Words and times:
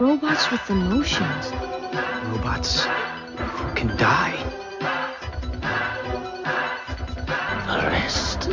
Robots 0.00 0.50
with 0.50 0.70
emotions. 0.70 1.52
Robots 2.24 2.84
who 3.36 3.74
can 3.74 3.94
die. 3.98 4.34
The 7.66 7.86
rest 7.86 8.48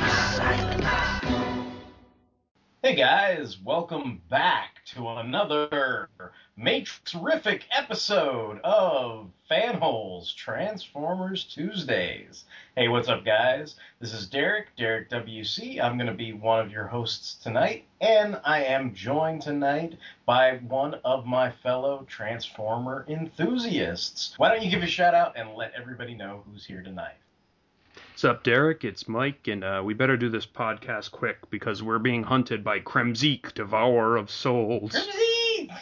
is 0.00 0.12
silence. 0.36 0.86
Hey 2.82 2.94
guys, 2.94 3.58
welcome 3.62 4.22
back 4.30 4.73
to 4.86 5.08
another 5.08 6.10
Matrixrific 6.60 7.62
episode 7.70 8.60
of 8.62 9.30
Fanholes 9.50 10.34
Transformers 10.34 11.44
Tuesdays. 11.44 12.44
Hey, 12.76 12.88
what's 12.88 13.08
up, 13.08 13.24
guys? 13.24 13.76
This 13.98 14.12
is 14.12 14.26
Derek, 14.26 14.76
Derek 14.76 15.08
WC. 15.08 15.82
I'm 15.82 15.96
going 15.96 16.06
to 16.06 16.12
be 16.12 16.34
one 16.34 16.60
of 16.60 16.70
your 16.70 16.86
hosts 16.86 17.36
tonight, 17.42 17.86
and 18.02 18.38
I 18.44 18.64
am 18.64 18.94
joined 18.94 19.40
tonight 19.40 19.96
by 20.26 20.58
one 20.58 20.96
of 21.02 21.24
my 21.24 21.50
fellow 21.50 22.04
Transformer 22.06 23.06
enthusiasts. 23.08 24.34
Why 24.36 24.50
don't 24.50 24.62
you 24.62 24.70
give 24.70 24.82
a 24.82 24.86
shout 24.86 25.14
out 25.14 25.38
and 25.38 25.54
let 25.54 25.72
everybody 25.74 26.14
know 26.14 26.42
who's 26.46 26.66
here 26.66 26.82
tonight? 26.82 27.16
What's 28.14 28.24
up, 28.24 28.44
Derek? 28.44 28.84
It's 28.84 29.08
Mike, 29.08 29.48
and 29.48 29.64
uh, 29.64 29.82
we 29.84 29.92
better 29.92 30.16
do 30.16 30.28
this 30.28 30.46
podcast 30.46 31.10
quick 31.10 31.50
because 31.50 31.82
we're 31.82 31.98
being 31.98 32.22
hunted 32.22 32.62
by 32.62 32.78
Kremzeek, 32.78 33.52
Devourer 33.54 34.16
of 34.16 34.30
Souls. 34.30 34.92
Kremzeek! 34.92 35.76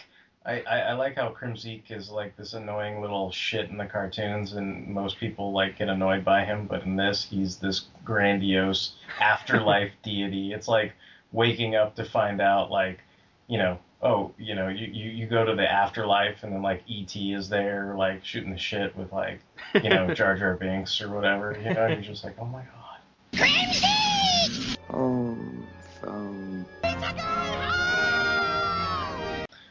I, 0.47 0.63
I, 0.63 0.79
I 0.79 0.93
like 0.95 1.17
how 1.17 1.29
Kremzeek 1.39 1.91
is 1.91 2.09
like 2.09 2.35
this 2.39 2.55
annoying 2.55 3.03
little 3.03 3.31
shit 3.33 3.69
in 3.69 3.77
the 3.77 3.85
cartoons, 3.85 4.55
and 4.55 4.89
most 4.89 5.19
people 5.19 5.53
like 5.53 5.77
get 5.77 5.91
annoyed 5.91 6.25
by 6.25 6.47
him. 6.47 6.67
But 6.67 6.85
in 6.85 6.97
this, 6.97 7.23
he's 7.23 7.57
this 7.57 7.89
grandiose 8.03 8.95
afterlife 9.21 9.93
deity. 10.03 10.55
It's 10.55 10.69
like 10.69 10.95
waking 11.33 11.75
up 11.75 11.97
to 11.97 12.05
find 12.07 12.41
out, 12.41 12.71
like, 12.71 13.01
you 13.47 13.59
know, 13.59 13.79
oh, 14.03 14.33
you 14.37 14.55
know, 14.55 14.69
you, 14.69 14.87
you, 14.87 15.11
you 15.11 15.27
go 15.27 15.45
to 15.45 15.55
the 15.55 15.71
afterlife, 15.71 16.43
and 16.43 16.53
then 16.53 16.63
like 16.63 16.83
ET 16.91 17.15
is 17.15 17.49
there, 17.49 17.95
like 17.97 18.25
shooting 18.25 18.51
the 18.51 18.59
shit 18.59 18.97
with 18.97 19.13
like, 19.13 19.41
you 19.83 19.89
know, 19.89 20.13
Jar 20.15 20.37
Jar 20.37 20.57
Binks 20.57 21.01
or 21.01 21.11
whatever. 21.11 21.57
You 21.65 21.73
know, 21.75 21.87
you're 21.87 22.01
just 22.01 22.25
like, 22.25 22.37
oh 22.39 22.45
my 22.47 22.63
god. 22.63 23.01
Oh, 24.91 25.39
phone. 26.01 26.67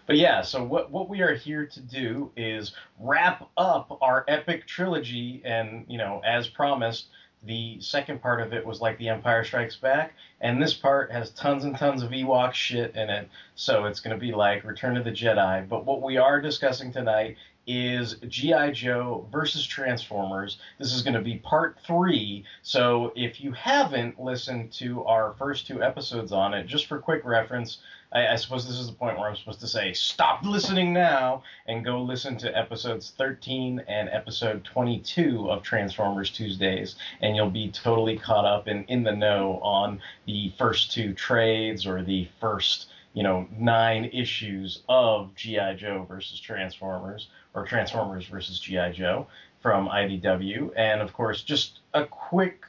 But 0.08 0.18
yeah, 0.18 0.42
so 0.42 0.64
what 0.64 0.92
what 0.92 1.10
we 1.10 1.22
are 1.22 1.36
here 1.36 1.66
to 1.66 1.80
do 1.80 2.32
is 2.36 2.74
wrap 3.00 3.50
up 3.58 3.98
our 4.02 4.26
epic 4.28 4.68
trilogy, 4.68 5.42
and 5.46 5.86
you 5.88 5.98
know, 5.98 6.22
as 6.26 6.48
promised, 6.48 7.08
the 7.44 7.80
second 7.82 8.22
part 8.22 8.42
of 8.42 8.54
it 8.54 8.66
was 8.66 8.82
like 8.82 8.98
The 8.98 9.10
Empire 9.10 9.44
Strikes 9.44 9.76
Back, 9.76 10.14
and 10.40 10.62
this 10.62 10.74
part 10.74 11.12
has 11.12 11.32
tons 11.32 11.64
and 11.64 11.76
tons 11.76 12.04
of 12.04 12.12
Ewok 12.12 12.54
shit 12.54 12.96
in 12.96 13.10
it, 13.10 13.30
so 13.56 13.86
it's 13.86 14.00
going 14.00 14.16
to 14.16 14.20
be 14.20 14.32
like 14.32 14.64
Return 14.64 14.96
of 14.96 15.06
the 15.06 15.12
Jedi. 15.12 15.68
But 15.68 15.86
what 15.86 16.02
we 16.02 16.18
are 16.18 16.40
discussing 16.40 16.92
tonight 16.92 17.38
is 17.68 18.16
G.I. 18.28 18.72
Joe 18.72 19.28
versus 19.32 19.66
Transformers. 19.66 20.58
This 20.80 20.94
is 20.94 21.02
going 21.02 21.14
to 21.14 21.22
be 21.22 21.38
part 21.38 21.78
three. 21.86 22.44
So 22.62 23.14
if 23.16 23.42
you 23.42 23.52
haven't 23.54 24.20
listened 24.20 24.72
to 24.74 25.04
our 25.06 25.34
first 25.38 25.68
two 25.68 25.84
episodes 25.84 26.32
on 26.32 26.54
it, 26.54 26.68
just 26.68 26.88
for 26.88 27.00
quick 27.00 27.24
reference, 27.24 27.78
I, 28.12 28.28
I 28.28 28.36
suppose 28.36 28.68
this 28.68 28.80
is 28.80 28.88
the 28.88 28.94
point 28.94 29.18
where 29.18 29.30
I'm 29.30 29.36
supposed 29.36 29.62
to 29.62 29.68
say 29.68 29.94
stop 29.94 30.44
listening 30.44 30.94
now 30.94 31.44
and 31.68 31.86
go 31.86 32.02
listen 32.02 32.38
to 32.40 32.58
episodes 32.58 33.14
13 33.18 33.84
and 33.88 34.10
episode 34.10 34.64
22 34.64 35.50
of 35.50 35.64
Transformers 35.64 36.30
Tuesdays, 36.32 36.96
and 37.22 37.36
you'll 37.36 37.50
be 37.50 37.72
totally 37.72 38.18
caught 38.18 38.46
up 38.46 38.68
and 38.68 38.86
in 38.90 39.04
the 39.04 39.16
know 39.16 39.60
on 39.62 40.02
the 40.26 40.52
first 40.58 40.92
two 40.92 41.14
trades 41.14 41.86
or 41.86 42.04
the 42.04 42.28
first 42.40 42.88
you 43.14 43.24
know 43.24 43.48
nine 43.58 44.06
issues 44.06 44.84
of 44.88 45.36
GI 45.36 45.76
Joe 45.78 46.06
versus 46.08 46.40
Transformers 46.40 47.30
or 47.54 47.66
Transformers 47.66 48.26
versus 48.26 48.60
GI 48.60 48.92
Joe 48.94 49.28
from 49.62 49.88
IDW, 49.88 50.72
and 50.76 51.02
of 51.02 51.14
course 51.14 51.44
just 51.44 51.80
a 51.94 52.06
quick 52.06 52.66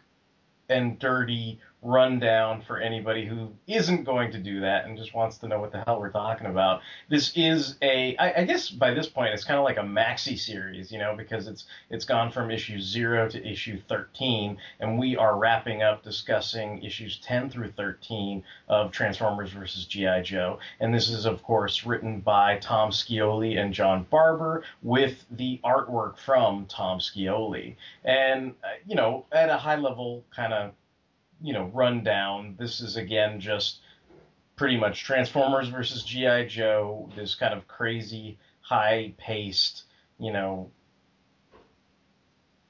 and 0.69 0.99
dirty 0.99 1.61
rundown 1.83 2.63
for 2.63 2.79
anybody 2.79 3.27
who 3.27 3.51
isn't 3.67 4.05
going 4.05 4.31
to 4.31 4.39
do 4.39 4.61
that 4.61 4.85
and 4.87 4.97
just 4.97 5.15
wants 5.15 5.39
to 5.39 5.49
know 5.49 5.59
what 5.59 5.73
the 5.73 5.83
hell 5.85 5.99
we're 5.99 6.11
talking 6.11 6.47
about. 6.47 6.81
This 7.11 7.33
is 7.35 7.77
a, 7.83 8.17
I, 8.19 8.43
I 8.43 8.45
guess 8.45 8.71
by 8.71 8.95
this 8.95 9.09
point 9.09 9.35
it's 9.35 9.43
kind 9.43 9.59
of 9.59 9.65
like 9.65 9.79
a 9.79 9.83
maxi 9.83 10.39
series, 10.39 10.93
you 10.93 10.99
know, 10.99 11.17
because 11.17 11.49
it's 11.49 11.67
it's 11.91 12.05
gone 12.05 12.31
from 12.31 12.53
issue 12.53 12.81
zero 12.81 13.29
to 13.29 13.45
issue 13.45 13.81
13, 13.89 14.57
and 14.79 14.97
we 14.97 15.17
are 15.17 15.37
wrapping 15.37 15.83
up 15.83 16.05
discussing 16.05 16.83
issues 16.85 17.19
10 17.19 17.51
through 17.51 17.73
13 17.73 18.45
of 18.69 18.93
Transformers 18.93 19.51
versus 19.51 19.85
GI 19.87 20.23
Joe, 20.23 20.61
and 20.79 20.95
this 20.95 21.09
is 21.09 21.27
of 21.27 21.43
course 21.43 21.85
written 21.85 22.21
by 22.21 22.59
Tom 22.59 22.91
Scioli 22.91 23.59
and 23.59 23.75
John 23.75 24.07
Barber 24.09 24.63
with 24.83 25.25
the 25.33 25.61
artwork 25.65 26.17
from 26.19 26.67
Tom 26.67 27.01
Scioli, 27.01 27.75
and 28.05 28.55
uh, 28.63 28.69
you 28.87 28.95
know 28.95 29.27
at 29.33 29.49
a 29.49 29.57
high 29.57 29.77
level 29.77 30.25
kind 30.31 30.53
of 30.53 30.73
you 31.43 31.53
know 31.53 31.71
rundown. 31.75 32.57
This 32.59 32.81
is 32.81 32.97
again 32.97 33.41
just 33.41 33.81
pretty 34.57 34.77
much 34.77 35.05
Transformers 35.05 35.69
versus 35.69 36.05
GI 36.05 36.47
Joe. 36.47 37.11
This 37.17 37.35
kind 37.35 37.55
of 37.55 37.67
crazy, 37.67 38.39
high 38.61 39.15
paced, 39.19 39.85
you 40.19 40.33
know, 40.33 40.71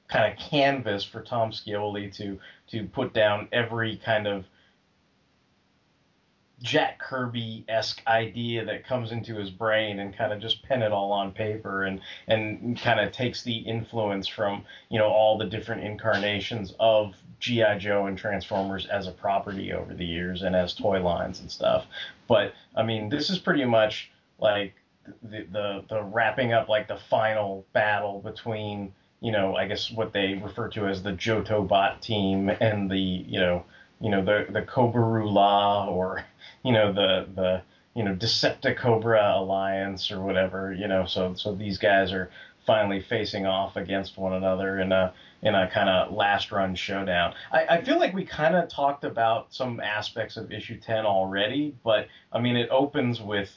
kind 0.08 0.32
of 0.32 0.38
canvas 0.38 1.04
for 1.04 1.22
Tom 1.22 1.50
Scioli 1.50 2.14
to 2.16 2.38
to 2.68 2.86
put 2.86 3.12
down 3.12 3.48
every 3.52 3.96
kind 3.96 4.26
of 4.26 4.46
Jack 6.62 7.00
Kirby 7.00 7.64
esque 7.68 8.00
idea 8.06 8.64
that 8.64 8.86
comes 8.86 9.10
into 9.10 9.34
his 9.34 9.50
brain 9.50 9.98
and 9.98 10.16
kind 10.16 10.32
of 10.32 10.40
just 10.40 10.62
pen 10.62 10.82
it 10.82 10.92
all 10.92 11.12
on 11.12 11.32
paper 11.32 11.82
and 11.82 12.00
and 12.28 12.80
kind 12.80 13.00
of 13.00 13.12
takes 13.12 13.42
the 13.42 13.56
influence 13.56 14.28
from 14.28 14.64
you 14.88 14.98
know 14.98 15.08
all 15.08 15.36
the 15.36 15.46
different 15.46 15.82
incarnations 15.82 16.72
of 16.78 17.14
GI 17.40 17.78
Joe 17.78 18.06
and 18.06 18.16
Transformers 18.16 18.86
as 18.86 19.08
a 19.08 19.12
property 19.12 19.72
over 19.72 19.92
the 19.92 20.06
years 20.06 20.42
and 20.42 20.54
as 20.54 20.74
toy 20.74 21.02
lines 21.02 21.40
and 21.40 21.50
stuff. 21.50 21.86
But 22.28 22.54
I 22.76 22.84
mean, 22.84 23.08
this 23.08 23.28
is 23.28 23.38
pretty 23.38 23.64
much 23.64 24.10
like 24.38 24.74
the 25.22 25.42
the, 25.50 25.84
the 25.88 26.02
wrapping 26.02 26.52
up 26.52 26.68
like 26.68 26.86
the 26.86 26.98
final 27.10 27.66
battle 27.72 28.20
between 28.20 28.94
you 29.20 29.32
know 29.32 29.56
I 29.56 29.66
guess 29.66 29.90
what 29.90 30.12
they 30.12 30.34
refer 30.34 30.68
to 30.68 30.86
as 30.86 31.02
the 31.02 31.12
Johto 31.12 31.66
Bot 31.66 32.00
team 32.00 32.48
and 32.48 32.88
the 32.88 32.98
you 32.98 33.40
know 33.40 33.64
you 34.02 34.10
know 34.10 34.22
the 34.22 34.46
the 34.50 34.62
Kobarula 34.62 35.88
or 35.88 36.24
you 36.62 36.72
know 36.72 36.92
the 36.92 37.26
the 37.34 37.62
you 37.94 38.02
know 38.02 38.14
Decepticobra 38.14 39.38
alliance 39.38 40.10
or 40.10 40.20
whatever 40.20 40.72
you 40.72 40.88
know 40.88 41.06
so 41.06 41.34
so 41.34 41.54
these 41.54 41.78
guys 41.78 42.12
are 42.12 42.30
finally 42.66 43.00
facing 43.00 43.46
off 43.46 43.76
against 43.76 44.16
one 44.18 44.34
another 44.34 44.80
in 44.80 44.92
a 44.92 45.12
in 45.42 45.54
a 45.54 45.68
kind 45.70 45.88
of 45.88 46.12
last 46.12 46.52
run 46.52 46.74
showdown. 46.74 47.34
I, 47.50 47.66
I 47.66 47.84
feel 47.84 47.98
like 47.98 48.14
we 48.14 48.24
kind 48.24 48.54
of 48.54 48.68
talked 48.68 49.04
about 49.04 49.52
some 49.52 49.80
aspects 49.80 50.36
of 50.36 50.52
issue 50.52 50.78
10 50.78 51.04
already, 51.04 51.74
but 51.82 52.08
I 52.32 52.40
mean 52.40 52.56
it 52.56 52.68
opens 52.70 53.20
with 53.20 53.50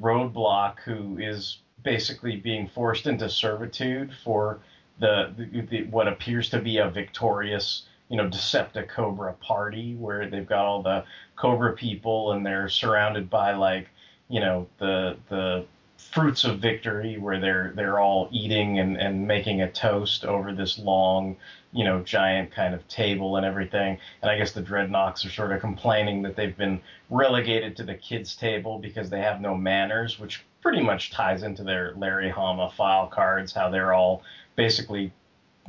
Roadblock 0.00 0.80
who 0.80 1.18
is 1.18 1.58
basically 1.82 2.36
being 2.36 2.68
forced 2.68 3.06
into 3.06 3.28
servitude 3.28 4.12
for 4.24 4.60
the, 4.98 5.32
the, 5.36 5.60
the 5.62 5.82
what 5.84 6.08
appears 6.08 6.50
to 6.50 6.60
be 6.60 6.78
a 6.78 6.90
victorious 6.90 7.86
you 8.10 8.16
know 8.16 8.28
Decepticobra 8.28 9.38
party 9.40 9.94
where 9.94 10.28
they've 10.28 10.46
got 10.46 10.66
all 10.66 10.82
the 10.82 11.04
Cobra 11.36 11.72
people 11.72 12.32
and 12.32 12.44
they're 12.44 12.68
surrounded 12.68 13.30
by 13.30 13.52
like 13.54 13.88
you 14.28 14.40
know 14.40 14.66
the 14.78 15.16
the 15.28 15.64
fruits 15.96 16.44
of 16.44 16.58
victory 16.58 17.18
where 17.18 17.38
they're 17.38 17.72
they're 17.76 18.00
all 18.00 18.28
eating 18.32 18.78
and, 18.78 18.96
and 18.96 19.26
making 19.26 19.62
a 19.62 19.70
toast 19.70 20.24
over 20.24 20.52
this 20.52 20.78
long 20.78 21.36
you 21.72 21.84
know 21.84 22.00
giant 22.02 22.50
kind 22.50 22.74
of 22.74 22.86
table 22.88 23.36
and 23.36 23.46
everything. 23.46 23.96
And 24.22 24.30
I 24.30 24.36
guess 24.36 24.52
the 24.52 24.62
dreadnoks 24.62 25.24
are 25.24 25.30
sort 25.30 25.52
of 25.52 25.60
complaining 25.60 26.22
that 26.22 26.34
they've 26.34 26.56
been 26.56 26.80
relegated 27.10 27.76
to 27.76 27.84
the 27.84 27.94
kids 27.94 28.34
table 28.34 28.78
because 28.78 29.08
they 29.08 29.20
have 29.20 29.40
no 29.40 29.54
manners 29.54 30.18
which 30.18 30.44
pretty 30.62 30.82
much 30.82 31.12
ties 31.12 31.42
into 31.42 31.62
their 31.62 31.94
Larry 31.96 32.28
Hama 32.28 32.70
file 32.76 33.06
cards 33.06 33.52
how 33.52 33.70
they're 33.70 33.94
all 33.94 34.22
basically 34.56 35.12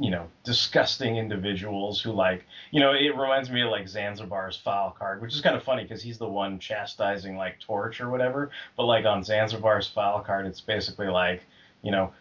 you 0.01 0.09
know, 0.09 0.27
disgusting 0.43 1.17
individuals 1.17 2.01
who 2.01 2.11
like, 2.11 2.43
you 2.71 2.79
know, 2.79 2.91
it 2.91 3.15
reminds 3.15 3.51
me 3.51 3.61
of 3.61 3.69
like 3.69 3.85
Zanzibar's 3.85 4.57
file 4.57 4.95
card, 4.97 5.21
which 5.21 5.35
is 5.35 5.41
kind 5.41 5.55
of 5.55 5.61
funny 5.61 5.83
because 5.83 6.01
he's 6.01 6.17
the 6.17 6.27
one 6.27 6.57
chastising 6.57 7.37
like 7.37 7.59
Torch 7.59 8.01
or 8.01 8.09
whatever. 8.09 8.49
But 8.75 8.85
like 8.85 9.05
on 9.05 9.21
Zanzibar's 9.21 9.87
file 9.87 10.21
card, 10.21 10.47
it's 10.47 10.59
basically 10.59 11.07
like, 11.07 11.43
you 11.83 11.91
know, 11.91 12.13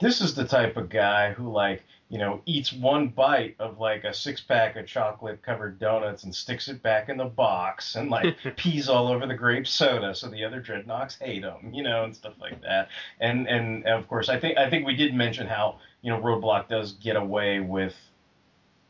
this 0.00 0.22
is 0.22 0.34
the 0.34 0.46
type 0.46 0.78
of 0.78 0.88
guy 0.88 1.32
who 1.32 1.52
like, 1.52 1.84
you 2.08 2.18
know, 2.18 2.40
eats 2.46 2.72
one 2.72 3.08
bite 3.08 3.56
of 3.58 3.80
like 3.80 4.04
a 4.04 4.14
six 4.14 4.40
pack 4.40 4.76
of 4.76 4.86
chocolate 4.86 5.42
covered 5.42 5.78
donuts 5.78 6.22
and 6.22 6.34
sticks 6.34 6.68
it 6.68 6.82
back 6.82 7.08
in 7.08 7.16
the 7.16 7.24
box 7.24 7.96
and 7.96 8.08
like 8.10 8.34
pees 8.56 8.88
all 8.88 9.08
over 9.08 9.26
the 9.26 9.34
grape 9.34 9.66
soda 9.66 10.14
so 10.14 10.28
the 10.28 10.44
other 10.44 10.62
dreadnoks 10.62 11.18
hate 11.18 11.42
him, 11.42 11.74
you 11.74 11.82
know, 11.82 12.04
and 12.04 12.14
stuff 12.14 12.34
like 12.40 12.62
that. 12.62 12.88
And 13.20 13.46
and 13.46 13.84
of 13.86 14.08
course 14.08 14.30
I 14.30 14.38
think 14.38 14.56
I 14.56 14.70
think 14.70 14.86
we 14.86 14.94
did 14.96 15.14
mention 15.14 15.46
how, 15.46 15.80
you 16.06 16.12
know, 16.12 16.20
Roadblock 16.20 16.68
does 16.68 16.92
get 16.92 17.16
away 17.16 17.58
with 17.58 17.92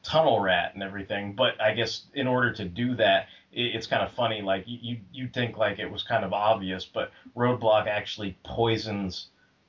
tunnel 0.02 0.38
rat 0.38 0.74
and 0.74 0.82
everything, 0.82 1.32
but 1.32 1.58
I 1.58 1.72
guess 1.72 2.02
in 2.12 2.26
order 2.26 2.52
to 2.52 2.66
do 2.66 2.94
that, 2.96 3.28
it, 3.52 3.74
it's 3.74 3.86
kind 3.86 4.02
of 4.02 4.12
funny. 4.12 4.42
Like 4.42 4.64
you, 4.66 4.98
you 5.14 5.26
think 5.26 5.56
like 5.56 5.78
it 5.78 5.90
was 5.90 6.02
kind 6.02 6.26
of 6.26 6.34
obvious, 6.34 6.84
but 6.84 7.10
Roadblock 7.34 7.86
actually 7.86 8.36
poisons 8.44 9.28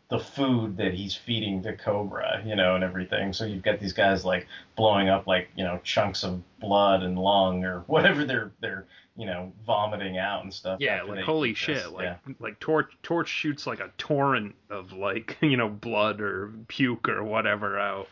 the 0.09 0.19
food 0.19 0.75
that 0.75 0.93
he's 0.93 1.15
feeding 1.15 1.63
to 1.63 1.77
Cobra, 1.77 2.43
you 2.45 2.57
know, 2.57 2.75
and 2.75 2.83
everything. 2.83 3.31
So 3.31 3.45
you've 3.45 3.63
got 3.63 3.79
these 3.79 3.93
guys 3.93 4.25
like 4.25 4.45
blowing 4.75 5.07
up 5.07 5.25
like, 5.25 5.47
you 5.55 5.63
know, 5.63 5.79
chunks 5.85 6.25
of 6.25 6.41
blood 6.59 7.01
and 7.01 7.17
lung 7.17 7.63
or 7.63 7.79
whatever 7.87 8.25
they're 8.25 8.51
they're, 8.59 8.85
you 9.17 9.25
know, 9.25 9.51
vomiting 9.65 10.17
out 10.17 10.43
and 10.43 10.53
stuff. 10.53 10.79
Yeah, 10.79 11.01
like 11.01 11.23
holy 11.25 11.55
shit, 11.55 11.77
this. 11.77 11.87
like 11.87 12.03
Yeah. 12.03 12.33
like 12.39 12.59
torch 12.59 12.95
torch 13.01 13.27
shoots 13.27 13.65
like 13.65 13.79
a 13.79 13.91
torrent 13.97 14.55
of 14.69 14.93
like 14.93 15.37
you 15.41 15.57
know 15.57 15.67
blood 15.67 16.21
or 16.21 16.53
puke 16.67 17.09
or 17.09 17.23
whatever 17.23 17.79
out. 17.79 18.07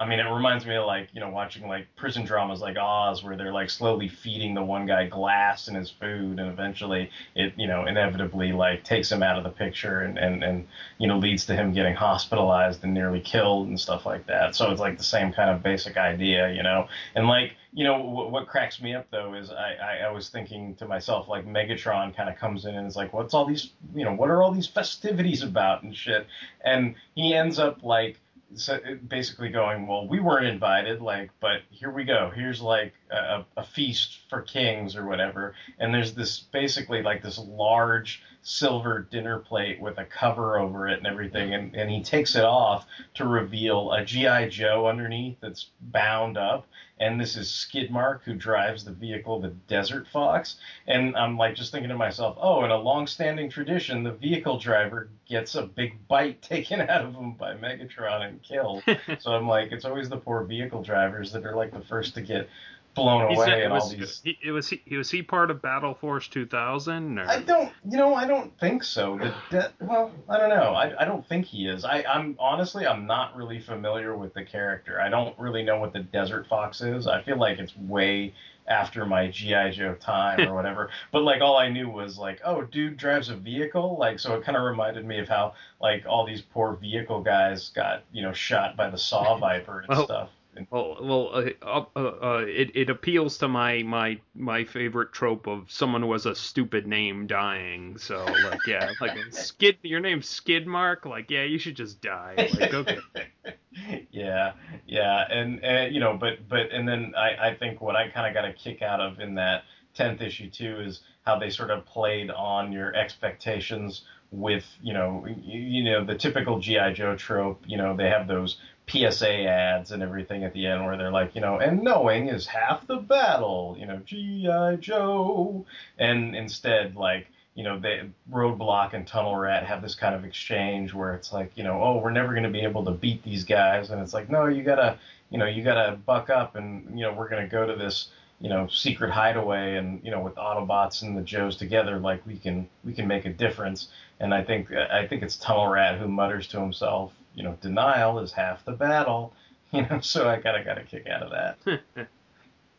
I 0.00 0.06
mean, 0.06 0.18
it 0.18 0.24
reminds 0.24 0.64
me 0.64 0.76
of 0.76 0.86
like, 0.86 1.10
you 1.12 1.20
know, 1.20 1.28
watching 1.28 1.68
like 1.68 1.86
prison 1.94 2.24
dramas 2.24 2.62
like 2.62 2.78
Oz, 2.78 3.22
where 3.22 3.36
they're 3.36 3.52
like 3.52 3.68
slowly 3.68 4.08
feeding 4.08 4.54
the 4.54 4.62
one 4.62 4.86
guy 4.86 5.06
glass 5.06 5.68
in 5.68 5.74
his 5.74 5.90
food, 5.90 6.38
and 6.38 6.48
eventually 6.48 7.10
it, 7.34 7.52
you 7.58 7.66
know, 7.66 7.86
inevitably 7.86 8.52
like 8.52 8.82
takes 8.82 9.12
him 9.12 9.22
out 9.22 9.36
of 9.36 9.44
the 9.44 9.50
picture 9.50 10.00
and, 10.00 10.16
and, 10.16 10.42
and 10.42 10.66
you 10.96 11.06
know, 11.06 11.18
leads 11.18 11.44
to 11.46 11.54
him 11.54 11.74
getting 11.74 11.94
hospitalized 11.94 12.82
and 12.82 12.94
nearly 12.94 13.20
killed 13.20 13.68
and 13.68 13.78
stuff 13.78 14.06
like 14.06 14.26
that. 14.26 14.56
So 14.56 14.70
it's 14.70 14.80
like 14.80 14.96
the 14.96 15.04
same 15.04 15.34
kind 15.34 15.50
of 15.50 15.62
basic 15.62 15.98
idea, 15.98 16.50
you 16.50 16.62
know. 16.62 16.88
And 17.14 17.28
like, 17.28 17.52
you 17.74 17.84
know, 17.84 18.00
what, 18.00 18.30
what 18.30 18.48
cracks 18.48 18.80
me 18.80 18.94
up 18.94 19.06
though 19.10 19.34
is 19.34 19.50
I, 19.50 19.74
I, 19.74 19.96
I 20.08 20.10
was 20.10 20.30
thinking 20.30 20.76
to 20.76 20.86
myself, 20.86 21.28
like 21.28 21.46
Megatron 21.46 22.16
kind 22.16 22.30
of 22.30 22.36
comes 22.36 22.64
in 22.64 22.74
and 22.74 22.86
is 22.86 22.96
like, 22.96 23.12
what's 23.12 23.34
all 23.34 23.44
these, 23.44 23.72
you 23.94 24.06
know, 24.06 24.14
what 24.14 24.30
are 24.30 24.42
all 24.42 24.50
these 24.50 24.66
festivities 24.66 25.42
about 25.42 25.82
and 25.82 25.94
shit? 25.94 26.26
And 26.64 26.94
he 27.14 27.34
ends 27.34 27.58
up 27.58 27.82
like, 27.82 28.18
so 28.54 28.78
basically 29.06 29.50
going, 29.50 29.86
well, 29.86 30.06
we 30.06 30.20
weren't 30.20 30.46
invited, 30.46 31.00
like, 31.00 31.30
but 31.40 31.60
here 31.70 31.90
we 31.90 32.04
go. 32.04 32.30
Here's 32.34 32.60
like 32.60 32.94
a, 33.10 33.44
a 33.56 33.64
feast 33.64 34.20
for 34.28 34.42
kings 34.42 34.96
or 34.96 35.06
whatever. 35.06 35.54
And 35.78 35.94
there's 35.94 36.14
this 36.14 36.40
basically 36.40 37.02
like 37.02 37.22
this 37.22 37.38
large 37.38 38.22
silver 38.42 39.06
dinner 39.10 39.38
plate 39.38 39.80
with 39.80 39.98
a 39.98 40.04
cover 40.04 40.58
over 40.58 40.88
it 40.88 40.98
and 40.98 41.06
everything. 41.06 41.54
And, 41.54 41.74
and 41.74 41.90
he 41.90 42.02
takes 42.02 42.34
it 42.34 42.44
off 42.44 42.86
to 43.14 43.26
reveal 43.26 43.92
a 43.92 44.04
G.I. 44.04 44.48
Joe 44.48 44.86
underneath 44.86 45.38
that's 45.40 45.70
bound 45.80 46.38
up. 46.38 46.66
And 46.98 47.18
this 47.18 47.34
is 47.34 47.48
Skidmark 47.48 48.20
who 48.24 48.34
drives 48.34 48.84
the 48.84 48.92
vehicle, 48.92 49.40
the 49.40 49.48
Desert 49.68 50.06
Fox. 50.12 50.56
And 50.86 51.16
I'm 51.16 51.38
like 51.38 51.54
just 51.54 51.72
thinking 51.72 51.88
to 51.88 51.96
myself, 51.96 52.36
oh, 52.38 52.64
in 52.64 52.70
a 52.70 52.76
long-standing 52.76 53.48
tradition, 53.50 54.02
the 54.02 54.12
vehicle 54.12 54.58
driver 54.58 55.08
gets 55.26 55.54
a 55.54 55.62
big 55.62 56.06
bite 56.08 56.42
taken 56.42 56.80
out 56.80 57.04
of 57.04 57.14
him 57.14 57.32
by 57.32 57.54
Megatron 57.54 58.28
and 58.28 58.42
killed. 58.42 58.82
so 59.18 59.32
I'm 59.32 59.48
like, 59.48 59.72
it's 59.72 59.84
always 59.84 60.08
the 60.08 60.18
poor 60.18 60.44
vehicle 60.44 60.82
drivers 60.82 61.32
that 61.32 61.46
are 61.46 61.56
like 61.56 61.72
the 61.72 61.80
first 61.80 62.14
to 62.14 62.20
get 62.20 62.48
blown 62.94 63.28
He 63.30 63.36
away 63.36 63.46
said 63.46 63.58
it 63.60 63.70
was 63.70 63.90
these. 63.90 64.20
he, 64.24 64.38
it 64.42 64.50
was 64.50 64.68
he, 64.68 64.82
he 64.84 64.96
was 64.96 65.10
he 65.10 65.22
part 65.22 65.50
of 65.50 65.62
Battle 65.62 65.94
Force 65.94 66.28
2000 66.28 67.18
or 67.18 67.26
I 67.28 67.40
don't, 67.40 67.72
you 67.88 67.96
know, 67.96 68.14
I 68.14 68.26
don't 68.26 68.56
think 68.58 68.82
so. 68.84 69.18
The 69.18 69.34
de- 69.50 69.72
well, 69.80 70.10
I 70.28 70.38
don't 70.38 70.50
know. 70.50 70.74
I, 70.74 71.02
I 71.02 71.04
don't 71.04 71.26
think 71.26 71.46
he 71.46 71.66
is. 71.68 71.84
I, 71.84 72.02
I'm 72.08 72.36
honestly, 72.38 72.86
I'm 72.86 73.06
not 73.06 73.36
really 73.36 73.60
familiar 73.60 74.16
with 74.16 74.34
the 74.34 74.44
character. 74.44 75.00
I 75.00 75.08
don't 75.08 75.38
really 75.38 75.62
know 75.62 75.78
what 75.78 75.92
the 75.92 76.00
Desert 76.00 76.46
Fox 76.48 76.80
is. 76.80 77.06
I 77.06 77.22
feel 77.22 77.38
like 77.38 77.58
it's 77.58 77.76
way 77.76 78.34
after 78.68 79.04
my 79.04 79.28
GI 79.28 79.70
Joe 79.72 79.94
time 79.94 80.46
or 80.48 80.54
whatever. 80.60 80.90
but 81.10 81.22
like, 81.22 81.40
all 81.40 81.56
I 81.58 81.68
knew 81.68 81.88
was 81.88 82.18
like, 82.18 82.40
oh, 82.44 82.62
dude 82.62 82.96
drives 82.96 83.28
a 83.28 83.36
vehicle. 83.36 83.96
Like, 83.98 84.18
so 84.20 84.34
it 84.36 84.44
kind 84.44 84.56
of 84.56 84.62
reminded 84.62 85.04
me 85.04 85.18
of 85.18 85.28
how 85.28 85.54
like 85.80 86.04
all 86.06 86.24
these 86.26 86.42
poor 86.42 86.74
vehicle 86.74 87.20
guys 87.22 87.70
got, 87.70 88.02
you 88.12 88.22
know, 88.22 88.32
shot 88.32 88.76
by 88.76 88.88
the 88.90 88.98
Saw 88.98 89.38
Viper 89.40 89.80
and 89.80 89.88
Well, 89.88 90.04
stuff. 90.04 90.30
And, 90.60 90.68
Well, 90.70 90.96
well, 91.00 91.30
uh, 91.62 91.84
uh, 91.96 92.00
uh, 92.00 92.44
it 92.46 92.70
it 92.74 92.90
appeals 92.90 93.38
to 93.38 93.48
my 93.48 93.82
my 93.82 94.20
my 94.34 94.64
favorite 94.64 95.12
trope 95.12 95.46
of 95.46 95.70
someone 95.70 96.02
who 96.02 96.12
has 96.12 96.26
a 96.26 96.34
stupid 96.34 96.86
name 96.86 97.26
dying. 97.26 97.96
So 97.96 98.24
like, 98.24 98.66
yeah, 98.66 98.90
like 99.00 99.16
Skid, 99.30 99.78
your 99.82 100.00
name's 100.00 100.26
Skidmark. 100.28 101.06
Like, 101.06 101.30
yeah, 101.30 101.44
you 101.44 101.58
should 101.58 101.76
just 101.76 102.02
die. 102.02 102.50
Like, 102.60 102.74
okay, 102.74 102.98
yeah, 104.10 104.52
yeah, 104.86 105.24
and, 105.30 105.64
and 105.64 105.94
you 105.94 106.00
know, 106.00 106.16
but 106.16 106.46
but 106.48 106.70
and 106.72 106.86
then 106.86 107.14
I 107.16 107.48
I 107.48 107.54
think 107.54 107.80
what 107.80 107.96
I 107.96 108.08
kind 108.08 108.26
of 108.26 108.34
got 108.34 108.48
a 108.48 108.52
kick 108.52 108.82
out 108.82 109.00
of 109.00 109.20
in 109.20 109.34
that 109.36 109.64
tenth 109.94 110.20
issue 110.20 110.50
too 110.50 110.80
is 110.80 111.00
how 111.24 111.38
they 111.38 111.50
sort 111.50 111.70
of 111.70 111.86
played 111.86 112.30
on 112.30 112.72
your 112.72 112.94
expectations 112.94 114.02
with 114.30 114.64
you 114.82 114.92
know 114.92 115.26
you, 115.42 115.60
you 115.60 115.84
know 115.84 116.04
the 116.04 116.14
typical 116.14 116.60
GI 116.60 116.92
Joe 116.94 117.16
trope. 117.16 117.62
You 117.66 117.78
know, 117.78 117.96
they 117.96 118.08
have 118.08 118.28
those 118.28 118.58
PSA 118.90 119.44
ads 119.44 119.92
and 119.92 120.02
everything 120.02 120.44
at 120.44 120.52
the 120.52 120.66
end 120.66 120.84
where 120.84 120.96
they're 120.96 121.10
like, 121.10 121.34
you 121.34 121.40
know, 121.40 121.58
and 121.58 121.82
knowing 121.82 122.28
is 122.28 122.46
half 122.46 122.86
the 122.86 122.96
battle. 122.96 123.76
You 123.78 123.86
know, 123.86 124.00
GI 124.04 124.78
Joe, 124.80 125.64
and 125.98 126.34
instead 126.34 126.96
like 126.96 127.26
you 127.54 127.64
know, 127.64 127.78
they, 127.78 128.08
Roadblock 128.30 128.94
and 128.94 129.06
Tunnel 129.06 129.36
Rat 129.36 129.66
have 129.66 129.82
this 129.82 129.94
kind 129.94 130.14
of 130.14 130.24
exchange 130.24 130.94
where 130.94 131.14
it's 131.14 131.32
like, 131.32 131.52
you 131.56 131.64
know, 131.64 131.82
oh, 131.82 131.98
we're 131.98 132.10
never 132.10 132.32
going 132.32 132.44
to 132.44 132.50
be 132.50 132.60
able 132.60 132.84
to 132.84 132.92
beat 132.92 133.22
these 133.22 133.44
guys, 133.44 133.90
and 133.90 134.00
it's 134.00 134.14
like, 134.14 134.30
no, 134.30 134.46
you 134.46 134.62
gotta, 134.62 134.98
you 135.30 135.38
know, 135.38 135.46
you 135.46 135.62
gotta 135.62 135.96
buck 135.96 136.30
up, 136.30 136.56
and 136.56 136.98
you 136.98 137.04
know, 137.04 137.12
we're 137.12 137.28
going 137.28 137.42
to 137.42 137.48
go 137.48 137.66
to 137.66 137.76
this, 137.76 138.08
you 138.40 138.48
know, 138.48 138.66
secret 138.68 139.10
hideaway, 139.10 139.76
and 139.76 140.00
you 140.04 140.10
know, 140.10 140.20
with 140.20 140.36
Autobots 140.36 141.02
and 141.02 141.16
the 141.18 141.22
Joes 141.22 141.56
together, 141.56 141.98
like 141.98 142.24
we 142.26 142.36
can, 142.36 142.68
we 142.84 142.92
can 142.92 143.06
make 143.06 143.26
a 143.26 143.30
difference. 143.30 143.88
And 144.20 144.32
I 144.32 144.44
think, 144.44 144.72
I 144.72 145.06
think 145.06 145.22
it's 145.22 145.36
Tunnel 145.36 145.68
Rat 145.68 145.98
who 145.98 146.06
mutters 146.06 146.46
to 146.48 146.60
himself, 146.60 147.12
you 147.34 147.42
know, 147.42 147.56
denial 147.60 148.18
is 148.18 148.32
half 148.32 148.64
the 148.64 148.72
battle, 148.72 149.34
you 149.72 149.82
know, 149.82 150.00
so 150.00 150.28
I 150.28 150.38
kind 150.38 150.56
of 150.56 150.64
got 150.64 150.78
a 150.78 150.84
kick 150.84 151.06
out 151.06 151.22
of 151.22 151.30
that. 151.30 151.80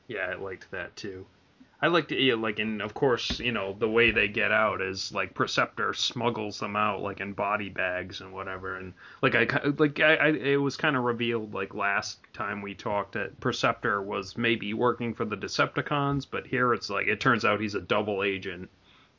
yeah, 0.07 0.31
I 0.31 0.35
liked 0.35 0.71
that 0.71 0.95
too. 0.95 1.25
I 1.83 1.87
liked 1.87 2.11
it, 2.11 2.35
like, 2.37 2.59
and 2.59 2.79
of 2.79 2.93
course, 2.93 3.39
you 3.39 3.51
know, 3.51 3.73
the 3.73 3.89
way 3.89 4.11
they 4.11 4.27
get 4.27 4.51
out 4.51 4.81
is 4.81 5.11
like 5.11 5.33
Perceptor 5.33 5.95
smuggles 5.95 6.59
them 6.59 6.75
out 6.75 7.01
like 7.01 7.21
in 7.21 7.33
body 7.33 7.69
bags 7.69 8.21
and 8.21 8.31
whatever, 8.31 8.77
and 8.77 8.93
like 9.23 9.33
I 9.33 9.47
like 9.77 9.99
I, 9.99 10.15
I 10.15 10.27
it 10.27 10.57
was 10.57 10.77
kind 10.77 10.95
of 10.95 11.03
revealed 11.03 11.55
like 11.55 11.73
last 11.73 12.19
time 12.33 12.61
we 12.61 12.75
talked 12.75 13.13
that 13.13 13.39
Perceptor 13.39 13.99
was 13.99 14.37
maybe 14.37 14.75
working 14.75 15.15
for 15.15 15.25
the 15.25 15.35
Decepticons, 15.35 16.27
but 16.29 16.45
here 16.45 16.71
it's 16.75 16.91
like 16.91 17.07
it 17.07 17.19
turns 17.19 17.45
out 17.45 17.59
he's 17.59 17.73
a 17.73 17.81
double 17.81 18.21
agent, 18.21 18.69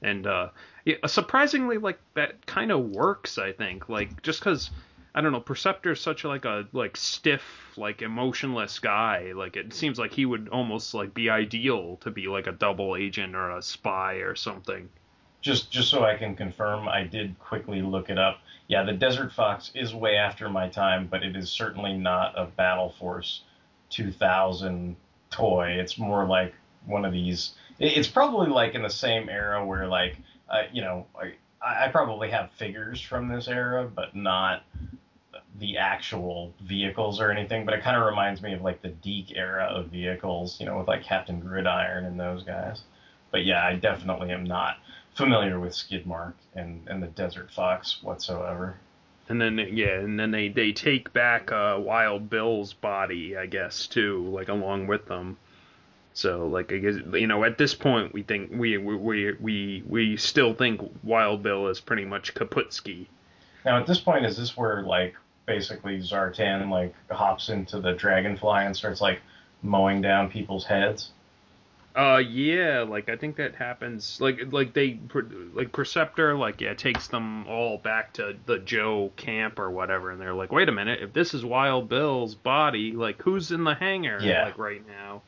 and 0.00 0.24
uh, 0.28 0.50
yeah, 0.84 1.04
surprisingly 1.06 1.78
like 1.78 1.98
that 2.14 2.46
kind 2.46 2.70
of 2.70 2.90
works. 2.90 3.38
I 3.38 3.50
think 3.52 3.88
like 3.88 4.22
just 4.22 4.38
because. 4.38 4.70
I 5.14 5.20
don't 5.20 5.32
know. 5.32 5.40
Perceptor's 5.40 6.00
such 6.00 6.24
like 6.24 6.44
a 6.46 6.66
like 6.72 6.96
stiff, 6.96 7.42
like 7.76 8.00
emotionless 8.02 8.78
guy. 8.78 9.32
Like 9.34 9.56
it 9.56 9.74
seems 9.74 9.98
like 9.98 10.12
he 10.12 10.24
would 10.24 10.48
almost 10.50 10.94
like 10.94 11.12
be 11.12 11.28
ideal 11.28 11.96
to 11.98 12.10
be 12.10 12.28
like 12.28 12.46
a 12.46 12.52
double 12.52 12.96
agent 12.96 13.34
or 13.34 13.50
a 13.50 13.62
spy 13.62 14.14
or 14.14 14.34
something. 14.34 14.88
just 15.42 15.70
just 15.70 15.90
so 15.90 16.04
I 16.04 16.16
can 16.16 16.34
confirm, 16.34 16.88
I 16.88 17.04
did 17.04 17.38
quickly 17.38 17.82
look 17.82 18.08
it 18.08 18.18
up. 18.18 18.38
Yeah, 18.68 18.84
the 18.84 18.92
Desert 18.92 19.32
Fox 19.32 19.70
is 19.74 19.94
way 19.94 20.16
after 20.16 20.48
my 20.48 20.68
time, 20.68 21.08
but 21.10 21.22
it 21.22 21.36
is 21.36 21.50
certainly 21.50 21.94
not 21.94 22.38
a 22.38 22.46
Battle 22.46 22.94
Force 22.98 23.42
2000 23.90 24.96
toy. 25.30 25.66
It's 25.78 25.98
more 25.98 26.24
like 26.24 26.54
one 26.86 27.04
of 27.04 27.12
these. 27.12 27.52
It's 27.78 28.08
probably 28.08 28.48
like 28.48 28.74
in 28.74 28.82
the 28.82 28.90
same 28.90 29.28
era 29.28 29.64
where 29.66 29.86
like 29.88 30.16
uh, 30.48 30.62
you 30.72 30.80
know 30.80 31.06
I, 31.20 31.34
I 31.62 31.88
probably 31.88 32.30
have 32.30 32.50
figures 32.52 33.00
from 33.00 33.28
this 33.28 33.48
era, 33.48 33.90
but 33.94 34.16
not 34.16 34.64
the 35.58 35.76
actual 35.76 36.54
vehicles 36.62 37.20
or 37.20 37.30
anything. 37.30 37.64
But 37.64 37.74
it 37.74 37.82
kind 37.82 37.96
of 37.96 38.04
reminds 38.06 38.42
me 38.42 38.54
of 38.54 38.62
like 38.62 38.82
the 38.82 38.88
Deke 38.88 39.36
era 39.36 39.64
of 39.64 39.88
vehicles, 39.88 40.58
you 40.60 40.66
know, 40.66 40.78
with 40.78 40.88
like 40.88 41.02
Captain 41.02 41.40
Gridiron 41.40 42.04
and 42.04 42.18
those 42.18 42.42
guys. 42.42 42.82
But 43.30 43.44
yeah, 43.44 43.64
I 43.64 43.76
definitely 43.76 44.30
am 44.30 44.44
not 44.44 44.76
familiar 45.14 45.58
with 45.58 45.72
Skidmark 45.72 46.34
and, 46.54 46.86
and 46.88 47.02
the 47.02 47.08
Desert 47.08 47.50
Fox 47.50 48.02
whatsoever. 48.02 48.76
And 49.28 49.40
then 49.40 49.58
yeah, 49.72 50.00
and 50.00 50.18
then 50.18 50.30
they 50.30 50.48
they 50.48 50.72
take 50.72 51.12
back 51.12 51.52
uh, 51.52 51.78
Wild 51.80 52.28
Bill's 52.28 52.72
body, 52.72 53.36
I 53.36 53.46
guess, 53.46 53.86
too, 53.86 54.26
like 54.28 54.48
along 54.48 54.88
with 54.88 55.06
them. 55.06 55.38
So 56.14 56.46
like 56.46 56.72
I 56.72 56.78
guess 56.78 56.96
you 57.14 57.26
know 57.26 57.44
at 57.44 57.56
this 57.56 57.74
point 57.74 58.12
we 58.12 58.22
think 58.22 58.50
we 58.52 58.76
we 58.76 58.96
we 58.96 59.32
we, 59.40 59.82
we 59.86 60.16
still 60.16 60.52
think 60.54 60.80
Wild 61.02 61.42
Bill 61.42 61.68
is 61.68 61.80
pretty 61.80 62.04
much 62.04 62.34
Kaputski. 62.34 63.06
Now 63.64 63.78
at 63.78 63.86
this 63.86 64.00
point, 64.00 64.26
is 64.26 64.36
this 64.36 64.56
where 64.56 64.82
like 64.82 65.14
basically 65.46 65.98
Zartan 65.98 66.70
like 66.70 66.94
hops 67.10 67.48
into 67.48 67.80
the 67.80 67.92
dragonfly 67.92 68.64
and 68.64 68.76
starts 68.76 69.00
like 69.00 69.20
mowing 69.62 70.00
down 70.00 70.30
people's 70.30 70.64
heads. 70.64 71.10
Uh, 71.94 72.22
yeah, 72.26 72.80
like 72.88 73.10
I 73.10 73.16
think 73.16 73.36
that 73.36 73.54
happens. 73.54 74.18
Like, 74.18 74.50
like 74.50 74.72
they, 74.72 74.98
like 75.52 75.72
Perceptor, 75.72 76.34
like 76.34 76.60
yeah, 76.62 76.72
takes 76.72 77.08
them 77.08 77.46
all 77.46 77.76
back 77.76 78.14
to 78.14 78.34
the 78.46 78.58
Joe 78.60 79.12
camp 79.16 79.58
or 79.58 79.70
whatever, 79.70 80.10
and 80.10 80.18
they're 80.18 80.32
like, 80.32 80.52
wait 80.52 80.70
a 80.70 80.72
minute, 80.72 81.00
if 81.02 81.12
this 81.12 81.34
is 81.34 81.44
Wild 81.44 81.90
Bill's 81.90 82.34
body, 82.34 82.92
like 82.92 83.20
who's 83.20 83.52
in 83.52 83.64
the 83.64 83.74
hangar, 83.74 84.18
Yeah. 84.22 84.46
like 84.46 84.56
right 84.58 84.82
now? 84.88 85.20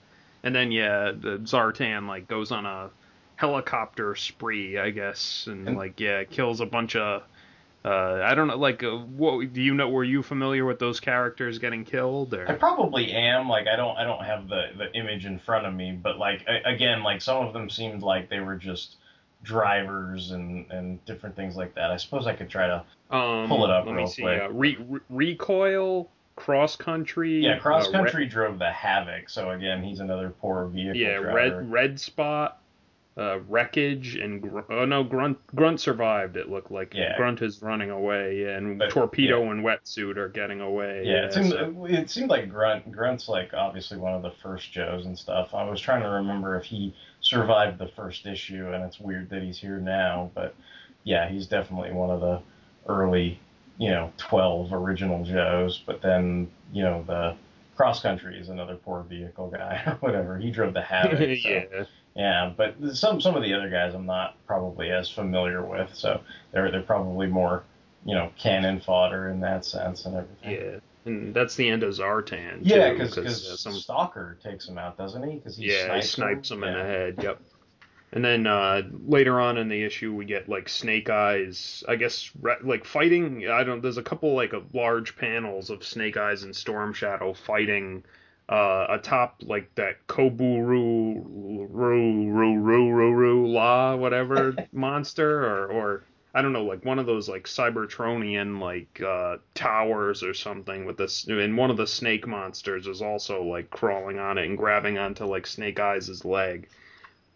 And 0.43 0.55
then 0.55 0.73
yeah, 0.73 1.13
the 1.13 1.39
Zartan 1.41 2.07
like 2.09 2.29
goes 2.29 2.51
on 2.51 2.65
a 2.65 2.89
helicopter 3.37 4.15
spree, 4.15 4.79
I 4.79 4.89
guess, 4.89 5.47
and, 5.47 5.69
And- 5.69 5.77
like 5.77 6.01
yeah, 6.01 6.25
kills 6.25 6.61
a 6.61 6.67
bunch 6.67 6.97
of. 6.97 7.25
Uh, 7.85 8.23
I 8.25 8.35
don't 8.35 8.49
know, 8.49 8.57
like, 8.57 8.83
uh, 8.83 8.93
what 8.97 9.53
do 9.53 9.61
you 9.61 9.75
know? 9.75 9.91
Were 9.91 10.05
you 10.05 10.23
familiar 10.23 10.65
with 10.65 10.79
those 10.79 11.01
characters 11.01 11.59
getting 11.59 11.85
killed? 11.85 12.33
Or 12.33 12.51
I 12.51 12.55
probably 12.55 13.13
am. 13.13 13.47
Like 13.49 13.67
I 13.67 13.77
don't 13.77 13.97
I 13.99 14.05
don't 14.05 14.25
have 14.25 14.49
the 14.49 14.69
the 14.79 14.91
image 14.95 15.27
in 15.27 15.39
front 15.39 15.67
of 15.67 15.75
me, 15.75 15.93
but 15.93 16.19
like 16.19 16.45
a- 16.49 16.67
again, 16.69 17.03
like 17.03 17.21
some 17.21 17.47
of 17.47 17.53
them 17.53 17.69
seemed 17.69 18.03
like 18.03 18.31
they 18.31 18.41
were 18.41 18.57
just 18.57 18.97
drivers 19.43 20.31
and 20.31 20.71
and 20.71 21.05
different 21.05 21.37
things 21.37 21.57
like 21.57 21.75
that. 21.75 21.91
I 21.91 21.99
suppose 21.99 22.27
I 22.27 22.35
could 22.35 22.49
try 22.49 22.67
to 22.67 22.85
Um, 23.15 23.49
Pull 23.49 23.65
it 23.67 23.71
up 23.71 23.85
let 23.85 23.93
real 23.95 24.05
me 24.07 24.11
see. 24.11 24.23
quick. 24.23 24.43
Uh, 24.43 24.51
re- 24.51 24.79
re- 24.89 25.01
recoil, 25.11 26.09
cross 26.37 26.77
country. 26.77 27.45
Yeah, 27.45 27.59
cross 27.59 27.89
uh, 27.89 27.93
country 27.93 28.25
drove 28.25 28.59
the 28.59 28.71
Havoc, 28.73 29.29
so 29.29 29.51
again, 29.51 29.85
he's 29.85 30.01
another 30.01 30.31
poor 30.41 30.67
vehicle 30.69 30.97
yeah, 30.97 31.19
driver. 31.19 31.35
red 31.35 31.71
red 31.71 32.01
spot, 32.01 32.61
uh, 33.17 33.39
wreckage, 33.49 34.17
and 34.17 34.43
gr- 34.43 34.61
oh 34.71 34.85
no, 34.85 35.05
grunt 35.05 35.39
grunt 35.55 35.81
survived. 35.81 36.37
It 36.37 36.51
looked 36.51 36.71
like 36.73 36.95
Yeah. 36.95 37.17
grunt 37.17 37.43
is 37.43 37.63
running 37.63 37.91
away, 37.91 38.45
and 38.55 38.79
But, 38.79 38.91
torpedo 38.91 39.51
and 39.53 39.65
wetsuit 39.65 40.17
are 40.17 40.29
getting 40.29 40.61
away. 40.61 41.05
Yeah, 41.07 41.27
it 41.27 41.33
seemed, 41.33 41.51
so- 41.51 41.87
it 41.89 42.11
seemed 42.11 42.29
like 42.31 42.49
Grunt. 42.51 42.91
Grunt's 42.91 43.29
like 43.29 43.55
obviously 43.55 43.99
one 43.99 44.15
of 44.15 44.23
the 44.23 44.33
first 44.43 44.73
Joes 44.73 45.07
and 45.07 45.17
stuff. 45.17 45.55
I 45.55 45.63
was 45.69 45.81
trying 45.81 46.03
to 46.03 46.09
remember 46.09 46.57
if 46.57 46.65
he 46.65 46.93
survived 47.21 47.79
the 47.79 47.89
first 47.89 48.27
issue, 48.27 48.73
and 48.73 48.83
it's 48.83 48.99
weird 48.99 49.31
that 49.31 49.43
he's 49.43 49.59
here 49.59 49.79
now. 49.79 50.31
But 50.35 50.55
yeah, 51.05 51.29
he's 51.29 51.47
definitely 51.47 51.93
one 51.93 52.11
of 52.11 52.21
the 52.21 52.41
early, 52.89 53.39
you 53.79 53.91
know, 53.91 54.13
twelve 54.17 54.73
original 54.73 55.25
Joes. 55.25 55.83
But 55.87 56.03
then 56.03 56.51
you 56.73 56.83
know 56.83 57.05
the 57.07 57.37
cross 57.77 58.03
country 58.03 58.39
is 58.41 58.49
another 58.49 58.75
poor 58.75 59.03
vehicle 59.09 59.51
guy 59.51 59.83
or 59.87 59.93
whatever. 60.01 60.37
He 60.37 60.51
drove 60.51 60.75
the 60.75 60.83
Havoc. 60.83 61.19
so- 61.19 61.25
yeah. 61.49 61.85
Yeah, 62.15 62.53
but 62.57 62.77
some 62.93 63.21
some 63.21 63.35
of 63.37 63.43
the 63.43 63.53
other 63.55 63.69
guys 63.69 63.95
I'm 63.95 64.07
not 64.07 64.37
probably 64.47 64.91
as 64.91 65.11
familiar 65.11 65.65
with, 65.65 65.91
so 65.95 66.21
they're 66.53 66.71
they're 66.71 66.83
probably 66.83 67.27
more, 67.27 67.65
you 68.05 68.15
know, 68.15 68.31
cannon 68.39 68.81
fodder 68.81 69.31
in 69.31 69.41
that 69.41 69.65
sense 69.65 70.07
and 70.07 70.17
everything. 70.17 70.51
Yeah, 70.53 70.79
and 71.07 71.35
that's 71.35 71.57
the 71.57 71.69
end 71.69 71.83
of 71.83 71.93
Zartan. 71.93 72.61
Yeah, 72.63 72.93
too, 72.93 72.99
because 72.99 73.19
uh, 73.19 73.57
some 73.57 73.75
Stalker 73.75 74.39
takes 74.45 74.69
him 74.69 74.79
out, 74.79 74.97
doesn't 74.97 75.29
he? 75.29 75.37
Because 75.37 75.57
he 75.57 75.73
yeah, 75.73 75.87
snipes, 75.87 76.07
he 76.07 76.13
snipes 76.13 76.51
him, 76.53 76.63
in 76.63 76.73
Yeah. 76.73 76.79
the 76.79 76.89
head. 76.89 77.15
Yep. 77.21 77.41
And 78.13 78.25
then 78.25 78.47
uh, 78.47 78.83
later 79.09 79.41
on 79.41 79.59
in 79.59 79.69
the 79.69 79.83
issue, 79.83 80.15
we 80.15 80.25
get 80.25 80.49
like 80.49 80.69
Snake 80.69 81.11
Eyes. 81.11 81.83
I 81.89 81.97
guess 81.97 82.31
re- 82.41 82.55
like 82.63 82.85
fighting. 82.85 83.49
I 83.51 83.65
don't. 83.65 83.83
There's 83.83 83.99
a 83.99 84.05
couple 84.05 84.35
like 84.35 84.55
large 84.73 85.17
panels 85.17 85.69
of 85.69 85.85
Snake 85.85 86.17
Eyes 86.17 86.45
and 86.45 86.55
Storm 86.55 86.93
Shadow 86.93 87.35
fighting 87.35 88.05
uh, 88.49 88.87
atop 88.91 89.43
like 89.43 89.75
that 89.75 90.07
Koburu 90.07 91.23
Ru 91.25 91.67
Ru 91.71 92.59
Ru 92.59 92.91
Ru 92.91 93.13
Ru 93.13 93.49
La 93.49 93.97
whatever 93.97 94.55
monster 94.73 95.45
or 95.45 95.67
or 95.69 96.05
I 96.35 96.43
don't 96.43 96.53
know 96.53 96.65
like 96.65 96.85
one 96.85 96.99
of 96.99 97.07
those 97.07 97.29
like 97.29 97.45
Cybertronian 97.45 98.61
like 98.61 99.01
uh, 99.01 99.39
towers 99.55 100.23
or 100.23 100.35
something 100.35 100.85
with 100.85 100.99
this 100.99 101.27
and 101.27 101.57
one 101.57 101.71
of 101.71 101.77
the 101.77 101.87
snake 101.87 102.27
monsters 102.27 102.87
is 102.87 103.01
also 103.01 103.43
like 103.43 103.71
crawling 103.71 104.19
on 104.19 104.37
it 104.37 104.47
and 104.47 104.59
grabbing 104.59 104.99
onto 104.99 105.25
like 105.25 105.47
Snake 105.47 105.81
Eyes' 105.81 106.25
leg. 106.25 106.69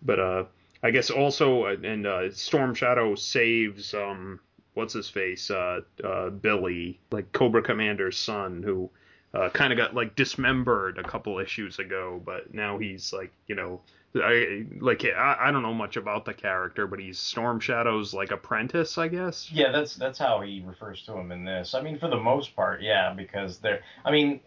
But 0.02 0.20
uh 0.20 0.44
I 0.82 0.90
guess 0.90 1.10
also 1.10 1.64
uh, 1.64 1.76
and 1.82 2.06
uh, 2.06 2.32
Storm 2.32 2.74
Shadow 2.74 3.14
saves 3.14 3.94
um 3.94 4.40
what's 4.74 4.92
his 4.92 5.08
face 5.08 5.50
uh 5.50 5.80
uh 6.04 6.28
Billy 6.28 7.00
like 7.10 7.32
Cobra 7.32 7.62
Commander's 7.62 8.18
son 8.18 8.62
who 8.62 8.90
uh, 9.34 9.50
kind 9.50 9.72
of 9.72 9.76
got 9.76 9.94
like 9.94 10.16
dismembered 10.16 10.98
a 10.98 11.02
couple 11.02 11.38
issues 11.38 11.78
ago, 11.78 12.20
but 12.24 12.54
now 12.54 12.78
he's 12.78 13.12
like, 13.12 13.32
you 13.46 13.54
know, 13.54 13.80
I 14.14 14.64
like 14.80 15.04
I, 15.04 15.36
I 15.38 15.50
don't 15.50 15.62
know 15.62 15.74
much 15.74 15.96
about 15.96 16.24
the 16.24 16.32
character, 16.32 16.86
but 16.86 16.98
he's 16.98 17.18
Storm 17.18 17.60
Shadow's 17.60 18.14
like 18.14 18.30
apprentice, 18.30 18.96
I 18.96 19.08
guess. 19.08 19.50
Yeah, 19.52 19.70
that's 19.70 19.96
that's 19.96 20.18
how 20.18 20.40
he 20.40 20.62
refers 20.66 21.02
to 21.02 21.12
him 21.12 21.30
in 21.30 21.44
this. 21.44 21.74
I 21.74 21.82
mean, 21.82 21.98
for 21.98 22.08
the 22.08 22.16
most 22.16 22.56
part, 22.56 22.80
yeah, 22.80 23.12
because 23.12 23.58
they're. 23.58 23.82
I 24.04 24.10
mean, 24.10 24.40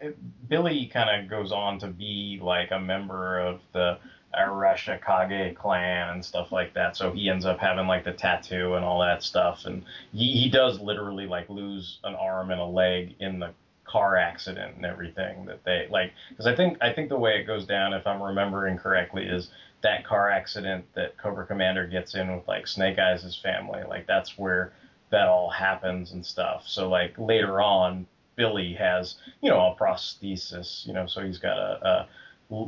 Billy 0.48 0.86
kind 0.86 1.22
of 1.22 1.30
goes 1.30 1.52
on 1.52 1.78
to 1.78 1.86
be 1.86 2.40
like 2.42 2.72
a 2.72 2.80
member 2.80 3.38
of 3.38 3.60
the 3.72 3.98
Arashikage 4.34 5.54
clan 5.54 6.08
and 6.08 6.24
stuff 6.24 6.50
like 6.50 6.74
that. 6.74 6.96
So 6.96 7.12
he 7.12 7.28
ends 7.28 7.44
up 7.44 7.60
having 7.60 7.86
like 7.86 8.04
the 8.04 8.12
tattoo 8.12 8.74
and 8.74 8.84
all 8.84 9.00
that 9.00 9.22
stuff, 9.22 9.64
and 9.66 9.84
he, 10.12 10.32
he 10.32 10.50
does 10.50 10.80
literally 10.80 11.26
like 11.26 11.48
lose 11.48 11.98
an 12.02 12.16
arm 12.16 12.50
and 12.50 12.60
a 12.60 12.64
leg 12.64 13.14
in 13.20 13.38
the 13.38 13.50
car 13.92 14.16
accident 14.16 14.74
and 14.76 14.86
everything 14.86 15.44
that 15.44 15.62
they 15.64 15.86
like 15.90 16.12
because 16.30 16.46
I 16.46 16.56
think 16.56 16.78
I 16.80 16.94
think 16.94 17.10
the 17.10 17.18
way 17.18 17.36
it 17.36 17.44
goes 17.44 17.66
down 17.66 17.92
if 17.92 18.06
I'm 18.06 18.22
remembering 18.22 18.78
correctly 18.78 19.24
is 19.24 19.50
that 19.82 20.06
car 20.06 20.30
accident 20.30 20.86
that 20.94 21.18
Cobra 21.18 21.44
Commander 21.44 21.86
gets 21.86 22.14
in 22.14 22.34
with 22.34 22.48
like 22.48 22.66
Snake 22.66 22.98
Eyes' 22.98 23.38
family 23.42 23.82
like 23.86 24.06
that's 24.06 24.38
where 24.38 24.72
that 25.10 25.28
all 25.28 25.50
happens 25.50 26.12
and 26.12 26.24
stuff. 26.24 26.62
So 26.66 26.88
like 26.88 27.12
later 27.18 27.60
on 27.60 28.06
Billy 28.34 28.72
has 28.72 29.16
you 29.42 29.50
know 29.50 29.60
a 29.60 29.76
prosthesis 29.76 30.86
you 30.86 30.94
know 30.94 31.06
so 31.06 31.20
he's 31.20 31.38
got 31.38 31.58
a, 31.58 31.86
a 31.86 32.08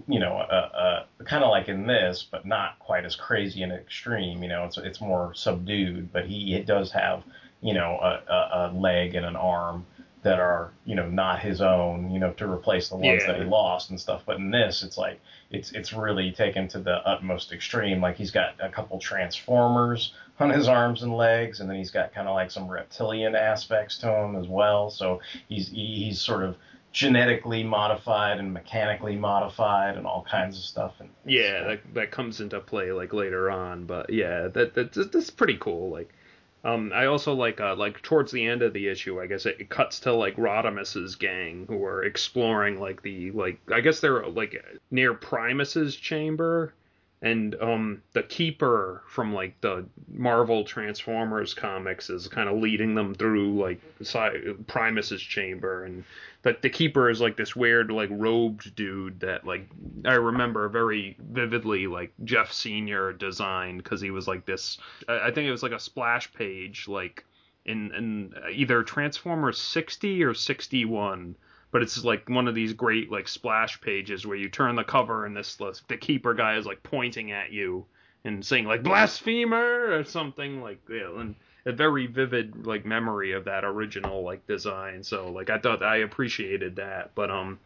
you 0.06 0.20
know 0.20 0.36
a, 0.36 1.06
a 1.20 1.24
kind 1.24 1.42
of 1.42 1.48
like 1.48 1.68
in 1.68 1.86
this 1.86 2.26
but 2.30 2.44
not 2.44 2.78
quite 2.80 3.06
as 3.06 3.16
crazy 3.16 3.62
and 3.62 3.72
extreme 3.72 4.42
you 4.42 4.48
know 4.50 4.64
it's 4.64 4.76
it's 4.76 5.00
more 5.00 5.32
subdued 5.34 6.12
but 6.12 6.26
he 6.26 6.58
does 6.60 6.92
have 6.92 7.22
you 7.62 7.72
know 7.72 7.98
a, 8.02 8.30
a, 8.30 8.70
a 8.70 8.72
leg 8.74 9.14
and 9.14 9.24
an 9.24 9.36
arm 9.36 9.86
that 10.24 10.40
are 10.40 10.72
you 10.84 10.94
know 10.96 11.08
not 11.08 11.38
his 11.40 11.60
own 11.60 12.10
you 12.10 12.18
know 12.18 12.32
to 12.32 12.50
replace 12.50 12.88
the 12.88 12.96
ones 12.96 13.22
Yeah. 13.22 13.32
that 13.32 13.40
he 13.42 13.44
lost 13.46 13.90
and 13.90 14.00
stuff. 14.00 14.22
But 14.26 14.38
in 14.38 14.50
this 14.50 14.82
it's 14.82 14.98
like 14.98 15.20
it's 15.50 15.70
it's 15.72 15.92
really 15.92 16.32
taken 16.32 16.66
to 16.68 16.80
the 16.80 16.96
utmost 17.06 17.52
extreme. 17.52 18.00
Like 18.00 18.16
he's 18.16 18.30
got 18.32 18.54
a 18.60 18.68
couple 18.68 18.98
transformers 18.98 20.12
on 20.40 20.50
his 20.50 20.66
arms 20.66 21.02
and 21.02 21.16
legs 21.16 21.60
and 21.60 21.70
then 21.70 21.76
he's 21.76 21.90
got 21.92 22.12
kind 22.14 22.26
of 22.26 22.34
like 22.34 22.50
some 22.50 22.66
reptilian 22.68 23.36
aspects 23.36 23.98
to 23.98 24.08
him 24.12 24.34
as 24.36 24.48
well. 24.48 24.90
So 24.90 25.20
he's 25.48 25.68
he's 25.68 26.20
sort 26.20 26.42
of 26.42 26.56
genetically 26.92 27.64
modified 27.64 28.38
and 28.38 28.52
mechanically 28.54 29.16
modified 29.16 29.96
and 29.96 30.06
all 30.06 30.24
kinds 30.30 30.56
of 30.56 30.62
stuff. 30.64 30.94
And 31.00 31.10
Yeah, 31.26 31.64
that 31.64 31.80
that 31.94 32.10
comes 32.12 32.40
into 32.40 32.60
play 32.60 32.92
like 32.92 33.12
later 33.12 33.50
on, 33.50 33.84
but 33.84 34.10
yeah, 34.10 34.48
that 34.48 34.74
that 34.74 34.92
that's 35.12 35.30
pretty 35.30 35.58
cool. 35.58 35.90
Like, 35.90 36.12
um, 36.64 36.92
I 36.94 37.06
also 37.06 37.34
like 37.34 37.60
uh 37.60 37.76
like 37.76 38.00
towards 38.02 38.32
the 38.32 38.46
end 38.46 38.62
of 38.62 38.72
the 38.72 38.88
issue, 38.88 39.20
I 39.20 39.26
guess 39.26 39.46
it, 39.46 39.56
it 39.60 39.68
cuts 39.68 40.00
to 40.00 40.12
like 40.12 40.36
Rodimus's 40.36 41.14
gang 41.16 41.66
who 41.68 41.84
are 41.84 42.02
exploring 42.04 42.80
like 42.80 43.02
the 43.02 43.30
like 43.32 43.58
I 43.72 43.80
guess 43.80 44.00
they're 44.00 44.26
like 44.26 44.64
near 44.90 45.14
Primus's 45.14 45.94
chamber. 45.94 46.72
And 47.22 47.54
um, 47.60 48.02
the 48.12 48.22
keeper 48.22 49.02
from 49.08 49.32
like 49.32 49.58
the 49.62 49.86
Marvel 50.12 50.62
Transformers 50.64 51.54
comics 51.54 52.10
is 52.10 52.28
kind 52.28 52.48
of 52.50 52.58
leading 52.58 52.94
them 52.94 53.14
through 53.14 53.58
like 53.58 53.80
Primus's 54.66 55.22
chamber, 55.22 55.84
and 55.84 56.04
the 56.42 56.56
the 56.60 56.68
keeper 56.68 57.08
is 57.08 57.22
like 57.22 57.36
this 57.36 57.56
weird 57.56 57.90
like 57.90 58.10
robed 58.12 58.74
dude 58.76 59.20
that 59.20 59.46
like 59.46 59.66
I 60.04 60.14
remember 60.14 60.68
very 60.68 61.16
vividly 61.18 61.86
like 61.86 62.12
Geoff 62.24 62.52
Senior 62.52 63.14
designed 63.14 63.82
because 63.82 64.02
he 64.02 64.10
was 64.10 64.28
like 64.28 64.44
this. 64.44 64.76
I 65.08 65.30
think 65.30 65.48
it 65.48 65.52
was 65.52 65.62
like 65.62 65.72
a 65.72 65.80
splash 65.80 66.30
page 66.34 66.88
like 66.88 67.24
in 67.64 67.92
in 67.94 68.34
either 68.52 68.82
Transformers 68.82 69.58
60 69.58 70.22
or 70.24 70.34
61 70.34 71.36
but 71.74 71.82
it's 71.82 72.04
like 72.04 72.30
one 72.30 72.46
of 72.46 72.54
these 72.54 72.72
great 72.72 73.10
like 73.10 73.26
splash 73.26 73.80
pages 73.80 74.24
where 74.24 74.36
you 74.36 74.48
turn 74.48 74.76
the 74.76 74.84
cover 74.84 75.26
and 75.26 75.36
this 75.36 75.58
the 75.88 75.96
keeper 75.96 76.32
guy 76.32 76.56
is 76.56 76.64
like 76.64 76.80
pointing 76.84 77.32
at 77.32 77.50
you 77.50 77.84
and 78.24 78.46
saying 78.46 78.64
like 78.64 78.84
blasphemer 78.84 79.92
or 79.92 80.04
something 80.04 80.62
like 80.62 80.78
yeah, 80.88 81.10
and 81.18 81.34
a 81.66 81.72
very 81.72 82.06
vivid 82.06 82.64
like 82.64 82.86
memory 82.86 83.32
of 83.32 83.46
that 83.46 83.64
original 83.64 84.22
like 84.22 84.46
design 84.46 85.02
so 85.02 85.32
like 85.32 85.50
I 85.50 85.58
thought 85.58 85.82
I 85.82 85.96
appreciated 85.96 86.76
that 86.76 87.10
but 87.16 87.28
um 87.28 87.58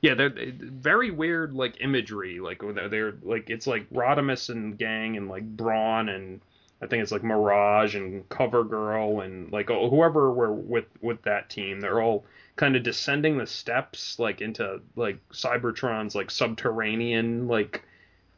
yeah 0.00 0.14
they're 0.14 0.28
they- 0.28 0.50
very 0.50 1.12
weird 1.12 1.54
like 1.54 1.80
imagery 1.80 2.40
like 2.40 2.60
they're, 2.74 2.88
they're 2.88 3.14
like 3.22 3.48
it's 3.48 3.68
like 3.68 3.88
Rodimus 3.90 4.48
and 4.50 4.76
gang 4.76 5.16
and 5.16 5.28
like 5.28 5.44
Brawn 5.44 6.08
and 6.08 6.40
I 6.82 6.88
think 6.88 7.00
it's 7.00 7.12
like 7.12 7.22
Mirage 7.22 7.94
and 7.94 8.28
Covergirl 8.28 9.24
and 9.24 9.52
like 9.52 9.68
whoever 9.68 10.32
were 10.32 10.52
with 10.52 10.86
with 11.00 11.22
that 11.22 11.48
team. 11.48 11.80
They're 11.80 12.02
all 12.02 12.24
kind 12.62 12.76
of 12.76 12.84
descending 12.84 13.36
the 13.38 13.46
steps 13.46 14.20
like 14.20 14.40
into 14.40 14.80
like 14.94 15.18
Cybertron's 15.30 16.14
like 16.14 16.30
subterranean 16.30 17.48
like 17.48 17.82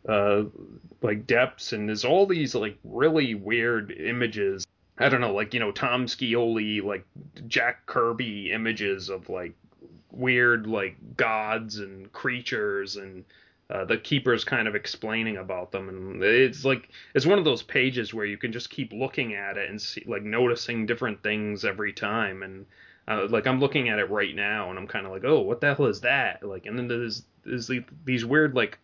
uh 0.09 0.45
like 1.03 1.27
depths 1.27 1.75
and 1.75 1.87
there's 1.87 2.07
all 2.07 2.25
these 2.25 2.55
like 2.55 2.79
really 2.85 3.35
weird 3.35 3.91
images. 3.91 4.67
I 4.97 5.11
don't 5.11 5.21
know, 5.21 5.35
like 5.35 5.53
you 5.53 5.61
know 5.61 5.73
Tom 5.73 6.07
Scioli, 6.07 6.83
like 6.83 7.05
Jack 7.49 7.85
Kirby 7.85 8.51
images 8.51 9.11
of 9.11 9.29
like 9.29 9.53
weird 10.11 10.67
like 10.67 10.97
gods 11.19 11.77
and 11.77 12.11
creatures 12.15 12.97
and 12.97 13.27
uh, 13.69 13.85
the 13.85 13.99
keeper's 13.99 14.43
kind 14.43 14.67
of 14.67 14.75
explaining 14.75 15.37
about 15.37 15.71
them 15.71 15.91
and 15.91 16.23
it's 16.23 16.65
like 16.65 16.89
it's 17.15 17.27
one 17.27 17.39
of 17.39 17.45
those 17.45 17.63
pages 17.63 18.15
where 18.15 18.25
you 18.25 18.39
can 18.39 18.53
just 18.53 18.71
keep 18.71 18.91
looking 18.91 19.35
at 19.35 19.59
it 19.59 19.69
and 19.69 19.83
see 19.83 20.03
like 20.07 20.23
noticing 20.23 20.87
different 20.87 21.23
things 21.23 21.67
every 21.67 21.93
time 21.93 22.43
and 22.43 22.65
uh, 23.07 23.27
like 23.29 23.47
I'm 23.47 23.61
looking 23.61 23.89
at 23.89 23.99
it 23.99 24.11
right 24.11 24.35
now 24.35 24.71
and 24.71 24.79
I'm 24.79 24.87
kind 24.87 25.07
of 25.07 25.13
like 25.13 25.25
oh 25.25 25.41
what 25.41 25.61
the 25.61 25.75
hell 25.75 25.87
is 25.87 26.01
that? 26.01 26.43
Like 26.43 26.67
and 26.67 26.79
then 26.79 26.89
there's 26.89 27.23
there's 27.45 27.71
these 28.05 28.25
weird 28.25 28.55
like 28.55 28.79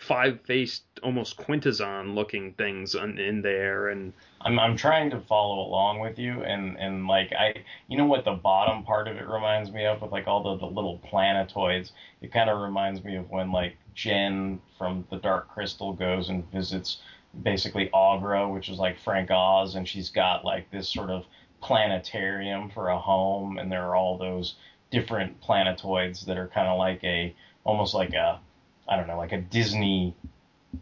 five 0.00 0.40
faced 0.46 0.82
almost 1.02 1.36
quintesson 1.36 2.14
looking 2.14 2.54
things 2.54 2.94
in, 2.94 3.18
in 3.18 3.42
there 3.42 3.88
and 3.88 4.14
I'm 4.40 4.58
I'm 4.58 4.74
trying 4.74 5.10
to 5.10 5.20
follow 5.20 5.60
along 5.60 6.00
with 6.00 6.18
you 6.18 6.42
and 6.42 6.78
and 6.78 7.06
like 7.06 7.32
I 7.32 7.62
you 7.86 7.98
know 7.98 8.06
what 8.06 8.24
the 8.24 8.32
bottom 8.32 8.82
part 8.82 9.08
of 9.08 9.16
it 9.18 9.28
reminds 9.28 9.70
me 9.70 9.84
of 9.84 10.00
with 10.00 10.10
like 10.10 10.26
all 10.26 10.42
the, 10.42 10.66
the 10.66 10.72
little 10.72 10.98
planetoids? 10.98 11.92
It 12.22 12.32
kind 12.32 12.48
of 12.48 12.60
reminds 12.60 13.04
me 13.04 13.16
of 13.16 13.30
when 13.30 13.52
like 13.52 13.76
Jen 13.94 14.60
from 14.78 15.06
the 15.10 15.18
Dark 15.18 15.48
Crystal 15.48 15.92
goes 15.92 16.30
and 16.30 16.50
visits 16.50 16.98
basically 17.42 17.90
Aughra 17.94 18.52
which 18.52 18.70
is 18.70 18.78
like 18.78 18.98
Frank 18.98 19.30
Oz 19.30 19.74
and 19.74 19.86
she's 19.86 20.08
got 20.08 20.44
like 20.44 20.70
this 20.70 20.88
sort 20.88 21.10
of 21.10 21.26
planetarium 21.60 22.70
for 22.70 22.88
a 22.88 22.98
home 22.98 23.58
and 23.58 23.70
there 23.70 23.84
are 23.84 23.96
all 23.96 24.16
those 24.18 24.54
different 24.90 25.40
planetoids 25.40 26.26
that 26.26 26.36
are 26.38 26.48
kind 26.48 26.68
of 26.68 26.78
like 26.78 27.02
a 27.04 27.34
almost 27.64 27.94
like 27.94 28.14
a 28.14 28.40
I 28.88 28.96
don't 28.96 29.06
know, 29.06 29.16
like 29.16 29.32
a 29.32 29.40
Disney, 29.40 30.16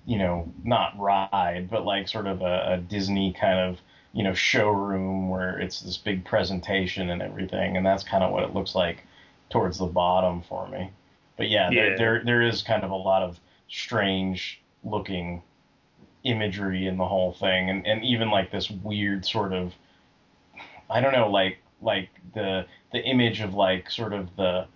you 0.06 0.16
know, 0.18 0.50
not 0.64 0.98
ride, 0.98 1.68
but 1.70 1.84
like 1.84 2.08
sort 2.08 2.26
of 2.26 2.40
a, 2.40 2.72
a 2.72 2.78
Disney 2.78 3.34
kind 3.38 3.58
of, 3.58 3.78
you 4.14 4.22
know, 4.22 4.32
showroom 4.32 5.28
where 5.28 5.58
it's 5.58 5.82
this 5.82 5.98
big 5.98 6.24
presentation 6.24 7.10
and 7.10 7.20
everything, 7.20 7.76
and 7.76 7.84
that's 7.84 8.02
kind 8.02 8.24
of 8.24 8.32
what 8.32 8.44
it 8.44 8.54
looks 8.54 8.74
like 8.74 9.04
towards 9.50 9.78
the 9.78 9.86
bottom 9.86 10.42
for 10.48 10.66
me. 10.68 10.90
But 11.36 11.50
yeah, 11.50 11.70
Yeah. 11.70 11.82
There, 11.82 11.96
there 11.96 12.24
there 12.24 12.42
is 12.42 12.62
kind 12.62 12.82
of 12.82 12.90
a 12.90 12.96
lot 12.96 13.22
of 13.22 13.38
strange 13.68 14.60
looking 14.82 15.42
imagery 16.24 16.86
in 16.86 16.96
the 16.96 17.06
whole 17.06 17.32
thing, 17.32 17.68
and 17.68 17.86
and 17.86 18.02
even 18.04 18.30
like 18.30 18.50
this 18.50 18.70
weird 18.70 19.26
sort 19.26 19.52
of, 19.52 19.74
I 20.90 21.00
don't 21.00 21.12
know, 21.12 21.30
like 21.30 21.58
like 21.80 22.08
the 22.34 22.66
the 22.92 23.00
image 23.00 23.40
of 23.40 23.54
like 23.54 23.90
sort 23.90 24.12
of 24.12 24.34
the 24.36 24.66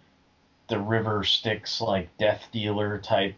the 0.68 0.78
river 0.78 1.24
Styx 1.24 1.80
like 1.80 2.16
death 2.18 2.48
dealer 2.52 2.98
type 2.98 3.34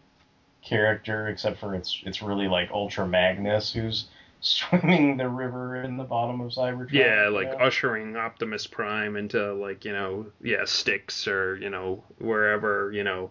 character, 0.62 1.28
except 1.28 1.58
for 1.60 1.74
it's 1.74 2.02
it's 2.04 2.22
really 2.22 2.48
like 2.48 2.70
Ultra 2.70 3.06
Magnus 3.06 3.72
who's 3.72 4.06
swimming 4.40 5.16
the 5.16 5.28
river 5.28 5.82
in 5.82 5.96
the 5.96 6.04
bottom 6.04 6.40
of 6.42 6.52
Cybertron. 6.52 6.92
yeah 6.92 7.24
you 7.28 7.30
like 7.30 7.50
know? 7.50 7.64
ushering 7.64 8.14
optimus 8.14 8.66
prime 8.66 9.16
into 9.16 9.54
like 9.54 9.86
you 9.86 9.92
know 9.92 10.26
yeah 10.42 10.64
Styx 10.66 11.26
or 11.26 11.56
you 11.56 11.70
know 11.70 12.04
wherever 12.18 12.92
you 12.92 13.04
know 13.04 13.30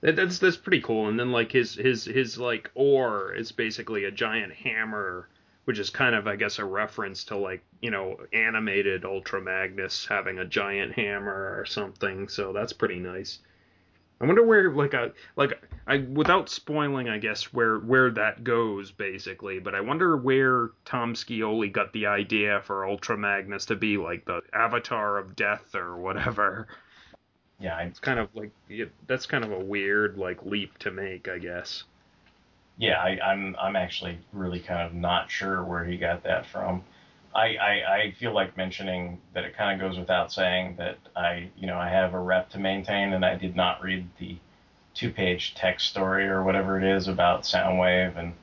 that, 0.00 0.16
that's 0.16 0.40
that's 0.40 0.56
pretty 0.56 0.80
cool 0.80 1.06
and 1.06 1.18
then 1.18 1.30
like 1.30 1.52
his 1.52 1.76
his 1.76 2.04
his 2.04 2.38
like 2.38 2.72
oar 2.74 3.32
is 3.32 3.52
basically 3.52 4.04
a 4.04 4.10
giant 4.10 4.52
hammer 4.52 5.28
which 5.64 5.78
is 5.78 5.90
kind 5.90 6.14
of 6.14 6.26
i 6.26 6.36
guess 6.36 6.58
a 6.58 6.64
reference 6.64 7.24
to 7.24 7.36
like 7.36 7.62
you 7.80 7.90
know 7.90 8.16
animated 8.32 9.04
ultra 9.04 9.40
magnus 9.40 10.06
having 10.06 10.38
a 10.38 10.44
giant 10.44 10.92
hammer 10.92 11.56
or 11.58 11.64
something 11.64 12.28
so 12.28 12.52
that's 12.52 12.72
pretty 12.72 12.98
nice 12.98 13.38
I 14.22 14.24
wonder 14.24 14.44
where 14.44 14.70
like 14.70 14.94
a 14.94 15.12
like 15.34 15.60
I 15.84 15.98
without 15.98 16.48
spoiling 16.48 17.08
I 17.08 17.18
guess 17.18 17.52
where 17.52 17.78
where 17.80 18.08
that 18.12 18.44
goes 18.44 18.92
basically, 18.92 19.58
but 19.58 19.74
I 19.74 19.80
wonder 19.80 20.16
where 20.16 20.70
Tom 20.84 21.14
Scioli 21.14 21.72
got 21.72 21.92
the 21.92 22.06
idea 22.06 22.62
for 22.62 22.86
Ultra 22.86 23.18
Magnus 23.18 23.66
to 23.66 23.74
be 23.74 23.96
like 23.96 24.24
the 24.24 24.40
avatar 24.52 25.18
of 25.18 25.34
death 25.34 25.74
or 25.74 25.96
whatever. 25.96 26.68
yeah, 27.58 27.76
I, 27.76 27.82
It's 27.82 27.98
kind 27.98 28.20
of 28.20 28.28
like 28.32 28.52
yeah, 28.68 28.84
that's 29.08 29.26
kind 29.26 29.42
of 29.42 29.50
a 29.50 29.58
weird 29.58 30.16
like 30.16 30.44
leap 30.44 30.78
to 30.78 30.92
make, 30.92 31.26
I 31.26 31.38
guess. 31.38 31.82
Yeah, 32.78 32.98
I, 32.98 33.18
I'm 33.20 33.56
I'm 33.60 33.76
actually 33.76 34.18
really 34.32 34.60
kind 34.60 34.86
of 34.86 34.94
not 34.94 35.30
sure 35.30 35.62
where 35.64 35.84
he 35.84 35.96
got 35.96 36.24
that 36.24 36.46
from. 36.46 36.82
I, 37.34 37.56
I, 37.56 37.96
I 37.96 38.14
feel 38.18 38.34
like 38.34 38.58
mentioning 38.58 39.18
that 39.32 39.44
it 39.44 39.56
kind 39.56 39.80
of 39.80 39.88
goes 39.88 39.98
without 39.98 40.32
saying 40.32 40.76
that 40.76 40.98
I 41.16 41.50
you 41.56 41.66
know 41.66 41.78
I 41.78 41.88
have 41.88 42.14
a 42.14 42.18
rep 42.18 42.50
to 42.50 42.58
maintain 42.58 43.12
and 43.12 43.24
I 43.24 43.36
did 43.36 43.56
not 43.56 43.82
read 43.82 44.08
the 44.18 44.36
two 44.94 45.10
page 45.10 45.54
text 45.54 45.88
story 45.88 46.26
or 46.26 46.42
whatever 46.42 46.78
it 46.78 46.84
is 46.84 47.08
about 47.08 47.42
Soundwave 47.42 48.18
and 48.18 48.34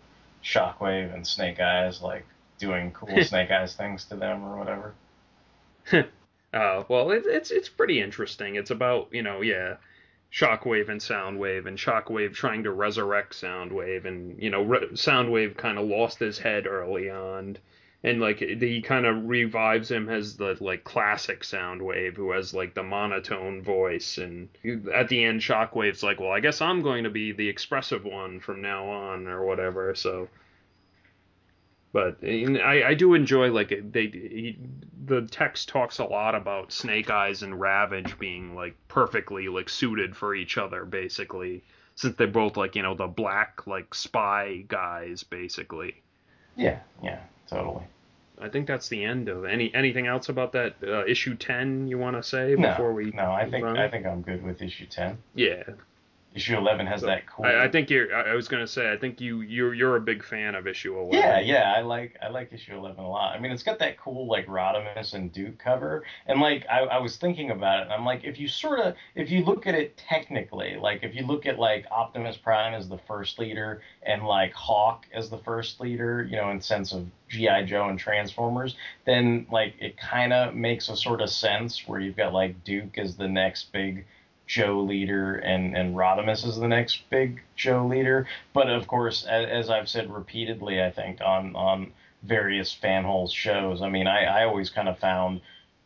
Shockwave 0.43 1.13
and 1.13 1.25
Snake 1.25 1.59
Eyes 1.59 2.01
like 2.01 2.25
doing 2.57 2.91
cool 2.91 3.23
Snake 3.23 3.51
Eyes 3.51 3.75
things 3.75 4.05
to 4.05 4.15
them 4.15 4.43
or 4.43 4.57
whatever. 4.57 4.93
Uh, 6.51 6.83
well, 6.87 7.11
it, 7.11 7.23
it's 7.27 7.51
it's 7.51 7.69
pretty 7.69 8.01
interesting. 8.01 8.55
It's 8.55 8.71
about 8.71 9.09
you 9.11 9.21
know 9.21 9.41
yeah, 9.41 9.77
Shockwave 10.31 10.89
and 10.89 11.01
Soundwave, 11.01 11.65
and 11.65 11.77
Shockwave 11.77 12.35
trying 12.35 12.63
to 12.63 12.71
resurrect 12.71 13.33
Soundwave, 13.33 14.05
and 14.05 14.41
you 14.41 14.51
know 14.51 14.61
Re- 14.61 14.89
Soundwave 14.89 15.57
kind 15.57 15.79
of 15.79 15.87
lost 15.87 16.19
his 16.19 16.37
head 16.37 16.67
early 16.67 17.09
on, 17.09 17.57
and 18.03 18.21
like 18.21 18.37
he 18.37 18.81
kind 18.81 19.07
of 19.07 19.27
revives 19.27 19.89
him 19.89 20.07
as 20.07 20.37
the 20.37 20.55
like 20.59 20.83
classic 20.83 21.41
Soundwave 21.41 22.15
who 22.15 22.31
has 22.31 22.53
like 22.53 22.75
the 22.75 22.83
monotone 22.83 23.63
voice, 23.63 24.19
and 24.19 24.49
at 24.93 25.09
the 25.09 25.23
end 25.23 25.41
Shockwave's 25.41 26.03
like, 26.03 26.19
well, 26.19 26.31
I 26.31 26.41
guess 26.41 26.61
I'm 26.61 26.83
going 26.83 27.05
to 27.05 27.09
be 27.09 27.31
the 27.31 27.49
expressive 27.49 28.05
one 28.05 28.39
from 28.39 28.61
now 28.61 28.85
on 28.85 29.27
or 29.27 29.43
whatever. 29.45 29.95
So 29.95 30.29
but 31.91 32.17
I, 32.23 32.83
I 32.89 32.93
do 32.93 33.13
enjoy 33.13 33.51
like 33.51 33.69
they 33.91 34.07
he, 34.07 34.57
the 35.05 35.23
text 35.23 35.69
talks 35.69 35.99
a 35.99 36.03
lot 36.05 36.35
about 36.35 36.71
Snake 36.71 37.09
Eyes 37.09 37.41
and 37.41 37.59
Ravage 37.59 38.17
being 38.19 38.55
like 38.55 38.75
perfectly 38.87 39.47
like 39.47 39.69
suited 39.69 40.15
for 40.15 40.35
each 40.35 40.57
other 40.57 40.85
basically 40.85 41.63
since 41.95 42.15
they're 42.15 42.27
both 42.27 42.57
like 42.57 42.75
you 42.75 42.81
know 42.83 42.93
the 42.95 43.07
black 43.07 43.65
like 43.67 43.93
spy 43.95 44.63
guys 44.67 45.23
basically. 45.23 46.01
Yeah, 46.55 46.79
yeah, 47.01 47.19
totally. 47.47 47.83
I 48.41 48.47
think 48.49 48.67
that's 48.67 48.87
the 48.87 49.03
end 49.03 49.27
of 49.27 49.43
any 49.45 49.73
anything 49.73 50.07
else 50.07 50.29
about 50.29 50.53
that 50.53 50.75
uh, 50.83 51.05
issue 51.05 51.35
ten 51.35 51.87
you 51.87 51.97
want 51.97 52.15
to 52.15 52.23
say 52.23 52.55
No, 52.57 52.69
before 52.69 52.93
we 52.93 53.11
no, 53.11 53.31
I 53.31 53.49
think 53.49 53.65
on? 53.65 53.77
I 53.77 53.89
think 53.89 54.05
I'm 54.05 54.21
good 54.21 54.43
with 54.43 54.61
issue 54.61 54.85
ten. 54.85 55.17
yeah 55.35 55.63
Issue 56.39 56.57
eleven 56.57 56.87
has 56.87 57.01
that 57.01 57.27
cool. 57.27 57.45
I, 57.45 57.65
I 57.65 57.67
think 57.67 57.89
you're 57.89 58.15
I, 58.15 58.33
was 58.33 58.47
gonna 58.47 58.65
say 58.65 58.89
I 58.89 58.95
think 58.95 59.19
you 59.19 59.41
you're 59.41 59.73
you're 59.73 59.97
a 59.97 59.99
big 59.99 60.23
fan 60.23 60.55
of 60.55 60.67
issue 60.67 60.97
eleven. 60.97 61.19
Yeah, 61.19 61.41
yeah, 61.41 61.73
I 61.75 61.81
like 61.81 62.15
I 62.23 62.29
like 62.29 62.53
issue 62.53 62.77
eleven 62.77 63.03
a 63.03 63.09
lot. 63.09 63.35
I 63.35 63.41
mean, 63.41 63.51
it's 63.51 63.61
got 63.61 63.77
that 63.79 63.99
cool 63.99 64.25
like 64.25 64.47
Rodimus 64.47 65.13
and 65.13 65.33
Duke 65.33 65.59
cover, 65.59 66.05
and 66.27 66.39
like 66.39 66.65
I, 66.71 66.79
I 66.79 66.99
was 66.99 67.17
thinking 67.17 67.51
about 67.51 67.81
it, 67.81 67.83
and 67.83 67.91
I'm 67.91 68.05
like, 68.05 68.23
if 68.23 68.39
you 68.39 68.47
sort 68.47 68.79
of 68.79 68.95
if 69.15 69.29
you 69.29 69.43
look 69.43 69.67
at 69.67 69.75
it 69.75 69.97
technically, 69.97 70.77
like 70.77 71.03
if 71.03 71.13
you 71.13 71.25
look 71.25 71.45
at 71.45 71.59
like 71.59 71.85
Optimus 71.91 72.37
Prime 72.37 72.73
as 72.73 72.87
the 72.87 72.99
first 72.99 73.37
leader 73.37 73.81
and 74.03 74.23
like 74.23 74.53
Hawk 74.53 75.07
as 75.13 75.29
the 75.29 75.39
first 75.39 75.81
leader, 75.81 76.23
you 76.23 76.37
know, 76.37 76.51
in 76.51 76.61
sense 76.61 76.93
of 76.93 77.05
GI 77.27 77.65
Joe 77.65 77.89
and 77.89 77.99
Transformers, 77.99 78.77
then 79.05 79.45
like 79.51 79.75
it 79.79 79.97
kind 79.97 80.31
of 80.31 80.55
makes 80.55 80.87
a 80.87 80.95
sort 80.95 81.19
of 81.19 81.29
sense 81.29 81.85
where 81.85 81.99
you've 81.99 82.15
got 82.15 82.31
like 82.31 82.63
Duke 82.63 82.97
as 82.97 83.17
the 83.17 83.27
next 83.27 83.73
big 83.73 84.05
Joe 84.49 84.79
leader 84.79 85.35
and 85.35 85.77
and 85.77 85.95
Rodimus 85.95 86.43
is 86.43 86.57
the 86.57 86.67
next 86.67 87.07
big 87.11 87.41
Joe 87.55 87.85
leader. 87.85 88.27
But 88.51 88.67
of 88.67 88.87
course, 88.87 89.23
as, 89.23 89.47
as 89.47 89.69
I've 89.69 89.87
said 89.87 90.11
repeatedly, 90.11 90.81
I 90.83 90.89
think 90.89 91.21
on 91.21 91.55
on 91.55 91.93
various 92.23 92.75
fanholes 92.75 93.31
shows, 93.31 93.81
I 93.83 93.89
mean, 93.89 94.07
I, 94.07 94.23
I 94.25 94.45
always 94.45 94.71
kind 94.71 94.89
of 94.89 94.97
found 94.97 95.41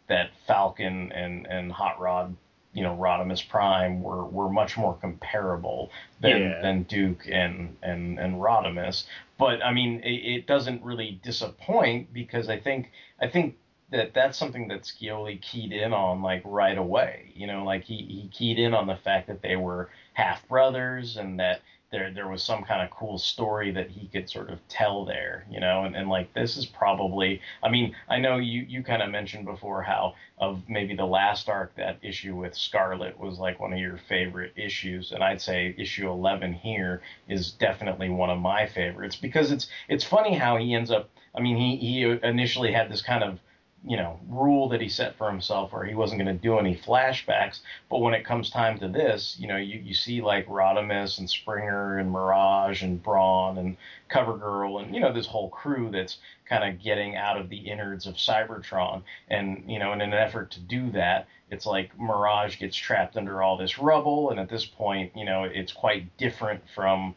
that 0.07 0.31
Falcon 0.47 1.11
and 1.11 1.45
and 1.45 1.73
Hot 1.73 1.99
Rod, 1.99 2.37
you 2.71 2.83
know, 2.83 2.95
Rodimus 2.95 3.45
Prime 3.47 4.01
were 4.01 4.23
were 4.23 4.49
much 4.49 4.77
more 4.77 4.93
comparable 4.95 5.91
than 6.21 6.41
Yeah. 6.41 6.61
than 6.61 6.83
Duke 6.83 7.27
and 7.29 7.75
and 7.83 8.17
and 8.17 8.35
Rodimus. 8.41 9.05
But 9.37 9.61
I 9.61 9.73
mean, 9.73 9.99
it, 10.05 10.35
it 10.35 10.47
doesn't 10.47 10.81
really 10.83 11.19
disappoint 11.21 12.13
because 12.13 12.47
I 12.47 12.59
think 12.59 12.91
I 13.19 13.27
think 13.27 13.57
that 13.93 14.13
that's 14.15 14.39
something 14.39 14.67
that 14.69 14.81
Scioli 14.81 15.39
keyed 15.39 15.71
in 15.71 15.93
on 15.93 16.23
like 16.23 16.41
right 16.43 16.77
away. 16.77 17.31
You 17.35 17.45
know, 17.45 17.63
like 17.63 17.83
he, 17.83 17.97
he 17.97 18.27
keyed 18.33 18.57
in 18.57 18.73
on 18.73 18.87
the 18.87 18.95
fact 18.95 19.27
that 19.27 19.43
they 19.43 19.55
were 19.55 19.89
half 20.13 20.47
brothers 20.47 21.15
and 21.15 21.39
that 21.39 21.61
there 21.91 22.11
there 22.11 22.27
was 22.27 22.41
some 22.41 22.63
kind 22.63 22.81
of 22.81 22.89
cool 22.89 23.19
story 23.19 23.69
that 23.69 23.91
he 23.91 24.07
could 24.07 24.27
sort 24.27 24.49
of 24.49 24.57
tell 24.67 25.05
there, 25.05 25.45
you 25.47 25.59
know, 25.59 25.83
and, 25.83 25.95
and 25.95 26.09
like 26.09 26.33
this 26.33 26.57
is 26.57 26.65
probably 26.65 27.39
I 27.61 27.69
mean, 27.69 27.95
I 28.09 28.17
know 28.17 28.37
you, 28.37 28.65
you 28.67 28.81
kind 28.81 29.03
of 29.03 29.11
mentioned 29.11 29.45
before 29.45 29.83
how 29.83 30.15
of 30.39 30.67
maybe 30.67 30.95
the 30.95 31.05
last 31.05 31.47
arc 31.47 31.75
that 31.75 31.99
issue 32.01 32.35
with 32.35 32.55
Scarlet 32.57 33.19
was 33.19 33.37
like 33.37 33.59
one 33.59 33.73
of 33.73 33.79
your 33.79 33.99
favorite 34.09 34.53
issues, 34.55 35.11
and 35.11 35.23
I'd 35.23 35.39
say 35.39 35.75
issue 35.77 36.09
eleven 36.09 36.51
here 36.51 37.03
is 37.27 37.51
definitely 37.51 38.09
one 38.09 38.31
of 38.31 38.39
my 38.39 38.65
favorites 38.65 39.17
because 39.17 39.51
it's 39.51 39.67
it's 39.87 40.03
funny 40.03 40.33
how 40.33 40.57
he 40.57 40.73
ends 40.73 40.89
up 40.89 41.11
I 41.35 41.41
mean 41.41 41.57
he, 41.57 41.77
he 41.77 42.01
initially 42.27 42.71
had 42.71 42.89
this 42.91 43.03
kind 43.03 43.23
of 43.23 43.39
you 43.85 43.97
know 43.97 44.19
rule 44.29 44.69
that 44.69 44.81
he 44.81 44.87
set 44.87 45.17
for 45.17 45.29
himself 45.29 45.73
where 45.73 45.83
he 45.83 45.93
wasn't 45.93 46.21
going 46.21 46.35
to 46.35 46.41
do 46.41 46.57
any 46.57 46.75
flashbacks. 46.75 47.59
But 47.89 47.99
when 47.99 48.13
it 48.13 48.25
comes 48.25 48.49
time 48.49 48.79
to 48.79 48.87
this, 48.87 49.35
you 49.39 49.47
know, 49.47 49.57
you, 49.57 49.79
you 49.79 49.93
see 49.93 50.21
like 50.21 50.47
Rodimus 50.47 51.19
and 51.19 51.29
Springer 51.29 51.97
and 51.97 52.11
Mirage 52.11 52.81
and 52.81 53.01
Brawn 53.01 53.57
and 53.57 53.77
CoverGirl 54.09 54.83
and 54.83 54.95
you 54.95 55.01
know 55.01 55.11
this 55.11 55.27
whole 55.27 55.49
crew 55.49 55.89
that's 55.91 56.17
kind 56.47 56.63
of 56.63 56.81
getting 56.81 57.15
out 57.15 57.37
of 57.37 57.49
the 57.49 57.57
innards 57.57 58.07
of 58.07 58.15
Cybertron. 58.15 59.03
And 59.27 59.63
you 59.67 59.79
know, 59.79 59.91
in 59.93 60.01
an 60.01 60.13
effort 60.13 60.51
to 60.51 60.59
do 60.59 60.91
that, 60.91 61.27
it's 61.49 61.65
like 61.65 61.97
Mirage 61.99 62.59
gets 62.59 62.75
trapped 62.75 63.17
under 63.17 63.41
all 63.41 63.57
this 63.57 63.77
rubble, 63.77 64.29
and 64.29 64.39
at 64.39 64.49
this 64.49 64.65
point, 64.65 65.11
you 65.15 65.25
know, 65.25 65.43
it's 65.43 65.73
quite 65.73 66.17
different 66.17 66.63
from 66.73 67.15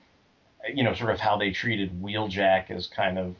you 0.75 0.83
know 0.83 0.95
sort 0.95 1.11
of 1.11 1.21
how 1.21 1.37
they 1.37 1.53
treated 1.53 2.03
Wheeljack 2.03 2.71
as 2.71 2.87
kind 2.89 3.19
of 3.19 3.37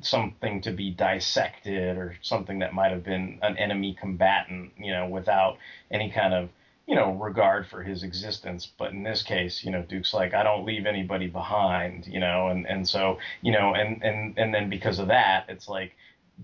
something 0.00 0.60
to 0.62 0.72
be 0.72 0.90
dissected 0.90 1.96
or 1.96 2.16
something 2.22 2.60
that 2.60 2.72
might 2.72 2.92
have 2.92 3.04
been 3.04 3.38
an 3.42 3.56
enemy 3.56 3.96
combatant, 3.98 4.72
you 4.78 4.92
know, 4.92 5.06
without 5.06 5.58
any 5.90 6.10
kind 6.10 6.34
of, 6.34 6.48
you 6.86 6.94
know, 6.94 7.12
regard 7.12 7.66
for 7.66 7.82
his 7.82 8.02
existence. 8.02 8.66
But 8.78 8.92
in 8.92 9.02
this 9.02 9.22
case, 9.22 9.62
you 9.64 9.70
know, 9.70 9.82
Duke's 9.82 10.14
like, 10.14 10.34
I 10.34 10.42
don't 10.42 10.64
leave 10.64 10.86
anybody 10.86 11.26
behind, 11.26 12.06
you 12.06 12.20
know, 12.20 12.48
and, 12.48 12.66
and 12.66 12.88
so, 12.88 13.18
you 13.42 13.52
know, 13.52 13.74
and, 13.74 14.02
and, 14.02 14.38
and 14.38 14.54
then 14.54 14.68
because 14.68 14.98
of 14.98 15.08
that, 15.08 15.46
it's 15.48 15.68
like 15.68 15.94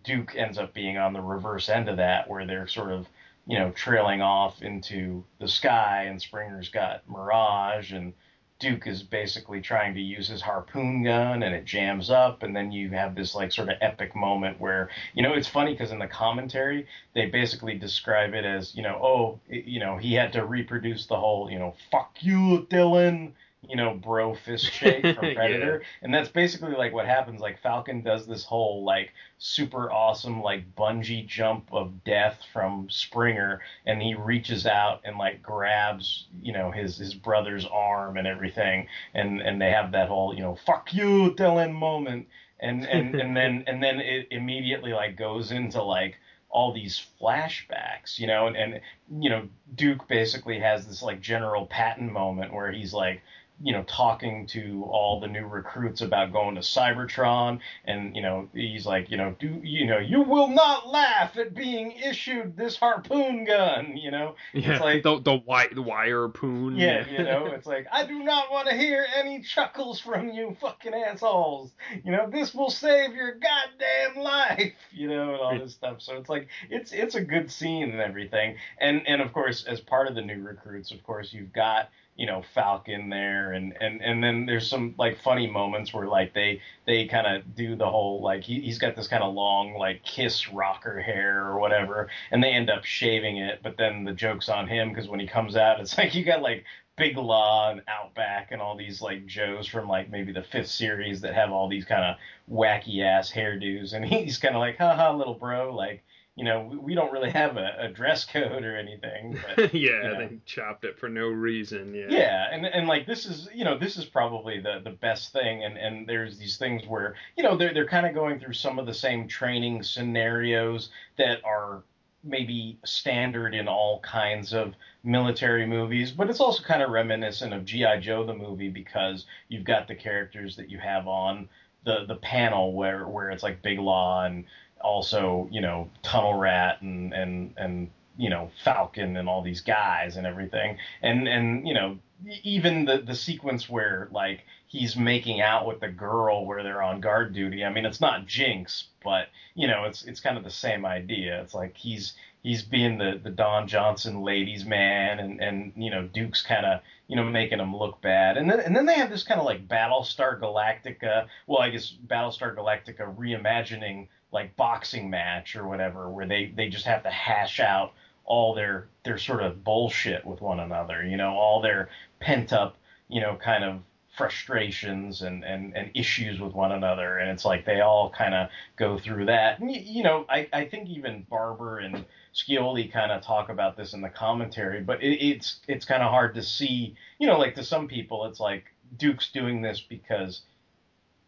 Duke 0.05 0.35
ends 0.37 0.59
up 0.59 0.75
being 0.75 0.99
on 0.99 1.13
the 1.13 1.21
reverse 1.21 1.69
end 1.69 1.89
of 1.89 1.97
that 1.97 2.29
where 2.29 2.47
they're 2.47 2.69
sort 2.69 2.93
of, 2.93 3.07
you 3.47 3.59
know, 3.59 3.71
trailing 3.71 4.21
off 4.21 4.63
into 4.63 5.25
the 5.41 5.49
sky 5.49 6.05
and 6.05 6.21
Springer's 6.21 6.69
got 6.69 7.09
Mirage 7.09 7.93
and, 7.93 8.13
Duke 8.59 8.89
is 8.89 9.03
basically 9.05 9.61
trying 9.61 9.95
to 9.95 10.01
use 10.01 10.27
his 10.27 10.43
harpoon 10.43 11.05
gun 11.05 11.43
and 11.45 11.55
it 11.55 11.65
jams 11.65 12.11
up 12.11 12.43
and 12.43 12.57
then 12.57 12.73
you 12.73 12.91
have 12.91 13.15
this 13.15 13.35
like 13.35 13.53
sort 13.53 13.69
of 13.69 13.77
epic 13.81 14.17
moment 14.17 14.61
where 14.61 14.91
you 15.15 15.23
know 15.23 15.33
it's 15.33 15.47
funny 15.47 15.73
because 15.73 15.93
in 15.93 16.01
the 16.01 16.09
commentary 16.09 16.87
they 17.15 17.27
basically 17.27 17.75
describe 17.79 18.35
it 18.35 18.45
as 18.45 18.75
you 18.75 18.83
know 18.83 18.99
oh 19.01 19.41
it, 19.49 19.65
you 19.65 19.79
know 19.79 19.97
he 19.97 20.15
had 20.15 20.33
to 20.33 20.45
reproduce 20.45 21.07
the 21.07 21.17
whole 21.17 21.49
you 21.51 21.59
know 21.59 21.75
fuck 21.91 22.17
you 22.21 22.67
Dillon 22.69 23.35
you 23.63 23.77
know, 23.77 23.95
bro 23.95 24.35
fist 24.35 24.65
shake 24.73 25.03
from 25.03 25.35
Predator. 25.35 25.81
yeah. 25.83 25.89
And 26.03 26.15
that's 26.15 26.29
basically 26.29 26.75
like 26.75 26.93
what 26.93 27.07
happens. 27.07 27.41
Like 27.41 27.61
Falcon 27.61 28.03
does 28.03 28.27
this 28.27 28.45
whole 28.45 28.85
like 28.85 29.13
super 29.39 29.91
awesome 29.91 30.43
like 30.43 30.75
bungee 30.77 31.27
jump 31.27 31.69
of 31.73 32.05
death 32.05 32.41
from 32.53 32.89
Springer 32.91 33.61
and 33.87 34.01
he 34.01 34.15
reaches 34.15 34.67
out 34.67 35.01
and 35.05 35.19
like 35.19 35.43
grabs, 35.43 36.27
you 36.41 36.53
know, 36.53 36.71
his 36.71 36.99
his 36.99 37.15
brother's 37.15 37.67
arm 37.67 38.17
and 38.17 38.27
everything 38.27 38.87
and 39.15 39.41
and 39.41 39.61
they 39.61 39.71
have 39.71 39.93
that 39.93 40.09
whole, 40.09 40.35
you 40.35 40.41
know, 40.41 40.57
fuck 40.67 40.93
you 40.95 41.35
Dillon 41.35 41.73
moment. 41.73 42.29
And 42.61 42.87
and 42.87 43.15
and 43.21 43.37
then 43.37 43.65
and 43.67 43.83
then 43.83 44.01
it 44.01 44.29
immediately 44.31 44.93
like 44.93 45.17
goes 45.17 45.51
into 45.51 45.83
like 45.83 46.17
all 46.51 46.73
these 46.73 47.05
flashbacks, 47.21 48.19
you 48.19 48.27
know, 48.27 48.47
and, 48.47 48.57
and 48.57 48.81
you 49.21 49.29
know, 49.29 49.49
Duke 49.75 50.09
basically 50.09 50.59
has 50.61 50.87
this 50.87 51.03
like 51.03 51.21
General 51.21 51.67
Patton 51.67 52.11
moment 52.11 52.55
where 52.55 52.73
he's 52.73 52.95
like, 52.95 53.21
you 53.61 53.73
know, 53.73 53.83
talking 53.85 54.47
to 54.47 54.85
all 54.89 55.19
the 55.21 55.27
new 55.27 55.47
recruits 55.47 56.01
about 56.01 56.33
going 56.33 56.55
to 56.55 56.61
Cybertron, 56.61 57.59
and 57.85 58.15
you 58.15 58.23
know, 58.23 58.49
he's 58.55 58.87
like, 58.87 59.11
you 59.11 59.17
know, 59.17 59.35
do 59.39 59.61
you 59.65 59.87
know, 59.87 59.99
you 59.99 60.23
will 60.23 60.49
not 60.49 60.89
laugh 60.89 61.37
at 61.37 61.55
being 61.55 61.93
issued 61.93 62.57
this 62.57 62.77
harpoon 62.77 63.45
gun, 63.45 63.97
you 63.97 64.11
know? 64.11 64.37
Yeah, 64.53 64.73
it's 64.73 64.81
like 64.81 65.03
the 65.03 65.21
the 65.21 65.35
wire 65.35 65.75
the 65.75 65.83
wire 65.83 66.29
poon. 66.29 66.77
Yeah, 66.77 67.09
you 67.09 67.25
know, 67.25 67.47
it's 67.47 67.67
like 67.67 67.87
I 67.91 68.07
do 68.07 68.23
not 68.23 68.53
want 68.53 68.69
to 68.69 68.77
hear 68.77 69.05
any 69.17 69.43
chuckles 69.43 70.01
from 70.01 70.29
you, 70.29 70.57
fucking 70.61 70.95
assholes. 70.95 71.73
You 72.05 72.13
know, 72.13 72.29
this 72.31 72.55
will 72.55 72.71
save 72.71 73.15
your 73.15 73.35
goddamn 73.35 74.23
life, 74.23 74.75
you 74.93 75.09
know, 75.09 75.33
and 75.33 75.41
all 75.41 75.59
this 75.59 75.75
stuff. 75.75 76.01
So 76.01 76.17
it's 76.17 76.29
like 76.29 76.49
it's 76.71 76.93
it's 76.93 77.17
a 77.17 77.21
good 77.21 77.51
scene 77.51 77.91
and 77.91 78.01
everything, 78.01 78.57
and 78.79 79.03
and 79.09 79.21
of 79.21 79.33
course, 79.33 79.65
as 79.65 79.81
part 79.81 80.07
of 80.07 80.15
the 80.15 80.23
new 80.23 80.43
recruits, 80.43 80.93
of 80.93 81.03
course, 81.03 81.33
you've 81.33 81.53
got 81.53 81.91
you 82.19 82.27
know 82.27 82.43
Falcon 82.53 83.09
there 83.09 83.53
and 83.53 83.73
and 83.81 84.03
and 84.03 84.23
then 84.23 84.45
there's 84.45 84.69
some 84.69 84.95
like 84.99 85.23
funny 85.23 85.47
moments 85.47 85.95
where 85.95 86.07
like 86.09 86.35
they 86.35 86.61
they 86.85 87.07
kind 87.07 87.27
of 87.27 87.55
do 87.55 87.77
the 87.77 87.89
whole 87.89 88.21
like 88.21 88.43
he, 88.43 88.61
he's 88.61 88.79
got 88.79 88.97
this 88.97 89.07
kind 89.07 89.23
of 89.23 89.33
long 89.33 89.75
like 89.79 90.03
kiss 90.05 90.49
rocker 90.53 91.01
hair 91.01 91.47
or 91.47 91.61
whatever 91.61 92.11
and 92.33 92.43
they 92.43 92.51
end 92.51 92.69
up 92.69 92.85
shaving 92.85 93.39
it 93.39 93.61
but 93.63 93.77
then 93.79 94.05
the 94.05 94.13
joke's 94.13 94.49
on 94.49 94.67
him 94.67 94.89
because 94.89 95.09
when 95.09 95.21
he 95.21 95.29
comes 95.29 95.57
out 95.57 95.81
it's 95.81 95.97
like 95.99 96.15
you 96.15 96.25
got 96.25 96.43
like 96.43 96.65
Big 96.97 97.17
Lob 97.17 97.77
and 97.79 97.83
Outback 97.87 98.51
and 98.51 98.61
all 98.61 98.77
these 98.77 99.01
like 99.01 99.25
Joes 99.25 99.69
from 99.69 99.89
like 99.89 100.11
maybe 100.11 100.33
the 100.33 100.43
fifth 100.43 100.69
series 100.69 101.21
that 101.21 101.33
have 101.33 101.53
all 101.53 101.69
these 101.69 101.85
kind 101.85 102.05
of 102.05 102.17
wacky 102.51 103.05
ass 103.05 103.31
hairdos 103.31 103.93
and 103.93 104.05
he's 104.05 104.39
kind 104.39 104.57
of 104.57 104.59
like 104.59 104.77
haha 104.79 105.17
little 105.17 105.35
bro 105.35 105.73
like 105.73 106.03
you 106.39 106.45
know, 106.45 106.69
we, 106.71 106.77
we 106.79 106.95
don't 106.95 107.13
really 107.13 107.31
have 107.31 107.57
a, 107.57 107.75
a, 107.81 107.89
dress 107.89 108.25
code 108.33 108.63
or 108.63 108.77
anything. 108.77 109.37
But, 109.57 109.75
yeah, 109.75 109.91
you 109.91 110.03
know. 110.03 110.19
they 110.19 110.39
chopped 110.47 110.85
it 110.85 110.97
for 110.97 111.09
no 111.09 111.27
reason. 111.27 111.93
Yeah. 111.93 112.07
Yeah, 112.09 112.47
and 112.53 112.65
and 112.65 112.87
like 112.87 113.07
this 113.07 113.27
is, 113.27 113.49
you 113.53 113.65
know, 113.65 113.77
this 113.77 113.97
is 113.97 114.05
probably 114.05 114.61
the 114.61 114.81
the 114.85 114.91
best 114.91 115.33
thing. 115.33 115.65
And 115.65 115.77
and 115.77 116.09
there's 116.09 116.39
these 116.39 116.57
things 116.57 116.87
where, 116.87 117.17
you 117.37 117.43
know, 117.43 117.57
they're 117.57 117.75
they're 117.75 117.89
kind 117.89 118.07
of 118.07 118.15
going 118.15 118.39
through 118.39 118.53
some 118.53 118.79
of 118.79 118.87
the 118.87 118.95
same 118.95 119.27
training 119.27 119.83
scenarios 119.83 120.91
that 121.17 121.45
are 121.45 121.83
maybe 122.23 122.79
standard 122.85 123.55
in 123.55 123.67
all 123.67 124.01
kinds 124.01 124.53
of 124.53 124.75
military 125.03 125.67
movies, 125.67 126.13
but 126.13 126.31
it's 126.31 126.41
also 126.41 126.63
kind 126.63 126.83
of 126.83 126.91
reminiscent 126.91 127.53
of 127.53 127.65
GI 127.65 128.01
Joe 128.01 128.25
the 128.25 128.35
movie 128.35 128.69
because 128.69 129.27
you've 129.49 129.65
got 129.65 129.89
the 129.89 129.95
characters 129.95 130.57
that 130.57 130.71
you 130.71 130.79
have 130.79 131.09
on 131.09 131.49
the 131.85 132.05
the 132.07 132.17
panel 132.17 132.75
where 132.75 133.09
where 133.09 133.31
it's 133.31 133.43
like 133.43 133.63
Big 133.63 133.79
Lob 133.79 134.27
and 134.27 134.45
also, 134.81 135.49
you 135.51 135.61
know, 135.61 135.91
Tunnel 136.03 136.35
Rat 136.35 136.83
and 136.83 137.13
and 137.13 137.55
and 137.57 137.91
you 138.17 138.31
know 138.31 138.51
Falcon 138.65 139.17
and 139.17 139.29
all 139.29 139.43
these 139.43 139.61
guys 139.61 140.17
and 140.17 140.27
everything, 140.27 140.79
and 141.03 141.29
and 141.29 141.67
you 141.67 141.75
know 141.75 141.99
even 142.43 142.85
the 142.85 142.99
the 142.99 143.15
sequence 143.15 143.69
where 143.69 144.09
like 144.11 144.45
he's 144.67 144.97
making 144.97 145.41
out 145.41 145.67
with 145.67 145.81
the 145.81 145.89
girl 145.89 146.45
where 146.45 146.63
they're 146.63 146.83
on 146.83 147.01
guard 147.01 147.33
duty. 147.33 147.65
I 147.65 147.73
mean, 147.73 147.87
it's 147.87 148.01
not 148.01 148.27
Jinx, 148.27 148.89
but 149.03 149.29
you 149.55 149.67
know, 149.67 149.85
it's 149.85 150.05
it's 150.05 150.21
kind 150.21 150.37
of 150.37 150.45
the 150.45 150.51
same 150.51 150.85
idea. 150.85 151.41
It's 151.43 151.55
like 151.55 151.77
he's 151.77 152.15
he's 152.43 152.63
being 152.63 152.99
the 152.99 153.21
the 153.23 153.31
Don 153.31 153.69
Johnson 153.69 154.23
ladies 154.23 154.65
man, 154.65 155.19
and 155.19 155.41
and 155.41 155.73
you 155.77 155.91
know 155.91 156.03
Duke's 156.07 156.43
kind 156.43 156.67
of 156.67 156.81
you 157.07 157.17
know 157.17 157.25
making 157.25 157.61
him 157.61 157.75
look 157.75 158.01
bad, 158.01 158.37
and 158.37 158.51
then 158.51 158.61
and 158.61 158.75
then 158.75 158.87
they 158.87 158.95
have 158.95 159.11
this 159.11 159.25
kind 159.25 159.41
of 159.41 159.47
like 159.47 159.69
Battlestar 159.69 160.41
Galactica. 160.41 161.27
Well, 161.47 161.61
I 161.61 161.71
guess 161.71 161.95
Battlestar 162.07 162.55
Galactica 162.55 163.15
reimagining 163.17 164.09
like 164.33 164.57
boxing 164.57 165.11
match 165.11 165.57
or 165.57 165.67
whatever, 165.67 166.11
where 166.11 166.27
they 166.27 166.53
they 166.57 166.69
just 166.69 166.87
have 166.87 167.03
to 167.03 167.11
hash 167.11 167.61
out 167.61 167.93
all 168.25 168.55
their 168.55 168.89
their 169.05 169.19
sort 169.19 169.43
of 169.43 169.65
bullshit 169.65 170.25
with 170.25 170.41
one 170.41 170.61
another, 170.61 171.05
you 171.05 171.17
know, 171.17 171.31
all 171.31 171.61
their 171.61 171.89
pent 172.21 172.53
up, 172.53 172.77
you 173.09 173.21
know, 173.21 173.37
kind 173.37 173.65
of 173.65 173.81
frustrations 174.19 175.23
and, 175.23 175.45
and, 175.45 175.75
and 175.77 175.93
issues 175.95 176.41
with 176.41 176.53
one 176.53 176.73
another. 176.73 177.19
And 177.19 177.31
it's 177.31 177.45
like 177.45 177.65
they 177.65 177.81
all 177.81 178.11
kind 178.11 178.35
of 178.35 178.49
go 178.77 178.99
through 178.99 179.27
that. 179.27 179.61
And, 179.61 179.71
you 179.71 180.03
know, 180.03 180.27
I, 180.29 180.49
I 180.53 180.65
think 180.65 180.89
even 180.89 181.25
Barber 181.31 181.79
and 181.79 182.05
Scioli 182.35 182.93
kind 182.93 183.13
of 183.13 183.23
talk 183.23 183.49
about 183.49 183.77
this 183.77 183.95
in 183.95 184.01
the 184.01 184.09
commentary, 184.09 184.83
but 184.83 185.03
it, 185.03 185.25
it's, 185.25 185.61
it's 185.69 185.85
kind 185.85 186.03
of 186.03 186.11
hard 186.11 186.35
to 186.35 186.43
see, 186.43 186.97
you 187.21 187.29
know, 187.29 187.39
like 187.39 187.55
to 187.55 187.63
some 187.63 187.87
people, 187.87 188.25
it's 188.27 188.41
like 188.41 188.65
Duke's 188.97 189.31
doing 189.31 189.63
this 189.63 189.81
because 189.81 190.43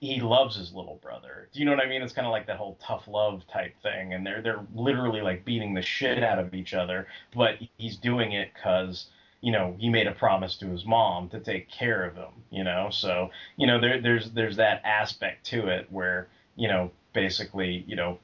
he 0.00 0.18
loves 0.20 0.56
his 0.56 0.72
little 0.72 0.98
brother. 1.02 1.48
Do 1.52 1.60
you 1.60 1.66
know 1.66 1.72
what 1.72 1.84
I 1.84 1.88
mean? 1.88 2.00
It's 2.02 2.14
kind 2.14 2.26
of 2.26 2.32
like 2.32 2.46
that 2.46 2.56
whole 2.56 2.78
tough 2.82 3.06
love 3.06 3.42
type 3.52 3.74
thing, 3.82 4.14
and 4.14 4.26
they're 4.26 4.40
they're 4.40 4.64
literally 4.74 5.20
like 5.20 5.44
beating 5.44 5.74
the 5.74 5.82
shit 5.82 6.24
out 6.24 6.38
of 6.38 6.54
each 6.54 6.72
other, 6.72 7.06
but 7.34 7.56
he's 7.76 7.96
doing 7.96 8.32
it 8.32 8.50
because 8.54 9.06
you 9.42 9.52
know 9.52 9.76
he 9.78 9.90
made 9.90 10.06
a 10.06 10.12
promise 10.12 10.56
to 10.56 10.66
his 10.66 10.86
mom 10.86 11.28
to 11.28 11.40
take 11.40 11.70
care 11.70 12.04
of 12.04 12.16
him. 12.16 12.32
You 12.50 12.64
know, 12.64 12.88
so 12.90 13.30
you 13.56 13.66
know 13.66 13.78
there 13.78 14.00
there's 14.00 14.30
there's 14.30 14.56
that 14.56 14.80
aspect 14.84 15.44
to 15.46 15.68
it 15.68 15.86
where 15.90 16.28
you 16.56 16.68
know 16.68 16.90
basically 17.12 17.84
you 17.86 17.96
know 17.96 18.18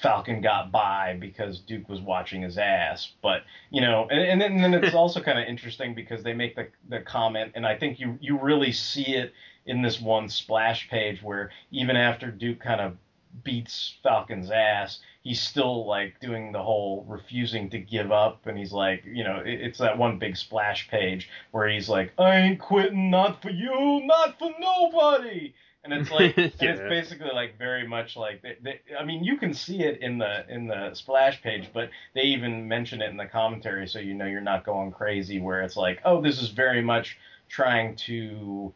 Falcon 0.00 0.40
got 0.40 0.70
by 0.72 1.16
because 1.18 1.60
Duke 1.60 1.88
was 1.88 2.00
watching 2.00 2.42
his 2.42 2.58
ass. 2.58 3.12
But 3.22 3.42
you 3.70 3.80
know, 3.80 4.06
and, 4.10 4.20
and 4.20 4.40
then, 4.40 4.52
and 4.52 4.74
then 4.74 4.84
it's 4.84 4.94
also 5.02 5.20
kind 5.20 5.38
of 5.38 5.46
interesting 5.46 5.94
because 5.94 6.22
they 6.22 6.32
make 6.32 6.56
the 6.56 6.68
the 6.88 7.00
comment, 7.00 7.52
and 7.54 7.66
I 7.66 7.76
think 7.76 7.98
you 8.00 8.18
you 8.20 8.38
really 8.40 8.72
see 8.72 9.14
it 9.14 9.32
in 9.66 9.82
this 9.82 10.00
one 10.00 10.28
splash 10.28 10.88
page 10.88 11.22
where 11.22 11.50
even 11.70 11.96
after 11.96 12.30
Duke 12.30 12.60
kind 12.60 12.80
of 12.80 12.96
beats 13.44 13.98
Falcon's 14.02 14.50
ass, 14.50 15.00
he's 15.22 15.40
still 15.40 15.86
like 15.86 16.20
doing 16.20 16.52
the 16.52 16.62
whole 16.62 17.04
refusing 17.08 17.70
to 17.70 17.78
give 17.78 18.12
up, 18.12 18.46
and 18.46 18.56
he's 18.56 18.72
like, 18.72 19.04
you 19.04 19.24
know, 19.24 19.42
it, 19.44 19.60
it's 19.60 19.78
that 19.78 19.98
one 19.98 20.18
big 20.18 20.36
splash 20.36 20.88
page 20.88 21.28
where 21.50 21.68
he's 21.68 21.88
like, 21.88 22.12
I 22.18 22.36
ain't 22.36 22.60
quitting, 22.60 23.10
not 23.10 23.42
for 23.42 23.50
you, 23.50 24.02
not 24.04 24.38
for 24.38 24.50
nobody. 24.58 25.54
And 25.86 26.00
it's 26.00 26.10
like, 26.10 26.36
yeah. 26.36 26.50
it's 26.58 26.80
basically 26.80 27.30
like 27.32 27.56
very 27.58 27.86
much 27.86 28.16
like, 28.16 28.42
they, 28.42 28.56
they, 28.62 28.80
I 28.98 29.04
mean, 29.04 29.22
you 29.22 29.36
can 29.36 29.54
see 29.54 29.82
it 29.84 30.00
in 30.00 30.18
the 30.18 30.44
in 30.48 30.66
the 30.66 30.94
splash 30.94 31.40
page, 31.42 31.70
but 31.72 31.90
they 32.14 32.22
even 32.22 32.66
mention 32.66 33.00
it 33.00 33.10
in 33.10 33.16
the 33.16 33.26
commentary, 33.26 33.86
so 33.86 33.98
you 34.00 34.14
know 34.14 34.26
you're 34.26 34.40
not 34.40 34.66
going 34.66 34.90
crazy. 34.90 35.38
Where 35.40 35.62
it's 35.62 35.76
like, 35.76 36.00
oh, 36.04 36.20
this 36.20 36.42
is 36.42 36.50
very 36.50 36.82
much 36.82 37.18
trying 37.48 37.94
to 37.96 38.72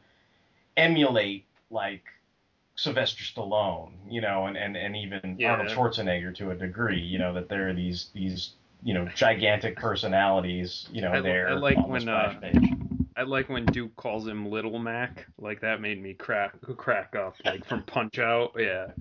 emulate 0.76 1.44
like 1.70 2.04
Sylvester 2.76 3.24
Stallone, 3.24 3.90
you 4.08 4.20
know, 4.20 4.46
and, 4.46 4.56
and, 4.56 4.76
and 4.76 4.96
even 4.96 5.36
Yeah. 5.38 5.52
Arnold 5.52 5.68
Schwarzenegger 5.70 6.34
to 6.36 6.52
a 6.52 6.54
degree, 6.54 7.00
you 7.00 7.18
know, 7.18 7.34
that 7.34 7.48
there 7.48 7.68
are 7.68 7.74
these 7.74 8.10
these 8.14 8.52
you 8.82 8.94
know 8.94 9.08
gigantic 9.14 9.76
personalities, 9.76 10.88
you 10.92 11.02
know, 11.02 11.12
I- 11.12 11.20
there 11.20 11.48
I 11.48 11.52
like 11.54 11.76
on 11.76 11.90
when, 11.90 12.06
the 12.06 12.12
splash 12.12 12.36
uh, 12.36 12.40
page. 12.40 12.79
I 13.20 13.24
like 13.24 13.50
when 13.50 13.66
Duke 13.66 13.94
calls 13.96 14.26
him 14.26 14.48
Little 14.48 14.78
Mac. 14.78 15.26
Like 15.38 15.60
that 15.60 15.82
made 15.82 16.02
me 16.02 16.14
crack 16.14 16.54
crack 16.78 17.14
up. 17.14 17.34
Like 17.44 17.66
from 17.66 17.82
Punch 17.82 18.18
Out. 18.18 18.52
Yeah. 18.58 18.92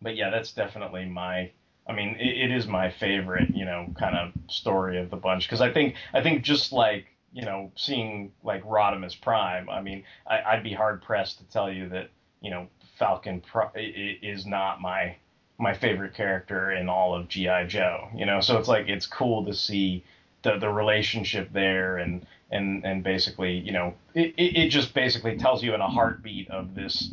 But 0.00 0.14
yeah, 0.14 0.30
that's 0.30 0.52
definitely 0.52 1.06
my. 1.06 1.50
I 1.88 1.92
mean, 1.92 2.10
it, 2.20 2.50
it 2.50 2.56
is 2.56 2.68
my 2.68 2.88
favorite, 2.88 3.50
you 3.52 3.64
know, 3.64 3.92
kind 3.98 4.16
of 4.16 4.32
story 4.48 4.98
of 5.00 5.10
the 5.10 5.16
bunch 5.16 5.48
because 5.48 5.60
I 5.60 5.72
think 5.72 5.96
I 6.14 6.22
think 6.22 6.44
just 6.44 6.70
like 6.72 7.06
you 7.32 7.44
know 7.44 7.72
seeing 7.74 8.30
like 8.44 8.62
Rodimus 8.62 9.20
Prime, 9.20 9.68
I 9.68 9.82
mean, 9.82 10.04
I, 10.24 10.40
I'd 10.42 10.62
be 10.62 10.72
hard 10.72 11.02
pressed 11.02 11.38
to 11.38 11.44
tell 11.46 11.68
you 11.72 11.88
that 11.88 12.10
you 12.40 12.50
know 12.52 12.68
Falcon 12.96 13.42
i- 13.56 14.18
is 14.22 14.46
not 14.46 14.80
my 14.80 15.16
my 15.58 15.74
favorite 15.74 16.14
character 16.14 16.70
in 16.70 16.88
all 16.88 17.12
of 17.16 17.26
GI 17.26 17.64
Joe. 17.66 18.08
You 18.14 18.24
know, 18.24 18.40
so 18.40 18.56
it's 18.56 18.68
like 18.68 18.88
it's 18.88 19.06
cool 19.06 19.44
to 19.46 19.52
see 19.52 20.04
the 20.42 20.58
the 20.58 20.68
relationship 20.68 21.52
there 21.52 21.96
and 21.96 22.24
and 22.50 22.84
and 22.84 23.02
basically 23.02 23.52
you 23.58 23.72
know 23.72 23.94
it, 24.14 24.34
it, 24.36 24.68
just 24.68 24.94
basically 24.94 25.36
tells 25.36 25.62
you 25.62 25.74
in 25.74 25.80
a 25.80 25.88
heartbeat 25.88 26.50
of 26.50 26.74
this 26.74 27.10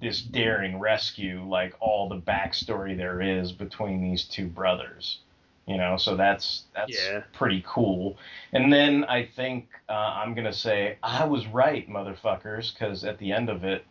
this 0.00 0.20
daring 0.20 0.78
rescue 0.78 1.42
like 1.48 1.74
all 1.80 2.08
the 2.08 2.20
backstory 2.20 2.96
there 2.96 3.20
is 3.20 3.52
between 3.52 4.00
these 4.00 4.24
two 4.24 4.46
brothers 4.46 5.20
you 5.66 5.76
know? 5.76 5.96
So 5.96 6.16
that's 6.16 6.64
that's 6.74 6.96
Yeah. 6.96 7.22
pretty 7.32 7.62
cool. 7.66 8.16
And 8.52 8.72
then 8.72 9.04
i 9.04 9.24
think 9.24 9.68
uh, 9.88 9.92
i'm 9.92 10.34
gonna 10.34 10.52
say 10.52 10.98
i 11.02 11.24
was 11.24 11.46
right 11.48 11.88
motherfuckers 11.88 12.72
because 12.72 13.04
at 13.04 13.18
the 13.18 13.32
end 13.32 13.50
of 13.50 13.64
it 13.64 13.84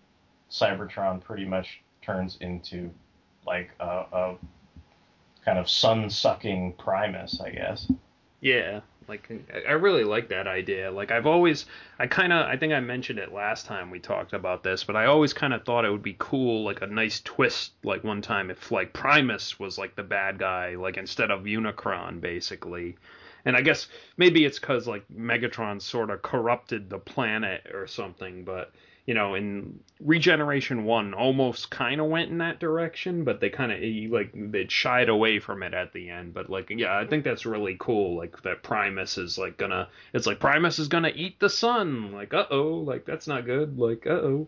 cybertron 0.49 1.21
pretty 1.21 1.45
much 1.45 1.81
turns 2.01 2.37
into 2.39 2.89
like 3.45 3.71
a, 3.79 4.05
a 4.11 4.37
kind 5.43 5.59
of 5.59 5.69
sun 5.69 6.09
sucking 6.09 6.73
primus 6.73 7.41
i 7.41 7.49
guess. 7.49 7.91
Yeah, 8.41 8.81
like 9.07 9.29
I- 9.53 9.71
really 9.71 10.03
like 10.03 10.29
that 10.29 10.47
idea. 10.47 10.91
Like 10.91 11.11
I've 11.11 11.25
always, 11.25 11.65
I 11.99 12.07
kind 12.07 12.33
of, 12.33 12.45
I 12.45 12.57
think 12.57 12.73
I 12.73 12.79
mentioned 12.79 13.19
it 13.19 13.33
last 13.33 13.65
time 13.65 13.91
we 13.91 13.99
talked 13.99 14.33
about 14.33 14.63
this, 14.63 14.83
but 14.83 14.95
I 14.95 15.05
always 15.05 15.33
kind 15.33 15.53
of 15.53 15.63
thought 15.63 15.85
it 15.85 15.91
would 15.91 16.03
be 16.03 16.15
cool, 16.17 16.63
like 16.63 16.81
a 16.81 16.87
nice 16.87 17.21
twist, 17.21 17.73
like 17.83 18.03
one 18.03 18.21
time 18.21 18.49
if 18.49 18.71
like 18.71 18.93
Primus 18.93 19.59
was 19.59 19.77
like 19.77 19.95
the 19.95 20.03
bad 20.03 20.39
guy, 20.39 20.75
like 20.75 20.97
instead 20.97 21.31
of 21.31 21.43
Unicron, 21.43 22.21
basically. 22.21 22.97
And 23.45 23.55
I 23.55 23.61
guess 23.61 23.87
maybe 24.17 24.43
it's 24.43 24.59
because 24.59 24.87
like 24.87 25.05
Megatron 25.15 25.81
sort 25.81 26.09
of 26.09 26.21
corrupted 26.21 26.89
the 26.89 26.97
planet 26.97 27.67
or 27.73 27.85
something, 27.87 28.43
but 28.43 28.71
you 29.05 29.13
know, 29.13 29.35
in 29.35 29.79
Regeneration 29.99 30.83
One, 30.83 31.13
almost 31.13 31.69
kind 31.69 32.01
of 32.01 32.07
went 32.07 32.31
in 32.31 32.39
that 32.39 32.59
direction, 32.59 33.23
but 33.23 33.39
they 33.39 33.49
kind 33.49 33.71
of 33.71 33.79
like 34.11 34.31
they 34.33 34.67
shied 34.67 35.09
away 35.09 35.39
from 35.39 35.61
it 35.61 35.73
at 35.73 35.93
the 35.93 36.09
end. 36.09 36.33
But 36.33 36.49
like, 36.49 36.71
yeah, 36.71 36.97
I 36.97 37.05
think 37.05 37.23
that's 37.23 37.45
really 37.45 37.77
cool. 37.79 38.17
Like 38.17 38.41
that 38.41 38.63
Primus 38.63 39.17
is 39.17 39.37
like 39.37 39.57
gonna, 39.57 39.89
it's 40.13 40.25
like 40.25 40.39
Primus 40.39 40.79
is 40.79 40.87
gonna 40.87 41.11
eat 41.13 41.39
the 41.39 41.49
sun. 41.49 42.13
Like, 42.13 42.33
uh 42.33 42.47
oh, 42.49 42.77
like 42.77 43.05
that's 43.05 43.27
not 43.27 43.45
good. 43.45 43.77
Like, 43.77 44.07
uh 44.07 44.11
oh. 44.11 44.47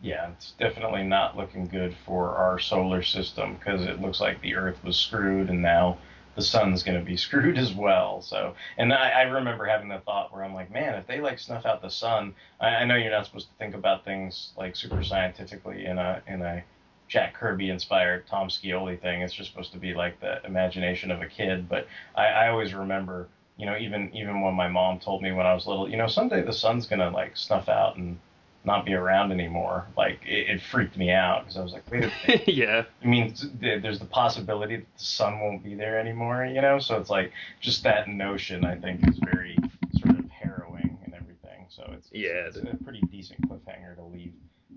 yeah, 0.00 0.30
it's 0.30 0.52
definitely 0.52 1.04
not 1.04 1.36
looking 1.36 1.66
good 1.66 1.94
for 2.06 2.36
our 2.36 2.58
solar 2.58 3.02
system 3.02 3.56
because 3.56 3.82
it 3.82 4.00
looks 4.00 4.20
like 4.20 4.40
the 4.40 4.54
Earth 4.54 4.82
was 4.82 4.96
screwed 4.96 5.50
and 5.50 5.60
now 5.60 5.98
the 6.38 6.44
sun's 6.44 6.84
going 6.84 6.96
to 6.96 7.04
be 7.04 7.16
screwed 7.26 7.58
as 7.58 7.74
well. 7.74 8.22
So, 8.22 8.54
and 8.78 8.92
I, 8.92 9.10
I 9.10 9.22
remember 9.22 9.66
having 9.66 9.88
the 9.88 9.98
thought 9.98 10.32
where 10.32 10.44
I'm 10.44 10.54
like, 10.54 10.70
man, 10.70 10.94
if 10.94 11.06
they 11.08 11.20
like 11.20 11.40
snuff 11.40 11.66
out 11.66 11.82
the 11.82 11.90
sun, 11.90 12.32
I, 12.60 12.68
I 12.68 12.84
know 12.84 12.94
you're 12.94 13.10
not 13.10 13.26
supposed 13.26 13.48
to 13.48 13.54
think 13.58 13.74
about 13.74 14.04
things 14.04 14.52
like 14.56 14.76
super 14.76 15.02
scientifically 15.02 15.84
in 15.84 15.98
a 15.98 16.22
in 16.28 16.40
a 16.42 16.62
Jack 17.08 17.34
Kirby 17.34 17.70
inspired 17.70 18.26
Tom 18.28 18.48
Scioli 18.48 19.00
thing. 19.00 19.22
It's 19.22 19.34
just 19.34 19.50
supposed 19.50 19.72
to 19.72 19.78
be 19.78 19.94
like 19.94 20.20
the 20.20 20.44
imagination 20.44 21.10
of 21.10 21.22
a 21.22 21.26
kid. 21.26 21.68
But 21.68 21.88
I, 22.14 22.26
I 22.26 22.48
always 22.50 22.72
remember, 22.72 23.26
you 23.56 23.66
know, 23.66 23.76
even 23.76 24.14
even 24.14 24.40
when 24.40 24.54
my 24.54 24.68
mom 24.68 25.00
told 25.00 25.22
me 25.22 25.32
when 25.32 25.46
I 25.46 25.54
was 25.54 25.66
little, 25.66 25.90
you 25.90 25.96
know, 25.96 26.06
someday 26.06 26.42
the 26.42 26.52
sun's 26.52 26.86
gonna 26.86 27.10
like 27.10 27.36
snuff 27.36 27.68
out 27.68 27.96
and 27.96 28.20
not 28.64 28.84
be 28.84 28.92
around 28.94 29.32
anymore. 29.32 29.86
Like 29.96 30.20
it, 30.26 30.48
it 30.50 30.60
freaked 30.62 30.96
me 30.96 31.10
out 31.10 31.42
because 31.44 31.56
I 31.56 31.62
was 31.62 31.72
like, 31.72 31.90
wait 31.90 32.04
a 32.04 32.12
minute. 32.26 32.48
yeah, 32.48 32.84
I 33.02 33.06
mean, 33.06 33.34
there's 33.60 33.98
the 33.98 34.04
possibility 34.06 34.76
that 34.76 34.86
the 34.98 35.04
sun 35.04 35.40
won't 35.40 35.62
be 35.64 35.74
there 35.74 35.98
anymore, 35.98 36.44
you 36.44 36.60
know. 36.60 36.78
So 36.78 36.96
it's 36.96 37.10
like 37.10 37.32
just 37.60 37.82
that 37.84 38.08
notion. 38.08 38.64
I 38.64 38.76
think 38.76 39.08
is 39.08 39.18
very 39.18 39.56
sort 40.00 40.18
of 40.18 40.28
harrowing 40.30 40.98
and 41.04 41.14
everything. 41.14 41.66
So 41.68 41.88
it's 41.94 42.08
Yeah, 42.12 42.46
it's 42.46 42.60
the- 42.60 42.70
a 42.72 42.76
pretty 42.76 43.00
decent 43.10 43.40
cliffhanger 43.48 43.96
to 43.96 44.02
leave 44.04 44.32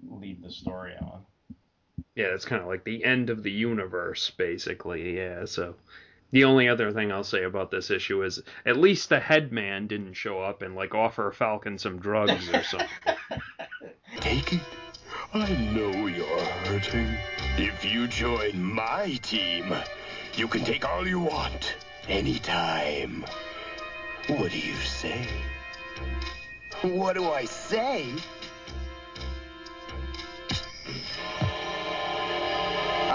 leave 0.10 0.42
the 0.42 0.52
story 0.52 0.94
on. 1.02 1.22
yeah, 2.16 2.26
it's 2.28 2.46
kind 2.46 2.62
of 2.62 2.68
like 2.68 2.84
the 2.84 3.04
end 3.04 3.30
of 3.30 3.44
the 3.44 3.52
universe, 3.52 4.30
basically. 4.32 5.18
Yeah, 5.18 5.46
so. 5.46 5.76
The 6.34 6.46
only 6.46 6.70
other 6.70 6.94
thing 6.94 7.12
I'll 7.12 7.26
say 7.26 7.44
about 7.44 7.72
this 7.72 7.92
issue 7.92 8.24
is 8.24 8.42
at 8.66 8.78
least 8.78 9.10
the 9.10 9.20
headman 9.20 9.88
didn't 9.88 10.14
show 10.14 10.40
up 10.40 10.62
and 10.62 10.76
like 10.78 10.96
offer 10.96 11.30
Falcon 11.34 11.78
some 11.78 12.00
drugs 12.00 12.48
or 12.54 12.64
something. 12.64 12.88
Take 14.22 14.54
it. 14.54 14.62
I 15.34 15.52
know 15.74 16.06
you're 16.06 16.46
hurting. 16.66 17.18
If 17.58 17.84
you 17.84 18.08
join 18.08 18.62
my 18.62 19.18
team, 19.24 19.74
you 20.36 20.48
can 20.48 20.64
take 20.64 20.88
all 20.88 21.08
you 21.08 21.20
want, 21.20 21.76
anytime. 22.08 23.26
What 24.28 24.52
do 24.52 24.60
you 24.60 24.76
say? 24.76 25.28
What 26.84 27.16
do 27.16 27.32
I 27.32 27.46
say? 27.46 28.06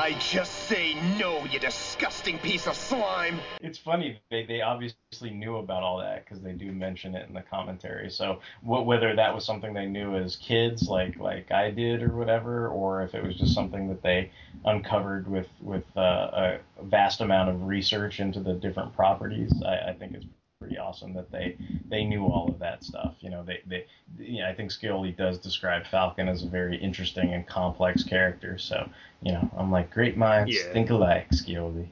I 0.07 0.12
just 0.21 0.69
say 0.69 0.95
no, 1.19 1.45
you 1.47 1.59
disgusting 1.59 2.38
piece 2.38 2.69
of 2.69 2.77
slime. 2.77 3.40
It's 3.61 3.77
funny 3.77 4.21
they 4.31 4.47
they 4.47 4.61
obviously 4.61 5.31
knew 5.31 5.57
about 5.57 5.83
all 5.83 5.99
that 5.99 6.25
because 6.25 6.40
they 6.40 6.53
do 6.53 6.71
mention 6.71 7.16
it 7.16 7.27
in 7.27 7.35
the 7.35 7.42
commentary. 7.42 8.09
So 8.09 8.38
wh- 8.62 8.87
whether 8.87 9.16
that 9.16 9.35
was 9.35 9.45
something 9.45 9.75
they 9.75 9.87
knew 9.87 10.14
as 10.14 10.37
kids, 10.37 10.87
like 10.88 11.19
like 11.19 11.51
I 11.51 11.73
did 11.73 12.05
or 12.05 12.14
whatever, 12.16 12.69
or 12.69 13.03
if 13.03 13.16
it 13.16 13.25
was 13.25 13.37
just 13.37 13.53
something 13.53 13.88
that 13.88 14.01
they 14.01 14.31
uncovered 14.64 15.27
with 15.27 15.49
with 15.61 15.83
uh, 15.97 16.01
a 16.01 16.59
vast 16.85 17.21
amount 17.21 17.49
of 17.49 17.64
research 17.64 18.21
into 18.21 18.38
the 18.38 18.53
different 18.53 18.95
properties, 18.95 19.53
I, 19.66 19.90
I 19.90 19.97
think 19.99 20.14
it's 20.14 20.27
pretty 20.66 20.79
awesome 20.79 21.14
that 21.14 21.31
they 21.31 21.57
they 21.88 22.05
knew 22.05 22.24
all 22.26 22.48
of 22.48 22.59
that 22.59 22.83
stuff. 22.83 23.14
You 23.20 23.31
know, 23.31 23.42
they 23.44 23.61
they 23.66 23.87
you 24.18 24.42
know, 24.42 24.48
I 24.48 24.55
think 24.55 24.70
Scioli 24.72 25.16
does 25.16 25.38
describe 25.38 25.87
Falcon 25.87 26.29
as 26.29 26.42
a 26.42 26.48
very 26.48 26.76
interesting 26.76 27.33
and 27.35 27.46
complex 27.46 28.02
character. 28.02 28.59
So 28.59 28.88
you 29.22 29.33
know, 29.33 29.48
I'm 29.57 29.70
like 29.70 29.90
great 29.92 30.16
minds 30.16 30.52
Yeah. 30.55 30.72
think 30.72 30.90
alike, 30.90 31.31
Scioli. 31.31 31.87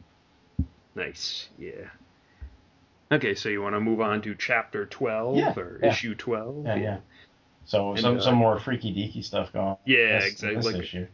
Nice, 0.96 1.48
yeah. 1.58 1.88
Okay, 3.12 3.34
so 3.34 3.48
you 3.48 3.62
want 3.62 3.74
to 3.74 3.80
move 3.80 4.00
on 4.00 4.22
to 4.22 4.34
chapter 4.34 4.86
12 4.86 5.36
Yeah, 5.36 5.54
or 5.56 5.78
yeah. 5.82 5.90
issue 5.90 6.14
12? 6.14 6.64
Yeah, 6.66 6.74
yeah. 6.76 6.96
So 7.66 7.90
And, 7.92 8.00
some 8.00 8.16
uh, 8.18 8.20
some 8.20 8.34
more 8.34 8.58
freaky 8.58 8.92
deaky 8.92 9.24
stuff 9.24 9.52
going. 9.52 9.66
on. 9.66 9.76
Yeah, 9.84 10.18
this- 10.20 10.32
exactly. 10.32 10.56
This 10.56 10.66
Like- 10.66 10.82
issue. 10.82 11.06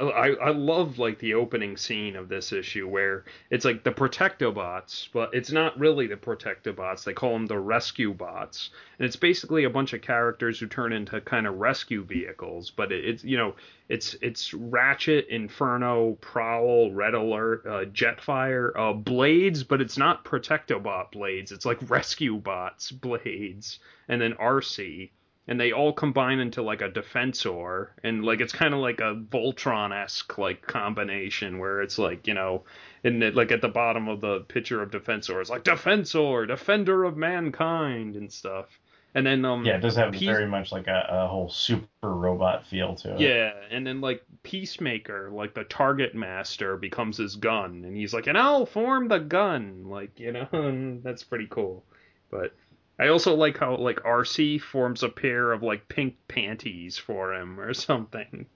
I, 0.00 0.28
I 0.40 0.50
love 0.50 0.98
like 0.98 1.18
the 1.18 1.34
opening 1.34 1.76
scene 1.76 2.14
of 2.14 2.28
this 2.28 2.52
issue 2.52 2.86
where 2.86 3.24
it's 3.50 3.64
like 3.64 3.82
the 3.82 3.90
Protectobots, 3.90 5.08
but 5.12 5.34
it's 5.34 5.50
not 5.50 5.76
really 5.76 6.06
the 6.06 6.16
Protectobots. 6.16 7.02
They 7.02 7.12
call 7.12 7.32
them 7.32 7.46
the 7.46 7.58
Rescue 7.58 8.14
Bots, 8.14 8.70
and 8.98 9.06
it's 9.06 9.16
basically 9.16 9.64
a 9.64 9.70
bunch 9.70 9.92
of 9.94 10.00
characters 10.00 10.60
who 10.60 10.68
turn 10.68 10.92
into 10.92 11.20
kind 11.20 11.48
of 11.48 11.58
rescue 11.58 12.04
vehicles. 12.04 12.70
But 12.70 12.92
it, 12.92 13.04
it's 13.04 13.24
you 13.24 13.36
know 13.36 13.56
it's 13.88 14.14
it's 14.22 14.54
Ratchet, 14.54 15.26
Inferno, 15.28 16.16
Prowl, 16.20 16.92
Red 16.92 17.14
Alert, 17.14 17.66
uh, 17.66 17.84
Jetfire, 17.86 18.70
uh, 18.76 18.92
Blades, 18.92 19.64
but 19.64 19.80
it's 19.80 19.98
not 19.98 20.24
Protectobot 20.24 21.10
Blades. 21.10 21.50
It's 21.50 21.66
like 21.66 21.90
Rescue 21.90 22.36
Bots 22.36 22.92
Blades, 22.92 23.80
and 24.08 24.20
then 24.20 24.34
RC 24.34 25.10
and 25.48 25.58
they 25.58 25.72
all 25.72 25.92
combine 25.92 26.38
into 26.38 26.62
like 26.62 26.82
a 26.82 26.88
defensor 26.90 27.88
and 28.04 28.24
like 28.24 28.40
it's 28.40 28.52
kind 28.52 28.74
of 28.74 28.80
like 28.80 29.00
a 29.00 29.14
voltron-esque 29.14 30.38
like 30.38 30.66
combination 30.66 31.58
where 31.58 31.82
it's 31.82 31.98
like 31.98 32.26
you 32.26 32.34
know 32.34 32.62
in 33.02 33.22
it, 33.22 33.34
like 33.34 33.50
at 33.50 33.60
the 33.62 33.68
bottom 33.68 34.08
of 34.08 34.20
the 34.20 34.40
picture 34.40 34.82
of 34.82 34.90
defensor 34.90 35.40
it's 35.40 35.50
like 35.50 35.64
defensor 35.64 36.46
defender 36.46 37.04
of 37.04 37.16
mankind 37.16 38.14
and 38.16 38.32
stuff 38.32 38.66
and 39.14 39.26
then 39.26 39.44
um 39.44 39.64
Yeah, 39.64 39.76
it 39.76 39.80
does 39.80 39.96
have 39.96 40.12
Peace- 40.12 40.28
very 40.28 40.46
much 40.46 40.70
like 40.70 40.86
a, 40.86 41.06
a 41.08 41.26
whole 41.26 41.48
super 41.48 41.86
robot 42.02 42.66
feel 42.66 42.94
to 42.96 43.14
it. 43.14 43.20
yeah, 43.20 43.52
and 43.70 43.86
then 43.86 44.00
like 44.02 44.22
Peacemaker, 44.42 45.30
like 45.32 45.54
the 45.54 45.64
target 45.64 46.14
master, 46.14 46.76
becomes 46.76 47.16
his 47.16 47.36
gun, 47.36 47.84
and 47.86 47.96
he's 47.96 48.12
like, 48.12 48.26
and 48.26 48.36
I'll 48.36 48.66
form 48.66 49.08
the 49.08 49.18
gun, 49.18 49.84
like 49.88 50.20
you 50.20 50.32
know, 50.32 50.46
and 50.52 51.02
that's 51.02 51.24
pretty 51.24 51.46
cool. 51.50 51.84
But 52.30 52.52
I 52.98 53.08
also 53.08 53.34
like 53.34 53.58
how 53.58 53.76
like 53.76 53.96
RC 54.02 54.60
forms 54.60 55.02
a 55.02 55.08
pair 55.08 55.52
of 55.52 55.62
like 55.62 55.88
pink 55.88 56.16
panties 56.26 56.98
for 56.98 57.32
him 57.34 57.60
or 57.60 57.72
something. 57.74 58.46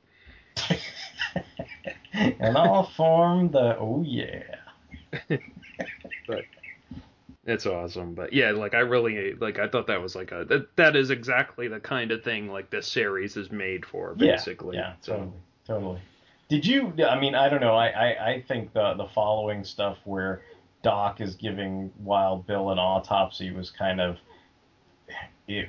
and 2.13 2.57
I'll 2.59 2.91
form 2.91 3.51
the 3.51 3.77
oh 3.79 4.03
yeah. 4.07 4.43
but 6.27 6.45
It's 7.45 7.67
awesome, 7.67 8.15
but 8.15 8.33
yeah, 8.33 8.51
like 8.51 8.75
I 8.75 8.81
really 8.81 9.35
like 9.35 9.59
I 9.59 9.69
thought 9.69 9.87
that 9.87 10.03
was 10.03 10.15
like 10.15 10.33
a 10.33 10.45
that, 10.47 10.77
that 10.77 10.97
is 10.97 11.11
exactly 11.11 11.69
the 11.69 11.81
kind 11.81 12.11
of 12.11 12.23
thing 12.25 12.49
like 12.49 12.71
this 12.71 12.87
series 12.87 13.37
is 13.37 13.51
made 13.51 13.87
for 13.87 14.15
basically. 14.15 14.77
Yeah, 14.77 14.89
yeah 14.89 14.95
So- 15.01 15.13
totally, 15.13 15.33
totally. 15.67 16.01
Did 16.49 16.67
you? 16.67 16.93
I 17.09 17.19
mean, 17.19 17.35
I 17.35 17.49
don't 17.49 17.63
know. 17.63 17.75
I, 17.75 17.87
I, 17.89 18.31
I 18.33 18.45
think 18.47 18.75
the 18.75 18.93
the 18.95 19.07
following 19.15 19.65
stuff 19.65 19.97
where 20.05 20.43
Doc 20.83 21.23
is 21.23 21.35
giving 21.35 21.91
Wild 21.99 22.47
Bill 22.47 22.71
an 22.71 22.79
autopsy 22.79 23.51
was 23.53 23.71
kind 23.71 23.99
of 23.99 24.19
it. 25.49 25.69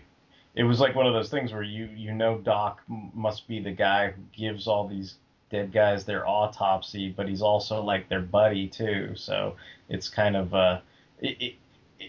It 0.56 0.64
was 0.64 0.80
like 0.80 0.96
one 0.96 1.08
of 1.08 1.14
those 1.14 1.30
things 1.30 1.52
where 1.52 1.64
you 1.64 1.90
you 1.96 2.14
know 2.14 2.38
Doc 2.38 2.82
must 2.88 3.48
be 3.48 3.60
the 3.60 3.72
guy 3.72 4.12
who 4.12 4.22
gives 4.32 4.68
all 4.68 4.88
these 4.88 5.16
dead 5.50 5.72
guys 5.72 6.06
their 6.06 6.28
autopsy, 6.28 7.10
but 7.10 7.28
he's 7.28 7.42
also 7.42 7.82
like 7.82 8.10
their 8.10 8.22
buddy 8.22 8.68
too. 8.68 9.14
So 9.16 9.56
it's 9.90 10.10
kind 10.10 10.36
of 10.36 10.54
uh, 10.54 10.80
it, 11.20 11.42
it 11.42 11.56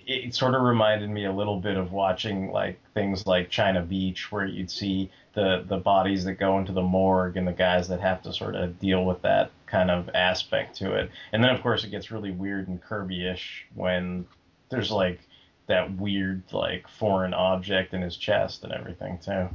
it, 0.06 0.34
sort 0.34 0.54
of 0.54 0.62
reminded 0.62 1.08
me 1.08 1.24
a 1.24 1.32
little 1.32 1.60
bit 1.60 1.76
of 1.76 1.92
watching 1.92 2.50
like 2.50 2.80
things 2.94 3.26
like 3.26 3.50
China 3.50 3.82
Beach, 3.82 4.30
where 4.32 4.44
you'd 4.44 4.70
see 4.70 5.10
the 5.34 5.64
the 5.68 5.76
bodies 5.76 6.24
that 6.24 6.34
go 6.34 6.58
into 6.58 6.72
the 6.72 6.82
morgue 6.82 7.36
and 7.36 7.46
the 7.46 7.52
guys 7.52 7.88
that 7.88 8.00
have 8.00 8.22
to 8.22 8.32
sort 8.32 8.56
of 8.56 8.78
deal 8.78 9.04
with 9.04 9.22
that 9.22 9.50
kind 9.66 9.90
of 9.90 10.08
aspect 10.14 10.76
to 10.76 10.94
it. 10.94 11.10
And 11.32 11.42
then 11.42 11.50
of 11.50 11.62
course 11.62 11.84
it 11.84 11.90
gets 11.90 12.10
really 12.10 12.30
weird 12.30 12.68
and 12.68 12.80
Kirby-ish 12.82 13.66
when 13.74 14.26
there's 14.68 14.90
like 14.90 15.20
that 15.66 15.96
weird 15.96 16.42
like 16.52 16.88
foreign 16.88 17.34
object 17.34 17.94
in 17.94 18.02
his 18.02 18.16
chest 18.16 18.64
and 18.64 18.72
everything 18.72 19.18
too. 19.18 19.48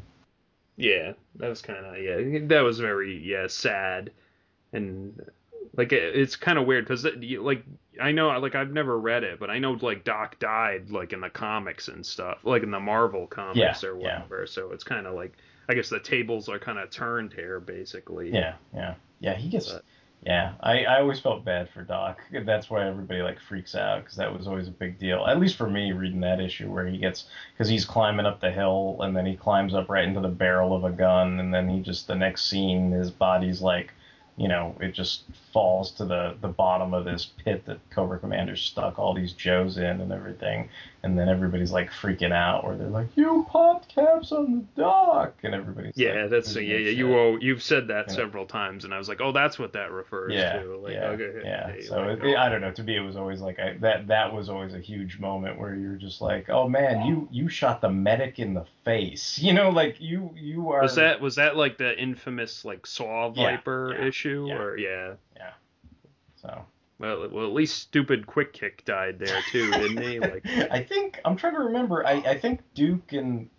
Yeah, 0.77 1.13
that 1.35 1.49
was 1.49 1.61
kind 1.61 1.85
of 1.85 2.01
yeah, 2.01 2.39
that 2.47 2.61
was 2.61 2.79
very 2.79 3.17
yeah 3.21 3.47
sad, 3.47 4.11
and 4.73 5.19
like 5.75 5.91
it, 5.91 6.15
it's 6.15 6.35
kind 6.35 6.57
of 6.57 6.65
weird 6.65 6.85
because 6.85 7.05
uh, 7.05 7.11
like 7.41 7.63
I 8.01 8.11
know 8.11 8.29
like 8.39 8.55
I've 8.55 8.71
never 8.71 8.97
read 8.97 9.23
it, 9.23 9.39
but 9.39 9.49
I 9.49 9.59
know 9.59 9.73
like 9.73 10.03
Doc 10.05 10.39
died 10.39 10.89
like 10.89 11.11
in 11.13 11.19
the 11.21 11.29
comics 11.29 11.89
and 11.89 12.05
stuff, 12.05 12.39
like 12.43 12.63
in 12.63 12.71
the 12.71 12.79
Marvel 12.79 13.27
comics 13.27 13.83
Yeah, 13.83 13.89
or 13.89 13.99
yeah. 13.99 14.21
whatever. 14.21 14.47
So 14.47 14.71
it's 14.71 14.83
kind 14.85 15.05
of 15.05 15.15
like 15.15 15.33
I 15.67 15.73
guess 15.73 15.89
the 15.89 15.99
tables 15.99 16.47
are 16.49 16.59
kind 16.59 16.79
of 16.79 16.89
turned 16.89 17.33
here 17.33 17.59
basically. 17.59 18.31
Yeah, 18.31 18.55
yeah, 18.73 18.95
yeah. 19.19 19.35
He 19.35 19.49
gets. 19.49 19.71
But- 19.73 19.83
Yeah, 20.21 20.55
I, 20.59 20.83
I 20.83 20.99
always 20.99 21.21
felt 21.21 21.45
bad 21.45 21.69
for 21.69 21.81
Doc. 21.81 22.19
That's 22.43 22.69
why 22.69 22.85
everybody 22.85 23.21
like 23.21 23.39
freaks 23.39 23.73
out 23.73 24.03
because 24.03 24.17
that 24.17 24.37
was 24.37 24.47
always 24.47 24.67
a 24.67 24.71
big 24.71 24.99
deal. 24.99 25.25
At 25.25 25.39
least 25.39 25.55
for 25.55 25.69
me, 25.69 25.93
reading 25.93 26.19
that 26.21 26.41
issue 26.41 26.69
where 26.69 26.85
he 26.87 26.97
gets 26.97 27.25
because 27.53 27.69
he's 27.69 27.85
climbing 27.85 28.25
up 28.25 28.41
the 28.41 28.51
hill 28.51 28.97
and 28.99 29.15
then 29.15 29.25
he 29.25 29.37
climbs 29.37 29.73
up 29.73 29.87
right 29.87 30.03
into 30.03 30.19
the 30.19 30.27
barrel 30.27 30.75
of 30.75 30.83
a 30.83 30.91
gun 30.91 31.39
and 31.39 31.53
then 31.53 31.69
he 31.69 31.81
just 31.81 32.07
the 32.07 32.15
next 32.15 32.49
scene 32.49 32.91
his 32.91 33.11
body's 33.11 33.61
like, 33.61 33.93
you 34.35 34.49
know, 34.49 34.75
it 34.81 34.91
just 34.91 35.23
falls 35.53 35.91
to 35.93 36.05
the 36.05 36.35
the 36.41 36.49
bottom 36.49 36.93
of 36.93 37.05
this 37.05 37.25
pit 37.45 37.65
that 37.67 37.79
Cobra 37.89 38.19
Commander 38.19 38.57
stuck 38.57 38.99
all 38.99 39.13
these 39.13 39.31
Joes 39.31 39.77
in 39.77 40.01
and 40.01 40.11
everything, 40.11 40.67
and 41.03 41.17
then 41.17 41.29
everybody's 41.29 41.71
like 41.71 41.89
freaking 41.91 42.33
out 42.33 42.65
where 42.65 42.75
they're 42.75 42.89
like, 42.89 43.07
"You 43.15 43.45
popped 43.49 43.87
caps 43.87 44.31
on 44.31 44.67
the 44.75 44.81
Doc," 44.81 45.33
and 45.43 45.55
everybody's 45.55 45.95
Yeah, 45.95 46.23
like, 46.23 46.29
that's 46.31 46.55
yeah, 46.55 46.61
yeah. 46.77 46.89
You 46.91 47.17
all, 47.17 47.41
you've 47.41 47.63
said 47.63 47.87
that 47.87 48.09
Yeah. 48.09 48.15
several 48.15 48.45
times, 48.45 48.83
and 48.83 48.93
I 48.93 48.97
was 48.97 49.07
like, 49.07 49.21
oh, 49.21 49.31
that's 49.31 49.57
what 49.57 49.73
that 49.73 49.91
refers 49.91 50.33
yeah, 50.33 50.61
to. 50.61 50.77
Like, 50.77 50.93
yeah, 50.93 51.05
okay, 51.07 51.41
yeah. 51.43 51.67
okay, 51.69 51.81
So 51.83 52.01
like, 52.01 52.19
it, 52.19 52.25
it- 52.25 52.37
I 52.37 52.49
don't 52.49 52.61
know. 52.61 52.71
To 52.71 52.83
me, 52.83 52.97
it 52.97 53.01
was 53.01 53.15
always 53.15 53.39
like 53.41 53.59
I, 53.59 53.73
that. 53.79 54.07
That 54.07 54.33
was 54.33 54.49
always 54.49 54.73
a 54.73 54.79
huge 54.79 55.19
moment 55.19 55.57
where 55.57 55.73
you're 55.75 55.95
just 55.95 56.21
like, 56.21 56.49
oh 56.49 56.67
man, 56.67 57.05
you 57.05 57.27
you 57.31 57.47
shot 57.49 57.79
the 57.81 57.89
medic 57.89 58.39
in 58.39 58.53
the 58.53 58.65
face. 58.83 59.39
You 59.49 59.53
know, 59.53 59.69
like 59.69 59.99
you 59.99 60.31
you 60.35 60.69
are. 60.71 60.81
was 60.81 60.95
that 60.95 61.21
was 61.21 61.35
that 61.35 61.55
like 61.55 61.77
the 61.77 61.97
infamous 61.99 62.65
like 62.65 62.85
Saw 62.85 63.29
Viper 63.29 63.95
yeah, 63.97 64.05
issue 64.07 64.45
yeah. 64.49 64.55
or 64.55 64.77
yeah? 64.77 65.13
Yeah. 65.35 65.51
So. 66.41 66.65
Well, 66.99 67.29
well, 67.29 67.45
at 67.45 67.53
least 67.53 67.77
stupid 67.77 68.27
Quick 68.27 68.51
Kick 68.51 68.83
died 68.83 69.19
there 69.19 69.41
too, 69.51 69.71
didn't 69.71 70.01
he? 70.01 70.19
Like, 70.19 70.45
I 70.69 70.83
think 70.83 71.19
I'm 71.23 71.37
trying 71.37 71.53
to 71.53 71.61
remember. 71.61 72.05
I, 72.05 72.13
I 72.13 72.37
think 72.37 72.61
Duke 72.75 73.13
and 73.13 73.49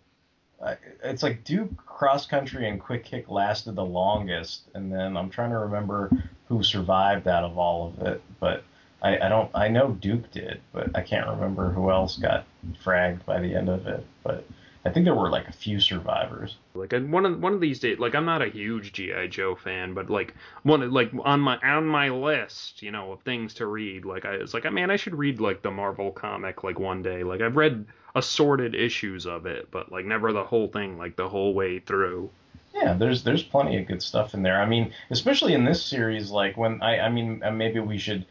uh, 0.61 0.75
it's 1.03 1.23
like 1.23 1.43
Duke 1.43 1.75
cross 1.85 2.27
country 2.27 2.69
and 2.69 2.79
quick 2.79 3.03
kick 3.03 3.29
lasted 3.29 3.75
the 3.75 3.85
longest, 3.85 4.61
and 4.75 4.93
then 4.93 5.17
I'm 5.17 5.29
trying 5.29 5.49
to 5.49 5.57
remember 5.57 6.11
who 6.47 6.61
survived 6.61 7.27
out 7.27 7.43
of 7.43 7.57
all 7.57 7.87
of 7.87 8.07
it. 8.07 8.21
But 8.39 8.63
I, 9.01 9.17
I 9.17 9.29
don't. 9.29 9.49
I 9.55 9.69
know 9.69 9.91
Duke 9.91 10.29
did, 10.31 10.61
but 10.71 10.95
I 10.95 11.01
can't 11.01 11.27
remember 11.27 11.69
who 11.71 11.89
else 11.89 12.17
got 12.17 12.45
fragged 12.83 13.25
by 13.25 13.39
the 13.39 13.55
end 13.55 13.69
of 13.69 13.87
it. 13.87 14.05
But 14.23 14.45
I 14.83 14.89
think 14.89 15.05
there 15.05 15.13
were 15.15 15.29
like 15.29 15.47
a 15.47 15.51
few 15.51 15.79
survivors. 15.79 16.55
like 16.73 16.91
one 16.93 17.25
of 17.25 17.39
one 17.39 17.53
of 17.53 17.61
these 17.61 17.79
days, 17.79 17.99
like 17.99 18.15
I'm 18.15 18.25
not 18.25 18.41
a 18.41 18.47
huge 18.49 18.93
GI 18.93 19.27
Joe 19.29 19.55
fan, 19.55 19.93
but 19.93 20.09
like 20.09 20.33
one 20.63 20.81
of- 20.81 20.91
like 20.91 21.11
on 21.23 21.39
my 21.39 21.57
on 21.57 21.85
my 21.85 22.09
list, 22.09 22.81
you 22.81 22.91
know, 22.91 23.11
of 23.11 23.21
things 23.21 23.53
to 23.55 23.67
read, 23.67 24.05
like 24.05 24.25
I 24.25 24.37
was 24.37 24.53
like, 24.53 24.71
man, 24.71 24.89
I 24.89 24.95
should 24.95 25.15
read 25.15 25.39
like 25.39 25.61
the 25.61 25.71
Marvel 25.71 26.11
comic 26.11 26.63
like 26.63 26.79
one 26.79 27.03
day. 27.03 27.23
Like 27.23 27.41
I've 27.41 27.57
read 27.57 27.85
assorted 28.15 28.73
issues 28.75 29.25
of 29.25 29.45
it, 29.45 29.69
but 29.71 29.91
like 29.91 30.05
never 30.05 30.33
the 30.33 30.43
whole 30.43 30.67
thing, 30.67 30.97
like 30.97 31.15
the 31.15 31.29
whole 31.29 31.53
way 31.53 31.79
through. 31.79 32.29
Yeah, 32.73 32.93
there's 32.93 33.23
there's 33.23 33.43
plenty 33.43 33.77
of 33.77 33.85
good 33.87 34.01
stuff 34.01 34.33
in 34.33 34.41
there. 34.41 34.59
I 34.61 34.65
mean, 34.65 34.93
especially 35.11 35.53
in 35.53 35.65
this 35.65 35.83
series, 35.83 36.31
like 36.31 36.57
when 36.57 36.81
I 36.81 36.99
I 37.01 37.09
mean 37.09 37.43
uh, 37.43 37.51
maybe 37.51 37.79
we 37.79 37.97
should 37.97 38.25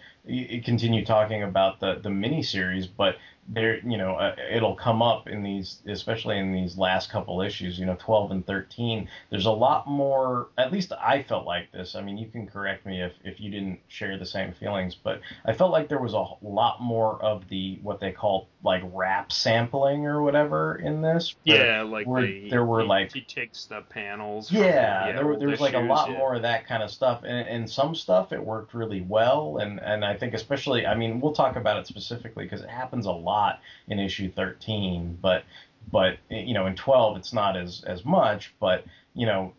continue 0.64 1.04
talking 1.04 1.42
about 1.42 1.78
the 1.80 2.00
the 2.02 2.10
mini 2.10 2.42
series, 2.42 2.86
but 2.86 3.16
there 3.52 3.78
you 3.78 3.98
know 3.98 4.14
uh, 4.14 4.36
it'll 4.50 4.76
come 4.76 5.02
up 5.02 5.28
in 5.28 5.42
these 5.42 5.80
especially 5.86 6.38
in 6.38 6.52
these 6.52 6.78
last 6.78 7.10
couple 7.10 7.42
issues, 7.42 7.78
you 7.78 7.86
know, 7.86 7.96
12 7.98 8.30
and 8.30 8.46
13. 8.46 9.08
There's 9.30 9.46
a 9.46 9.50
lot 9.50 9.86
more. 9.88 10.48
At 10.56 10.72
least 10.72 10.92
I 10.92 11.22
felt 11.22 11.46
like 11.46 11.72
this. 11.72 11.94
I 11.94 12.02
mean, 12.02 12.16
you 12.16 12.28
can 12.28 12.46
correct 12.46 12.86
me 12.86 13.02
if 13.02 13.12
if 13.24 13.40
you 13.40 13.50
didn't 13.50 13.80
share 13.88 14.16
the 14.18 14.26
same 14.26 14.52
feelings, 14.52 14.94
but 14.94 15.20
I 15.44 15.52
felt 15.52 15.72
like 15.72 15.88
there 15.88 16.00
was 16.00 16.14
a 16.14 16.24
lot 16.42 16.80
more 16.80 17.20
of 17.22 17.48
the 17.48 17.78
what 17.82 18.00
they 18.00 18.12
call 18.12 18.48
like 18.62 18.82
rap 18.92 19.32
sampling 19.32 20.06
or 20.06 20.22
whatever 20.22 20.76
in 20.76 21.00
this. 21.02 21.34
where- 21.44 21.66
Yeah, 21.66 21.82
like 21.82 22.06
where 22.06 22.22
the, 22.22 22.50
there 22.50 22.64
were 22.64 22.82
he, 22.82 22.86
like 22.86 23.12
he 23.12 23.20
takes 23.22 23.64
the 23.64 23.80
panels. 23.80 24.52
yeah, 24.52 25.12
there, 25.12 25.26
were- 25.26 25.38
there 25.38 25.48
was 25.48 25.60
like 25.60 25.74
a 25.74 25.80
lot 25.80 26.10
yeah. 26.10 26.18
more 26.18 26.34
of 26.34 26.42
that 26.42 26.66
kind 26.68 26.82
of 26.82 26.90
stuff, 26.90 27.22
and, 27.24 27.48
and 27.48 27.70
some 27.70 27.94
stuff 27.94 28.32
it 28.32 28.44
worked 28.44 28.74
really 28.74 29.00
well, 29.00 29.58
and 29.58 29.80
and 29.80 30.04
I 30.04 30.16
think 30.16 30.34
especially, 30.34 30.86
I 30.86 30.94
mean, 30.94 31.20
we'll 31.20 31.32
talk 31.32 31.56
about 31.56 31.78
it 31.78 31.86
specifically 31.86 32.44
because 32.44 32.60
it 32.60 32.68
happens 32.68 33.06
a 33.06 33.10
lot 33.12 33.39
in 33.88 33.98
issue 33.98 34.30
13, 34.32 35.18
but 35.20 35.44
but 35.90 36.18
you 36.28 36.54
know 36.54 36.66
in 36.66 36.76
12 36.76 37.16
it's 37.16 37.32
not 37.32 37.56
as 37.56 37.82
as 37.86 38.04
much, 38.04 38.54
but 38.60 38.84
you 39.14 39.26
know 39.26 39.52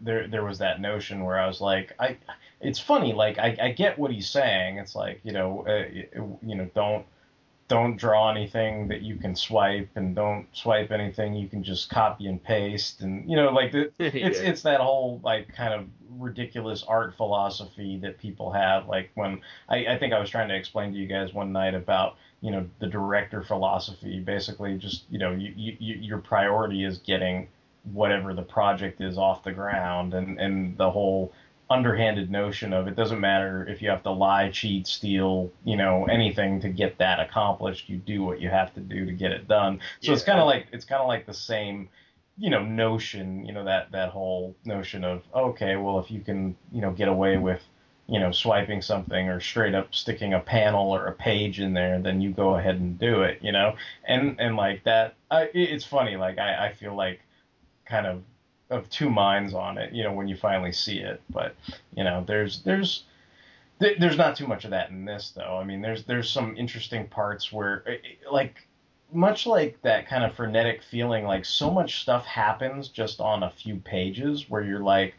there 0.00 0.28
there 0.28 0.44
was 0.44 0.58
that 0.58 0.80
notion 0.80 1.24
where 1.24 1.38
I 1.38 1.46
was 1.46 1.60
like, 1.60 1.92
I 1.98 2.18
it's 2.60 2.78
funny, 2.78 3.12
like 3.12 3.38
I 3.38 3.56
I 3.60 3.72
get 3.72 3.98
what 3.98 4.10
he's 4.10 4.28
saying, 4.28 4.78
it's 4.78 4.94
like 4.94 5.20
you 5.24 5.32
know 5.32 5.66
uh, 5.66 5.84
you 6.42 6.54
know 6.54 6.68
don't 6.74 7.06
don't 7.66 7.96
draw 7.96 8.30
anything 8.30 8.88
that 8.88 9.00
you 9.00 9.16
can 9.16 9.34
swipe 9.34 9.88
and 9.94 10.14
don't 10.14 10.46
swipe 10.52 10.90
anything 10.90 11.34
you 11.34 11.48
can 11.48 11.64
just 11.64 11.88
copy 11.88 12.26
and 12.26 12.44
paste 12.44 13.00
and 13.00 13.28
you 13.28 13.34
know 13.36 13.48
like 13.50 13.72
the, 13.72 13.90
it's 13.98 14.38
it's 14.38 14.62
that 14.62 14.80
whole 14.80 15.18
like 15.24 15.48
kind 15.54 15.72
of 15.72 15.86
ridiculous 16.18 16.84
art 16.86 17.16
philosophy 17.16 17.98
that 17.98 18.18
people 18.18 18.52
have. 18.52 18.86
Like 18.88 19.10
when 19.14 19.40
I, 19.68 19.86
I 19.86 19.98
think 19.98 20.12
I 20.12 20.20
was 20.20 20.30
trying 20.30 20.48
to 20.48 20.56
explain 20.56 20.92
to 20.92 20.98
you 20.98 21.06
guys 21.06 21.32
one 21.32 21.52
night 21.52 21.74
about 21.74 22.16
you 22.44 22.50
know 22.50 22.68
the 22.78 22.86
director 22.86 23.42
philosophy 23.42 24.20
basically 24.20 24.76
just 24.76 25.04
you 25.08 25.18
know 25.18 25.32
you, 25.32 25.50
you, 25.56 25.76
you 25.80 25.94
your 25.94 26.18
priority 26.18 26.84
is 26.84 26.98
getting 26.98 27.48
whatever 27.94 28.34
the 28.34 28.42
project 28.42 29.00
is 29.00 29.16
off 29.16 29.42
the 29.42 29.52
ground 29.52 30.12
and 30.12 30.38
and 30.38 30.76
the 30.76 30.90
whole 30.90 31.32
underhanded 31.70 32.30
notion 32.30 32.74
of 32.74 32.86
it 32.86 32.94
doesn't 32.94 33.20
matter 33.20 33.66
if 33.66 33.80
you 33.80 33.88
have 33.88 34.02
to 34.02 34.10
lie, 34.10 34.50
cheat, 34.50 34.86
steal, 34.86 35.50
you 35.64 35.76
know, 35.76 36.04
anything 36.04 36.60
to 36.60 36.68
get 36.68 36.98
that 36.98 37.18
accomplished. 37.18 37.88
You 37.88 37.96
do 37.96 38.22
what 38.22 38.38
you 38.38 38.50
have 38.50 38.74
to 38.74 38.80
do 38.80 39.06
to 39.06 39.12
get 39.12 39.32
it 39.32 39.48
done. 39.48 39.80
So 40.02 40.12
it's 40.12 40.22
kind 40.22 40.38
of 40.38 40.46
like 40.46 40.66
it's 40.72 40.84
kind 40.84 41.00
of 41.00 41.08
like 41.08 41.24
the 41.24 41.32
same, 41.32 41.88
you 42.36 42.50
know, 42.50 42.62
notion. 42.62 43.46
You 43.46 43.54
know 43.54 43.64
that 43.64 43.90
that 43.92 44.10
whole 44.10 44.54
notion 44.66 45.04
of 45.04 45.22
okay, 45.34 45.76
well, 45.76 45.98
if 45.98 46.10
you 46.10 46.20
can, 46.20 46.54
you 46.70 46.82
know, 46.82 46.90
get 46.90 47.08
away 47.08 47.38
with 47.38 47.62
you 48.06 48.20
know, 48.20 48.32
swiping 48.32 48.82
something 48.82 49.28
or 49.28 49.40
straight 49.40 49.74
up 49.74 49.94
sticking 49.94 50.34
a 50.34 50.40
panel 50.40 50.94
or 50.94 51.06
a 51.06 51.12
page 51.12 51.60
in 51.60 51.72
there, 51.72 51.98
then 52.00 52.20
you 52.20 52.30
go 52.30 52.56
ahead 52.56 52.76
and 52.76 52.98
do 52.98 53.22
it, 53.22 53.38
you 53.42 53.52
know, 53.52 53.76
and 54.04 54.38
and 54.38 54.56
like 54.56 54.84
that, 54.84 55.14
I, 55.30 55.50
it's 55.54 55.84
funny. 55.84 56.16
Like 56.16 56.38
I, 56.38 56.66
I 56.66 56.72
feel 56.74 56.94
like 56.94 57.20
kind 57.86 58.06
of 58.06 58.22
of 58.70 58.88
two 58.90 59.10
minds 59.10 59.54
on 59.54 59.78
it, 59.78 59.92
you 59.92 60.02
know, 60.02 60.12
when 60.12 60.28
you 60.28 60.36
finally 60.36 60.72
see 60.72 60.98
it. 60.98 61.22
But 61.30 61.54
you 61.94 62.04
know, 62.04 62.24
there's 62.26 62.62
there's 62.62 63.04
there's 63.78 64.18
not 64.18 64.36
too 64.36 64.46
much 64.46 64.64
of 64.64 64.70
that 64.70 64.90
in 64.90 65.04
this 65.04 65.32
though. 65.34 65.58
I 65.58 65.64
mean, 65.64 65.80
there's 65.80 66.04
there's 66.04 66.30
some 66.30 66.56
interesting 66.56 67.08
parts 67.08 67.52
where 67.52 67.84
like 68.30 68.66
much 69.12 69.46
like 69.46 69.80
that 69.82 70.08
kind 70.08 70.24
of 70.24 70.34
frenetic 70.34 70.82
feeling, 70.82 71.24
like 71.24 71.44
so 71.44 71.70
much 71.70 72.02
stuff 72.02 72.26
happens 72.26 72.88
just 72.88 73.20
on 73.20 73.42
a 73.42 73.50
few 73.50 73.76
pages 73.76 74.50
where 74.50 74.62
you're 74.62 74.80
like, 74.80 75.14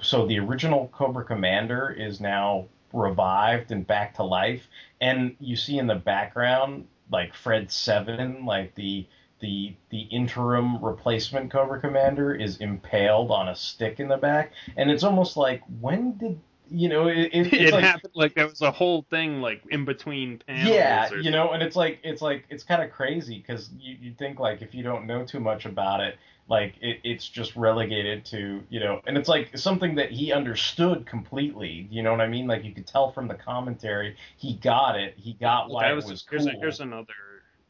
so 0.00 0.26
the 0.26 0.38
original 0.38 0.88
Cobra 0.92 1.24
Commander 1.24 1.90
is 1.90 2.20
now 2.20 2.66
revived 2.92 3.70
and 3.70 3.86
back 3.86 4.14
to 4.14 4.22
life, 4.22 4.66
and 5.00 5.36
you 5.40 5.56
see 5.56 5.78
in 5.78 5.86
the 5.86 5.94
background 5.94 6.86
like 7.10 7.34
Fred 7.34 7.70
Seven, 7.70 8.44
like 8.44 8.74
the 8.74 9.06
the 9.40 9.74
the 9.90 10.02
interim 10.02 10.84
replacement 10.84 11.50
Cobra 11.50 11.80
Commander 11.80 12.34
is 12.34 12.58
impaled 12.58 13.30
on 13.30 13.48
a 13.48 13.54
stick 13.54 14.00
in 14.00 14.08
the 14.08 14.16
back, 14.16 14.52
and 14.76 14.90
it's 14.90 15.04
almost 15.04 15.36
like 15.36 15.62
when 15.80 16.16
did 16.18 16.40
you 16.70 16.88
know, 16.88 17.08
it, 17.08 17.18
it, 17.18 17.30
it's 17.32 17.52
it 17.52 17.72
like, 17.72 17.84
happened 17.84 18.12
like 18.14 18.34
there 18.34 18.46
was 18.46 18.60
a 18.60 18.70
whole 18.70 19.06
thing 19.10 19.40
like 19.40 19.62
in 19.70 19.84
between 19.84 20.38
panels. 20.46 20.68
yeah, 20.68 21.10
you 21.14 21.30
know, 21.30 21.52
and 21.52 21.62
it's 21.62 21.76
like 21.76 21.98
it's 22.02 22.22
like 22.22 22.44
it's 22.50 22.62
kind 22.62 22.82
of 22.82 22.90
crazy 22.90 23.38
because 23.38 23.70
you 23.78 23.96
you 24.00 24.14
think 24.18 24.38
like 24.38 24.62
if 24.62 24.74
you 24.74 24.82
don't 24.82 25.06
know 25.06 25.24
too 25.24 25.40
much 25.40 25.64
about 25.64 26.00
it, 26.00 26.18
like 26.48 26.74
it, 26.80 27.00
it's 27.04 27.28
just 27.28 27.54
relegated 27.56 28.24
to 28.26 28.62
you 28.70 28.80
know, 28.80 29.00
and 29.06 29.16
it's 29.16 29.28
like 29.28 29.56
something 29.56 29.94
that 29.96 30.10
he 30.10 30.32
understood 30.32 31.06
completely. 31.06 31.86
You 31.90 32.02
know 32.02 32.10
what 32.10 32.20
I 32.20 32.28
mean? 32.28 32.46
Like 32.46 32.64
you 32.64 32.72
could 32.72 32.86
tell 32.86 33.12
from 33.12 33.28
the 33.28 33.34
commentary, 33.34 34.16
he 34.36 34.54
got 34.54 34.98
it. 34.98 35.14
He 35.16 35.34
got 35.34 35.70
why 35.70 35.84
that 35.84 35.92
it 35.92 35.96
was, 35.96 36.04
was 36.06 36.26
here's, 36.28 36.44
cool. 36.44 36.54
a, 36.54 36.58
here's 36.58 36.80
another 36.80 37.14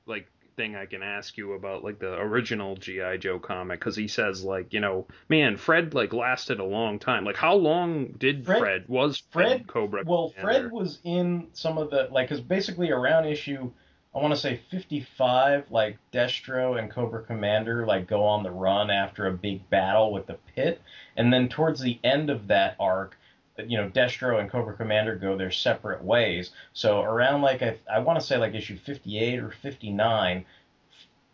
like 0.06 0.28
thing 0.56 0.74
I 0.74 0.86
can 0.86 1.04
ask 1.04 1.36
you 1.36 1.52
about 1.52 1.84
like 1.84 2.00
the 2.00 2.14
original 2.14 2.76
GI 2.76 3.18
Joe 3.18 3.38
comic 3.38 3.78
because 3.78 3.94
he 3.94 4.08
says 4.08 4.42
like 4.42 4.72
you 4.72 4.80
know 4.80 5.06
man 5.28 5.56
Fred 5.56 5.94
like 5.94 6.12
lasted 6.12 6.58
a 6.58 6.64
long 6.64 6.98
time 6.98 7.24
like 7.24 7.36
how 7.36 7.54
long 7.54 8.06
did 8.18 8.44
Fred- 8.44 8.58
Fred, 8.58 8.84
was 8.88 9.22
Fred, 9.30 9.46
Fred 9.46 9.66
Cobra 9.68 10.02
Well, 10.04 10.34
Commander? 10.36 10.60
Fred 10.60 10.72
was 10.72 10.98
in 11.04 11.46
some 11.52 11.78
of 11.78 11.90
the 11.90 12.08
like, 12.10 12.28
cause 12.28 12.40
basically 12.40 12.90
around 12.90 13.26
issue, 13.26 13.70
I 14.18 14.20
want 14.22 14.34
to 14.34 14.40
say 14.40 14.60
55, 14.70 15.70
like 15.70 15.96
Destro 16.12 16.76
and 16.76 16.90
Cobra 16.90 17.22
Commander 17.22 17.86
like 17.86 18.08
go 18.08 18.24
on 18.24 18.42
the 18.42 18.50
run 18.50 18.90
after 18.90 19.26
a 19.26 19.32
big 19.32 19.70
battle 19.70 20.12
with 20.12 20.26
the 20.26 20.38
Pit, 20.56 20.82
and 21.16 21.32
then 21.32 21.48
towards 21.48 21.80
the 21.80 22.00
end 22.02 22.28
of 22.28 22.48
that 22.48 22.74
arc, 22.80 23.16
you 23.64 23.76
know, 23.76 23.88
Destro 23.88 24.40
and 24.40 24.50
Cobra 24.50 24.74
Commander 24.74 25.14
go 25.14 25.36
their 25.36 25.52
separate 25.52 26.02
ways. 26.02 26.50
So 26.72 27.00
around 27.00 27.42
like 27.42 27.62
I, 27.62 27.78
I 27.92 28.00
want 28.00 28.18
to 28.18 28.26
say 28.26 28.38
like 28.38 28.54
issue 28.54 28.76
58 28.76 29.38
or 29.38 29.50
59, 29.50 30.44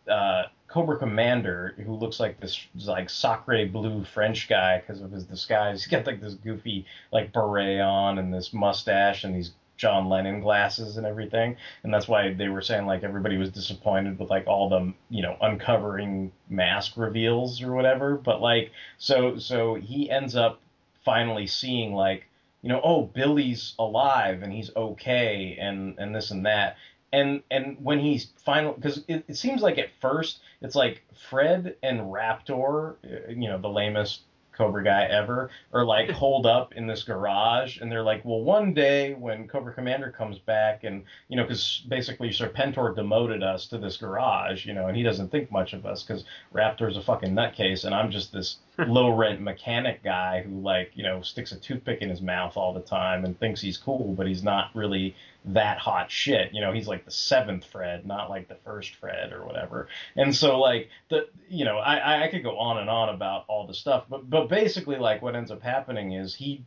uh, 0.06 0.42
Cobra 0.68 0.98
Commander, 0.98 1.74
who 1.86 1.94
looks 1.94 2.20
like 2.20 2.38
this 2.38 2.66
like 2.84 3.08
sacre 3.08 3.64
blue 3.66 4.04
French 4.04 4.46
guy 4.46 4.80
because 4.80 5.00
of 5.00 5.10
his 5.10 5.24
disguise. 5.24 5.80
He's 5.84 5.90
got 5.90 6.06
like 6.06 6.20
this 6.20 6.34
goofy 6.34 6.84
like 7.12 7.32
beret 7.32 7.80
on 7.80 8.18
and 8.18 8.34
this 8.34 8.52
mustache 8.52 9.24
and 9.24 9.34
these 9.34 9.52
John 9.76 10.08
Lennon 10.08 10.40
glasses 10.40 10.96
and 10.96 11.06
everything. 11.06 11.56
And 11.82 11.92
that's 11.92 12.08
why 12.08 12.32
they 12.32 12.48
were 12.48 12.62
saying 12.62 12.86
like 12.86 13.02
everybody 13.02 13.36
was 13.36 13.50
disappointed 13.50 14.18
with 14.18 14.30
like 14.30 14.46
all 14.46 14.68
the 14.68 14.92
you 15.10 15.22
know 15.22 15.36
uncovering 15.40 16.32
mask 16.48 16.96
reveals 16.96 17.62
or 17.62 17.72
whatever. 17.72 18.16
But 18.16 18.40
like 18.40 18.72
so 18.98 19.38
so 19.38 19.74
he 19.74 20.10
ends 20.10 20.36
up 20.36 20.60
finally 21.04 21.46
seeing 21.46 21.94
like 21.94 22.26
you 22.62 22.68
know 22.68 22.80
oh 22.82 23.02
Billy's 23.02 23.74
alive 23.78 24.42
and 24.42 24.52
he's 24.52 24.70
okay 24.74 25.56
and 25.60 25.98
and 25.98 26.14
this 26.14 26.30
and 26.30 26.46
that 26.46 26.76
and 27.14 27.42
and 27.50 27.76
when 27.80 28.00
he's 28.00 28.28
final 28.44 28.72
because 28.72 29.04
it, 29.06 29.24
it 29.28 29.36
seems 29.36 29.62
like 29.62 29.78
at 29.78 29.90
first 30.00 30.40
it's 30.60 30.74
like 30.74 31.02
Fred 31.30 31.76
and 31.82 32.00
Raptor, 32.00 32.96
uh, 33.04 33.30
you 33.30 33.48
know, 33.48 33.58
the 33.58 33.68
lamest 33.68 34.22
Cobra 34.56 34.82
guy 34.84 35.04
ever, 35.04 35.50
or 35.72 35.84
like 35.84 36.10
holed 36.24 36.46
up 36.46 36.74
in 36.74 36.86
this 36.86 37.02
garage, 37.02 37.80
and 37.80 37.90
they're 37.90 38.02
like, 38.02 38.24
well, 38.24 38.42
one 38.42 38.74
day 38.74 39.14
when 39.14 39.48
Cobra 39.48 39.72
Commander 39.72 40.10
comes 40.10 40.38
back, 40.38 40.84
and 40.84 41.04
you 41.28 41.36
know, 41.36 41.44
because 41.44 41.84
basically 41.88 42.30
Serpentor 42.30 42.94
demoted 42.94 43.42
us 43.42 43.66
to 43.68 43.78
this 43.78 43.96
garage, 43.96 44.66
you 44.66 44.74
know, 44.74 44.86
and 44.86 44.96
he 44.96 45.02
doesn't 45.02 45.30
think 45.30 45.50
much 45.50 45.72
of 45.72 45.86
us 45.86 46.02
because 46.02 46.24
Raptor's 46.52 46.96
a 46.96 47.02
fucking 47.02 47.34
nutcase, 47.34 47.84
and 47.84 47.94
I'm 47.94 48.10
just 48.10 48.32
this 48.32 48.56
low 48.78 49.14
rent 49.14 49.40
mechanic 49.40 50.02
guy 50.02 50.42
who 50.42 50.60
like 50.60 50.90
you 50.94 51.02
know 51.02 51.22
sticks 51.22 51.52
a 51.52 51.56
toothpick 51.56 52.02
in 52.02 52.10
his 52.10 52.20
mouth 52.20 52.56
all 52.56 52.72
the 52.72 52.80
time 52.80 53.24
and 53.24 53.38
thinks 53.38 53.60
he's 53.60 53.76
cool, 53.76 54.14
but 54.14 54.26
he's 54.26 54.42
not 54.42 54.70
really 54.74 55.14
that 55.44 55.78
hot 55.78 56.10
shit. 56.10 56.52
You 56.52 56.60
know, 56.60 56.72
he's 56.72 56.88
like 56.88 57.04
the 57.04 57.10
seventh 57.10 57.64
Fred, 57.64 58.06
not 58.06 58.30
like 58.30 58.48
the 58.48 58.56
first 58.64 58.96
Fred 58.96 59.32
or 59.32 59.44
whatever. 59.44 59.88
And 60.16 60.34
so 60.34 60.58
like 60.58 60.88
the 61.08 61.28
you 61.48 61.64
know, 61.64 61.78
I 61.78 62.24
I 62.24 62.28
could 62.28 62.42
go 62.42 62.58
on 62.58 62.78
and 62.78 62.90
on 62.90 63.08
about 63.08 63.44
all 63.48 63.66
the 63.66 63.74
stuff, 63.74 64.04
but 64.08 64.28
but 64.28 64.48
basically 64.48 64.96
like 64.96 65.22
what 65.22 65.36
ends 65.36 65.50
up 65.50 65.62
happening 65.62 66.12
is 66.12 66.34
he 66.34 66.64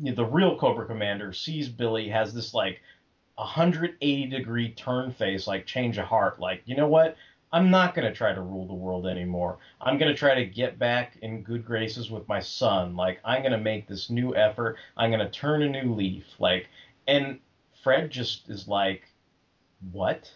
the 0.00 0.24
real 0.24 0.58
Cobra 0.58 0.86
Commander 0.86 1.32
sees 1.32 1.68
Billy 1.68 2.08
has 2.08 2.32
this 2.32 2.54
like 2.54 2.80
180 3.40 4.26
degree 4.26 4.70
turn 4.72 5.12
face, 5.12 5.46
like 5.46 5.66
change 5.66 5.98
of 5.98 6.04
heart, 6.06 6.38
like, 6.38 6.62
you 6.66 6.76
know 6.76 6.88
what? 6.88 7.16
I'm 7.52 7.70
not 7.70 7.94
going 7.94 8.06
to 8.06 8.16
try 8.16 8.32
to 8.32 8.40
rule 8.40 8.66
the 8.66 8.74
world 8.74 9.06
anymore. 9.06 9.58
I'm 9.80 9.98
going 9.98 10.10
to 10.10 10.18
try 10.18 10.34
to 10.34 10.44
get 10.44 10.78
back 10.78 11.16
in 11.22 11.42
good 11.42 11.64
graces 11.64 12.10
with 12.10 12.28
my 12.28 12.40
son. 12.40 12.94
Like, 12.94 13.18
I'm 13.24 13.42
going 13.42 13.52
to 13.52 13.58
make 13.58 13.88
this 13.88 14.08
new 14.08 14.34
effort. 14.36 14.76
I'm 14.96 15.10
going 15.10 15.24
to 15.24 15.30
turn 15.30 15.62
a 15.62 15.68
new 15.68 15.94
leaf. 15.94 16.24
Like, 16.38 16.68
and 17.08 17.40
Fred 17.82 18.10
just 18.10 18.48
is 18.48 18.68
like, 18.68 19.02
what? 19.90 20.32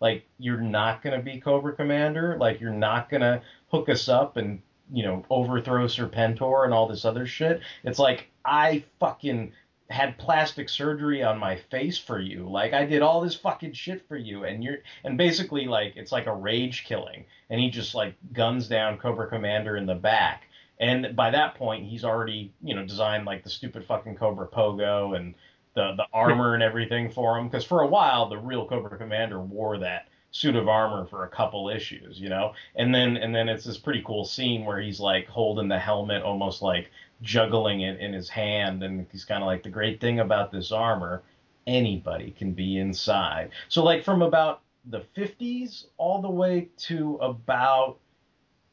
Like, 0.00 0.26
you're 0.38 0.60
not 0.60 1.02
going 1.02 1.18
to 1.18 1.24
be 1.24 1.40
Cobra 1.40 1.74
Commander? 1.74 2.36
Like, 2.38 2.60
you're 2.60 2.70
not 2.70 3.10
going 3.10 3.22
to 3.22 3.42
hook 3.72 3.88
us 3.88 4.08
up 4.08 4.36
and, 4.36 4.62
you 4.92 5.02
know, 5.02 5.24
overthrow 5.30 5.86
Serpentor 5.86 6.64
and 6.64 6.72
all 6.72 6.86
this 6.86 7.04
other 7.04 7.26
shit? 7.26 7.60
It's 7.82 7.98
like, 7.98 8.28
I 8.44 8.84
fucking 9.00 9.52
had 9.90 10.18
plastic 10.18 10.68
surgery 10.68 11.22
on 11.22 11.38
my 11.38 11.56
face 11.56 11.96
for 11.96 12.20
you. 12.20 12.48
Like 12.48 12.74
I 12.74 12.84
did 12.84 13.00
all 13.00 13.20
this 13.20 13.34
fucking 13.34 13.72
shit 13.72 14.06
for 14.06 14.16
you 14.16 14.44
and 14.44 14.62
you're 14.62 14.78
and 15.04 15.16
basically 15.16 15.66
like 15.66 15.94
it's 15.96 16.12
like 16.12 16.26
a 16.26 16.34
rage 16.34 16.84
killing 16.84 17.24
and 17.48 17.58
he 17.60 17.70
just 17.70 17.94
like 17.94 18.14
guns 18.32 18.68
down 18.68 18.98
Cobra 18.98 19.28
Commander 19.28 19.76
in 19.76 19.86
the 19.86 19.94
back. 19.94 20.44
And 20.78 21.16
by 21.16 21.30
that 21.30 21.54
point 21.54 21.86
he's 21.86 22.04
already, 22.04 22.52
you 22.62 22.74
know, 22.74 22.84
designed 22.84 23.24
like 23.24 23.44
the 23.44 23.50
stupid 23.50 23.84
fucking 23.86 24.16
Cobra 24.16 24.46
Pogo 24.46 25.16
and 25.16 25.34
the 25.74 25.94
the 25.96 26.06
armor 26.12 26.54
and 26.54 26.62
everything 26.62 27.10
for 27.10 27.38
him 27.38 27.48
because 27.48 27.64
for 27.64 27.80
a 27.80 27.86
while 27.86 28.28
the 28.28 28.36
real 28.36 28.68
Cobra 28.68 28.98
Commander 28.98 29.40
wore 29.40 29.78
that 29.78 30.08
suit 30.30 30.56
of 30.56 30.68
armor 30.68 31.06
for 31.06 31.24
a 31.24 31.28
couple 31.28 31.70
issues, 31.70 32.20
you 32.20 32.28
know. 32.28 32.52
And 32.74 32.94
then 32.94 33.16
and 33.16 33.34
then 33.34 33.48
it's 33.48 33.64
this 33.64 33.78
pretty 33.78 34.02
cool 34.02 34.26
scene 34.26 34.66
where 34.66 34.80
he's 34.80 35.00
like 35.00 35.26
holding 35.26 35.68
the 35.68 35.78
helmet 35.78 36.22
almost 36.22 36.60
like 36.60 36.90
juggling 37.22 37.80
it 37.80 38.00
in 38.00 38.12
his 38.12 38.28
hand 38.28 38.82
and 38.82 39.06
he's 39.10 39.24
kind 39.24 39.42
of 39.42 39.46
like 39.46 39.62
the 39.62 39.70
great 39.70 40.00
thing 40.00 40.20
about 40.20 40.52
this 40.52 40.72
armor 40.72 41.22
anybody 41.66 42.30
can 42.30 42.52
be 42.52 42.78
inside. 42.78 43.50
So 43.68 43.84
like 43.84 44.04
from 44.04 44.22
about 44.22 44.62
the 44.86 45.02
50s 45.16 45.86
all 45.98 46.20
the 46.22 46.30
way 46.30 46.68
to 46.76 47.16
about 47.16 47.98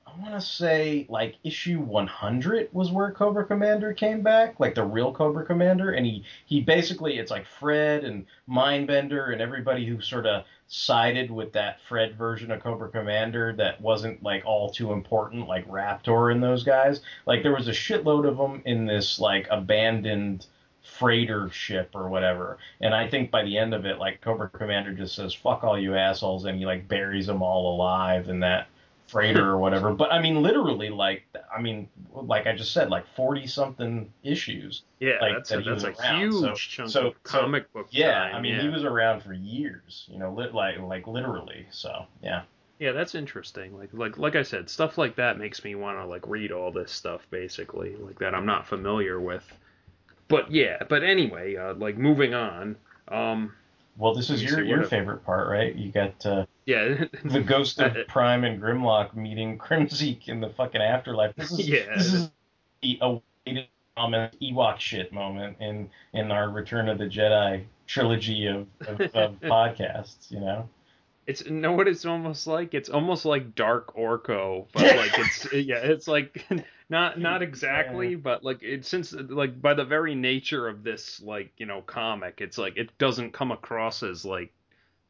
i 0.07 0.21
want 0.21 0.33
to 0.33 0.39
say 0.39 1.05
like 1.09 1.35
issue 1.43 1.79
100 1.79 2.69
was 2.71 2.91
where 2.91 3.11
cobra 3.11 3.45
commander 3.45 3.91
came 3.91 4.21
back 4.21 4.59
like 4.59 4.75
the 4.75 4.83
real 4.83 5.11
cobra 5.11 5.43
commander 5.43 5.91
and 5.91 6.05
he 6.05 6.23
he 6.45 6.61
basically 6.61 7.17
it's 7.17 7.31
like 7.31 7.45
fred 7.45 8.03
and 8.03 8.25
mindbender 8.49 9.33
and 9.33 9.41
everybody 9.41 9.85
who 9.85 9.99
sort 9.99 10.25
of 10.25 10.45
sided 10.68 11.30
with 11.30 11.53
that 11.53 11.80
Fred 11.82 12.18
version 12.18 12.51
of 12.51 12.63
Cobra 12.63 12.89
Commander 12.89 13.53
that 13.53 13.80
wasn't 13.82 14.24
like 14.24 14.43
all 14.45 14.70
too 14.70 14.93
important, 14.93 15.47
like 15.47 15.68
Raptor 15.68 16.32
and 16.32 16.43
those 16.43 16.63
guys. 16.63 17.01
Like 17.26 17.43
there 17.43 17.55
was 17.55 17.68
a 17.68 17.72
shitload 17.72 18.28
of 18.28 18.38
them 18.38 18.61
in 18.66 18.86
this 18.86 19.20
like 19.20 19.47
abandoned 19.51 20.47
freighter 20.82 21.49
ship 21.49 21.91
or 21.93 22.09
whatever. 22.09 22.57
And 22.82 22.93
I 22.93 23.07
think 23.07 23.32
by 23.32 23.43
the 23.43 23.57
end 23.57 23.74
of 23.74 23.86
it, 23.86 23.99
like 23.99 24.22
Cobra 24.22 24.49
Commander 24.49 24.93
just 24.93 25.16
says 25.16 25.34
"fuck 25.34 25.63
all 25.63 25.80
you 25.80 25.95
assholes" 25.95 26.45
and 26.45 26.57
he 26.57 26.66
like 26.66 26.88
buries 26.88 27.28
them 27.28 27.41
all 27.41 27.76
alive 27.76 28.30
in 28.30 28.39
that 28.41 28.68
freighter 29.08 29.49
or 29.51 29.58
whatever. 29.58 29.93
But 29.93 30.12
I 30.12 30.22
mean, 30.22 30.41
literally, 30.41 30.89
like 30.89 31.24
I 31.56 31.62
mean, 31.62 31.88
like 32.14 32.47
I 32.47 32.56
just 32.56 32.72
said, 32.72 32.89
like 32.89 33.06
forty 33.16 33.47
something 33.47 34.12
issues. 34.24 34.84
Yeah, 34.99 35.18
like, 35.22 35.34
that's 35.36 35.49
that 35.49 35.60
a, 35.60 35.64
that's 35.76 35.84
a 35.84 35.91
around. 36.01 36.20
huge 36.22 36.34
So- 36.41 36.53
chunk 36.56 36.89
so- 36.89 37.08
of 37.08 37.24
comic 37.24 37.72
book 37.74 37.88
Yeah, 37.91 38.14
time. 38.14 38.36
I 38.36 38.41
mean, 38.41 38.56
yeah. 38.56 38.62
he 38.62 38.70
was 38.70 38.84
around 38.84 39.22
for 39.24 39.34
years. 39.34 40.06
You 40.12 40.20
know, 40.20 40.32
lit, 40.34 40.53
like 40.53 40.80
like 40.80 41.08
literally. 41.08 41.66
So 41.72 42.06
yeah. 42.22 42.43
Yeah, 42.78 42.91
that's 42.91 43.16
interesting. 43.16 43.78
Like 43.78 43.89
like 43.93 44.18
like 44.18 44.36
I 44.36 44.43
said, 44.43 44.70
stuff 44.70 44.97
like 44.97 45.16
that 45.16 45.38
makes 45.38 45.64
me 45.64 45.76
want 45.76 45.97
to 45.97 46.06
like 46.06 46.28
read 46.28 46.51
all 46.51 46.72
this 46.72 46.91
stuff 46.91 47.26
basically, 47.32 47.95
like 47.95 48.20
that 48.20 48.36
I'm 48.36 48.45
not 48.45 48.68
familiar 48.68 49.20
with. 49.22 49.43
But 50.28 50.51
yeah, 50.51 50.78
but 50.89 51.03
anyway, 51.03 51.56
uh, 51.56 51.76
like 51.76 51.97
moving 51.97 52.34
on. 52.34 52.76
Um, 53.08 53.53
Well, 53.97 54.13
this 54.13 54.29
is 54.29 54.43
your 54.43 54.63
your 54.63 54.83
favorite 54.83 55.25
part, 55.25 55.47
right? 55.49 55.73
You 55.73 55.91
got 55.91 56.25
uh, 56.25 56.45
yeah, 56.65 57.05
the 57.23 57.41
ghost 57.41 57.79
of 57.79 57.95
Prime 58.07 58.43
and 58.43 58.61
Grimlock 58.61 59.15
meeting 59.15 59.57
Kremzeek 59.57 60.27
in 60.27 60.41
the 60.41 60.49
fucking 60.49 60.81
afterlife. 60.81 61.35
This 61.35 61.51
is 61.51 61.67
Yeah. 61.69 61.95
this 61.95 62.13
is 62.13 62.31
the 62.81 62.99
awaited 63.01 63.67
moment, 63.97 64.37
Ewok 64.41 64.79
shit 64.79 65.13
moment 65.13 65.57
in 65.61 65.89
in 66.13 66.31
our 66.31 66.49
Return 66.49 66.89
of 66.89 66.97
the 66.97 67.05
Jedi 67.05 67.63
trilogy 67.87 68.47
of, 68.47 68.67
of, 68.81 69.01
of 69.15 69.39
podcasts. 69.41 70.29
You 70.29 70.41
know. 70.41 70.69
It's 71.28 71.43
you 71.43 71.51
know 71.51 71.71
what 71.71 71.88
it's 71.88 72.05
almost 72.05 72.45
like. 72.45 72.73
It's 72.73 72.89
almost 72.89 73.26
like 73.26 73.55
Dark 73.55 73.95
Orco, 73.95 74.67
but 74.73 74.84
like 74.95 75.17
it's 75.17 75.51
yeah, 75.53 75.78
it's 75.78 76.07
like 76.07 76.45
not 76.89 77.19
not 77.19 77.41
exactly, 77.41 78.15
but 78.15 78.43
like 78.43 78.61
it 78.61 78.86
since 78.86 79.13
like 79.13 79.59
by 79.61 79.73
the 79.73 79.86
very 79.86 80.13
nature 80.15 80.67
of 80.67 80.84
this 80.84 81.21
like 81.21 81.51
you 81.57 81.65
know 81.65 81.82
comic, 81.82 82.41
it's 82.41 82.57
like 82.57 82.78
it 82.78 82.95
doesn't 82.97 83.34
come 83.34 83.51
across 83.51 84.03
as 84.03 84.23
like 84.23 84.51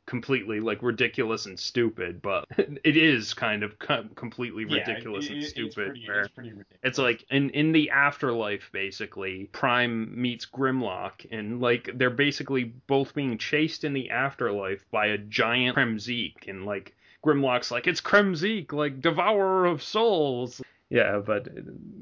completely 0.06 0.60
like 0.60 0.84
ridiculous 0.84 1.46
and 1.48 1.60
stupid, 1.60 2.22
but 2.22 2.46
it 2.58 2.96
is 2.98 3.34
kind 3.34 3.64
of 3.64 3.78
com- 3.80 4.10
completely 4.16 4.66
Yeah, 4.70 4.78
ridiculous 4.88 5.26
it- 5.28 5.32
and 5.34 5.44
stupid. 5.44 5.66
It's 5.68 5.76
pretty, 5.76 6.00
it's 6.08 6.28
pretty 6.30 6.50
ridiculous. 6.50 6.80
it's 6.84 6.98
like 6.98 7.26
in 7.32 7.50
in 7.52 7.72
the 7.72 7.90
afterlife, 7.90 8.70
basically, 8.72 9.46
Prime 9.52 10.20
meets 10.22 10.46
Grimlock, 10.46 11.26
and 11.32 11.60
like 11.62 11.90
they're 11.96 12.10
basically 12.10 12.66
both 12.88 13.14
being 13.16 13.38
chased 13.38 13.84
in 13.84 13.94
the 13.94 14.10
afterlife 14.12 14.86
by 14.92 15.08
a 15.08 15.18
giant 15.18 15.76
Kremzeek, 15.76 16.48
and 16.48 16.66
like 16.66 16.96
Grimlock's 17.24 17.72
like 17.72 17.88
it's 17.88 18.02
Kremzeek, 18.02 18.72
like 18.74 19.02
devourer 19.02 19.66
of 19.66 19.82
souls. 19.82 20.62
Yeah, 20.90 21.20
but 21.26 21.48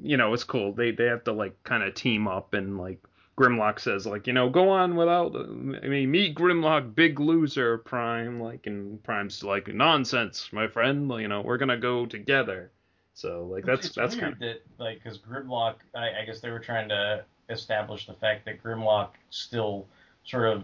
you 0.04 0.18
know 0.18 0.34
it's 0.34 0.44
cool. 0.44 0.74
They 0.74 0.92
they 0.92 1.06
have 1.06 1.24
to 1.24 1.32
like 1.32 1.64
kind 1.64 1.84
of 1.84 1.94
team 1.96 2.28
up 2.28 2.54
and 2.54 2.78
like 2.78 3.00
Grimlock 3.38 3.80
says 3.80 4.06
like, 4.06 4.28
you 4.28 4.34
know, 4.34 4.50
go 4.50 4.70
on 4.70 4.96
without 4.96 5.36
uh, 5.36 5.44
I 5.44 5.88
mean, 5.88 6.12
meet 6.12 6.36
Grimlock, 6.36 6.94
big 6.94 7.20
loser, 7.20 7.80
Prime, 7.80 8.40
like, 8.40 8.68
and 8.68 9.02
Prime's 9.04 9.44
like, 9.44 9.68
nonsense, 9.68 10.50
my 10.52 10.68
friend, 10.68 11.10
you 11.20 11.28
know, 11.28 11.42
we're 11.42 11.58
gonna 11.58 11.78
go 11.78 12.06
together. 12.06 12.72
So 13.14 13.48
like 13.50 13.66
that's 13.66 13.88
it's 13.88 13.96
that's 13.96 14.16
kind 14.16 14.34
of 14.34 14.40
that 14.40 14.62
like 14.80 15.04
because 15.04 15.20
Grimlock, 15.20 15.76
I, 15.96 16.22
I 16.22 16.26
guess 16.26 16.40
they 16.40 16.50
were 16.50 16.60
trying 16.60 16.90
to 16.90 17.24
establish 17.50 18.08
the 18.08 18.14
fact 18.14 18.46
that 18.46 18.64
Grimlock 18.64 19.10
still 19.30 19.86
sort 20.26 20.48
of 20.48 20.64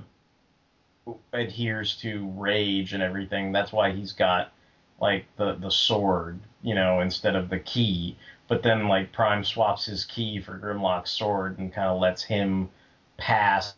adheres 1.33 1.95
to 1.97 2.27
rage 2.35 2.93
and 2.93 3.03
everything. 3.03 3.51
That's 3.51 3.71
why 3.71 3.91
he's 3.91 4.11
got 4.11 4.51
like 4.99 5.25
the 5.37 5.55
the 5.55 5.69
sword, 5.69 6.39
you 6.61 6.75
know, 6.75 7.01
instead 7.01 7.35
of 7.35 7.49
the 7.49 7.59
key. 7.59 8.17
But 8.49 8.63
then 8.63 8.89
like 8.89 9.13
Prime 9.13 9.45
swaps 9.45 9.85
his 9.85 10.05
key 10.05 10.41
for 10.41 10.59
Grimlock's 10.59 11.11
sword 11.11 11.59
and 11.59 11.73
kind 11.73 11.87
of 11.89 12.01
lets 12.01 12.23
him 12.23 12.69
pass. 13.17 13.75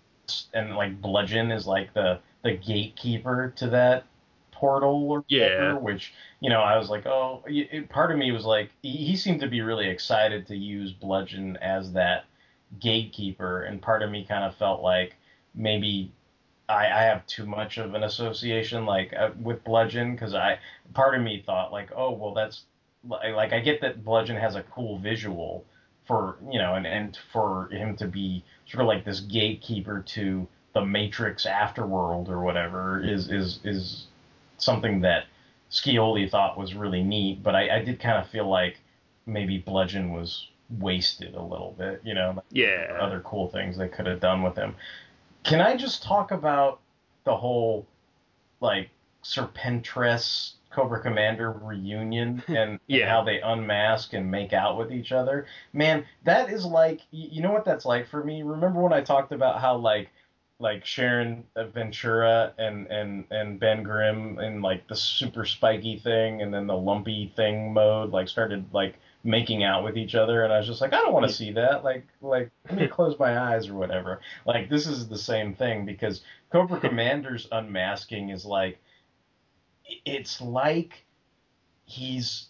And 0.53 0.75
like 0.77 1.01
Bludgeon 1.01 1.51
is 1.51 1.67
like 1.67 1.93
the 1.93 2.19
the 2.43 2.53
gatekeeper 2.57 3.53
to 3.57 3.69
that 3.69 4.05
portal 4.51 5.11
or 5.11 5.25
whatever, 5.29 5.73
Yeah. 5.73 5.73
which 5.73 6.13
you 6.39 6.49
know 6.49 6.61
I 6.61 6.77
was 6.77 6.89
like, 6.89 7.05
oh, 7.07 7.43
it, 7.47 7.89
part 7.89 8.11
of 8.11 8.17
me 8.17 8.31
was 8.31 8.45
like, 8.45 8.71
he, 8.81 8.91
he 8.97 9.15
seemed 9.17 9.41
to 9.41 9.47
be 9.47 9.61
really 9.61 9.89
excited 9.89 10.47
to 10.47 10.55
use 10.57 10.93
Bludgeon 10.93 11.57
as 11.57 11.93
that 11.93 12.25
gatekeeper, 12.79 13.63
and 13.63 13.81
part 13.81 14.03
of 14.03 14.11
me 14.11 14.25
kind 14.25 14.43
of 14.45 14.55
felt 14.55 14.81
like 14.81 15.15
maybe 15.55 16.11
I, 16.69 16.85
I 16.87 17.03
have 17.03 17.25
too 17.27 17.45
much 17.45 17.77
of 17.77 17.93
an 17.95 18.03
association 18.03 18.85
like 18.85 19.13
uh, 19.13 19.31
with 19.41 19.63
Bludgeon 19.63 20.13
because 20.13 20.33
I 20.33 20.59
part 20.93 21.15
of 21.15 21.21
me 21.21 21.43
thought 21.45 21.71
like, 21.73 21.91
oh 21.95 22.11
well, 22.11 22.33
that's 22.33 22.63
like 23.07 23.53
I 23.53 23.59
get 23.59 23.81
that 23.81 24.03
Bludgeon 24.03 24.37
has 24.37 24.55
a 24.55 24.63
cool 24.63 24.99
visual 24.99 25.65
for 26.05 26.37
you 26.51 26.59
know, 26.59 26.75
and 26.75 26.85
and 26.85 27.17
for 27.31 27.69
him 27.69 27.95
to 27.97 28.07
be 28.07 28.43
sort 28.67 28.81
of 28.81 28.87
like 28.87 29.05
this 29.05 29.21
gatekeeper 29.21 30.03
to 30.07 30.47
the 30.73 30.85
Matrix 30.85 31.45
afterworld 31.45 32.29
or 32.29 32.41
whatever 32.41 33.03
is 33.03 33.29
is 33.29 33.59
is 33.63 34.05
something 34.57 35.01
that 35.01 35.25
Scioli 35.71 36.29
thought 36.29 36.57
was 36.57 36.75
really 36.75 37.03
neat, 37.03 37.41
but 37.41 37.55
I, 37.55 37.77
I 37.77 37.83
did 37.83 37.99
kind 37.99 38.17
of 38.17 38.29
feel 38.29 38.47
like 38.47 38.77
maybe 39.25 39.57
Bludgeon 39.57 40.11
was 40.11 40.47
wasted 40.79 41.35
a 41.35 41.41
little 41.41 41.75
bit, 41.77 42.01
you 42.03 42.13
know, 42.13 42.41
yeah. 42.51 42.97
other 42.99 43.21
cool 43.21 43.47
things 43.47 43.77
they 43.77 43.87
could 43.87 44.05
have 44.05 44.19
done 44.19 44.43
with 44.43 44.55
him. 44.55 44.75
Can 45.43 45.59
I 45.61 45.75
just 45.75 46.03
talk 46.03 46.31
about 46.31 46.79
the 47.23 47.35
whole 47.35 47.87
like 48.59 48.89
Serpentress 49.23 50.53
Cobra 50.71 51.01
Commander 51.01 51.51
reunion 51.51 52.43
and, 52.47 52.79
and 52.89 53.03
how 53.03 53.23
they 53.23 53.41
unmask 53.41 54.13
and 54.13 54.29
make 54.29 54.53
out 54.53 54.77
with 54.77 54.91
each 54.91 55.11
other? 55.11 55.45
Man, 55.73 56.05
that 56.23 56.49
is 56.49 56.65
like 56.65 57.01
you 57.11 57.41
know 57.41 57.51
what 57.51 57.65
that's 57.65 57.85
like 57.85 58.07
for 58.07 58.23
me. 58.23 58.43
Remember 58.43 58.81
when 58.81 58.93
I 58.93 59.01
talked 59.01 59.31
about 59.31 59.61
how 59.61 59.77
like 59.77 60.09
like 60.61 60.85
Sharon 60.85 61.43
Ventura 61.55 62.53
and 62.57 62.87
and 62.87 63.25
and 63.31 63.59
Ben 63.59 63.83
Grimm 63.83 64.39
in 64.39 64.61
like 64.61 64.87
the 64.87 64.95
super 64.95 65.43
spiky 65.43 65.97
thing 65.97 66.41
and 66.41 66.53
then 66.53 66.67
the 66.67 66.77
lumpy 66.77 67.33
thing 67.35 67.73
mode 67.73 68.11
like 68.11 68.29
started 68.29 68.65
like 68.71 68.95
making 69.23 69.63
out 69.63 69.83
with 69.83 69.97
each 69.97 70.15
other 70.15 70.43
and 70.43 70.53
I 70.53 70.59
was 70.59 70.67
just 70.67 70.79
like 70.79 70.93
I 70.93 71.01
don't 71.01 71.13
want 71.13 71.27
to 71.27 71.33
see 71.33 71.51
that 71.53 71.83
like 71.83 72.05
like 72.21 72.51
let 72.69 72.79
me 72.79 72.87
close 72.87 73.17
my 73.19 73.39
eyes 73.39 73.67
or 73.67 73.73
whatever 73.73 74.21
like 74.45 74.69
this 74.69 74.87
is 74.87 75.07
the 75.07 75.17
same 75.17 75.55
thing 75.55 75.85
because 75.85 76.21
Cobra 76.51 76.79
Commander's 76.87 77.47
unmasking 77.51 78.29
is 78.29 78.45
like 78.45 78.79
it's 80.05 80.41
like 80.41 81.05
he's 81.85 82.47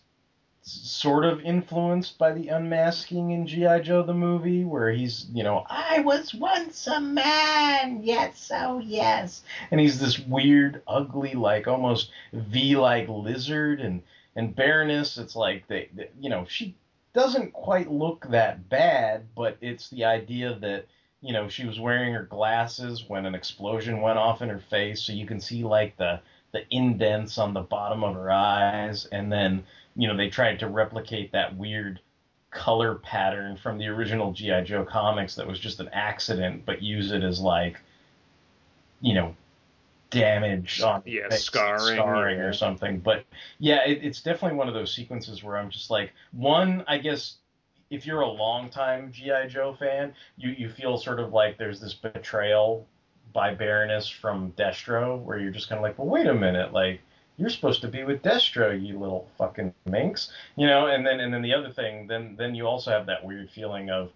sort 0.63 1.25
of 1.25 1.41
influenced 1.41 2.17
by 2.17 2.31
the 2.31 2.49
unmasking 2.49 3.31
in 3.31 3.47
GI 3.47 3.81
Joe 3.81 4.03
the 4.03 4.13
movie 4.13 4.63
where 4.63 4.91
he's 4.91 5.25
you 5.33 5.43
know 5.43 5.65
I 5.67 6.01
was 6.01 6.33
once 6.33 6.87
a 6.87 7.01
man 7.01 8.01
yes 8.03 8.51
oh 8.53 8.79
yes. 8.79 9.43
And 9.71 9.79
he's 9.79 9.99
this 9.99 10.19
weird 10.19 10.83
ugly 10.87 11.33
like 11.33 11.67
almost 11.67 12.11
V 12.33 12.75
like 12.75 13.07
lizard 13.09 13.81
and 13.81 14.03
and 14.35 14.55
Baroness. 14.55 15.17
It's 15.17 15.35
like 15.35 15.67
they, 15.67 15.89
they 15.95 16.09
you 16.19 16.29
know 16.29 16.45
she 16.47 16.75
doesn't 17.13 17.51
quite 17.51 17.91
look 17.91 18.27
that 18.29 18.69
bad 18.69 19.25
but 19.35 19.57
it's 19.61 19.89
the 19.89 20.05
idea 20.05 20.57
that 20.59 20.85
you 21.21 21.33
know 21.33 21.49
she 21.49 21.65
was 21.65 21.79
wearing 21.79 22.13
her 22.13 22.23
glasses 22.23 23.05
when 23.07 23.25
an 23.25 23.35
explosion 23.35 23.99
went 23.99 24.17
off 24.17 24.41
in 24.41 24.49
her 24.49 24.63
face 24.69 25.01
so 25.01 25.11
you 25.11 25.25
can 25.25 25.41
see 25.41 25.63
like 25.63 25.97
the 25.97 26.19
the 26.51 26.63
indents 26.69 27.37
on 27.37 27.53
the 27.53 27.61
bottom 27.61 28.03
of 28.03 28.13
her 28.15 28.31
eyes 28.31 29.05
and 29.11 29.31
then 29.31 29.63
you 29.95 30.07
know 30.07 30.15
they 30.17 30.29
tried 30.29 30.59
to 30.59 30.67
replicate 30.67 31.31
that 31.31 31.55
weird 31.55 31.99
color 32.51 32.95
pattern 32.95 33.55
from 33.57 33.77
the 33.77 33.87
original 33.87 34.33
GI 34.33 34.63
Joe 34.63 34.83
comics 34.85 35.35
that 35.35 35.47
was 35.47 35.59
just 35.59 35.79
an 35.79 35.89
accident 35.93 36.65
but 36.65 36.81
use 36.81 37.11
it 37.11 37.23
as 37.23 37.39
like 37.39 37.81
you 38.99 39.13
know 39.13 39.35
damage 40.11 40.81
on 40.81 41.03
the 41.05 41.11
Yeah, 41.11 41.29
face, 41.29 41.45
scarring, 41.45 41.75
scarring 41.75 42.37
yeah. 42.37 42.43
or 42.43 42.53
something. 42.53 42.99
But 42.99 43.25
yeah 43.59 43.85
it, 43.85 43.99
it's 44.03 44.21
definitely 44.21 44.57
one 44.57 44.67
of 44.69 44.73
those 44.73 44.93
sequences 44.93 45.43
where 45.43 45.57
I'm 45.57 45.69
just 45.71 45.89
like 45.89 46.13
one 46.31 46.83
I 46.87 46.99
guess 46.99 47.37
if 47.89 48.05
you're 48.05 48.21
a 48.21 48.29
longtime 48.29 49.11
GI 49.11 49.47
Joe 49.49 49.73
fan 49.73 50.13
you 50.37 50.51
you 50.51 50.69
feel 50.69 50.97
sort 50.97 51.19
of 51.19 51.33
like 51.33 51.57
there's 51.57 51.81
this 51.81 51.93
betrayal 51.95 52.87
by 53.33 53.53
Baroness 53.53 54.09
from 54.09 54.51
Destro 54.53 55.21
where 55.21 55.37
you're 55.37 55.51
just 55.51 55.69
kind 55.69 55.79
of 55.79 55.83
like 55.83 55.97
well 55.97 56.07
wait 56.07 56.27
a 56.27 56.33
minute 56.33 56.73
like 56.73 57.01
you're 57.41 57.49
supposed 57.49 57.81
to 57.81 57.87
be 57.87 58.03
with 58.03 58.21
Destro, 58.21 58.79
you 58.79 58.99
little 58.99 59.27
fucking 59.37 59.73
minx, 59.85 60.31
you 60.55 60.67
know. 60.67 60.87
And 60.87 61.05
then 61.05 61.19
and 61.19 61.33
then 61.33 61.41
the 61.41 61.53
other 61.53 61.71
thing, 61.71 62.05
then 62.07 62.35
then 62.37 62.53
you 62.53 62.67
also 62.67 62.91
have 62.91 63.07
that 63.07 63.25
weird 63.25 63.49
feeling 63.49 63.89
of 63.89 64.11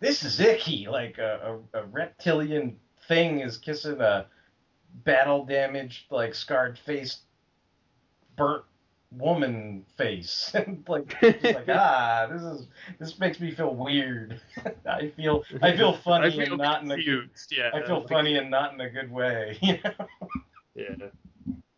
this 0.00 0.24
is 0.24 0.40
icky, 0.40 0.86
like 0.90 1.18
a, 1.18 1.58
a, 1.74 1.80
a 1.80 1.84
reptilian 1.86 2.76
thing 3.06 3.40
is 3.40 3.58
kissing 3.58 4.00
a 4.00 4.26
battle 5.04 5.44
damaged, 5.44 6.04
like 6.10 6.34
scarred 6.34 6.78
faced, 6.78 7.20
burnt 8.36 8.64
woman 9.10 9.84
face, 9.96 10.50
and 10.54 10.84
like 10.88 11.14
like 11.22 11.68
ah, 11.68 12.28
this 12.30 12.42
is 12.42 12.66
this 12.98 13.18
makes 13.18 13.40
me 13.40 13.50
feel 13.50 13.74
weird. 13.74 14.40
I 14.86 15.08
feel 15.16 15.44
I 15.62 15.76
feel 15.76 15.94
funny 15.94 16.26
I 16.26 16.30
feel 16.44 16.52
and 16.54 16.58
not 16.58 16.82
in 16.82 16.90
a 16.90 17.02
good. 17.02 17.30
Yeah. 17.50 17.70
I 17.74 17.86
feel 17.86 18.06
funny 18.06 18.36
and 18.36 18.50
not 18.50 18.74
in 18.74 18.80
a 18.80 18.90
good 18.90 19.10
way, 19.10 19.58
you 19.62 19.78
know. 19.84 20.06
Yeah. 20.74 21.08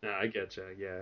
No, 0.03 0.11
I 0.11 0.27
get 0.27 0.57
you. 0.57 0.63
Yeah. 0.77 1.01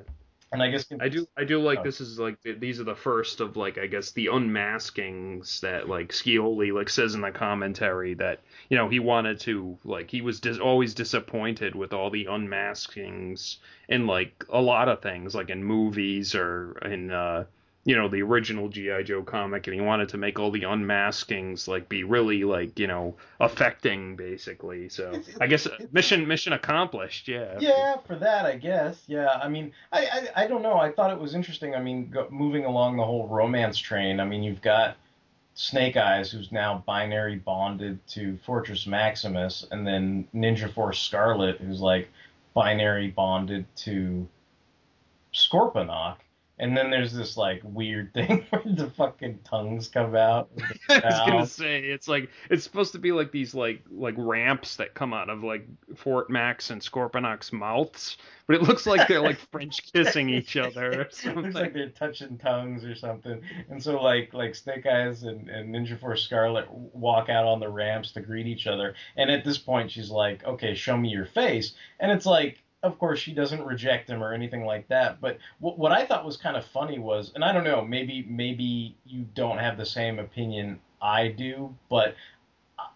And 0.51 0.63
I 0.63 0.71
guess 0.71 0.87
I 0.99 1.09
do. 1.09 1.27
I 1.37 1.43
do 1.43 1.59
like 1.61 1.79
Oh. 1.79 1.83
this 1.83 2.01
is 2.01 2.17
like 2.19 2.37
these 2.41 2.79
are 2.79 2.83
the 2.83 2.95
first 2.95 3.39
of 3.39 3.55
like 3.55 3.77
I 3.77 3.85
guess 3.85 4.11
the 4.11 4.27
unmaskings 4.27 5.59
that 5.61 5.87
like 5.87 6.09
Scioli 6.09 6.73
like 6.73 6.89
says 6.89 7.13
in 7.13 7.21
the 7.21 7.31
commentary 7.31 8.15
that 8.15 8.39
you 8.69 8.75
know 8.77 8.89
he 8.89 8.99
wanted 8.99 9.39
to 9.41 9.77
like 9.83 10.09
he 10.09 10.21
was 10.21 10.39
dis- 10.39 10.57
always 10.57 10.93
disappointed 10.95 11.75
with 11.75 11.93
all 11.93 12.09
the 12.09 12.25
unmaskings 12.25 13.57
in 13.87 14.07
like 14.07 14.43
a 14.49 14.61
lot 14.61 14.89
of 14.89 15.01
things 15.01 15.35
like 15.35 15.49
in 15.51 15.63
movies 15.63 16.33
or 16.33 16.77
in 16.83 17.11
uh 17.11 17.45
you 17.89 17.95
know 17.95 18.07
the 18.07 18.21
original 18.21 18.69
GI 18.69 19.03
Joe 19.05 19.23
comic 19.23 19.65
and 19.65 19.73
he 19.73 19.81
wanted 19.81 20.09
to 20.09 20.17
make 20.17 20.37
all 20.37 20.51
the 20.51 20.61
unmaskings 20.61 21.67
like 21.67 21.89
be 21.89 22.03
really 22.03 22.43
like 22.43 22.77
you 22.77 22.85
know 22.85 23.15
affecting 23.39 24.15
basically 24.15 24.89
so 24.89 25.09
It's- 25.13 25.37
I 25.41 25.47
guess 25.47 25.65
uh, 25.65 25.75
mission 25.91 26.27
mission 26.27 26.53
accomplished 26.53 27.27
yeah 27.27 27.57
Yeah, 27.59 27.97
for 28.05 28.15
that, 28.17 28.45
I 28.45 28.57
guess. 28.57 29.01
Yeah, 29.07 29.29
I 29.41 29.49
mean, 29.49 29.71
I, 29.91 30.01
I, 30.35 30.43
I 30.43 30.47
don't 30.47 30.61
know. 30.61 30.77
I 30.77 30.91
thought 30.91 31.09
it 31.11 31.19
was 31.19 31.33
interesting. 31.33 31.73
I 31.73 31.81
mean, 31.81 32.09
go, 32.11 32.27
moving 32.29 32.65
along 32.65 32.97
the 32.97 33.03
whole 33.05 33.27
romance 33.27 33.77
train. 33.79 34.19
I 34.19 34.25
mean, 34.25 34.43
you've 34.43 34.61
got 34.61 34.95
Snake 35.55 35.97
Eyes, 35.97 36.29
who's 36.31 36.51
now 36.51 36.83
binary 36.85 37.37
bonded 37.37 37.97
to 38.09 38.37
Fortress 38.45 38.85
Maximus, 38.85 39.65
and 39.71 39.85
then 39.87 40.27
Ninja 40.35 40.71
Force 40.71 40.99
Scarlet, 41.01 41.57
who's 41.59 41.81
like 41.81 42.07
binary 42.53 43.07
bonded 43.09 43.65
to 43.77 44.27
Scorponok. 45.33 46.17
And 46.59 46.75
then 46.75 46.89
there's 46.89 47.13
this 47.13 47.37
like 47.37 47.61
weird 47.63 48.13
thing 48.13 48.45
where 48.49 48.61
the 48.65 48.89
fucking 48.91 49.39
tongues 49.43 49.87
come 49.87 50.15
out. 50.15 50.49
I 50.89 50.95
was 50.95 51.19
gonna 51.27 51.47
say 51.47 51.79
it's 51.79 52.07
like 52.07 52.29
it's 52.49 52.63
supposed 52.63 52.91
to 52.91 52.99
be 52.99 53.11
like 53.11 53.31
these 53.31 53.55
like 53.55 53.81
like 53.89 54.15
ramps 54.17 54.75
that 54.75 54.93
come 54.93 55.13
out 55.13 55.29
of 55.29 55.43
like 55.43 55.67
Fort 55.95 56.29
Max 56.29 56.69
and 56.69 56.81
Scorponok's 56.81 57.53
mouths, 57.53 58.17
but 58.45 58.57
it 58.57 58.63
looks 58.63 58.85
like 58.85 59.07
they're 59.07 59.21
like 59.21 59.39
French 59.51 59.81
kissing 59.93 60.29
each 60.29 60.57
other 60.57 61.01
or 61.01 61.07
something. 61.11 61.43
Looks 61.43 61.55
like 61.55 61.73
they're 61.73 61.89
touching 61.89 62.37
tongues 62.37 62.83
or 62.83 62.95
something. 62.95 63.41
And 63.69 63.81
so 63.81 64.01
like 64.01 64.33
like 64.33 64.53
Snake 64.53 64.85
Eyes 64.85 65.23
and, 65.23 65.49
and 65.49 65.73
Ninja 65.73 65.99
Force 65.99 66.23
Scarlet 66.23 66.69
walk 66.69 67.29
out 67.29 67.45
on 67.45 67.59
the 67.59 67.69
ramps 67.69 68.11
to 68.13 68.21
greet 68.21 68.47
each 68.47 68.67
other. 68.67 68.95
And 69.15 69.31
at 69.31 69.45
this 69.45 69.57
point 69.57 69.91
she's 69.91 70.09
like, 70.09 70.43
Okay, 70.43 70.75
show 70.75 70.97
me 70.97 71.09
your 71.09 71.25
face. 71.25 71.73
And 71.99 72.11
it's 72.11 72.25
like 72.25 72.63
of 72.83 72.97
course 72.97 73.19
she 73.19 73.33
doesn't 73.33 73.65
reject 73.65 74.09
him 74.09 74.23
or 74.23 74.33
anything 74.33 74.65
like 74.65 74.87
that. 74.87 75.19
But 75.19 75.37
what 75.59 75.77
what 75.77 75.91
I 75.91 76.05
thought 76.05 76.25
was 76.25 76.37
kind 76.37 76.55
of 76.57 76.65
funny 76.65 76.99
was 76.99 77.31
and 77.35 77.43
I 77.43 77.51
don't 77.51 77.63
know, 77.63 77.83
maybe 77.83 78.25
maybe 78.29 78.95
you 79.05 79.25
don't 79.33 79.57
have 79.57 79.77
the 79.77 79.85
same 79.85 80.19
opinion 80.19 80.79
I 81.01 81.29
do, 81.29 81.75
but 81.89 82.15
uh, 82.77 82.87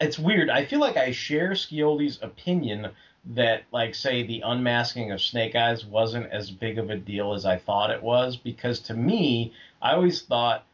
it's 0.00 0.18
weird. 0.18 0.50
I 0.50 0.64
feel 0.64 0.80
like 0.80 0.96
I 0.96 1.12
share 1.12 1.50
Scioli's 1.50 2.18
opinion 2.22 2.90
that, 3.26 3.62
like, 3.72 3.94
say, 3.94 4.22
the 4.26 4.42
unmasking 4.44 5.12
of 5.12 5.20
Snake 5.20 5.54
Eyes 5.54 5.84
wasn't 5.84 6.30
as 6.30 6.50
big 6.50 6.78
of 6.78 6.90
a 6.90 6.96
deal 6.96 7.32
as 7.32 7.46
I 7.46 7.56
thought 7.56 7.90
it 7.90 8.02
was, 8.02 8.36
because 8.36 8.80
to 8.80 8.94
me, 8.94 9.52
I 9.80 9.92
always 9.92 10.22
thought 10.22 10.66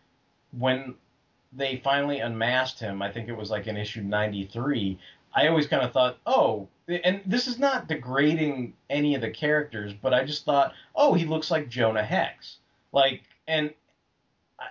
when 0.59 0.95
they 1.53 1.81
finally 1.83 2.21
unmasked 2.21 2.81
him, 2.81 3.03
I 3.03 3.13
think 3.13 3.29
it 3.29 3.37
was 3.37 3.51
like 3.51 3.67
in 3.67 3.77
issue 3.77 4.03
93, 4.03 4.99
I 5.35 5.47
always 5.47 5.67
kind 5.67 5.83
of 5.83 5.93
thought, 5.93 6.19
oh, 6.27 6.69
and 7.05 7.23
this 7.27 7.47
is 7.47 7.59
not 7.59 7.89
degrading 7.89 8.75
any 8.89 9.15
of 9.15 9.21
the 9.21 9.31
characters, 9.31 9.93
but 9.93 10.15
I 10.15 10.25
just 10.25 10.45
thought, 10.45 10.73
oh, 10.95 11.15
he 11.15 11.25
looks 11.25 11.51
like 11.51 11.69
Jonah 11.69 12.05
Hex. 12.05 12.59
Like, 12.93 13.23
and 13.47 13.73
I, 14.59 14.67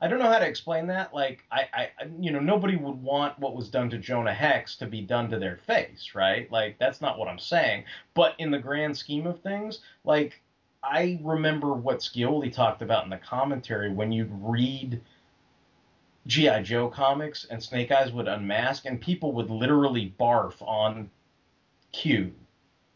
I 0.00 0.08
don't 0.08 0.18
know 0.18 0.30
how 0.30 0.38
to 0.38 0.46
explain 0.46 0.88
that. 0.88 1.14
Like, 1.14 1.44
I, 1.50 1.68
I, 1.72 1.88
you 2.20 2.30
know, 2.30 2.40
nobody 2.40 2.76
would 2.76 3.02
want 3.02 3.38
what 3.38 3.56
was 3.56 3.68
done 3.68 3.88
to 3.90 3.98
Jonah 3.98 4.34
Hex 4.34 4.76
to 4.76 4.86
be 4.86 5.00
done 5.00 5.30
to 5.30 5.38
their 5.38 5.56
face, 5.66 6.12
right? 6.14 6.50
Like, 6.52 6.78
that's 6.78 7.00
not 7.00 7.18
what 7.18 7.28
I'm 7.28 7.38
saying. 7.38 7.84
But 8.14 8.34
in 8.38 8.50
the 8.50 8.58
grand 8.58 8.96
scheme 8.96 9.26
of 9.26 9.40
things, 9.40 9.80
like, 10.04 10.42
I 10.82 11.18
remember 11.22 11.72
what 11.72 12.00
Scioli 12.00 12.52
talked 12.52 12.82
about 12.82 13.04
in 13.04 13.10
the 13.10 13.16
commentary 13.16 13.90
when 13.90 14.12
you'd 14.12 14.30
read 14.30 15.00
GI 16.26 16.62
Joe 16.62 16.88
comics 16.88 17.46
and 17.50 17.62
Snake 17.62 17.90
Eyes 17.90 18.12
would 18.12 18.28
unmask 18.28 18.84
and 18.84 19.00
people 19.00 19.32
would 19.32 19.50
literally 19.50 20.14
barf 20.18 20.54
on 20.60 21.10
cue. 21.96 22.32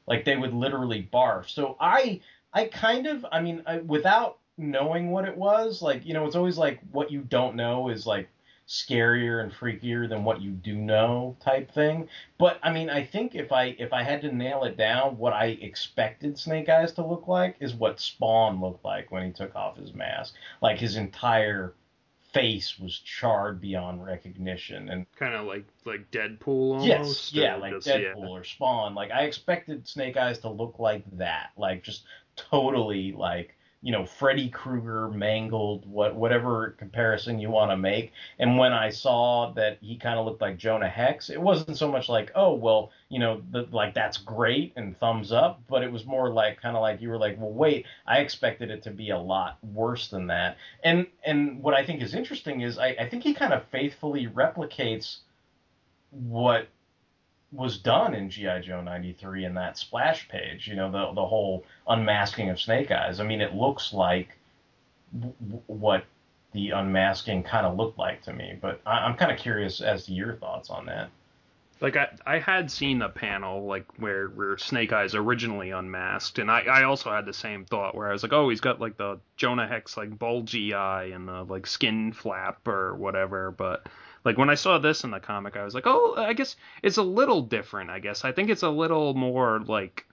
Like 0.06 0.24
they 0.24 0.36
would 0.36 0.52
literally 0.52 1.08
barf. 1.12 1.48
So 1.48 1.76
I 1.80 2.20
I 2.52 2.66
kind 2.66 3.06
of 3.06 3.24
I 3.30 3.40
mean 3.40 3.62
I, 3.66 3.78
without 3.78 4.38
knowing 4.58 5.10
what 5.10 5.26
it 5.26 5.36
was, 5.36 5.82
like 5.82 6.04
you 6.04 6.14
know 6.14 6.26
it's 6.26 6.36
always 6.36 6.58
like 6.58 6.80
what 6.92 7.10
you 7.10 7.22
don't 7.22 7.56
know 7.56 7.88
is 7.88 8.06
like 8.06 8.28
scarier 8.70 9.42
and 9.42 9.52
freakier 9.52 10.08
than 10.08 10.22
what 10.22 10.40
you 10.40 10.52
do 10.52 10.76
know 10.76 11.36
type 11.40 11.72
thing. 11.72 12.08
But 12.38 12.58
I 12.62 12.70
mean, 12.70 12.88
I 12.88 13.04
think 13.04 13.34
if 13.34 13.50
I 13.52 13.76
if 13.78 13.92
I 13.92 14.02
had 14.02 14.20
to 14.22 14.34
nail 14.34 14.64
it 14.64 14.76
down, 14.76 15.18
what 15.18 15.32
I 15.32 15.58
expected 15.60 16.38
Snake 16.38 16.68
Eyes 16.68 16.92
to 16.92 17.04
look 17.04 17.26
like 17.26 17.56
is 17.60 17.74
what 17.74 18.00
Spawn 18.00 18.60
looked 18.60 18.84
like 18.84 19.10
when 19.10 19.24
he 19.24 19.32
took 19.32 19.56
off 19.56 19.76
his 19.76 19.92
mask. 19.92 20.34
Like 20.62 20.78
his 20.78 20.96
entire 20.96 21.74
face 22.32 22.78
was 22.78 22.98
charred 23.00 23.60
beyond 23.60 24.04
recognition 24.04 24.88
and 24.88 25.06
kind 25.16 25.34
of 25.34 25.46
like 25.46 25.64
like 25.84 26.10
Deadpool 26.10 26.78
almost. 26.78 26.86
yes 26.86 27.32
yeah 27.32 27.56
like 27.56 27.72
just- 27.74 27.88
deadpool 27.88 28.20
yeah. 28.22 28.28
or 28.28 28.44
spawn 28.44 28.94
like 28.94 29.10
i 29.10 29.22
expected 29.22 29.86
snake 29.88 30.16
eyes 30.16 30.38
to 30.38 30.48
look 30.48 30.78
like 30.78 31.04
that 31.18 31.50
like 31.56 31.82
just 31.82 32.04
totally 32.36 33.12
like 33.12 33.56
you 33.82 33.92
know 33.92 34.04
freddy 34.04 34.48
krueger 34.50 35.08
mangled 35.08 35.86
what 35.86 36.14
whatever 36.14 36.74
comparison 36.78 37.38
you 37.38 37.50
want 37.50 37.70
to 37.70 37.76
make. 37.76 38.12
And 38.38 38.58
when 38.58 38.72
i 38.72 38.90
saw 38.90 39.52
that 39.52 39.78
he 39.80 39.96
kind 39.96 40.18
of 40.18 40.26
looked 40.26 40.40
like 40.40 40.58
jonah 40.58 40.88
hex 40.88 41.30
it 41.30 41.40
wasn't 41.40 41.76
so 41.76 41.90
much 41.90 42.08
like 42.08 42.30
oh 42.34 42.52
well 42.52 42.90
you 43.08 43.18
know 43.18 43.42
the, 43.50 43.66
like 43.72 43.94
that's 43.94 44.18
great 44.18 44.72
and 44.76 44.98
thumbs 44.98 45.32
up 45.32 45.62
but 45.68 45.82
it 45.82 45.90
was 45.90 46.04
more 46.04 46.30
like 46.30 46.60
kind 46.60 46.76
of 46.76 46.82
like 46.82 47.00
you 47.00 47.08
were 47.08 47.18
like 47.18 47.38
well 47.38 47.52
wait 47.52 47.86
i 48.06 48.18
expected 48.18 48.70
it 48.70 48.82
to 48.82 48.90
be 48.90 49.10
a 49.10 49.18
lot 49.18 49.58
worse 49.72 50.08
than 50.08 50.26
that. 50.26 50.56
And 50.84 51.06
and 51.24 51.62
what 51.62 51.74
i 51.74 51.84
think 51.84 52.02
is 52.02 52.14
interesting 52.14 52.60
is 52.60 52.78
i, 52.78 52.88
I 52.88 53.08
think 53.08 53.22
he 53.22 53.32
kind 53.32 53.52
of 53.52 53.64
faithfully 53.66 54.26
replicates 54.26 55.18
what 56.10 56.68
was 57.52 57.78
done 57.78 58.14
in 58.14 58.30
GI 58.30 58.60
Joe 58.62 58.80
93 58.80 59.44
in 59.44 59.54
that 59.54 59.76
splash 59.76 60.28
page, 60.28 60.68
you 60.68 60.76
know, 60.76 60.90
the 60.90 61.12
the 61.14 61.26
whole 61.26 61.64
unmasking 61.88 62.48
of 62.48 62.60
Snake 62.60 62.90
Eyes. 62.90 63.20
I 63.20 63.24
mean, 63.24 63.40
it 63.40 63.54
looks 63.54 63.92
like 63.92 64.36
w- 65.12 65.62
what 65.66 66.04
the 66.52 66.70
unmasking 66.70 67.42
kind 67.42 67.66
of 67.66 67.76
looked 67.76 67.98
like 67.98 68.22
to 68.22 68.32
me, 68.32 68.58
but 68.60 68.80
I, 68.86 68.98
I'm 68.98 69.16
kind 69.16 69.32
of 69.32 69.38
curious 69.38 69.80
as 69.80 70.06
to 70.06 70.12
your 70.12 70.34
thoughts 70.36 70.70
on 70.70 70.86
that. 70.86 71.10
Like 71.80 71.96
I, 71.96 72.08
I 72.26 72.38
had 72.38 72.70
seen 72.70 73.00
a 73.00 73.08
panel 73.08 73.64
like 73.64 73.86
where 73.98 74.28
where 74.28 74.58
Snake 74.58 74.92
Eyes 74.92 75.14
originally 75.14 75.70
unmasked, 75.70 76.38
and 76.38 76.50
I, 76.50 76.60
I 76.60 76.84
also 76.84 77.10
had 77.10 77.24
the 77.24 77.32
same 77.32 77.64
thought 77.64 77.94
where 77.94 78.08
I 78.08 78.12
was 78.12 78.22
like, 78.22 78.34
oh, 78.34 78.50
he's 78.50 78.60
got 78.60 78.80
like 78.80 78.96
the 78.98 79.18
Jonah 79.36 79.66
Hex 79.66 79.96
like 79.96 80.18
bulgy 80.18 80.74
eye 80.74 81.06
and 81.06 81.26
the 81.26 81.42
like 81.44 81.66
skin 81.66 82.12
flap 82.12 82.68
or 82.68 82.94
whatever. 82.96 83.50
But 83.50 83.86
like 84.24 84.38
when 84.38 84.50
I 84.50 84.54
saw 84.54 84.78
this 84.78 85.04
in 85.04 85.10
the 85.10 85.20
comic, 85.20 85.56
I 85.56 85.64
was 85.64 85.74
like, 85.74 85.86
oh, 85.86 86.14
I 86.16 86.32
guess 86.32 86.56
it's 86.82 86.98
a 86.98 87.02
little 87.02 87.42
different. 87.42 87.90
I 87.90 87.98
guess 87.98 88.24
I 88.24 88.32
think 88.32 88.50
it's 88.50 88.62
a 88.62 88.70
little 88.70 89.14
more 89.14 89.60
like 89.60 90.06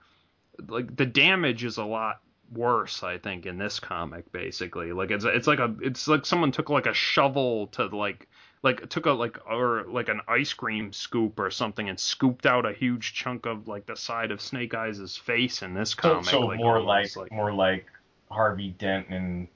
like 0.68 0.96
the 0.96 1.06
damage 1.06 1.64
is 1.64 1.78
a 1.78 1.84
lot 1.84 2.22
worse 2.54 3.04
i 3.04 3.18
think 3.18 3.46
in 3.46 3.58
this 3.58 3.80
comic 3.80 4.32
basically 4.32 4.94
like 4.94 5.12
it's 5.12 5.26
it's 5.26 5.48
like 5.48 5.60
a 5.60 5.76
it's 5.82 6.08
like 6.08 6.26
someone 6.26 6.52
took 6.52 6.70
like 6.70 6.86
a 6.86 6.94
shovel 6.94 7.68
to 7.68 7.86
like 7.88 8.28
like 8.64 8.88
took 8.90 9.06
a 9.06 9.12
like 9.12 9.38
or 9.50 9.84
like 9.90 10.10
an 10.10 10.22
ice 10.28 10.54
cream 10.54 10.92
scoop 10.92 11.38
or 11.40 11.52
something 11.52 11.90
and 11.90 12.00
scooped 12.00 12.46
out 12.46 12.66
a 12.66 12.74
huge 12.74 13.14
chunk 13.14 13.46
of 13.46 13.68
like 13.68 13.86
the 13.86 13.96
side 13.96 14.32
of 14.32 14.42
snake 14.42 14.74
eyes' 14.74 15.18
face 15.18 15.62
in 15.62 15.74
this 15.74 15.94
comic 15.94 16.26
so 16.26 16.40
like, 16.40 16.58
more 16.58 16.78
almost, 16.78 17.18
like, 17.18 17.32
more 17.32 17.54
like 17.54 17.86
Harvey 18.32 18.70
Dent 18.80 19.08
and 19.10 19.48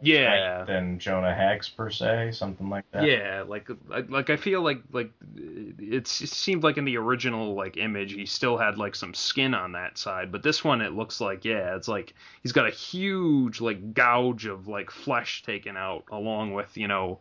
Yeah. 0.00 0.64
Than 0.64 0.98
Jonah 0.98 1.34
Hex 1.34 1.68
per 1.68 1.90
se, 1.90 2.32
something 2.32 2.68
like 2.68 2.84
that. 2.92 3.04
Yeah, 3.04 3.44
like 3.46 3.68
like 3.88 4.08
like 4.10 4.30
I 4.30 4.36
feel 4.36 4.62
like 4.62 4.82
like 4.92 5.10
it 5.36 6.06
seemed 6.06 6.62
like 6.62 6.76
in 6.78 6.84
the 6.84 6.96
original 6.98 7.54
like 7.54 7.76
image 7.76 8.12
he 8.12 8.26
still 8.26 8.56
had 8.56 8.78
like 8.78 8.94
some 8.94 9.12
skin 9.14 9.54
on 9.54 9.72
that 9.72 9.98
side, 9.98 10.30
but 10.30 10.42
this 10.42 10.62
one 10.62 10.80
it 10.80 10.92
looks 10.92 11.20
like 11.20 11.44
yeah, 11.44 11.74
it's 11.74 11.88
like 11.88 12.14
he's 12.42 12.52
got 12.52 12.68
a 12.68 12.70
huge 12.70 13.60
like 13.60 13.94
gouge 13.94 14.46
of 14.46 14.68
like 14.68 14.90
flesh 14.90 15.42
taken 15.42 15.76
out 15.76 16.04
along 16.12 16.52
with 16.52 16.76
you 16.76 16.86
know 16.86 17.18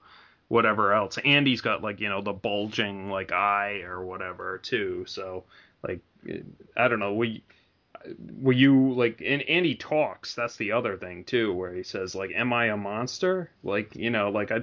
whatever 0.47 0.93
else, 0.93 1.17
and 1.25 1.47
he's 1.47 1.61
got 1.61 1.81
like 1.81 1.99
you 1.99 2.09
know 2.09 2.21
the 2.21 2.33
bulging 2.33 3.09
like 3.09 3.31
eye 3.31 3.81
or 3.81 4.05
whatever 4.05 4.59
too. 4.59 5.03
So 5.07 5.45
like 5.81 6.01
I 6.77 6.87
don't 6.87 6.99
know 6.99 7.13
we 7.13 7.43
were 8.39 8.53
you 8.53 8.93
like 8.93 9.21
and, 9.25 9.41
and 9.43 9.65
he 9.65 9.75
talks 9.75 10.35
that's 10.35 10.57
the 10.57 10.71
other 10.71 10.97
thing 10.97 11.23
too 11.23 11.53
where 11.53 11.73
he 11.73 11.83
says 11.83 12.15
like 12.15 12.31
am 12.33 12.53
i 12.53 12.67
a 12.67 12.77
monster? 12.77 13.49
Like 13.63 13.95
you 13.95 14.09
know 14.09 14.29
like 14.29 14.51
i 14.51 14.61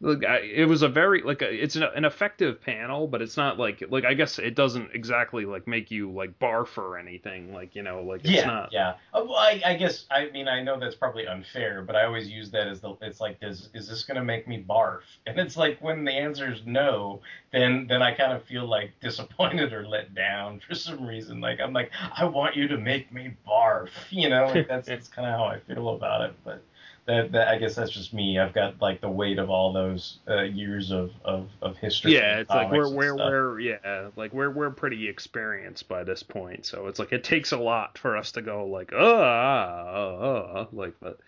look 0.00 0.24
I, 0.24 0.38
it 0.38 0.68
was 0.68 0.82
a 0.82 0.88
very 0.88 1.22
like 1.22 1.42
a, 1.42 1.52
it's 1.52 1.76
an, 1.76 1.84
an 1.84 2.04
effective 2.04 2.62
panel 2.62 3.06
but 3.06 3.22
it's 3.22 3.36
not 3.36 3.58
like 3.58 3.82
like 3.90 4.04
i 4.04 4.14
guess 4.14 4.38
it 4.38 4.54
doesn't 4.54 4.90
exactly 4.94 5.44
like 5.46 5.66
make 5.66 5.90
you 5.90 6.10
like 6.10 6.38
barf 6.38 6.76
or 6.76 6.98
anything 6.98 7.52
like 7.52 7.74
you 7.74 7.82
know 7.82 8.02
like 8.02 8.20
it's 8.20 8.30
yeah, 8.30 8.46
not 8.46 8.72
yeah. 8.72 8.94
Uh, 9.12 9.22
well, 9.24 9.36
I, 9.36 9.60
I 9.64 9.74
guess 9.74 10.06
I 10.10 10.30
mean 10.30 10.48
I 10.48 10.62
know 10.62 10.78
that's 10.78 10.94
probably 10.94 11.26
unfair, 11.26 11.82
but 11.82 11.96
I 11.96 12.04
always 12.04 12.28
use 12.28 12.50
that 12.50 12.68
as 12.68 12.80
the 12.80 12.94
it's 13.00 13.20
like 13.20 13.40
does 13.40 13.68
is 13.74 13.88
this 13.88 14.04
gonna 14.04 14.24
make 14.24 14.46
me 14.46 14.64
barf? 14.66 15.00
And 15.26 15.38
it's 15.40 15.56
like 15.56 15.78
when 15.80 16.04
the 16.04 16.12
answer 16.12 16.52
is 16.52 16.60
no, 16.64 17.20
then 17.52 17.86
then 17.88 18.02
I 18.02 18.14
kind 18.14 18.32
of 18.32 18.44
feel 18.44 18.66
like 18.66 18.92
disappointed 19.00 19.72
or 19.72 19.86
let 19.86 20.14
down 20.14 20.60
for 20.60 20.74
some 20.74 21.06
reason. 21.06 21.40
Like 21.40 21.60
I'm 21.60 21.72
like 21.72 21.90
I 22.16 22.24
want 22.24 22.56
you 22.56 22.68
to 22.68 22.78
make 22.78 23.12
me 23.12 23.34
barf, 23.46 23.90
you 24.10 24.28
know? 24.28 24.46
Like 24.46 24.68
that's 24.68 24.88
that's 24.88 25.08
kind 25.08 25.28
of 25.28 25.34
how 25.34 25.44
I 25.44 25.60
feel 25.60 25.88
about 25.90 26.22
it. 26.22 26.36
But 26.44 26.62
that, 27.06 27.32
that 27.32 27.48
I 27.48 27.58
guess 27.58 27.76
that's 27.76 27.90
just 27.90 28.12
me. 28.12 28.38
I've 28.38 28.52
got 28.52 28.80
like 28.82 29.00
the 29.00 29.08
weight 29.08 29.38
of 29.38 29.48
all 29.48 29.72
those 29.72 30.18
uh, 30.28 30.42
years 30.42 30.90
of, 30.90 31.12
of, 31.24 31.48
of 31.62 31.76
history. 31.76 32.14
yeah 32.14 32.38
it's 32.38 32.50
like 32.50 32.70
we're 32.70 32.88
we're 32.88 33.14
we're 33.14 33.60
yeah 33.60 34.10
like 34.16 34.32
we're 34.32 34.50
we're 34.50 34.70
pretty 34.70 35.08
experienced 35.08 35.88
by 35.88 36.02
this 36.02 36.22
point 36.22 36.66
so 36.66 36.86
it's 36.88 36.98
like 36.98 37.12
it 37.12 37.22
takes 37.22 37.52
a 37.52 37.56
lot 37.56 37.96
for 37.98 38.16
us 38.16 38.32
to 38.32 38.42
go 38.42 38.66
like 38.66 38.92
uh, 38.92 38.96
uh, 38.96 40.52
uh 40.54 40.66
like 40.72 40.94
but 41.00 41.18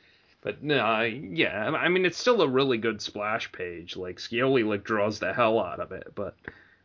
but 0.41 0.63
no 0.63 0.79
I- 0.79 1.05
yeah 1.05 1.71
i 1.71 1.89
mean 1.89 2.05
it's 2.05 2.19
still 2.19 2.43
a 2.43 2.49
really 2.49 2.79
good 2.79 3.01
splash 3.01 3.51
page 3.53 3.97
like 3.97 4.17
scioli 4.17 4.67
like 4.67 4.85
draws 4.85 5.19
the 5.21 5.33
hell 5.33 5.61
out 5.61 5.81
of 5.81 5.93
it 5.93 6.09
but 6.15 6.37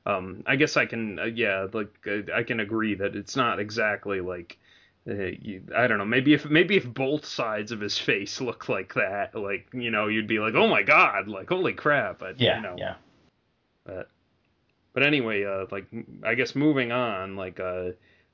um 0.05 0.43
i 0.45 0.55
guess 0.55 0.77
i 0.77 0.85
can 0.85 1.17
uh, 1.19 1.25
yeah 1.25 1.67
like 1.73 1.89
uh, 2.07 2.31
i 2.33 2.43
can 2.43 2.59
agree 2.59 2.95
that 2.95 3.15
it's 3.15 3.35
not 3.35 3.59
exactly 3.59 4.21
like 4.21 4.57
uh, 4.59 4.62
you, 5.05 5.63
I 5.75 5.87
don't 5.87 5.97
know. 5.97 6.05
Maybe 6.05 6.33
if 6.33 6.45
maybe 6.49 6.77
if 6.77 6.91
both 6.91 7.25
sides 7.25 7.71
of 7.71 7.81
his 7.81 7.97
face 7.97 8.39
looked 8.39 8.69
like 8.69 8.93
that, 8.93 9.35
like 9.35 9.67
you 9.73 9.91
know, 9.91 10.07
you'd 10.07 10.27
be 10.27 10.39
like, 10.39 10.55
oh 10.55 10.67
my 10.67 10.83
god, 10.83 11.27
like 11.27 11.49
holy 11.49 11.73
crap. 11.73 12.19
But 12.19 12.39
yeah, 12.39 12.57
you 12.57 12.61
know, 12.63 12.75
yeah. 12.77 12.95
but 13.85 14.09
but 14.93 15.03
anyway, 15.03 15.43
uh, 15.43 15.65
like 15.71 15.87
I 16.23 16.35
guess 16.35 16.55
moving 16.55 16.91
on, 16.91 17.35
like 17.35 17.59
uh, 17.59 17.89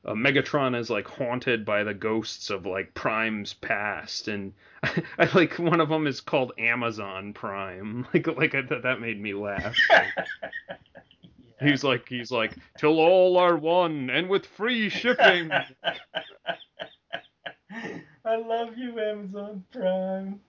uh, 0.06 0.14
Megatron 0.14 0.78
is 0.80 0.90
like 0.90 1.08
haunted 1.08 1.66
by 1.66 1.84
the 1.84 1.94
ghosts 1.94 2.50
of 2.50 2.66
like 2.66 2.94
Prime's 2.94 3.54
past, 3.54 4.28
and 4.28 4.54
I, 4.84 5.30
like 5.34 5.58
one 5.60 5.82
of 5.82 5.90
them 5.90 6.08
is 6.08 6.22
called 6.22 6.54
Amazon 6.58 7.34
Prime. 7.34 8.08
Like 8.14 8.28
like 8.28 8.56
I, 8.56 8.62
that 8.62 9.02
made 9.02 9.20
me 9.20 9.34
laugh. 9.34 9.76
He's 11.62 11.84
like 11.84 12.08
he's 12.08 12.32
like 12.32 12.56
till 12.78 13.00
all 13.00 13.38
are 13.38 13.58
one 13.58 14.10
and 14.10 14.30
with 14.30 14.46
free 14.46 14.90
shipping. 14.90 15.52
I 18.26 18.36
love 18.38 18.78
you, 18.78 19.00
Amazon 19.00 19.64
Prime. 19.72 20.40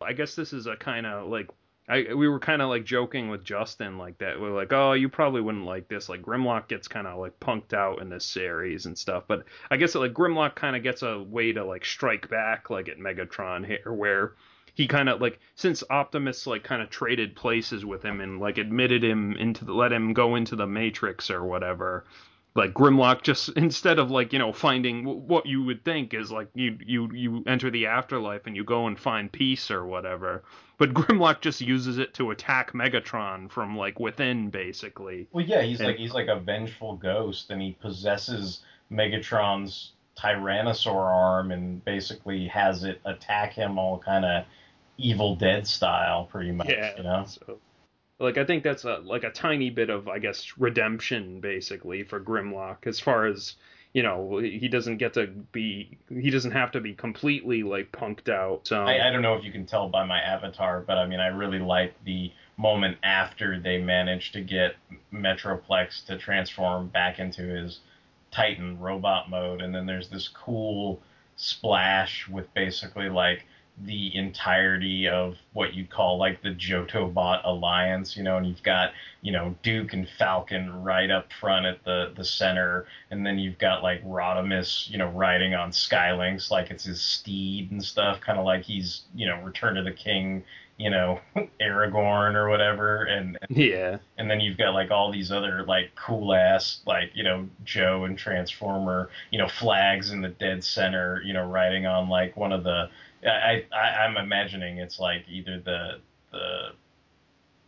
I 0.00 0.12
guess 0.12 0.34
this 0.34 0.52
is 0.52 0.66
a 0.66 0.76
kind 0.76 1.06
of 1.06 1.28
like 1.28 1.48
I 1.88 2.14
we 2.14 2.28
were 2.28 2.40
kind 2.40 2.62
of 2.62 2.68
like 2.68 2.84
joking 2.84 3.28
with 3.28 3.44
Justin 3.44 3.98
like 3.98 4.18
that. 4.18 4.40
We're 4.40 4.54
like, 4.54 4.72
oh, 4.72 4.92
you 4.92 5.08
probably 5.08 5.40
wouldn't 5.40 5.64
like 5.64 5.88
this. 5.88 6.08
Like 6.08 6.22
Grimlock 6.22 6.68
gets 6.68 6.88
kind 6.88 7.06
of 7.06 7.18
like 7.18 7.38
punked 7.38 7.72
out 7.74 8.00
in 8.00 8.08
this 8.08 8.24
series 8.24 8.86
and 8.86 8.98
stuff. 8.98 9.24
But 9.28 9.44
I 9.70 9.76
guess 9.76 9.94
like 9.94 10.12
Grimlock 10.12 10.54
kind 10.56 10.74
of 10.74 10.82
gets 10.82 11.02
a 11.02 11.22
way 11.22 11.52
to 11.52 11.64
like 11.64 11.84
strike 11.84 12.28
back 12.28 12.70
like 12.70 12.88
at 12.88 12.98
Megatron 12.98 13.64
here, 13.64 13.92
where 13.92 14.32
he 14.76 14.86
kind 14.86 15.08
of 15.08 15.20
like 15.20 15.40
since 15.56 15.82
Optimus 15.90 16.46
like 16.46 16.62
kind 16.62 16.80
of 16.82 16.88
traded 16.90 17.34
places 17.34 17.84
with 17.84 18.04
him 18.04 18.20
and 18.20 18.38
like 18.38 18.58
admitted 18.58 19.02
him 19.02 19.32
into 19.36 19.64
the 19.64 19.72
let 19.72 19.92
him 19.92 20.12
go 20.12 20.36
into 20.36 20.54
the 20.54 20.66
Matrix 20.68 21.30
or 21.30 21.44
whatever. 21.44 22.04
like 22.54 22.72
Grimlock 22.72 23.22
just 23.22 23.48
instead 23.56 23.98
of 23.98 24.10
like 24.10 24.32
you 24.32 24.38
know 24.38 24.52
finding 24.52 25.04
what 25.26 25.46
you 25.46 25.64
would 25.64 25.84
think 25.84 26.14
is 26.14 26.30
like 26.30 26.48
you 26.54 26.78
you 26.86 27.10
you 27.12 27.42
enter 27.46 27.70
the 27.70 27.86
afterlife 27.86 28.46
and 28.46 28.54
you 28.54 28.62
go 28.64 28.86
and 28.86 28.98
find 28.98 29.32
peace 29.32 29.70
or 29.70 29.84
whatever, 29.84 30.44
but 30.78 30.92
Grimlock 30.98 31.40
just 31.40 31.60
uses 31.60 31.96
it 31.98 32.14
to 32.14 32.30
attack 32.30 32.72
Megatron 32.72 33.50
from 33.50 33.76
like 33.76 33.98
within 33.98 34.50
basically. 34.50 35.26
Well, 35.32 35.44
yeah, 35.44 35.62
he's 35.62 35.80
And- 35.80 35.88
like 35.88 35.96
he's 35.96 36.14
like 36.14 36.28
a 36.28 36.38
vengeful 36.40 36.96
ghost, 36.96 37.50
and 37.50 37.60
he 37.62 37.72
possesses 37.80 38.60
Megatron's 38.92 39.92
Tyrannosaur 40.18 40.94
arm, 40.94 41.50
and 41.52 41.84
basically 41.84 42.46
has 42.48 42.84
it 42.84 43.00
attack 43.04 43.52
him 43.52 43.78
all 43.78 43.98
kind 43.98 44.24
of 44.24 44.44
Evil 44.98 45.36
Dead 45.36 45.66
style, 45.66 46.24
pretty 46.24 46.52
much. 46.52 46.68
Yeah, 46.68 46.96
You 46.96 47.02
know. 47.02 47.26
So, 47.26 47.58
like 48.18 48.38
I 48.38 48.44
think 48.44 48.62
that's 48.62 48.84
a 48.84 48.98
like 48.98 49.24
a 49.24 49.30
tiny 49.30 49.70
bit 49.70 49.90
of 49.90 50.08
I 50.08 50.18
guess 50.18 50.54
redemption 50.58 51.40
basically 51.40 52.02
for 52.02 52.20
Grimlock 52.20 52.86
as 52.86 52.98
far 52.98 53.26
as 53.26 53.56
you 53.92 54.02
know 54.02 54.38
he 54.38 54.68
doesn't 54.68 54.96
get 54.96 55.14
to 55.14 55.26
be 55.26 55.98
he 56.08 56.30
doesn't 56.30 56.52
have 56.52 56.72
to 56.72 56.80
be 56.80 56.94
completely 56.94 57.62
like 57.62 57.92
punked 57.92 58.28
out. 58.28 58.66
So 58.66 58.82
I, 58.82 59.08
I 59.08 59.10
don't 59.10 59.22
know 59.22 59.34
if 59.34 59.44
you 59.44 59.52
can 59.52 59.66
tell 59.66 59.88
by 59.88 60.04
my 60.04 60.20
avatar, 60.20 60.80
but 60.80 60.96
I 60.98 61.06
mean, 61.06 61.20
I 61.20 61.28
really 61.28 61.58
like 61.58 61.92
the 62.04 62.32
moment 62.56 62.96
after 63.02 63.60
they 63.60 63.78
managed 63.78 64.32
to 64.32 64.40
get 64.40 64.76
Metroplex 65.12 66.06
to 66.06 66.16
transform 66.16 66.88
back 66.88 67.18
into 67.18 67.42
his 67.42 67.80
Titan 68.30 68.78
robot 68.80 69.28
mode, 69.30 69.60
and 69.60 69.74
then 69.74 69.86
there's 69.86 70.08
this 70.08 70.28
cool 70.28 71.00
splash 71.36 72.26
with 72.28 72.52
basically 72.54 73.10
like 73.10 73.44
the 73.84 74.14
entirety 74.16 75.08
of 75.08 75.36
what 75.52 75.74
you 75.74 75.86
call 75.86 76.18
like 76.18 76.42
the 76.42 76.50
Jotobot 76.50 77.42
alliance, 77.44 78.16
you 78.16 78.22
know, 78.22 78.38
and 78.38 78.46
you've 78.46 78.62
got, 78.62 78.92
you 79.20 79.32
know, 79.32 79.54
Duke 79.62 79.92
and 79.92 80.08
Falcon 80.18 80.82
right 80.82 81.10
up 81.10 81.30
front 81.40 81.66
at 81.66 81.84
the 81.84 82.12
the 82.16 82.24
center, 82.24 82.86
and 83.10 83.26
then 83.26 83.38
you've 83.38 83.58
got 83.58 83.82
like 83.82 84.02
Rodimus, 84.04 84.88
you 84.88 84.96
know, 84.96 85.10
riding 85.10 85.54
on 85.54 85.70
Skylynx 85.72 86.50
like 86.50 86.70
it's 86.70 86.84
his 86.84 87.02
steed 87.02 87.70
and 87.70 87.84
stuff, 87.84 88.20
kind 88.20 88.38
of 88.38 88.46
like 88.46 88.62
he's, 88.62 89.02
you 89.14 89.26
know, 89.26 89.42
Return 89.42 89.76
of 89.76 89.84
the 89.84 89.92
King, 89.92 90.42
you 90.78 90.88
know, 90.88 91.20
Aragorn 91.60 92.34
or 92.34 92.48
whatever, 92.48 93.04
and 93.04 93.38
yeah. 93.50 93.98
and 94.16 94.30
then 94.30 94.40
you've 94.40 94.58
got 94.58 94.72
like 94.72 94.90
all 94.90 95.12
these 95.12 95.30
other 95.30 95.64
like 95.64 95.90
cool 95.96 96.32
ass 96.34 96.80
like 96.86 97.10
you 97.14 97.24
know 97.24 97.46
Joe 97.64 98.04
and 98.04 98.16
Transformer 98.16 99.10
you 99.30 99.38
know 99.38 99.48
flags 99.48 100.12
in 100.12 100.22
the 100.22 100.28
dead 100.28 100.64
center 100.64 101.20
you 101.24 101.34
know 101.34 101.46
riding 101.46 101.84
on 101.84 102.08
like 102.08 102.36
one 102.38 102.52
of 102.52 102.64
the 102.64 102.88
I, 103.26 103.64
I 103.72 104.04
I'm 104.04 104.16
imagining 104.16 104.78
it's 104.78 104.98
like 104.98 105.24
either 105.28 105.60
the 105.60 106.00
the 106.32 106.72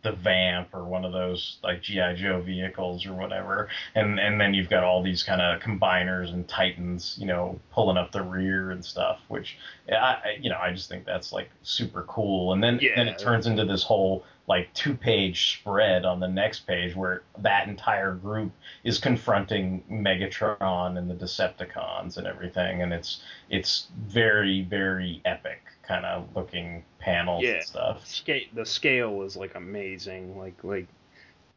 the 0.01 0.11
vamp 0.13 0.73
or 0.73 0.85
one 0.85 1.03
of 1.03 1.11
those 1.11 1.57
like 1.61 1.81
GI 1.81 2.13
Joe 2.15 2.41
vehicles 2.41 3.05
or 3.05 3.13
whatever. 3.13 3.67
And 3.95 4.19
and 4.19 4.39
then 4.39 4.53
you've 4.53 4.69
got 4.69 4.83
all 4.83 5.03
these 5.03 5.23
kind 5.23 5.41
of 5.41 5.61
combiners 5.61 6.31
and 6.33 6.47
titans 6.47 7.17
you 7.19 7.27
know 7.27 7.59
pulling 7.73 7.97
up 7.97 8.11
the 8.11 8.21
rear 8.21 8.71
and 8.71 8.83
stuff 8.83 9.19
which 9.27 9.57
I 9.91 9.95
I- 9.95 10.37
you 10.41 10.49
know 10.49 10.57
I 10.57 10.71
just 10.71 10.87
think 10.89 11.05
that's 11.05 11.33
like 11.33 11.49
super 11.63 12.03
cool. 12.03 12.53
And 12.53 12.63
then 12.63 12.79
then 12.95 13.07
it 13.07 13.19
turns 13.19 13.45
into 13.47 13.65
this 13.65 13.83
whole 13.83 14.23
like 14.49 14.73
two 14.73 14.95
page 14.95 15.59
spread 15.59 16.03
on 16.05 16.19
the 16.19 16.27
next 16.27 16.61
page 16.65 16.95
where 16.95 17.21
that 17.37 17.67
entire 17.69 18.15
group 18.15 18.51
is 18.83 18.97
confronting 18.97 19.83
Megatron 19.89 20.97
and 20.97 21.09
the 21.09 21.13
Decepticons 21.13 22.17
and 22.17 22.25
everything 22.25 22.81
and 22.81 22.91
it's 22.91 23.21
it's 23.49 23.87
very 24.07 24.63
very 24.63 25.21
epic 25.23 25.61
kind 25.83 26.03
of 26.05 26.27
looking 26.35 26.83
panels 26.97 27.43
Yeah. 27.43 27.51
and 27.51 27.63
stuff. 27.63 28.05
scale 28.07 28.41
the 28.53 28.65
scale 28.65 29.21
is 29.21 29.37
like 29.37 29.53
amazing 29.55 30.37
like 30.37 30.61
like 30.63 30.87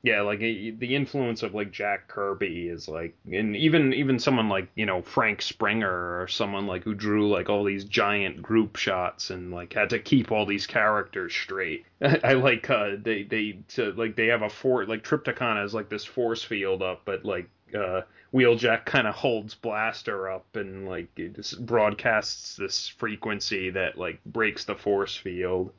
yeah 0.03 0.21
like 0.21 0.41
the 0.41 0.95
influence 0.97 1.45
of 1.45 1.55
like 1.55 1.71
jack 1.71 2.09
kirby 2.09 2.69
is 2.69 2.89
like 2.89 3.15
and 3.33 3.55
even 3.55 3.93
even 3.93 4.19
someone 4.19 4.49
like 4.49 4.69
you 4.75 4.85
know 4.85 5.01
frank 5.01 5.41
springer 5.41 6.21
or 6.21 6.27
someone 6.27 6.67
like 6.67 6.83
who 6.83 6.93
drew 6.93 7.29
like 7.29 7.49
all 7.49 7.63
these 7.63 7.85
giant 7.85 8.43
group 8.43 8.77
shots 8.77 9.31
and 9.31 9.53
like 9.53 9.73
had 9.73 9.91
to 9.91 10.01
keep 10.01 10.33
all 10.33 10.45
these 10.45 10.67
characters 10.67 11.33
straight. 11.33 11.87
I 12.03 12.33
like 12.33 12.69
uh 12.69 12.97
they 13.01 13.23
they 13.23 13.59
to, 13.71 13.93
like 13.93 14.17
they 14.17 14.27
have 14.27 14.43
a 14.43 14.51
fort 14.51 14.89
like 14.89 15.05
trypticon 15.05 15.57
has 15.57 15.73
like 15.73 15.89
this 15.89 16.05
force 16.05 16.43
field 16.43 16.83
up 16.83 17.03
but 17.05 17.25
like 17.25 17.49
uh 17.73 18.01
wheeljack 18.35 18.85
kind 18.85 19.07
of 19.07 19.15
holds 19.15 19.55
blaster 19.55 20.29
up 20.29 20.57
and 20.57 20.89
like 20.89 21.09
it 21.17 21.37
just 21.37 21.65
broadcasts 21.65 22.57
this 22.57 22.89
frequency 22.89 23.71
that 23.71 23.97
like 23.97 24.19
breaks 24.25 24.65
the 24.65 24.75
force 24.75 25.17
field. 25.17 25.73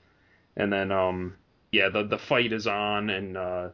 And 0.55 0.71
then 0.71 0.93
um 0.93 1.35
yeah 1.73 1.89
the 1.89 2.03
the 2.03 2.17
fight 2.17 2.53
is 2.53 2.67
on 2.67 3.09
and 3.09 3.35
uh 3.35 3.69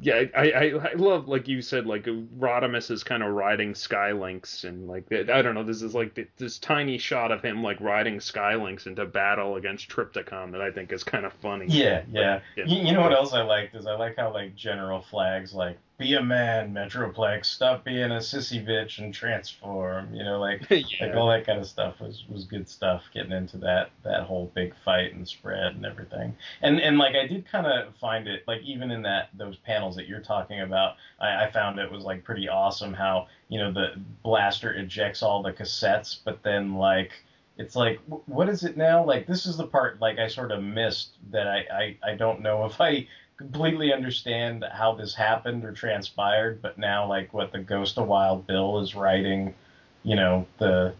yeah 0.00 0.22
I, 0.34 0.50
I 0.50 0.90
I 0.90 0.92
love 0.94 1.28
like 1.28 1.48
you 1.48 1.60
said 1.60 1.86
like 1.86 2.04
Rodimus 2.04 2.90
is 2.90 3.04
kind 3.04 3.22
of 3.22 3.34
riding 3.34 3.74
Skylynx 3.74 4.64
and 4.64 4.88
like 4.88 5.04
I 5.12 5.42
don't 5.42 5.54
know 5.54 5.64
this 5.64 5.82
is 5.82 5.94
like 5.94 6.14
th- 6.14 6.30
this 6.38 6.58
tiny 6.58 6.96
shot 6.96 7.30
of 7.30 7.42
him 7.42 7.62
like 7.62 7.80
riding 7.80 8.18
Skylynx 8.18 8.86
into 8.86 9.04
battle 9.04 9.56
against 9.56 9.88
Trypticon 9.90 10.52
that 10.52 10.62
I 10.62 10.70
think 10.70 10.92
is 10.92 11.04
kind 11.04 11.26
of 11.26 11.32
funny. 11.34 11.66
Yeah, 11.68 12.02
yeah. 12.10 12.40
Yeah. 12.56 12.64
You, 12.64 12.86
you 12.86 12.92
know 12.92 13.02
what 13.02 13.12
else 13.12 13.34
I 13.34 13.42
liked 13.42 13.74
is 13.74 13.86
I 13.86 13.96
like 13.96 14.16
how 14.16 14.32
like 14.32 14.56
General 14.56 15.02
Flagg's 15.02 15.52
like 15.52 15.78
be 15.98 16.14
a 16.14 16.22
man, 16.22 16.74
Metroplex, 16.74 17.46
stop 17.46 17.84
being 17.84 18.10
a 18.10 18.16
sissy 18.18 18.64
bitch 18.64 18.98
and 18.98 19.14
transform. 19.14 20.14
You 20.14 20.24
know, 20.24 20.38
like 20.38 20.62
Yeah. 20.70 21.06
like 21.06 21.14
all 21.14 21.28
that 21.28 21.46
kind 21.46 21.58
of 21.58 21.66
stuff 21.66 22.00
was 22.00 22.24
was 22.28 22.44
good 22.44 22.68
stuff. 22.68 23.02
Getting 23.14 23.32
into 23.32 23.56
that 23.58 23.90
that 24.04 24.24
whole 24.24 24.50
big 24.54 24.74
fight 24.84 25.14
and 25.14 25.26
spread 25.26 25.74
and 25.74 25.86
everything. 25.86 26.36
And 26.62 26.80
and 26.80 26.98
like 26.98 27.14
I 27.14 27.26
did 27.26 27.46
kind 27.50 27.66
of 27.66 27.94
find 27.96 28.28
it 28.28 28.44
like 28.46 28.60
even 28.62 28.90
in 28.90 29.02
that 29.02 29.30
those 29.34 29.56
panels 29.56 29.96
that 29.96 30.06
you're 30.06 30.20
talking 30.20 30.60
about, 30.60 30.96
I, 31.18 31.44
I 31.46 31.50
found 31.50 31.78
it 31.78 31.90
was 31.90 32.04
like 32.04 32.24
pretty 32.24 32.48
awesome 32.48 32.92
how 32.92 33.28
you 33.48 33.58
know 33.58 33.72
the 33.72 33.94
blaster 34.22 34.72
ejects 34.74 35.22
all 35.22 35.42
the 35.42 35.52
cassettes, 35.52 36.18
but 36.24 36.42
then 36.42 36.74
like 36.74 37.12
it's 37.58 37.74
like 37.74 37.98
what 38.26 38.50
is 38.50 38.64
it 38.64 38.76
now 38.76 39.02
like 39.02 39.26
this 39.26 39.46
is 39.46 39.56
the 39.56 39.66
part 39.66 39.98
like 39.98 40.18
i 40.18 40.28
sort 40.28 40.52
of 40.52 40.62
missed 40.62 41.16
that 41.30 41.48
i 41.48 41.64
i, 42.04 42.10
I 42.10 42.14
don't 42.14 42.42
know 42.42 42.64
if 42.66 42.78
i 42.82 43.06
completely 43.36 43.92
understand 43.92 44.64
how 44.72 44.94
this 44.94 45.14
happened 45.14 45.64
or 45.64 45.72
transpired 45.72 46.62
but 46.62 46.78
now 46.78 47.06
like 47.06 47.34
what 47.34 47.52
the 47.52 47.58
ghost 47.58 47.98
of 47.98 48.06
wild 48.06 48.46
bill 48.46 48.80
is 48.80 48.94
writing 48.94 49.54
you 50.04 50.16
know 50.16 50.46
the 50.58 50.94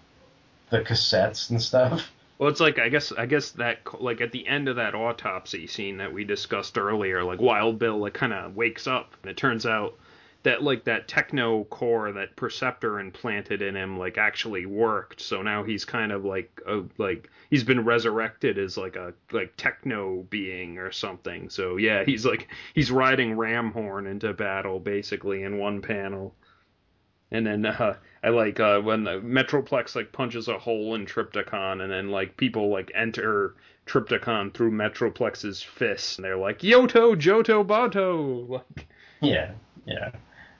the 0.71 0.81
cassettes 0.81 1.51
and 1.51 1.63
stuff. 1.63 2.11
Well, 2.39 2.51
it's 2.51 2.61
like 2.61 2.79
I 2.79 2.89
guess 2.89 3.13
I 3.13 3.27
guess 3.27 3.53
that 3.53 3.79
like 4.01 4.21
at 4.21 4.33
the 4.33 4.47
end 4.47 4.69
of 4.69 4.77
that 4.77 4.95
autopsy 4.95 5.67
scene 5.67 5.99
that 5.99 6.13
we 6.13 6.25
discussed 6.25 6.77
earlier, 6.77 7.25
like 7.25 7.41
Wild 7.41 7.79
Bill 7.79 7.99
like 7.99 8.15
kind 8.15 8.33
of 8.33 8.57
wakes 8.57 8.87
up 8.87 9.15
and 9.23 9.31
it 9.31 9.37
turns 9.37 9.65
out 9.65 9.95
that 10.47 10.63
like 10.63 10.85
that 10.85 11.09
techno 11.09 11.65
core 11.65 12.13
that 12.13 12.37
Perceptor 12.37 13.01
implanted 13.01 13.63
in 13.63 13.75
him 13.75 13.99
like 13.99 14.17
actually 14.17 14.65
worked. 14.65 15.21
So 15.21 15.43
now 15.43 15.65
he's 15.65 15.85
kind 15.85 16.13
of 16.13 16.25
like 16.25 16.61
a, 16.65 16.85
like 16.99 17.29
he's 17.51 17.65
been 17.65 17.85
resurrected 17.85 18.57
as 18.57 18.77
like 18.77 18.95
a 18.95 19.13
like 19.33 19.55
techno 19.57 20.25
being 20.31 20.79
or 20.79 20.93
something. 20.93 21.51
So 21.51 21.79
yeah, 21.79 22.05
he's 22.05 22.25
like 22.25 22.47
he's 22.75 22.93
riding 22.93 23.35
Ramhorn 23.35 24.09
into 24.09 24.33
battle 24.35 24.79
basically 24.79 25.43
in 25.43 25.59
one 25.59 25.83
panel. 25.83 26.33
And 27.33 27.45
then 27.45 27.67
uh, 27.67 27.97
I 28.23 28.29
like 28.29 28.61
uh, 28.61 28.79
when 28.83 29.03
the 29.03 29.19
Metroplex 29.19 29.97
like 29.97 30.13
punches 30.13 30.47
a 30.47 30.61
hole 30.61 30.95
in 30.95 31.07
Trypticon, 31.07 31.83
and 31.83 31.91
then 31.91 32.13
like 32.13 32.37
people 32.37 32.69
like 32.69 32.93
enter 32.95 33.57
Trypticon 33.85 34.55
through 34.55 34.71
Metroplex's 34.71 35.61
fist, 35.61 36.19
and 36.19 36.25
they're 36.25 36.37
like 36.37 36.61
Yoto, 36.61 37.17
Joto, 37.17 37.67
Bato. 37.67 38.63
Like, 38.77 38.87
yeah 39.23 39.53
yeah 39.87 40.11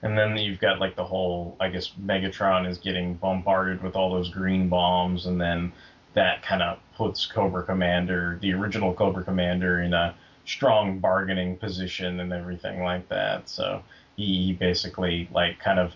and 0.01 0.17
then 0.17 0.37
you've 0.37 0.59
got 0.59 0.79
like 0.79 0.95
the 0.95 1.03
whole 1.03 1.55
i 1.59 1.67
guess 1.67 1.91
megatron 2.03 2.69
is 2.69 2.77
getting 2.77 3.15
bombarded 3.15 3.81
with 3.81 3.95
all 3.95 4.11
those 4.11 4.29
green 4.29 4.69
bombs 4.69 5.25
and 5.25 5.39
then 5.39 5.71
that 6.13 6.41
kind 6.41 6.61
of 6.61 6.79
puts 6.95 7.25
cobra 7.25 7.63
commander 7.63 8.37
the 8.41 8.53
original 8.53 8.93
cobra 8.93 9.23
commander 9.23 9.81
in 9.81 9.93
a 9.93 10.15
strong 10.47 10.97
bargaining 10.99 11.57
position 11.57 12.21
and 12.21 12.31
everything 12.31 12.81
like 12.81 13.07
that. 13.09 13.49
So 13.49 13.83
he, 14.15 14.53
basically 14.53 15.29
like 15.31 15.59
kind 15.59 15.77
of 15.77 15.93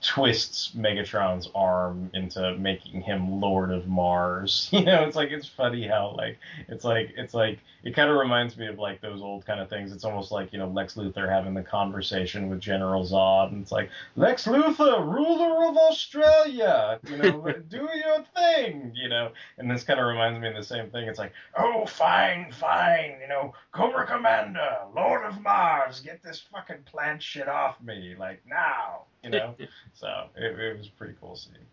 twists 0.00 0.72
Megatron's 0.76 1.48
arm 1.54 2.10
into 2.14 2.56
making 2.56 3.00
him 3.00 3.40
Lord 3.40 3.70
of 3.70 3.86
Mars. 3.86 4.68
You 4.78 4.84
know, 4.84 5.02
it's 5.04 5.16
like 5.16 5.30
it's 5.30 5.48
funny 5.48 5.88
how 5.88 6.14
like 6.16 6.38
it's 6.68 6.84
like 6.84 7.12
it's 7.16 7.34
like 7.34 7.58
it 7.82 7.94
kind 7.96 8.10
of 8.10 8.16
reminds 8.16 8.56
me 8.56 8.66
of 8.66 8.78
like 8.78 9.00
those 9.00 9.20
old 9.20 9.44
kind 9.44 9.60
of 9.60 9.68
things. 9.68 9.92
It's 9.92 10.04
almost 10.04 10.30
like 10.30 10.52
you 10.52 10.58
know 10.58 10.68
Lex 10.68 10.94
Luthor 10.94 11.28
having 11.28 11.54
the 11.54 11.62
conversation 11.62 12.48
with 12.48 12.60
General 12.60 13.04
Zod, 13.04 13.52
and 13.52 13.62
it's 13.62 13.72
like 13.72 13.90
Lex 14.14 14.46
Luthor, 14.46 15.04
ruler 15.04 15.68
of 15.68 15.76
Australia, 15.76 17.00
you 17.08 17.16
know, 17.16 17.52
do 17.68 17.88
your 17.94 18.24
thing, 18.36 18.92
you 18.94 19.08
know. 19.08 19.32
And 19.58 19.70
this 19.70 19.84
kind 19.84 19.98
of 19.98 20.06
reminds 20.06 20.40
me 20.40 20.48
of 20.48 20.54
the 20.54 20.62
same 20.62 20.90
thing. 20.90 21.08
It's 21.08 21.18
like, 21.18 21.32
oh, 21.56 21.86
fine, 21.86 22.52
fine, 22.52 23.16
you 23.20 23.28
know, 23.28 23.52
Cobra 23.72 24.06
Commander, 24.06 24.78
Lord 24.94 25.24
of 25.24 25.40
Mars, 25.42 26.00
get 26.00 26.22
this 26.22 26.42
fucking 26.52 26.84
plant 26.84 27.22
shit 27.22 27.48
off 27.48 27.80
me, 27.82 28.14
like 28.18 28.42
now, 28.48 29.02
you 29.22 29.30
know. 29.30 29.54
So 29.94 30.08
it, 30.36 30.58
it 30.58 30.78
was 30.78 30.88
pretty 30.88 31.14
cool 31.20 31.36
seeing. 31.36 31.66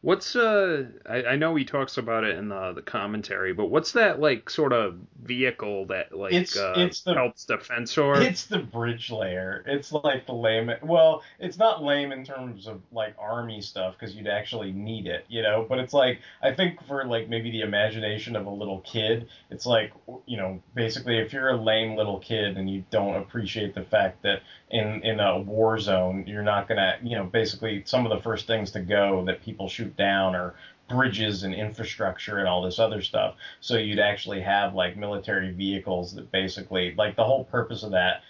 What's 0.00 0.36
uh? 0.36 0.84
I, 1.10 1.24
I 1.24 1.36
know 1.36 1.56
he 1.56 1.64
talks 1.64 1.98
about 1.98 2.22
it 2.22 2.36
in 2.38 2.50
the 2.50 2.72
the 2.72 2.82
commentary, 2.82 3.52
but 3.52 3.66
what's 3.66 3.92
that 3.92 4.20
like 4.20 4.48
sort 4.48 4.72
of 4.72 4.96
vehicle 5.24 5.86
that 5.86 6.16
like 6.16 6.32
It's- 6.32 6.56
uh, 6.56 6.74
it's 6.76 7.00
the- 7.00 7.14
helps 7.14 7.44
Defensor? 7.46 8.22
It's 8.22 8.44
the 8.46 8.60
bridge 8.60 9.10
layer. 9.10 9.64
It's 9.66 9.90
like 9.90 10.24
the 10.26 10.34
lame. 10.34 10.70
Well, 10.82 11.24
it's 11.40 11.58
not 11.58 11.82
lame 11.82 12.12
in 12.12 12.24
terms 12.24 12.68
of 12.68 12.80
like 12.92 13.16
army 13.18 13.60
stuff 13.60 13.96
because 13.98 14.14
you'd 14.14 14.28
actually 14.28 14.70
need 14.70 15.08
it, 15.08 15.24
you 15.28 15.42
know. 15.42 15.66
But 15.68 15.80
it's 15.80 15.92
like 15.92 16.20
I 16.40 16.54
think 16.54 16.80
for 16.86 17.04
like 17.04 17.28
maybe 17.28 17.50
the 17.50 17.62
imagination 17.62 18.36
of 18.36 18.46
a 18.46 18.50
little 18.50 18.78
kid, 18.82 19.26
it's 19.50 19.66
like 19.66 19.92
you 20.26 20.36
know 20.36 20.62
basically 20.76 21.18
if 21.18 21.32
you're 21.32 21.48
a 21.48 21.56
lame 21.56 21.96
little 21.96 22.20
kid 22.20 22.56
and 22.56 22.70
you 22.70 22.84
don't 22.90 23.16
appreciate 23.16 23.74
the 23.74 23.82
fact 23.82 24.22
that 24.22 24.42
in 24.70 25.02
in 25.02 25.18
a 25.18 25.40
war 25.40 25.78
zone 25.80 26.24
you're 26.26 26.42
not 26.42 26.68
gonna 26.68 26.98
you 27.02 27.16
know 27.16 27.24
basically 27.24 27.82
some 27.86 28.06
of 28.06 28.10
the 28.16 28.22
first 28.22 28.46
things 28.46 28.70
to 28.70 28.80
go 28.80 29.24
that 29.24 29.42
people 29.42 29.66
shoot 29.68 29.87
down 29.96 30.34
or 30.34 30.54
bridges 30.88 31.42
and 31.42 31.54
infrastructure 31.54 32.38
and 32.38 32.48
all 32.48 32.62
this 32.62 32.78
other 32.78 33.02
stuff. 33.02 33.34
So 33.60 33.76
you'd 33.76 33.98
actually 33.98 34.40
have 34.40 34.74
like 34.74 34.96
military 34.96 35.52
vehicles 35.52 36.14
that 36.14 36.32
basically 36.32 36.94
like 36.96 37.16
the 37.16 37.24
whole 37.24 37.44
purpose 37.44 37.82
of 37.82 37.90
that 37.92 38.22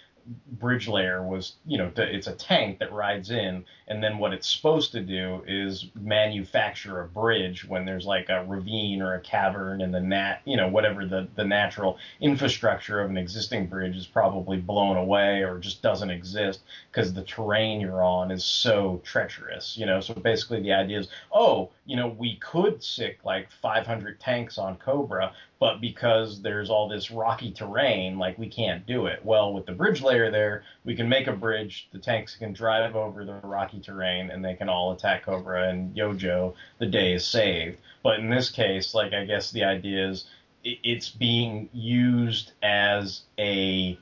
bridge 0.51 0.87
layer 0.87 1.23
was 1.23 1.53
you 1.65 1.77
know 1.77 1.91
it's 1.97 2.27
a 2.27 2.33
tank 2.33 2.79
that 2.79 2.91
rides 2.91 3.31
in 3.31 3.63
and 3.87 4.03
then 4.03 4.19
what 4.19 4.33
it's 4.33 4.47
supposed 4.47 4.91
to 4.91 5.01
do 5.01 5.43
is 5.47 5.87
manufacture 5.95 7.01
a 7.01 7.07
bridge 7.07 7.65
when 7.65 7.85
there's 7.85 8.05
like 8.05 8.29
a 8.29 8.43
ravine 8.45 9.01
or 9.01 9.15
a 9.15 9.19
cavern 9.21 9.81
and 9.81 9.93
the 9.93 9.99
nat 9.99 10.39
you 10.45 10.55
know 10.55 10.67
whatever 10.67 11.05
the 11.05 11.27
the 11.35 11.43
natural 11.43 11.97
infrastructure 12.21 13.01
of 13.01 13.09
an 13.09 13.17
existing 13.17 13.65
bridge 13.65 13.95
is 13.95 14.05
probably 14.05 14.57
blown 14.57 14.97
away 14.97 15.41
or 15.41 15.57
just 15.57 15.81
doesn't 15.81 16.11
exist 16.11 16.59
because 16.91 17.13
the 17.13 17.23
terrain 17.23 17.81
you're 17.81 18.03
on 18.03 18.29
is 18.29 18.43
so 18.43 19.01
treacherous 19.03 19.77
you 19.77 19.85
know? 19.85 19.99
So 19.99 20.13
basically 20.13 20.61
the 20.61 20.73
idea 20.73 20.99
is 20.99 21.07
oh 21.31 21.69
you 21.89 21.95
know 21.95 22.07
we 22.07 22.35
could 22.35 22.83
sick 22.83 23.19
like 23.23 23.49
500 23.61 24.19
tanks 24.19 24.57
on 24.57 24.77
cobra 24.77 25.33
but 25.59 25.81
because 25.81 26.41
there's 26.41 26.69
all 26.69 26.87
this 26.87 27.11
rocky 27.11 27.51
terrain, 27.51 28.17
like 28.17 28.37
we 28.39 28.47
can't 28.47 28.85
do 28.85 29.07
it. 29.07 29.23
Well, 29.25 29.53
with 29.53 29.65
the 29.65 29.73
bridge 29.73 30.01
layer 30.01 30.31
there, 30.31 30.63
we 30.85 30.95
can 30.95 31.09
make 31.09 31.27
a 31.27 31.33
bridge. 31.33 31.89
The 31.91 31.99
tanks 31.99 32.35
can 32.35 32.53
drive 32.53 32.95
over 32.95 33.25
the 33.25 33.33
rocky 33.43 33.81
terrain, 33.81 34.29
and 34.29 34.43
they 34.43 34.55
can 34.55 34.69
all 34.69 34.93
attack 34.93 35.25
Cobra 35.25 35.69
and 35.69 35.93
Yojo. 35.93 36.55
The 36.77 36.85
day 36.85 37.13
is 37.13 37.25
saved. 37.25 37.77
But 38.03 38.19
in 38.19 38.29
this 38.29 38.49
case, 38.49 38.93
like 38.93 39.11
I 39.11 39.25
guess 39.25 39.51
the 39.51 39.65
idea 39.65 40.07
is 40.07 40.25
it's 40.63 41.09
being 41.09 41.69
used 41.73 42.53
as 42.63 43.23
a 43.37 43.99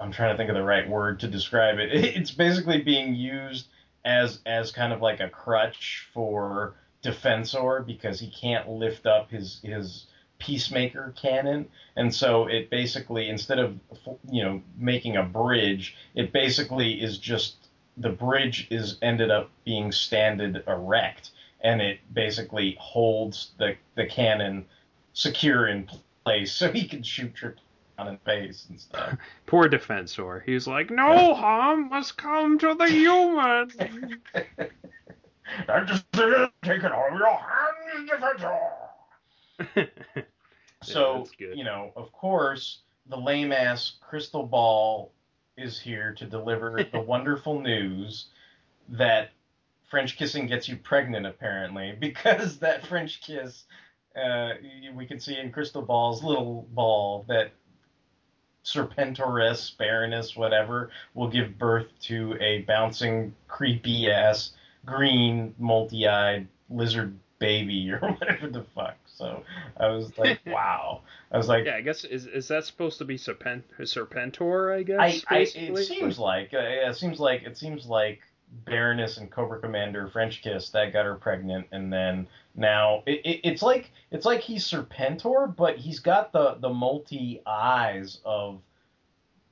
I'm 0.00 0.10
trying 0.10 0.32
to 0.32 0.36
think 0.38 0.48
of 0.48 0.56
the 0.56 0.64
right 0.64 0.88
word 0.88 1.20
to 1.20 1.28
describe 1.28 1.78
it. 1.78 1.90
It's 2.16 2.30
basically 2.30 2.80
being 2.80 3.14
used 3.14 3.66
as 4.06 4.40
as 4.46 4.72
kind 4.72 4.94
of 4.94 5.02
like 5.02 5.20
a 5.20 5.28
crutch 5.28 6.08
for 6.14 6.74
Defensor 7.02 7.84
because 7.86 8.20
he 8.20 8.28
can't 8.30 8.68
lift 8.68 9.06
up 9.06 9.30
his 9.30 9.60
his 9.62 10.06
peacemaker 10.38 11.14
cannon 11.16 11.68
and 11.94 12.12
so 12.12 12.48
it 12.48 12.68
basically 12.68 13.28
instead 13.28 13.60
of 13.60 13.78
you 14.28 14.42
know 14.42 14.60
making 14.76 15.16
a 15.16 15.22
bridge 15.22 15.94
it 16.16 16.32
basically 16.32 17.00
is 17.00 17.18
just 17.18 17.54
the 17.96 18.08
bridge 18.08 18.66
is 18.70 18.98
ended 19.02 19.30
up 19.30 19.50
being 19.64 19.92
standed 19.92 20.64
erect 20.66 21.30
and 21.60 21.80
it 21.80 22.00
basically 22.12 22.76
holds 22.80 23.52
the 23.58 23.76
the 23.94 24.04
cannon 24.06 24.64
secure 25.12 25.68
in 25.68 25.88
place 26.24 26.52
so 26.58 26.72
he 26.72 26.88
can 26.88 27.02
shoot 27.04 27.40
your 27.40 27.54
on 27.98 28.08
in 28.08 28.16
face 28.18 28.66
and 28.68 28.80
stuff 28.80 29.16
Poor 29.46 29.68
Defensor. 29.68 30.42
He's 30.44 30.66
like, 30.66 30.90
no 30.90 31.34
harm 31.42 31.90
must 31.90 32.16
come 32.16 32.58
to 32.58 32.74
the 32.74 32.88
human. 32.88 33.70
I 35.68 35.84
just 35.84 36.10
take 36.12 36.82
it 36.82 36.92
out 36.92 37.12
of 37.12 37.18
your 37.18 37.28
hands, 37.28 38.10
Defensor. 38.10 38.58
So, 40.82 41.26
you 41.38 41.64
know, 41.64 41.92
of 41.96 42.12
course, 42.12 42.80
the 43.06 43.16
lame 43.16 43.52
ass 43.52 43.92
crystal 44.00 44.44
ball 44.44 45.12
is 45.56 45.78
here 45.78 46.12
to 46.14 46.24
deliver 46.24 46.84
the 46.92 47.00
wonderful 47.00 47.60
news 47.60 48.26
that 48.88 49.30
French 49.90 50.16
kissing 50.16 50.46
gets 50.46 50.68
you 50.68 50.76
pregnant, 50.76 51.26
apparently, 51.26 51.96
because 52.00 52.58
that 52.58 52.86
French 52.86 53.20
kiss, 53.20 53.64
uh, 54.16 54.50
we 54.94 55.06
can 55.06 55.20
see 55.20 55.38
in 55.38 55.52
Crystal 55.52 55.82
Ball's 55.82 56.22
little 56.22 56.66
ball 56.72 57.24
that 57.28 57.52
Serpentoress, 58.64 59.76
Baroness, 59.76 60.36
whatever, 60.36 60.90
will 61.14 61.28
give 61.28 61.58
birth 61.58 61.88
to 62.02 62.36
a 62.40 62.60
bouncing, 62.62 63.34
creepy 63.48 64.10
ass, 64.10 64.52
green, 64.84 65.54
multi 65.58 66.06
eyed 66.06 66.48
lizard 66.70 67.18
baby 67.38 67.90
or 67.92 67.98
whatever 67.98 68.48
the 68.48 68.64
fuck. 68.74 68.96
So 69.06 69.42
I 69.76 69.88
was 69.88 70.16
like, 70.18 70.40
wow. 70.46 71.02
I 71.30 71.36
was 71.36 71.48
like, 71.48 71.66
yeah, 71.66 71.76
I 71.76 71.80
guess 71.80 72.04
is 72.04 72.26
is 72.26 72.48
that 72.48 72.64
supposed 72.64 72.98
to 72.98 73.04
be 73.04 73.16
Serpent 73.16 73.64
Serpentor? 73.78 74.74
I 74.74 74.82
guess. 74.82 75.24
I, 75.28 75.36
I 75.36 75.38
it 75.40 75.86
seems 75.86 76.18
like 76.18 76.54
uh, 76.54 76.60
it 76.60 76.96
seems 76.96 77.20
like 77.20 77.42
it 77.42 77.56
seems 77.58 77.86
like 77.86 78.20
Baroness 78.64 79.16
and 79.16 79.30
Cobra 79.30 79.60
Commander 79.60 80.08
French 80.08 80.42
Kiss 80.42 80.70
that 80.70 80.92
got 80.92 81.06
her 81.06 81.14
pregnant, 81.14 81.66
and 81.72 81.92
then 81.92 82.28
now 82.54 83.02
it, 83.06 83.20
it, 83.24 83.40
it's 83.44 83.62
like 83.62 83.90
it's 84.10 84.26
like 84.26 84.40
he's 84.40 84.64
Serpentor, 84.64 85.54
but 85.54 85.78
he's 85.78 86.00
got 86.00 86.32
the 86.32 86.56
the 86.60 86.68
multi 86.68 87.42
eyes 87.46 88.20
of 88.24 88.60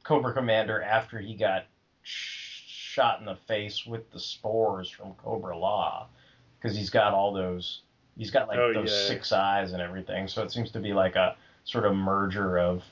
Cobra 0.05 0.33
Commander 0.35 0.83
after 0.83 1.18
he 1.18 1.35
got 1.35 1.64
sh- 2.03 2.39
shot 3.01 3.18
in 3.20 3.24
the 3.24 3.36
face 3.48 3.86
with 3.86 4.11
the 4.12 4.20
spores 4.20 4.90
from 4.90 5.14
Cobra-La, 5.14 6.07
because 6.61 6.76
he's 6.76 6.90
got 6.90 7.14
all 7.14 7.32
those 7.32 7.80
he's 8.18 8.30
got 8.30 8.48
like 8.48 8.59
Oh, 8.59 8.74
those 8.74 8.90
yeah. 8.90 9.09
six 9.09 9.32
eyes 9.32 9.72
and 9.72 9.80
everything. 9.80 10.28
So 10.28 10.42
it 10.42 10.53
seems 10.53 10.70
to 10.72 10.80
be 10.80 10.92
like 10.92 11.16
a 11.16 11.36
sort 11.64 11.86
of 11.86 11.94
merger 11.94 12.59
of 12.59 12.82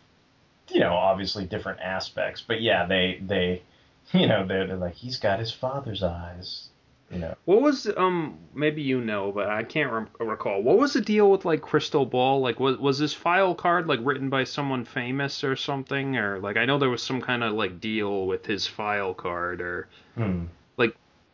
you 0.71 0.81
know, 0.81 0.95
obviously 0.95 1.45
different 1.47 1.81
aspects. 1.81 2.43
But 2.47 2.61
yeah, 2.63 2.87
they 2.87 3.21
they 3.27 3.63
you 4.13 4.27
know, 4.27 4.47
they're, 4.47 4.67
they're 4.67 4.77
like 4.77 4.95
he's 4.95 5.19
got 5.19 5.39
his 5.39 5.53
father's 5.53 6.03
eyes. 6.03 6.69
You 7.11 7.21
know. 7.21 7.35
What 7.47 7.63
was 7.63 7.91
um 7.97 8.39
maybe 8.55 8.83
you 8.83 9.01
know, 9.01 9.33
but 9.33 9.49
I 9.49 9.63
can't 9.63 9.91
rem- 9.91 10.09
recall. 10.21 10.63
What 10.63 10.77
was 10.79 10.93
the 10.93 11.01
deal 11.01 11.31
with 11.31 11.45
like 11.47 11.63
Crystal 11.63 12.05
Ball? 12.05 12.41
Like 12.41 12.61
was 12.61 12.77
was 12.77 12.99
this 12.99 13.15
file 13.15 13.55
card 13.55 13.87
like 13.87 14.01
written 14.03 14.29
by 14.29 14.45
someone 14.45 14.85
famous 14.85 15.43
or 15.43 15.57
something 15.57 16.17
or 16.17 16.39
like 16.41 16.57
I 16.59 16.67
know 16.67 16.79
there 16.79 16.91
was 16.91 17.03
some 17.03 17.23
kind 17.23 17.43
of 17.43 17.55
like 17.55 17.81
deal 17.81 18.27
with 18.27 18.45
his 18.45 18.67
file 18.67 19.15
card 19.15 19.61
or 19.63 19.89
Hmm. 20.17 20.45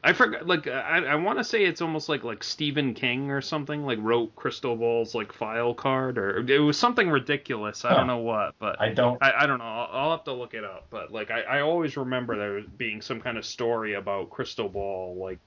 I 0.05 0.13
forgot 0.13 0.47
like 0.47 0.67
I 0.69 0.99
I 1.07 1.15
want 1.17 1.39
to 1.39 1.45
say 1.45 1.65
it's 1.65 1.81
almost 1.81 2.09
like 2.11 2.25
like 2.25 2.45
Stephen 2.45 2.93
King 2.95 3.31
or 3.31 3.41
something 3.41 3.87
like 3.87 3.99
wrote 4.03 4.37
Crystal 4.37 4.77
Ball's 4.77 5.15
like 5.15 5.33
file 5.33 5.73
card 5.75 6.19
or 6.19 6.39
it 6.49 6.59
was 6.59 6.79
something 6.79 7.09
ridiculous. 7.09 7.85
I 7.87 7.95
Huh. 7.95 7.95
don't 7.95 8.07
know 8.07 8.19
what, 8.19 8.55
but 8.59 8.79
I 8.79 8.91
don't 8.91 9.23
I, 9.23 9.33
I 9.41 9.47
don't 9.47 9.59
know. 9.59 9.65
I'll, 9.65 9.89
I'll 9.93 10.11
have 10.11 10.25
to 10.25 10.35
look 10.35 10.53
it 10.55 10.63
up. 10.65 10.89
But 10.91 11.11
like 11.11 11.31
I, 11.31 11.41
I 11.43 11.61
always 11.63 11.97
remember 11.97 12.37
there 12.37 12.61
being 12.77 13.01
some 13.01 13.21
kind 13.21 13.39
of 13.39 13.47
story 13.47 13.95
about 13.95 14.31
Crystal 14.31 14.69
Ball 14.69 15.17
like 15.19 15.39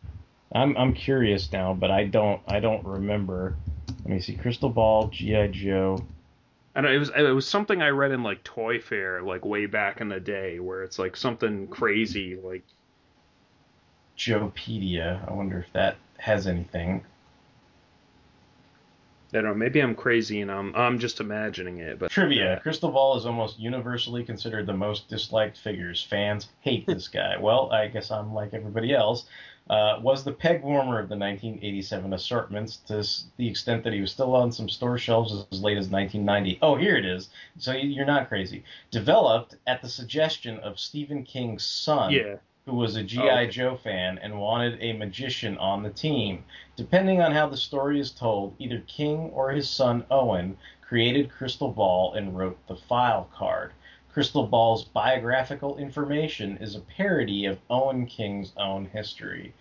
I'm 0.54 0.76
I'm 0.76 0.94
curious 0.94 1.52
now, 1.52 1.74
but 1.74 1.92
I 1.92 2.06
don't 2.06 2.42
I 2.48 2.60
don't 2.60 2.84
remember. 2.84 3.56
Let 4.00 4.08
me 4.10 4.20
see. 4.22 4.36
Crystal 4.36 4.70
Ball, 4.70 5.08
GI 5.10 5.50
Joe. 5.50 6.04
I 6.76 6.82
know 6.82 6.92
it 6.92 6.98
was 6.98 7.10
it 7.10 7.22
was 7.34 7.48
something 7.48 7.82
I 7.82 7.90
read 7.90 8.12
in 8.12 8.24
like 8.24 8.44
Toy 8.44 8.80
Fair 8.80 9.22
like 9.22 9.46
way 9.46 9.66
back 9.66 10.02
in 10.02 10.10
the 10.10 10.20
day 10.20 10.60
where 10.60 10.84
it's 10.84 10.98
like 11.00 11.16
something 11.18 11.68
crazy 11.68 12.36
like 12.36 12.64
Joepedia. 14.18 15.30
I 15.30 15.34
wonder 15.34 15.60
if 15.60 15.72
that 15.74 15.98
has 16.18 16.48
anything. 16.48 17.04
I 19.34 19.38
don't 19.38 19.44
know 19.44 19.54
maybe 19.54 19.82
I'm 19.82 19.94
crazy 19.94 20.40
and 20.40 20.50
I'm 20.50 20.74
I'm 20.74 21.00
just 21.00 21.20
imagining 21.20 21.80
it 21.80 22.00
but 22.00 22.10
Trivia: 22.12 22.62
Crystal 22.64 22.90
Ball 22.90 23.18
is 23.18 23.26
almost 23.26 23.60
universally 23.60 24.24
considered 24.24 24.66
the 24.66 24.74
most 24.74 25.10
disliked 25.10 25.58
figures. 25.58 26.02
Fans 26.02 26.48
hate 26.62 26.88
this 26.88 27.08
guy. 27.20 27.38
well, 27.38 27.70
I 27.72 27.88
guess 27.88 28.10
I'm 28.10 28.34
like 28.34 28.54
everybody 28.54 28.94
else. 28.94 29.26
Uh, 29.70 30.00
was 30.02 30.24
the 30.24 30.32
peg 30.32 30.64
warmer 30.64 30.98
of 30.98 31.10
the 31.10 31.18
1987 31.18 32.14
assortments 32.14 32.78
to 32.78 33.06
the 33.36 33.50
extent 33.50 33.84
that 33.84 33.92
he 33.92 34.00
was 34.00 34.10
still 34.12 34.34
on 34.34 34.50
some 34.50 34.70
store 34.70 34.98
shelves 34.98 35.34
as 35.52 35.62
late 35.62 35.78
as 35.78 35.90
1990. 35.90 36.60
Oh, 36.62 36.76
here 36.78 36.96
it 36.96 37.04
is. 37.04 37.30
So 37.58 37.74
you're 37.74 38.06
not 38.06 38.30
crazy. 38.30 38.64
Developed 38.92 39.58
at 39.68 39.82
the 39.82 39.90
suggestion 39.90 40.58
of 40.60 40.80
Stephen 40.80 41.24
King's 41.24 41.66
son, 41.66 42.14
yeah 42.14 42.38
who 42.68 42.76
was 42.76 42.98
a 42.98 43.04
G.I. 43.04 43.24
Oh, 43.24 43.44
okay. 43.44 43.50
Joe 43.50 43.78
fan 43.78 44.18
and 44.18 44.42
wanted 44.42 44.78
a 44.82 44.92
magician 44.92 45.58
on 45.58 45.84
the 45.84 45.90
team. 45.90 46.44
Depending 46.76 47.22
on 47.22 47.32
how 47.32 47.48
the 47.48 47.56
story 47.56 47.98
is 47.98 48.12
told, 48.12 48.56
either 48.60 48.84
King 48.88 49.32
or 49.34 49.52
his 49.52 49.70
son 49.70 50.06
Owen 50.12 50.58
created 50.82 51.32
Crystal 51.32 51.72
Ball 51.72 52.14
and 52.16 52.38
wrote 52.38 52.60
the 52.68 52.76
file 52.76 53.30
card. 53.34 53.72
Crystal 54.12 54.46
Ball's 54.46 54.84
biographical 54.84 55.78
information 55.78 56.58
is 56.58 56.76
a 56.76 56.82
parody 56.82 57.46
of 57.46 57.58
Owen 57.70 58.06
King's 58.06 58.52
own 58.58 58.86
history. 58.86 59.54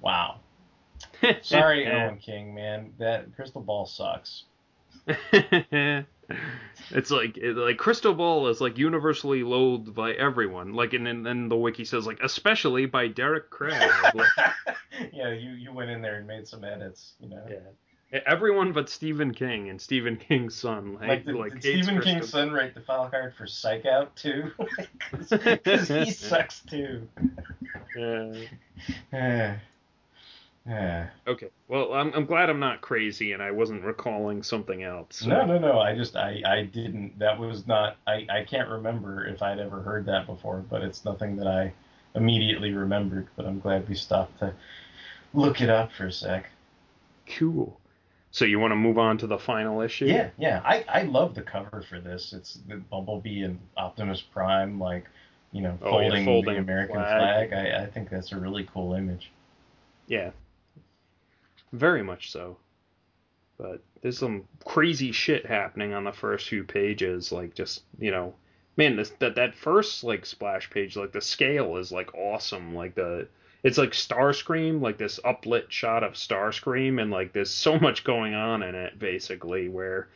Wow. 0.00 0.40
Sorry, 1.42 1.86
Owen 1.86 2.18
King, 2.18 2.54
man. 2.54 2.92
That 2.98 3.36
Crystal 3.36 3.62
Ball 3.62 3.86
sucks. 3.86 4.44
it's 6.90 7.10
like 7.10 7.36
it, 7.36 7.56
like 7.56 7.76
Crystal 7.76 8.14
Ball 8.14 8.48
is 8.48 8.60
like 8.60 8.78
universally 8.78 9.42
loathed 9.42 9.94
by 9.94 10.12
everyone. 10.12 10.72
Like 10.72 10.92
and 10.94 11.06
then 11.26 11.48
the 11.48 11.56
wiki 11.56 11.84
says 11.84 12.06
like 12.06 12.20
especially 12.22 12.86
by 12.86 13.08
Derek 13.08 13.50
Craig. 13.50 13.74
Like, 14.14 15.12
yeah, 15.12 15.32
you 15.32 15.50
you 15.50 15.72
went 15.72 15.90
in 15.90 16.00
there 16.00 16.16
and 16.16 16.26
made 16.26 16.46
some 16.46 16.62
edits, 16.64 17.14
you 17.20 17.28
know. 17.28 17.42
yeah. 17.48 18.20
Everyone 18.26 18.72
but 18.72 18.88
Stephen 18.88 19.34
King 19.34 19.68
and 19.70 19.80
Stephen 19.80 20.16
King's 20.16 20.54
son. 20.54 20.94
Like, 20.94 21.08
Like, 21.08 21.24
did, 21.26 21.34
like 21.34 21.52
Stephen 21.58 21.96
Crystal- 21.96 22.00
King's 22.02 22.28
son 22.30 22.52
write 22.52 22.74
the 22.74 22.80
file 22.80 23.08
card 23.08 23.34
for 23.34 23.46
Psych 23.46 23.84
Out 23.86 24.14
too? 24.14 24.52
Because 25.30 25.88
he 25.88 26.10
sucks 26.12 26.60
too. 26.60 27.08
Yeah. 29.12 29.56
Eh. 30.66 31.04
Okay. 31.26 31.48
Well, 31.68 31.92
I'm 31.92 32.12
I'm 32.14 32.24
glad 32.24 32.48
I'm 32.48 32.58
not 32.60 32.80
crazy 32.80 33.32
and 33.32 33.42
I 33.42 33.50
wasn't 33.50 33.82
recalling 33.84 34.42
something 34.42 34.82
else. 34.82 35.16
so- 35.16 35.28
No, 35.28 35.44
no, 35.44 35.58
no. 35.58 35.78
I 35.78 35.94
just 35.94 36.16
I 36.16 36.40
I 36.46 36.62
didn't. 36.62 37.18
That 37.18 37.38
was 37.38 37.66
not. 37.66 37.96
I 38.06 38.26
I 38.30 38.44
can't 38.44 38.68
remember 38.70 39.26
if 39.26 39.42
I'd 39.42 39.58
ever 39.60 39.82
heard 39.82 40.06
that 40.06 40.26
before, 40.26 40.64
but 40.70 40.82
it's 40.82 41.04
nothing 41.04 41.36
that 41.36 41.46
I 41.46 41.72
immediately 42.14 42.72
remembered. 42.72 43.26
But 43.36 43.44
I'm 43.46 43.60
glad 43.60 43.86
we 43.88 43.94
stopped 43.94 44.38
to 44.38 44.54
look 45.34 45.60
it 45.60 45.68
up 45.68 45.92
for 45.92 46.06
a 46.06 46.12
sec. 46.12 46.46
Cool. 47.26 47.78
So 48.30 48.44
you 48.46 48.58
want 48.58 48.72
to 48.72 48.76
move 48.76 48.98
on 48.98 49.18
to 49.18 49.26
the 49.26 49.38
final 49.38 49.80
issue? 49.82 50.06
Yeah, 50.06 50.30
yeah. 50.38 50.62
I 50.64 50.84
I 50.88 51.02
love 51.02 51.34
the 51.34 51.42
cover 51.42 51.82
for 51.88 52.00
this. 52.00 52.32
It's 52.32 52.54
the 52.68 52.76
Bumblebee 52.76 53.42
and 53.42 53.58
Optimus 53.76 54.22
Prime, 54.22 54.80
like 54.80 55.04
you 55.52 55.60
know, 55.60 55.78
Oh, 55.82 56.00
yeah, 56.00 56.08
folding, 56.08 56.24
folding 56.24 56.54
the 56.54 56.60
American 56.60 56.96
flag. 56.96 57.50
flag. 57.50 57.52
I 57.52 57.82
I 57.82 57.86
think 57.86 58.08
that's 58.08 58.32
a 58.32 58.38
really 58.40 58.66
cool 58.72 58.94
image. 58.94 59.30
Yeah. 60.08 60.30
Very 61.74 62.04
much 62.04 62.30
so. 62.30 62.56
But 63.58 63.82
there's 64.00 64.18
some 64.18 64.46
crazy 64.64 65.10
shit 65.10 65.44
happening 65.44 65.92
on 65.92 66.04
the 66.04 66.12
first 66.12 66.48
few 66.48 66.62
pages, 66.62 67.32
like 67.32 67.54
just 67.54 67.82
you 67.98 68.12
know, 68.12 68.34
man, 68.76 68.94
this 68.94 69.10
that 69.18 69.34
that 69.34 69.56
first 69.56 70.04
like 70.04 70.24
splash 70.24 70.70
page, 70.70 70.96
like 70.96 71.10
the 71.10 71.20
scale 71.20 71.76
is 71.76 71.90
like 71.90 72.14
awesome, 72.14 72.76
like 72.76 72.94
the 72.94 73.26
it's 73.64 73.78
like 73.78 73.90
Starscream, 73.90 74.80
like 74.82 74.98
this 74.98 75.18
uplit 75.24 75.70
shot 75.70 76.04
of 76.04 76.12
Starscream, 76.12 77.02
and 77.02 77.10
like 77.10 77.32
there's 77.32 77.50
so 77.50 77.76
much 77.78 78.04
going 78.04 78.34
on 78.34 78.62
in 78.62 78.76
it, 78.76 78.98
basically, 78.98 79.68
where 79.68 80.08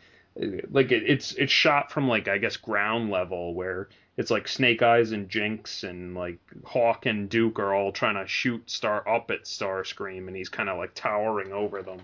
like 0.70 0.92
it, 0.92 1.02
it's 1.06 1.32
it's 1.32 1.52
shot 1.52 1.90
from 1.90 2.08
like 2.08 2.28
I 2.28 2.38
guess 2.38 2.56
ground 2.56 3.10
level, 3.10 3.54
where 3.54 3.88
it's 4.16 4.30
like 4.30 4.48
Snake 4.48 4.82
Eyes 4.82 5.12
and 5.12 5.28
Jinx 5.28 5.82
and 5.82 6.14
like 6.14 6.38
Hawk 6.64 7.06
and 7.06 7.28
Duke 7.28 7.58
are 7.58 7.74
all 7.74 7.92
trying 7.92 8.14
to 8.16 8.26
shoot 8.26 8.70
Star 8.70 9.06
up 9.08 9.30
at 9.30 9.44
Starscream, 9.44 10.28
and 10.28 10.36
he's 10.36 10.48
kind 10.48 10.68
of 10.68 10.78
like 10.78 10.94
towering 10.94 11.52
over 11.52 11.82
them. 11.82 12.00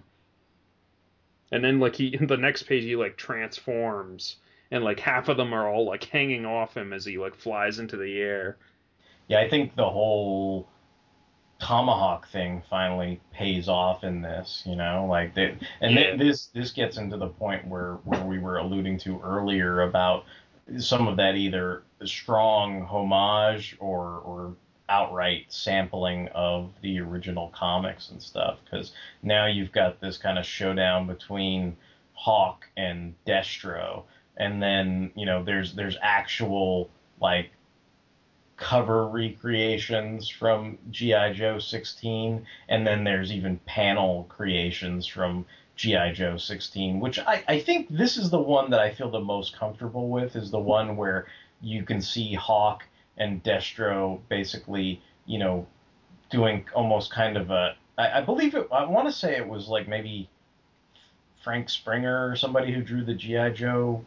And 1.53 1.63
then 1.63 1.79
like 1.79 1.97
he 1.97 2.17
in 2.19 2.27
the 2.29 2.37
next 2.37 2.65
page 2.65 2.85
he 2.85 2.97
like 2.97 3.17
transforms, 3.17 4.37
and 4.71 4.83
like 4.83 5.01
half 5.01 5.29
of 5.29 5.37
them 5.37 5.53
are 5.53 5.69
all 5.69 5.87
like 5.87 6.05
hanging 6.05 6.45
off 6.45 6.77
him 6.77 6.93
as 6.93 7.05
he 7.05 7.19
like 7.19 7.37
flies 7.37 7.79
into 7.79 7.97
the 7.97 8.19
air. 8.19 8.57
Yeah, 9.29 9.41
I 9.41 9.49
think 9.49 9.75
the 9.75 9.89
whole 9.89 10.69
tomahawk 11.65 12.29
thing 12.29 12.63
finally 12.69 13.21
pays 13.33 13.69
off 13.69 14.05
in 14.05 14.21
this, 14.21 14.63
you 14.67 14.77
know, 14.77 15.07
like 15.09 15.35
that, 15.35 15.55
and 15.81 15.93
Yeah. 15.93 16.11
th- 16.11 16.19
this 16.19 16.47
this 16.47 16.71
gets 16.73 16.99
into 16.99 17.17
the 17.17 17.29
point 17.29 17.67
where 17.67 17.95
where 18.05 18.23
we 18.23 18.39
were 18.39 18.59
alluding 18.59 18.99
to 18.99 19.21
earlier 19.23 19.83
about 19.83 20.25
some 20.79 21.09
of 21.09 21.17
that 21.17 21.37
either 21.37 21.83
strong 22.05 22.83
homage 22.83 23.77
or 23.81 24.19
or 24.19 24.57
outright 24.91 25.47
sampling 25.49 26.29
of 26.35 26.71
the 26.83 27.01
original 27.01 27.49
comics 27.49 28.11
and 28.11 28.23
stuff 28.23 28.59
because 28.65 28.93
now 29.23 29.47
you've 29.47 29.73
got 29.73 30.01
this 30.01 30.19
kind 30.19 30.39
of 30.39 30.45
showdown 30.45 31.07
between 31.07 31.75
Hawk 32.13 32.69
and 32.77 33.15
Destro 33.27 34.03
and 34.37 34.63
then 34.63 35.11
you 35.15 35.25
know 35.25 35.43
there's 35.43 35.75
there's 35.75 35.97
actual 36.03 36.91
like 37.21 37.51
cover 38.57 39.09
recreations 39.09 40.29
from 40.29 40.79
GI 40.91 41.33
Joe 41.35 41.59
16 41.59 42.47
and 42.69 42.87
then 42.87 43.05
there's 43.05 43.33
even 43.33 43.59
panel 43.67 44.25
creations 44.29 45.07
from 45.07 45.45
GI 45.77 46.13
Joe 46.13 46.37
16 46.37 47.01
which 47.01 47.19
I, 47.19 47.43
I 47.49 47.61
think 47.61 47.89
this 47.91 48.17
is 48.17 48.31
the 48.31 48.41
one 48.41 48.71
that 48.71 48.81
I 48.81 48.93
feel 48.93 49.11
the 49.11 49.21
most 49.21 49.59
comfortable 49.59 50.09
with 50.09 50.37
is 50.37 50.51
the 50.51 50.61
one 50.61 50.97
where 50.97 51.27
you 51.61 51.83
can 51.83 52.01
see 52.01 52.35
Hawk 52.35 52.85
and 53.17 53.43
Destro 53.43 54.21
basically 54.29 55.03
you 55.27 55.39
know 55.39 55.67
doing 56.31 56.65
almost 56.75 57.13
kind 57.13 57.37
of 57.37 57.51
a 57.51 57.77
I, 57.99 58.19
I 58.19 58.21
believe 58.21 58.55
it 58.55 58.69
I 58.71 58.85
want 58.85 59.09
to 59.09 59.13
say 59.13 59.37
it 59.37 59.49
was 59.49 59.67
like 59.67 59.89
maybe 59.89 60.29
Frank 61.43 61.69
Springer 61.69 62.31
or 62.31 62.37
somebody 62.37 62.73
who 62.73 62.83
drew 62.83 63.05
the 63.05 63.15
GI 63.15 63.51
Joe 63.55 64.05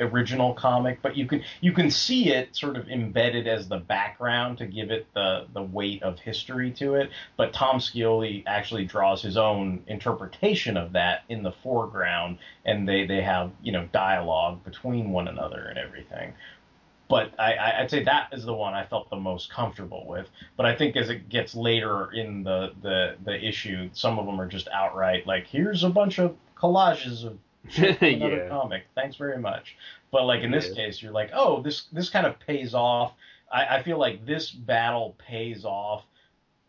original 0.00 0.54
comic, 0.54 1.00
but 1.02 1.16
you 1.16 1.26
can 1.26 1.42
you 1.60 1.72
can 1.72 1.90
see 1.90 2.30
it 2.30 2.54
sort 2.56 2.76
of 2.76 2.88
embedded 2.88 3.46
as 3.46 3.68
the 3.68 3.78
background 3.78 4.58
to 4.58 4.66
give 4.66 4.90
it 4.90 5.06
the 5.14 5.46
the 5.52 5.62
weight 5.62 6.02
of 6.02 6.18
history 6.18 6.70
to 6.72 6.94
it. 6.94 7.10
But 7.36 7.52
Tom 7.52 7.78
Scioli 7.78 8.42
actually 8.46 8.84
draws 8.84 9.22
his 9.22 9.36
own 9.36 9.82
interpretation 9.86 10.76
of 10.76 10.92
that 10.92 11.24
in 11.28 11.42
the 11.42 11.52
foreground, 11.52 12.38
and 12.64 12.88
they 12.88 13.06
they 13.06 13.22
have 13.22 13.52
you 13.62 13.72
know 13.72 13.88
dialogue 13.92 14.64
between 14.64 15.10
one 15.10 15.28
another 15.28 15.66
and 15.66 15.78
everything. 15.78 16.34
But 17.08 17.38
I, 17.38 17.80
I'd 17.80 17.90
say 17.90 18.04
that 18.04 18.28
is 18.32 18.46
the 18.46 18.54
one 18.54 18.72
I 18.72 18.86
felt 18.86 19.10
the 19.10 19.16
most 19.16 19.50
comfortable 19.50 20.06
with. 20.06 20.30
But 20.56 20.64
I 20.64 20.74
think 20.74 20.96
as 20.96 21.10
it 21.10 21.28
gets 21.28 21.54
later 21.54 22.10
in 22.10 22.42
the, 22.42 22.72
the, 22.80 23.16
the 23.22 23.38
issue, 23.38 23.90
some 23.92 24.18
of 24.18 24.24
them 24.24 24.40
are 24.40 24.46
just 24.46 24.66
outright 24.68 25.26
like, 25.26 25.46
here's 25.46 25.84
a 25.84 25.90
bunch 25.90 26.18
of 26.18 26.34
collages 26.56 27.26
of 27.26 27.36
another 27.76 28.44
Yeah. 28.44 28.48
comic. 28.48 28.84
Thanks 28.94 29.16
very 29.16 29.38
much. 29.38 29.76
But 30.10 30.24
like 30.24 30.42
in 30.42 30.50
this 30.50 30.68
Yeah. 30.68 30.74
case, 30.74 31.02
you're 31.02 31.12
like, 31.12 31.30
oh, 31.32 31.62
this 31.62 31.84
this 31.92 32.10
kind 32.10 32.26
of 32.26 32.38
pays 32.40 32.74
off. 32.74 33.14
I, 33.50 33.78
I 33.78 33.82
feel 33.82 33.98
like 33.98 34.24
this 34.26 34.50
battle 34.50 35.14
pays 35.18 35.64
off 35.64 36.04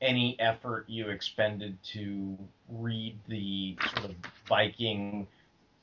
any 0.02 0.38
effort 0.39 0.86
you 0.88 1.10
expended 1.10 1.78
to 1.94 2.38
read 2.70 3.18
the 3.28 3.78
sort 3.96 4.10
of 4.10 4.16
Viking 4.48 5.28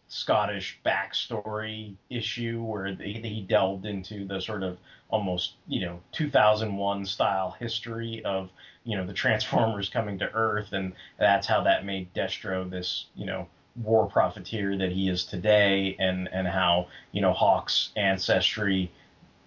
Scottish 0.09 0.79
backstory 0.85 1.95
issue 2.11 2.61
where 2.63 2.87
he, 2.95 3.13
he 3.15 3.47
delved 3.49 3.87
into 3.87 4.27
the 4.27 4.41
sort 4.41 4.63
of 4.63 4.77
almost 5.09 5.55
you 5.69 5.85
know 5.87 6.01
2001 6.13 7.07
style 7.07 7.57
history 7.59 8.23
of 8.25 8.51
you 8.85 8.97
know 8.97 9.07
the 9.07 9.13
Transformers 9.13 9.89
coming 9.89 10.19
to 10.19 10.31
Earth 10.33 10.73
and 10.73 10.93
that's 11.19 11.47
how 11.47 11.63
that 11.63 11.85
made 11.85 12.13
Destro 12.13 12.69
this 12.69 13.07
you 13.15 13.25
know 13.25 13.47
war 13.77 14.07
profiteer 14.07 14.77
that 14.77 14.93
he 14.93 15.09
is 15.09 15.25
today 15.25 15.97
and 15.99 16.29
and 16.33 16.47
how 16.47 16.89
you 17.13 17.21
know 17.21 17.33
Hawk's 17.33 17.91
ancestry 17.97 18.91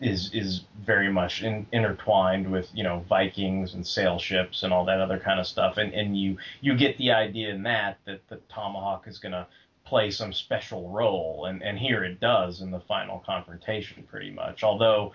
is 0.03 0.33
is 0.33 0.65
very 0.81 1.11
much 1.11 1.43
in, 1.43 1.65
intertwined 1.71 2.51
with 2.51 2.69
you 2.73 2.83
know 2.83 3.05
Vikings 3.07 3.73
and 3.73 3.85
sail 3.85 4.19
ships 4.19 4.63
and 4.63 4.73
all 4.73 4.85
that 4.85 4.99
other 4.99 5.19
kind 5.19 5.39
of 5.39 5.47
stuff. 5.47 5.77
And 5.77 5.93
and 5.93 6.17
you 6.17 6.37
you 6.61 6.75
get 6.75 6.97
the 6.97 7.11
idea 7.11 7.53
in 7.53 7.63
that 7.63 7.97
that 8.05 8.27
the 8.27 8.37
tomahawk 8.49 9.07
is 9.07 9.19
to 9.31 9.47
play 9.85 10.11
some 10.11 10.33
special 10.33 10.89
role. 10.89 11.45
And 11.45 11.61
and 11.63 11.77
here 11.77 12.03
it 12.03 12.19
does 12.19 12.61
in 12.61 12.71
the 12.71 12.81
final 12.81 13.19
confrontation 13.25 14.03
pretty 14.03 14.31
much. 14.31 14.63
Although 14.63 15.13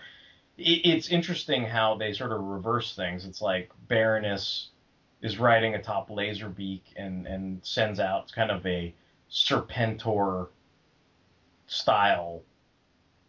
it, 0.56 0.80
it's 0.84 1.08
interesting 1.08 1.64
how 1.64 1.96
they 1.96 2.12
sort 2.12 2.32
of 2.32 2.42
reverse 2.42 2.94
things. 2.94 3.24
It's 3.24 3.42
like 3.42 3.70
Baroness 3.88 4.70
is 5.22 5.38
riding 5.38 5.74
atop 5.74 6.08
Laserbeak 6.08 6.82
and 6.96 7.26
and 7.26 7.60
sends 7.64 8.00
out 8.00 8.32
kind 8.32 8.50
of 8.50 8.64
a 8.66 8.94
Serpentor 9.30 10.48
style 11.66 12.42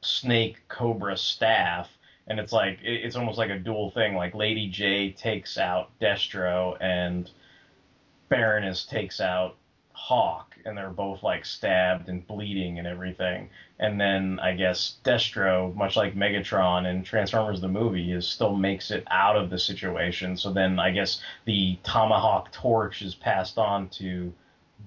snake 0.02 0.62
cobra 0.68 1.18
staff. 1.18 1.90
And 2.28 2.40
it's 2.40 2.54
like 2.54 2.82
it- 2.82 3.04
it's 3.06 3.16
almost 3.16 3.38
like 3.38 3.50
a 3.50 3.58
dual 3.60 3.92
thing. 3.92 4.16
Like 4.16 4.36
lady 4.36 4.70
j 4.70 5.12
takes 5.12 5.58
out 5.58 5.90
destro 6.00 6.78
and 6.80 7.30
baroness 8.30 8.86
takes 8.86 9.20
out 9.20 9.56
hawk 10.00 10.56
and 10.66 10.78
they're 10.78 10.90
both 10.90 11.22
like 11.24 11.46
stabbed 11.46 12.08
and 12.08 12.26
bleeding 12.26 12.80
and 12.80 12.88
everything. 12.88 13.50
And 13.80 14.00
then 14.00 14.40
i 14.42 14.54
guess 14.54 14.96
destro 15.04 15.76
much 15.76 15.96
like 15.96 16.16
megatron 16.16 16.90
in 16.90 17.04
transformers 17.04 17.62
the 17.62 17.68
movie 17.68 18.12
is 18.14 18.26
still 18.26 18.56
makes 18.56 18.92
it 18.92 19.04
out 19.12 19.36
of 19.36 19.50
the 19.50 19.60
situation. 19.60 20.38
So 20.38 20.52
then 20.52 20.80
i 20.80 20.92
guess 20.92 21.22
the 21.46 21.78
tomahawk 21.84 22.52
torch 22.52 23.02
is 23.02 23.14
passed 23.14 23.58
on 23.58 23.90
to 24.00 24.34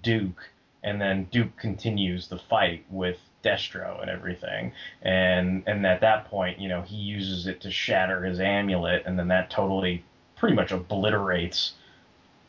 duke 0.02 0.50
and 0.82 1.00
then 1.00 1.28
duke 1.30 1.56
continues 1.56 2.28
the 2.28 2.38
fight 2.38 2.84
with 2.90 3.18
destro 3.42 4.00
and 4.00 4.10
everything. 4.10 4.72
And 5.02 5.62
and 5.66 5.86
at 5.86 6.00
that 6.00 6.26
point, 6.26 6.58
you 6.58 6.68
know, 6.68 6.82
he 6.82 6.96
uses 6.96 7.46
it 7.46 7.60
to 7.62 7.70
shatter 7.70 8.24
his 8.24 8.40
amulet, 8.40 9.02
and 9.06 9.18
then 9.18 9.28
that 9.28 9.50
totally, 9.50 10.04
pretty 10.36 10.54
much 10.54 10.72
obliterates 10.72 11.72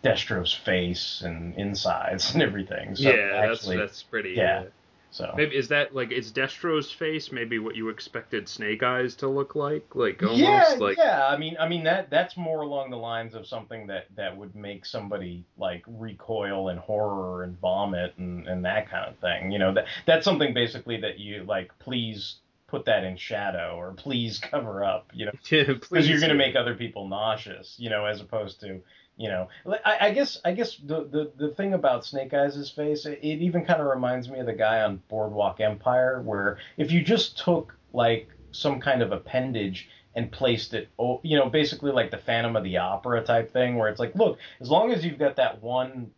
Destro's 0.04 0.54
face 0.54 1.22
and 1.26 1.56
insides 1.56 2.32
and 2.34 2.44
everything. 2.44 2.96
So 2.96 3.10
yeah, 3.10 3.50
actually, 3.50 3.78
that's 3.78 3.92
that's 3.92 4.04
pretty. 4.04 4.32
yeah. 4.32 4.66
So 5.14 5.32
Maybe 5.38 5.56
is 5.56 5.68
that 5.68 5.94
like 5.94 6.12
is 6.12 6.32
Destro's 6.32 6.92
face 6.92 7.32
maybe 7.32 7.60
what 7.60 7.76
you 7.76 7.90
expected 7.90 8.50
Snake 8.50 8.82
Eyes 8.82 9.14
to 9.18 9.28
look 9.28 9.54
like? 9.54 9.94
Like 9.94 10.24
almost 10.24 10.40
yeah, 10.40 10.76
like 10.80 10.98
yeah. 10.98 11.28
I 11.28 11.38
mean, 11.38 11.56
I 11.60 11.70
mean 11.70 11.84
that 11.84 12.10
that's 12.10 12.36
more 12.36 12.62
along 12.62 12.90
the 12.90 12.98
lines 12.98 13.36
of 13.36 13.46
something 13.46 13.86
that 13.88 14.08
that 14.16 14.36
would 14.36 14.56
make 14.56 14.88
somebody 14.88 15.46
like 15.56 15.84
recoil 15.88 16.70
in 16.70 16.78
horror 16.78 17.44
and 17.44 17.60
vomit 17.60 18.16
and 18.18 18.48
and 18.48 18.66
that 18.66 18.90
kind 18.90 19.08
of 19.08 19.16
thing. 19.20 19.52
You 19.52 19.60
know, 19.60 19.72
that 19.76 19.86
that's 20.08 20.26
something 20.26 20.52
basically 20.52 20.98
that 21.02 21.20
you 21.20 21.44
like. 21.44 21.78
Please 21.78 22.38
put 22.66 22.86
that 22.86 23.04
in 23.04 23.16
shadow 23.16 23.76
or 23.78 23.92
please 23.92 24.40
cover 24.52 24.84
up. 24.84 25.12
You 25.14 25.28
know, 25.28 25.32
because 25.52 26.10
you're 26.10 26.22
going 26.22 26.30
to 26.30 26.36
make 26.36 26.56
other 26.56 26.74
people 26.74 27.08
nauseous. 27.08 27.76
You 27.78 27.92
know, 27.92 28.06
as 28.06 28.20
opposed 28.20 28.62
to 28.62 28.82
you 29.18 29.30
know, 29.30 29.48
I, 29.86 29.98
I 30.08 30.12
guess 30.12 30.40
I 30.44 30.54
guess 30.54 30.78
the, 30.78 31.04
the 31.06 31.32
the 31.38 31.54
thing 31.54 31.74
about 31.74 32.06
Snake 32.06 32.34
Eyes' 32.34 32.72
face, 32.76 33.06
it, 33.06 33.20
it 33.22 33.42
even 33.42 33.66
kind 33.66 33.80
of 33.80 33.88
reminds 33.88 34.30
me 34.30 34.40
of 34.40 34.48
the 34.48 34.54
guy 34.54 34.82
on 34.82 35.02
Boardwalk 35.08 35.60
Empire, 35.60 36.22
where 36.22 36.58
if 36.78 36.92
you 36.92 37.04
just 37.04 37.38
took 37.38 37.76
like 37.94 38.28
some 38.52 38.80
kind 38.80 39.02
of 39.02 39.12
appendage 39.12 39.88
and 40.16 40.32
placed 40.32 40.74
it, 40.74 40.90
you 41.24 41.38
know, 41.38 41.50
basically 41.50 41.92
like 41.92 42.12
the 42.12 42.18
Phantom 42.18 42.56
of 42.56 42.64
the 42.64 42.78
Opera 42.78 43.24
type 43.24 43.52
thing, 43.52 43.78
where 43.78 43.90
it's 43.90 44.00
like, 44.00 44.16
look, 44.16 44.40
as 44.62 44.70
long 44.70 44.92
as 44.92 45.06
you've 45.06 45.20
got 45.20 45.36
that 45.36 45.62
one 45.62 46.12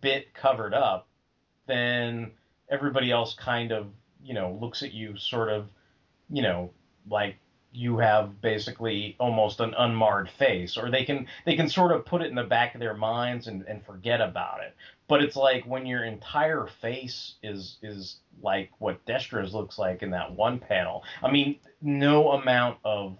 bit 0.00 0.32
covered 0.34 0.74
up, 0.74 1.06
then 1.66 2.30
everybody 2.70 3.10
else 3.10 3.34
kind 3.34 3.72
of, 3.72 3.88
you 4.22 4.34
know, 4.34 4.58
looks 4.60 4.82
at 4.82 4.92
you 4.92 5.16
sort 5.16 5.50
of, 5.50 5.68
you 6.30 6.42
know, 6.42 6.70
like 7.08 7.36
you 7.76 7.98
have 7.98 8.40
basically 8.40 9.16
almost 9.18 9.58
an 9.60 9.74
unmarred 9.76 10.30
face 10.30 10.76
or 10.76 10.90
they 10.90 11.04
can 11.04 11.26
they 11.44 11.56
can 11.56 11.68
sort 11.68 11.90
of 11.92 12.06
put 12.06 12.22
it 12.22 12.28
in 12.28 12.34
the 12.36 12.44
back 12.44 12.74
of 12.74 12.80
their 12.80 12.94
minds 12.94 13.48
and, 13.48 13.62
and 13.66 13.84
forget 13.84 14.20
about 14.20 14.60
it. 14.62 14.74
But 15.08 15.22
it's 15.22 15.36
like 15.36 15.64
when 15.66 15.84
your 15.84 16.04
entire 16.04 16.66
face 16.80 17.34
is 17.42 17.78
is 17.82 18.16
like 18.42 18.70
what 18.78 19.04
Destro's 19.06 19.52
looks 19.52 19.76
like 19.78 20.02
in 20.02 20.10
that 20.10 20.32
one 20.32 20.60
panel. 20.60 21.02
I 21.22 21.30
mean 21.30 21.58
no 21.82 22.30
amount 22.32 22.78
of 22.84 23.18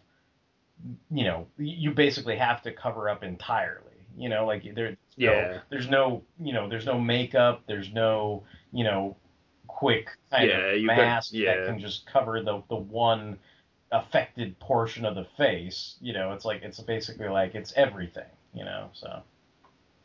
you 1.10 1.24
know 1.24 1.46
you 1.58 1.90
basically 1.90 2.36
have 2.36 2.62
to 2.62 2.72
cover 2.72 3.08
up 3.08 3.22
entirely 3.24 3.90
you 4.16 4.28
know 4.28 4.46
like 4.46 4.62
there 4.74 4.96
Yeah. 5.16 5.30
no, 5.30 5.60
there's 5.70 5.88
no 5.88 6.22
you 6.40 6.52
know 6.52 6.68
there's 6.68 6.86
no 6.86 7.00
makeup 7.00 7.62
there's 7.66 7.92
no 7.92 8.44
you 8.72 8.84
know 8.84 9.16
quick 9.66 10.08
kind 10.30 10.48
Yeah, 10.48 10.58
of 10.58 10.80
you 10.80 10.86
bet- 10.86 10.98
mask 10.98 11.32
that 11.32 11.66
can 11.66 11.80
just 11.80 12.06
cover 12.06 12.40
the 12.42 12.62
the 12.68 12.76
one 12.76 13.38
affected 13.94 14.58
portion 14.58 15.04
of 15.04 15.14
the 15.14 15.26
face. 15.36 15.94
You 16.00 16.12
know, 16.12 16.32
it's 16.32 16.44
like 16.44 16.62
it's 16.62 16.80
basically 16.80 17.28
like 17.28 17.54
it's 17.54 17.72
everything. 17.76 18.28
You 18.52 18.64
know, 18.64 18.90
so 18.92 19.22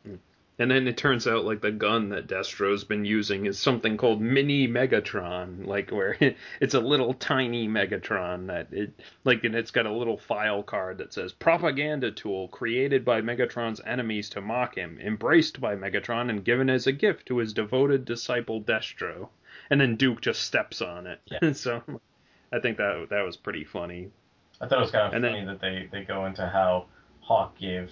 hmm. 0.05 0.15
And 0.59 0.69
then 0.69 0.87
it 0.87 0.97
turns 0.97 1.25
out 1.25 1.45
like 1.45 1.61
the 1.61 1.71
gun 1.71 2.09
that 2.09 2.27
Destro's 2.27 2.83
been 2.83 3.03
using 3.03 3.47
is 3.47 3.57
something 3.57 3.97
called 3.97 4.21
Mini 4.21 4.67
Megatron, 4.67 5.65
like 5.65 5.89
where 5.89 6.17
it's 6.61 6.75
a 6.75 6.79
little 6.79 7.15
tiny 7.15 7.67
Megatron 7.67 8.47
that 8.47 8.71
it 8.71 8.93
like 9.23 9.43
and 9.43 9.55
it's 9.55 9.71
got 9.71 9.87
a 9.87 9.91
little 9.91 10.17
file 10.17 10.61
card 10.61 10.99
that 10.99 11.13
says 11.13 11.33
propaganda 11.33 12.11
tool 12.11 12.47
created 12.49 13.03
by 13.03 13.21
Megatron's 13.21 13.81
enemies 13.85 14.29
to 14.29 14.41
mock 14.41 14.75
him, 14.75 14.99
embraced 15.01 15.59
by 15.59 15.75
Megatron 15.75 16.29
and 16.29 16.45
given 16.45 16.69
as 16.69 16.85
a 16.85 16.91
gift 16.91 17.25
to 17.25 17.39
his 17.39 17.53
devoted 17.53 18.05
disciple 18.05 18.61
Destro. 18.61 19.29
And 19.71 19.81
then 19.81 19.95
Duke 19.95 20.21
just 20.21 20.43
steps 20.43 20.81
on 20.81 21.07
it. 21.07 21.21
Yeah. 21.25 21.51
so 21.53 21.81
I 22.51 22.59
think 22.59 22.77
that 22.77 23.07
that 23.09 23.21
was 23.21 23.37
pretty 23.37 23.63
funny. 23.63 24.09
I 24.61 24.67
thought 24.67 24.79
it 24.79 24.81
was 24.81 24.91
kind 24.91 25.07
of 25.07 25.13
And 25.13 25.23
then- 25.23 25.33
funny 25.33 25.45
that 25.45 25.61
they 25.61 25.89
they 25.91 26.03
go 26.05 26.25
into 26.25 26.47
how 26.47 26.85
Hawk 27.21 27.57
gave 27.57 27.91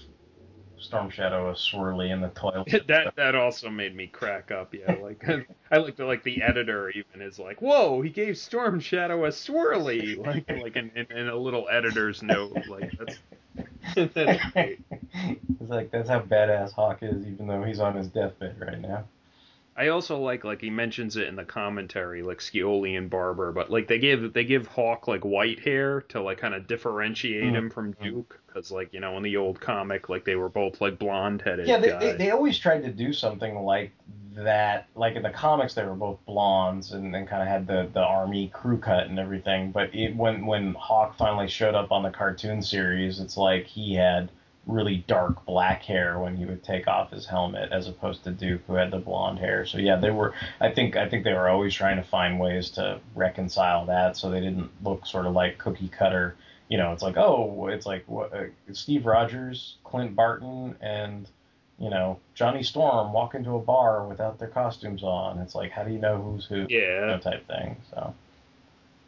Storm 0.80 1.10
Shadow 1.10 1.50
a 1.50 1.54
swirly 1.54 2.12
in 2.12 2.22
the 2.22 2.30
toilet. 2.30 2.68
that 2.88 3.16
that 3.16 3.34
also 3.36 3.70
made 3.70 3.96
me 3.96 4.06
crack 4.08 4.52
up. 4.52 4.74
Yeah, 4.76 4.96
like 5.02 5.24
I 5.72 5.78
like 5.78 5.96
the 5.96 6.06
like 6.06 6.24
the 6.24 6.42
editor 6.44 6.90
even 6.92 7.22
is 7.22 7.40
like, 7.40 7.62
whoa, 7.62 8.02
he 8.02 8.10
gave 8.10 8.38
Storm 8.38 8.80
Shadow 8.80 9.26
a 9.26 9.30
swirly, 9.30 10.18
like 10.26 10.48
like 10.62 10.76
in, 10.76 10.92
in, 10.96 11.06
in 11.18 11.28
a 11.30 11.36
little 11.36 11.68
editor's 11.70 12.22
note. 12.22 12.58
Like 12.68 12.92
that's 12.98 13.18
that's 14.14 14.52
great. 14.54 14.80
it's 14.92 15.70
like 15.70 15.90
that's 15.92 16.10
how 16.10 16.20
badass 16.20 16.74
Hawk 16.74 17.00
is, 17.02 17.26
even 17.26 17.48
though 17.48 17.64
he's 17.64 17.80
on 17.80 17.96
his 17.96 18.08
deathbed 18.08 18.60
right 18.60 18.80
now. 18.80 19.06
I 19.78 19.90
also 19.90 20.18
like 20.18 20.44
like 20.44 20.60
he 20.60 20.72
mentions 20.72 21.18
it 21.18 21.28
in 21.28 21.36
the 21.36 21.46
commentary, 21.46 22.24
like 22.24 22.40
Scioli 22.40 22.98
and 22.98 23.10
Barber, 23.10 23.52
but 23.52 23.70
like 23.70 23.88
they 23.88 24.00
give 24.00 24.34
they 24.34 24.44
give 24.44 24.66
Hawk 24.66 25.08
like 25.08 25.24
white 25.24 25.60
hair 25.60 26.02
to 26.10 26.22
like 26.22 26.40
kind 26.40 26.56
of 26.56 26.66
differentiate 26.66 27.44
him 27.44 27.54
mm-hmm. 27.54 27.68
from 27.70 27.94
mm-hmm. 27.94 28.04
Duke, 28.04 28.40
because 28.48 28.72
like 28.72 28.92
you 28.92 29.00
know 29.00 29.16
in 29.18 29.24
the 29.24 29.38
old 29.38 29.62
comic 29.62 30.10
like 30.10 30.26
they 30.26 30.36
were 30.36 30.50
both 30.50 30.82
like 30.82 30.98
blonde 30.98 31.44
headed 31.44 31.68
Yeah, 31.68 31.78
they, 31.78 31.90
guys. 31.90 32.02
they, 32.02 32.14
they 32.14 32.32
always 32.32 32.58
tried 32.58 32.82
to 32.84 32.92
do 32.92 33.14
something 33.14 33.56
like 33.56 33.92
that. 34.34 34.88
Like 34.96 35.16
in 35.16 35.22
the 35.22 35.30
comics, 35.30 35.76
they 35.76 35.84
were 35.84 35.96
both 35.96 36.18
blondes 36.26 36.94
and, 36.94 37.16
and 37.16 37.28
kind 37.28 37.44
of 37.44 37.48
had 37.48 37.68
the, 37.68 37.88
the 37.94 38.02
army 38.02 38.50
crew 38.54 38.80
cut 38.80 39.06
and 39.06 39.20
everything. 39.20 39.72
But 39.72 39.94
it, 39.94 40.16
when 40.16 40.48
when 40.48 40.74
Hawk 40.74 41.16
finally 41.18 41.48
showed 41.48 41.76
up 41.76 41.92
on 41.92 42.02
the 42.02 42.10
cartoon 42.10 42.64
series, 42.64 43.20
it's 43.20 43.38
like 43.38 43.68
he 43.68 43.94
had 43.94 44.32
really 44.68 44.98
dark 45.08 45.46
black 45.46 45.82
hair 45.84 46.20
when 46.20 46.36
he 46.36 46.46
would 46.46 46.64
take 46.64 46.88
off 46.88 47.12
his 47.12 47.26
helmet, 47.26 47.72
as 47.72 47.88
opposed 47.88 48.24
to 48.26 48.32
Duke, 48.32 48.62
who 48.68 48.74
had 48.74 48.92
the 48.92 49.00
blonde 49.00 49.40
hair. 49.40 49.66
So 49.66 49.78
yeah, 49.78 49.96
they 49.96 50.12
were. 50.12 50.34
I 50.60 50.72
think 50.72 50.96
I 50.96 51.10
think 51.10 51.24
they 51.24 51.34
were 51.34 51.50
always 51.50 51.74
trying 51.74 51.98
to 51.98 52.04
find 52.04 52.40
ways 52.40 52.70
to 52.72 53.00
reconcile 53.16 53.86
that, 53.86 54.18
so 54.18 54.30
they 54.30 54.42
didn't 54.42 54.70
look 54.84 55.06
sort 55.06 55.26
of 55.26 55.34
like 55.34 55.58
cookie 55.58 55.90
cutter. 55.90 56.36
You 56.70 56.78
know, 56.78 56.92
it's 56.92 57.02
like 57.02 57.18
oh, 57.18 57.68
it's 57.68 57.86
like 57.86 58.04
what, 58.08 58.34
uh, 58.34 58.44
Steve 58.74 59.06
Rogers, 59.06 59.78
Clint 59.84 60.16
Barton, 60.16 60.76
and 60.82 61.28
you 61.80 61.90
know, 61.90 62.20
Johnny 62.36 62.64
Storm 62.64 63.14
walk 63.14 63.36
into 63.36 63.56
a 63.56 63.60
bar 63.60 64.06
without 64.08 64.40
their 64.40 64.50
costumes 64.50 65.04
on. 65.04 65.40
It's 65.40 65.56
like, 65.56 65.72
how 65.72 65.84
do 65.84 65.92
you 65.92 66.00
know 66.00 66.22
who's 66.22 66.46
who? 66.46 66.66
You 66.70 66.80
yeah, 66.80 67.06
know, 67.06 67.20
type 67.20 67.48
thing. 67.48 67.78
So 67.92 68.14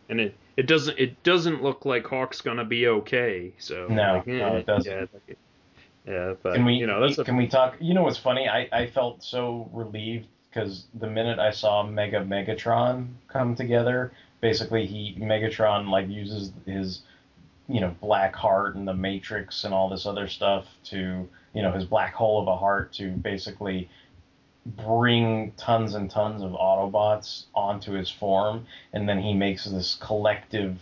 and 0.10 0.20
it 0.20 0.36
it 0.58 0.66
doesn't 0.66 1.00
it 1.00 1.22
doesn't 1.24 1.64
look 1.64 1.86
like 1.86 2.06
Hawk's 2.06 2.42
gonna 2.42 2.66
be 2.66 2.88
okay. 2.88 3.54
So 3.60 3.88
No, 3.88 4.16
like, 4.16 4.28
no, 4.28 4.58
it 4.58 4.66
doesn't. 4.66 5.10
Yeah, 5.28 5.36
yeah, 6.06 6.34
but 6.42 6.56
can 6.56 6.66
we? 6.66 6.76
you 6.76 6.88
know 6.88 7.04
a, 7.04 7.24
can 7.24 7.38
we 7.38 7.48
talk? 7.48 7.76
You 7.80 7.94
know 7.94 8.04
what's 8.04 8.18
funny? 8.18 8.48
I 8.48 8.68
I 8.72 8.88
felt 8.88 9.24
so 9.24 9.70
relieved 9.74 10.28
because 10.50 10.86
the 10.94 11.08
minute 11.08 11.40
I 11.40 11.52
saw 11.52 11.84
Mega 11.84 12.22
Megatron 12.22 13.08
come 13.28 13.56
together, 13.56 14.12
basically 14.42 14.86
he 14.86 15.16
Megatron 15.20 15.90
like 15.90 16.08
uses 16.08 16.52
his 16.66 17.02
you 17.68 17.80
know 17.82 17.96
black 18.02 18.36
heart 18.36 18.76
and 18.76 18.88
the 18.88 18.94
Matrix 18.94 19.64
and 19.64 19.74
all 19.74 19.90
this 19.90 20.06
other 20.06 20.28
stuff 20.28 20.66
to 20.86 21.28
you 21.54 21.62
know 21.62 21.72
his 21.72 21.86
black 21.86 22.14
hole 22.14 22.42
of 22.42 22.48
a 22.48 22.56
heart 22.56 22.94
to 22.94 23.12
basically 23.12 23.90
bring 24.66 25.52
tons 25.58 25.96
and 25.96 26.10
tons 26.10 26.42
of 26.42 26.52
Autobots 26.52 27.46
onto 27.56 27.94
his 27.94 28.10
form, 28.10 28.66
and 28.94 29.08
then 29.08 29.20
he 29.20 29.34
makes 29.34 29.66
this 29.66 29.96
collective 29.96 30.80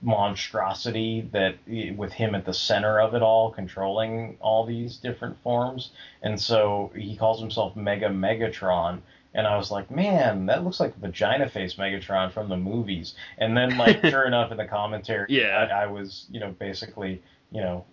monstrosity 0.00 1.28
that 1.32 1.56
eh, 1.70 1.90
with 1.90 2.12
him 2.12 2.34
at 2.34 2.44
the 2.44 2.54
center 2.54 3.00
of 3.00 3.14
it 3.14 3.22
all 3.22 3.50
controlling 3.50 4.36
all 4.40 4.64
these 4.64 4.96
different 4.96 5.36
forms. 5.42 5.90
And 6.22 6.40
so 6.40 6.92
he 6.94 7.16
calls 7.16 7.40
himself 7.40 7.74
mega 7.76 8.08
megatron. 8.08 9.00
And 9.34 9.46
i 9.46 9.56
was 9.56 9.70
like 9.70 9.90
man 9.90 10.46
that 10.46 10.64
looks 10.64 10.80
like 10.80 10.96
vagina 10.96 11.48
face 11.48 11.74
megatron 11.74 12.32
from 12.32 12.48
the 12.48 12.56
movies. 12.56 13.14
And 13.38 13.56
then 13.56 13.76
like 13.76 14.04
sure 14.04 14.24
enough 14.24 14.50
in 14.50 14.56
the 14.56 14.66
commentary 14.66 15.26
Yeah. 15.28 15.68
I, 15.70 15.82
I 15.82 15.86
was 15.86 16.26
you 16.30 16.40
know 16.40 16.52
basically 16.52 17.22
you 17.50 17.60
know 17.60 17.84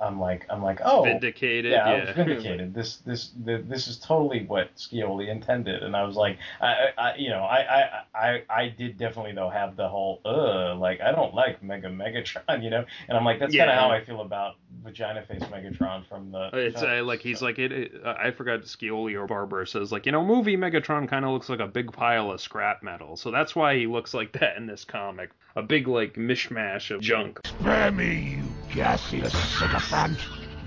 i'm 0.00 0.18
like 0.20 0.46
i'm 0.50 0.62
like 0.62 0.80
oh 0.84 1.04
vindicated. 1.04 1.72
yeah, 1.72 1.88
Yeah, 1.88 2.02
I 2.02 2.04
was 2.06 2.10
vindicated. 2.16 2.74
This 2.74 2.96
this 2.98 3.30
the, 3.44 3.58
this 3.68 3.86
is 3.88 3.98
totally 3.98 4.44
what 4.46 4.74
Scioli 4.76 5.28
intended, 5.28 5.82
and 5.82 5.94
I 5.94 6.04
was 6.04 6.16
like, 6.16 6.38
I, 6.60 6.66
I 6.66 6.92
I- 6.98 7.16
you 7.16 7.28
know, 7.30 7.42
I, 7.42 7.58
I 7.58 8.02
I 8.14 8.42
I 8.48 8.68
did 8.68 8.96
definitely 8.98 9.32
though 9.32 9.50
have 9.50 9.76
the 9.76 9.88
whole 9.88 10.20
uh 10.24 10.74
like 10.76 11.00
I 11.00 11.12
don't 11.12 11.34
like 11.34 11.62
Mega 11.62 11.88
Megatron, 11.88 12.62
you 12.62 12.70
know, 12.70 12.84
and 13.08 13.16
I'm 13.18 13.24
like 13.24 13.38
that's 13.40 13.54
kind 13.54 13.70
of 13.70 13.76
how 13.76 13.90
I 13.90 14.04
feel 14.04 14.20
about 14.22 14.56
Vagina 14.82 15.22
Face 15.22 15.42
Megatron 15.42 16.06
from 16.08 16.30
the. 16.32 16.50
It's 16.52 16.82
uh, 16.82 17.02
like 17.04 17.20
he's 17.20 17.42
like 17.42 17.58
it. 17.58 17.72
it 17.72 17.92
uh, 18.04 18.14
I 18.18 18.30
forgot 18.30 18.60
Scioli 18.62 19.14
or 19.20 19.26
Barber 19.26 19.66
says 19.66 19.92
like 19.92 20.06
you 20.06 20.12
know 20.12 20.24
movie 20.24 20.56
Megatron 20.56 21.08
kind 21.08 21.24
of 21.24 21.32
looks 21.32 21.48
like 21.48 21.60
a 21.60 21.66
big 21.66 21.92
pile 21.92 22.30
of 22.30 22.40
scrap 22.40 22.82
metal, 22.82 23.16
so 23.16 23.30
that's 23.30 23.54
why 23.54 23.76
he 23.76 23.86
looks 23.86 24.14
like 24.14 24.32
that 24.32 24.56
in 24.56 24.66
this 24.66 24.84
comic. 24.84 25.30
A 25.56 25.62
big 25.62 25.88
like 25.88 26.14
mishmash 26.14 26.90
of 26.94 27.00
junk. 27.00 27.40
Spare 27.44 27.90
me, 27.92 28.38
you 28.38 28.42
gaseous 28.74 29.32
sycophant. 29.58 30.18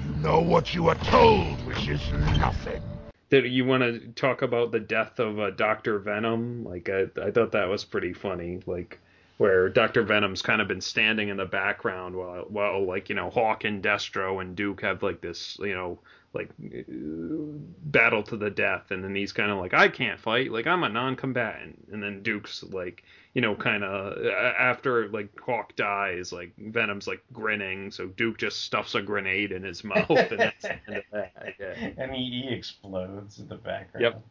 You 0.06 0.16
know 0.22 0.42
what 0.42 0.74
you 0.74 0.90
are 0.90 0.96
told, 0.96 1.66
which 1.66 1.88
is 1.88 2.02
nothing. 2.38 2.82
Did 3.30 3.52
you 3.52 3.66
want 3.66 3.84
to 3.84 4.00
talk 4.10 4.42
about 4.42 4.72
the 4.72 4.80
death 4.80 5.20
of 5.20 5.40
uh, 5.40 5.50
Doctor 5.52 5.98
Venom? 6.00 6.64
Like 6.64 6.90
I, 6.90 7.06
I 7.22 7.32
thought 7.32 7.54
that 7.54 7.68
was 7.68 7.84
pretty 7.84 8.14
funny. 8.14 8.60
Like 8.66 9.00
where 9.38 9.70
Doctor 9.70 10.04
Venom's 10.04 10.42
kind 10.42 10.62
of 10.62 10.68
been 10.68 10.82
standing 10.82 11.30
in 11.30 11.38
the 11.38 11.46
background 11.46 12.16
while 12.16 12.46
while 12.50 12.86
like 12.86 13.10
you 13.10 13.16
know 13.16 13.30
Hawk 13.30 13.64
and 13.64 13.84
Destro 13.84 14.42
and 14.42 14.56
Duke 14.56 14.82
have 14.82 15.02
like 15.02 15.22
this 15.22 15.58
you 15.60 15.74
know 15.74 16.00
like 16.34 16.50
battle 16.58 18.24
to 18.24 18.38
the 18.38 18.50
death, 18.50 18.92
and 18.92 19.04
then 19.04 19.16
he's 19.16 19.32
kind 19.32 19.52
of 19.52 19.58
like 19.58 19.74
I 19.74 19.88
can't 19.88 20.20
fight, 20.20 20.52
like 20.52 20.68
I'm 20.68 20.84
a 20.84 20.90
non-combatant, 20.90 21.90
and 21.92 22.02
then 22.02 22.24
Duke's 22.24 22.64
like 22.64 23.04
you 23.34 23.42
know 23.42 23.56
kind 23.56 23.84
of 23.84 24.26
after 24.28 25.08
like 25.10 25.30
Hawk 25.40 25.76
dies, 25.76 26.32
like 26.32 26.54
Venom's 26.58 27.08
like 27.08 27.24
grinning, 27.34 27.92
so 27.92 28.08
Duke 28.08 28.38
just 28.38 28.62
stuffs 28.62 28.96
a 28.96 29.02
grenade 29.02 29.52
in 29.52 29.64
his 29.64 29.84
mouth, 29.84 30.10
and 30.10 30.40
that's 30.40 30.62
the 30.62 30.72
end 30.88 30.98
of 30.98 31.04
that. 31.12 31.56
Yeah. 31.60 31.90
and 31.98 32.14
he, 32.14 32.44
he 32.48 32.54
explodes 32.54 33.40
in 33.40 33.48
the 33.48 33.56
background. 33.56 34.02
Yep. 34.02 34.22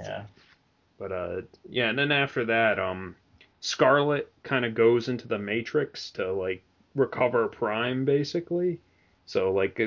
Yeah. 0.00 0.22
But 0.98 1.12
uh, 1.12 1.40
yeah, 1.68 1.90
and 1.90 1.98
then 1.98 2.12
after 2.12 2.44
that, 2.46 2.78
um, 2.78 3.16
Scarlet 3.60 4.30
kind 4.42 4.64
of 4.64 4.74
goes 4.74 5.08
into 5.08 5.28
the 5.28 5.38
Matrix 5.38 6.10
to 6.12 6.32
like 6.32 6.62
recover 6.94 7.48
Prime, 7.48 8.04
basically. 8.04 8.80
So 9.32 9.50
like 9.50 9.80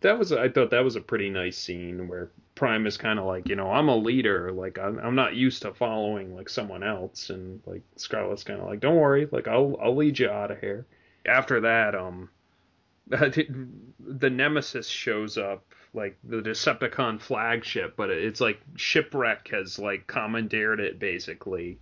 that 0.00 0.18
was 0.18 0.32
I 0.32 0.48
thought 0.48 0.70
that 0.70 0.82
was 0.82 0.96
a 0.96 1.00
pretty 1.02 1.28
nice 1.28 1.58
scene 1.58 2.08
where 2.08 2.30
Prime 2.54 2.86
is 2.86 2.96
kind 2.96 3.18
of 3.18 3.26
like 3.26 3.46
you 3.46 3.54
know 3.54 3.70
I'm 3.70 3.90
a 3.90 3.96
leader 3.96 4.50
like 4.50 4.78
I'm 4.78 4.98
I'm 4.98 5.14
not 5.14 5.36
used 5.36 5.60
to 5.62 5.74
following 5.74 6.34
like 6.34 6.48
someone 6.48 6.82
else 6.82 7.28
and 7.28 7.60
like 7.66 7.82
Scarlet's 7.96 8.44
kind 8.44 8.60
of 8.60 8.66
like 8.66 8.80
don't 8.80 8.96
worry 8.96 9.28
like 9.30 9.46
I'll 9.46 9.76
I'll 9.78 9.94
lead 9.94 10.18
you 10.18 10.30
out 10.30 10.50
of 10.50 10.58
here. 10.60 10.86
After 11.26 11.60
that 11.60 11.94
um 11.94 12.30
the 13.08 14.30
Nemesis 14.30 14.88
shows 14.88 15.36
up 15.36 15.66
like 15.92 16.16
the 16.24 16.40
Decepticon 16.40 17.20
flagship 17.20 17.94
but 17.94 18.08
it's 18.08 18.40
like 18.40 18.58
shipwreck 18.76 19.48
has 19.48 19.78
like 19.78 20.06
commandeered 20.06 20.80
it 20.80 20.98
basically 20.98 21.78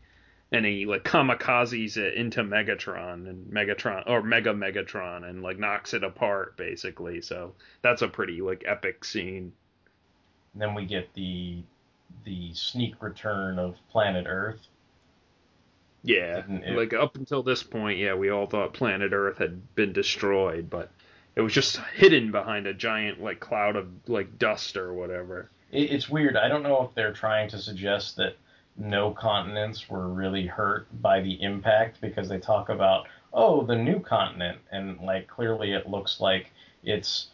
and 0.52 0.64
he 0.66 0.86
like 0.86 1.04
kamikazes 1.04 1.96
it 1.96 2.14
into 2.14 2.42
Megatron 2.42 3.28
and 3.28 3.46
Megatron 3.52 4.02
or 4.08 4.22
Mega 4.22 4.52
Megatron 4.52 5.28
and 5.28 5.42
like 5.42 5.58
knocks 5.58 5.94
it 5.94 6.02
apart 6.04 6.56
basically. 6.56 7.20
So 7.20 7.54
that's 7.82 8.02
a 8.02 8.08
pretty 8.08 8.40
like 8.40 8.64
epic 8.66 9.04
scene. 9.04 9.52
And 10.52 10.62
then 10.62 10.74
we 10.74 10.84
get 10.86 11.12
the 11.14 11.62
the 12.24 12.52
sneak 12.54 13.00
return 13.00 13.58
of 13.58 13.76
Planet 13.90 14.26
Earth. 14.28 14.66
Yeah, 16.02 16.42
It- 16.48 16.76
like 16.76 16.92
up 16.94 17.16
until 17.16 17.42
this 17.42 17.62
point, 17.62 17.98
yeah, 17.98 18.14
we 18.14 18.30
all 18.30 18.46
thought 18.46 18.72
Planet 18.74 19.12
Earth 19.12 19.38
had 19.38 19.74
been 19.74 19.92
destroyed, 19.92 20.70
but 20.70 20.90
it 21.36 21.42
was 21.42 21.52
just 21.52 21.76
hidden 21.94 22.32
behind 22.32 22.66
a 22.66 22.74
giant 22.74 23.22
like 23.22 23.38
cloud 23.38 23.76
of 23.76 23.86
like 24.08 24.38
dust 24.38 24.76
or 24.76 24.92
whatever. 24.94 25.48
It, 25.70 25.92
it's 25.92 26.08
weird. 26.08 26.36
I 26.36 26.48
don't 26.48 26.62
know 26.62 26.82
if 26.88 26.94
they're 26.94 27.12
trying 27.12 27.48
to 27.50 27.58
suggest 27.58 28.16
that 28.16 28.34
no 28.80 29.10
continents 29.12 29.88
were 29.88 30.08
really 30.08 30.46
hurt 30.46 30.86
by 31.02 31.20
the 31.20 31.40
impact 31.42 32.00
because 32.00 32.28
they 32.28 32.38
talk 32.38 32.68
about 32.70 33.06
oh 33.32 33.62
the 33.64 33.76
new 33.76 34.00
continent 34.00 34.58
and 34.72 34.98
like 35.02 35.28
clearly 35.28 35.72
it 35.72 35.86
looks 35.88 36.18
like 36.20 36.50
it's 36.82 37.28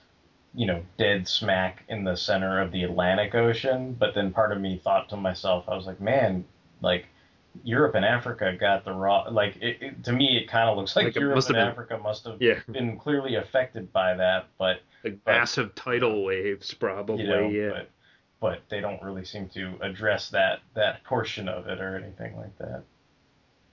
you 0.55 0.67
know 0.67 0.83
dead 0.99 1.27
smack 1.29 1.85
in 1.89 2.03
the 2.05 2.17
center 2.17 2.61
of 2.61 2.73
the 2.73 2.83
Atlantic 2.83 3.35
Ocean. 3.35 3.95
But 3.99 4.15
then 4.15 4.33
part 4.33 4.53
of 4.53 4.61
me 4.61 4.81
thought 4.83 5.09
to 5.11 5.17
myself, 5.17 5.65
I 5.69 5.77
was 5.77 5.87
like, 5.87 6.01
man, 6.01 6.45
like 6.81 7.07
Europe 7.63 7.95
and 7.95 8.05
Africa 8.05 8.57
got 8.59 8.85
the 8.85 8.93
raw. 8.93 9.27
Like 9.31 9.57
it, 9.57 9.77
it, 9.83 10.05
to 10.05 10.13
me, 10.13 10.37
it 10.39 10.49
kind 10.49 10.69
of 10.69 10.77
looks 10.77 10.97
like, 10.97 11.07
Like 11.07 11.15
Europe 11.17 11.37
and 11.37 11.47
been- 11.49 11.57
Africa 11.57 11.99
must 12.03 12.25
have 12.25 12.41
Yeah, 12.43 12.59
been 12.71 12.99
clearly 12.99 13.37
affected 13.37 13.93
by 13.93 14.15
that, 14.15 14.47
but 14.59 14.81
like 15.05 15.19
But- 15.25 15.33
massive 15.33 15.75
tidal 15.75 16.25
waves 16.25 16.73
probably. 16.75 17.23
you 17.25 17.29
know, 17.31 17.49
yeah. 17.49 17.69
but 17.71 17.91
but 18.41 18.61
they 18.69 18.81
don't 18.81 19.03
really 19.03 19.25
seem 19.25 19.49
to 19.51 19.75
address 19.81 20.31
that 20.31 20.61
that 20.75 21.03
portion 21.05 21.49
of 21.49 21.67
it 21.69 21.81
or 21.81 21.97
anything 21.97 22.37
like 22.37 22.57
that. 22.59 22.83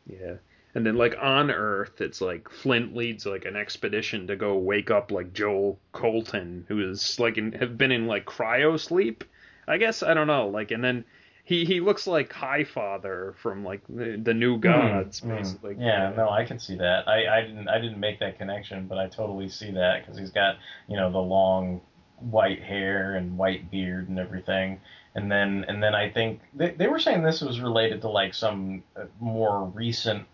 Yeah. 0.08 0.36
And 0.76 0.86
then 0.86 0.96
like 0.96 1.16
on 1.22 1.52
Earth, 1.52 2.02
it's 2.02 2.20
like 2.22 2.50
Flint 2.50 2.96
leads 2.96 3.26
like 3.26 3.46
an 3.46 3.56
expedition 3.56 4.26
to 4.28 4.36
go 4.36 4.58
wake 4.58 4.90
up 4.90 5.12
like 5.12 5.34
Joe 5.34 5.78
Colton, 5.92 6.66
who 6.68 6.90
is 6.90 7.20
like 7.20 7.38
in, 7.38 7.52
have 7.54 7.78
been 7.78 7.92
in 7.92 8.08
like 8.08 8.26
cryo 8.26 8.80
sleep. 8.80 9.24
I 9.68 9.78
guess 9.78 10.02
I 10.02 10.14
don't 10.14 10.28
know. 10.28 10.48
Like 10.48 10.72
and 10.72 10.84
then 10.84 11.06
he 11.44 11.66
he 11.66 11.80
looks 11.80 12.08
like 12.08 12.32
Highfather 12.32 13.36
from 13.36 13.64
like 13.64 13.82
the, 13.88 14.20
the 14.22 14.34
New 14.34 14.58
Gods, 14.58 15.22
Mm, 15.22 15.30
mm. 15.30 15.38
basically. 15.38 15.76
Yeah, 15.78 16.14
no, 16.16 16.30
I 16.30 16.46
can 16.46 16.58
see 16.58 16.76
that. 16.78 17.08
I, 17.08 17.38
I 17.38 17.42
didn't 17.42 17.68
I 17.68 17.80
didn't 17.80 18.00
make 18.00 18.20
that 18.20 18.38
connection, 18.38 18.88
but 18.88 18.98
I 18.98 19.08
totally 19.08 19.50
see 19.50 19.72
that 19.72 20.02
because 20.02 20.18
he's 20.18 20.32
got 20.32 20.56
you 20.88 20.96
know 20.98 21.12
the 21.12 21.20
long 21.20 21.82
white 22.30 22.62
hair 22.62 23.16
and 23.16 23.38
white 23.38 23.70
beard 23.72 24.10
and 24.10 24.20
everything. 24.20 24.80
And 25.16 25.32
then 25.32 25.66
and 25.68 25.82
then 25.82 25.94
I 25.94 26.10
think 26.10 26.42
they, 26.54 26.72
they 26.72 26.88
were 26.88 27.00
saying 27.00 27.24
this 27.24 27.42
was 27.42 27.60
related 27.60 28.02
to 28.02 28.10
like 28.10 28.34
some 28.34 28.84
uh, 28.96 29.06
more 29.20 29.66
recent 29.66 30.26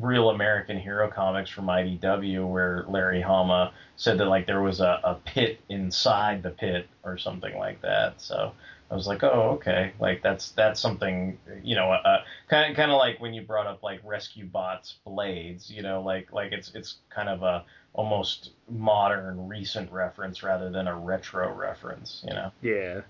real 0.00 0.30
American 0.30 0.78
hero 0.78 1.10
comics 1.10 1.50
from 1.50 1.66
IDW 1.66 2.48
where 2.48 2.84
Larry 2.88 3.20
Hama 3.20 3.72
said 3.96 4.18
that 4.18 4.26
like 4.26 4.46
there 4.46 4.62
was 4.62 4.80
a, 4.80 5.00
a 5.04 5.14
pit 5.24 5.60
inside 5.68 6.42
the 6.42 6.50
pit 6.50 6.88
or 7.04 7.18
something 7.18 7.56
like 7.58 7.82
that. 7.82 8.20
So 8.20 8.52
I 8.90 8.94
was 8.94 9.06
like, 9.06 9.22
oh, 9.22 9.52
okay, 9.54 9.92
like 10.00 10.22
that's 10.22 10.50
that's 10.50 10.78
something, 10.80 11.38
you 11.62 11.74
know, 11.74 11.90
uh, 11.90 12.24
kind 12.48 12.76
kind 12.76 12.90
of 12.90 12.98
like 12.98 13.20
when 13.20 13.32
you 13.32 13.42
brought 13.42 13.66
up 13.66 13.82
like 13.82 14.00
Rescue 14.04 14.44
Bots 14.44 14.96
Blades, 15.04 15.70
you 15.70 15.82
know, 15.82 16.02
like 16.02 16.32
like 16.32 16.52
it's 16.52 16.70
it's 16.74 16.96
kind 17.08 17.30
of 17.30 17.42
a 17.42 17.64
almost 17.94 18.50
modern 18.68 19.48
recent 19.48 19.90
reference 19.92 20.42
rather 20.42 20.70
than 20.70 20.88
a 20.88 20.96
retro 20.96 21.52
reference, 21.52 22.24
you 22.26 22.34
know. 22.34 22.50
Yeah. 22.62 23.02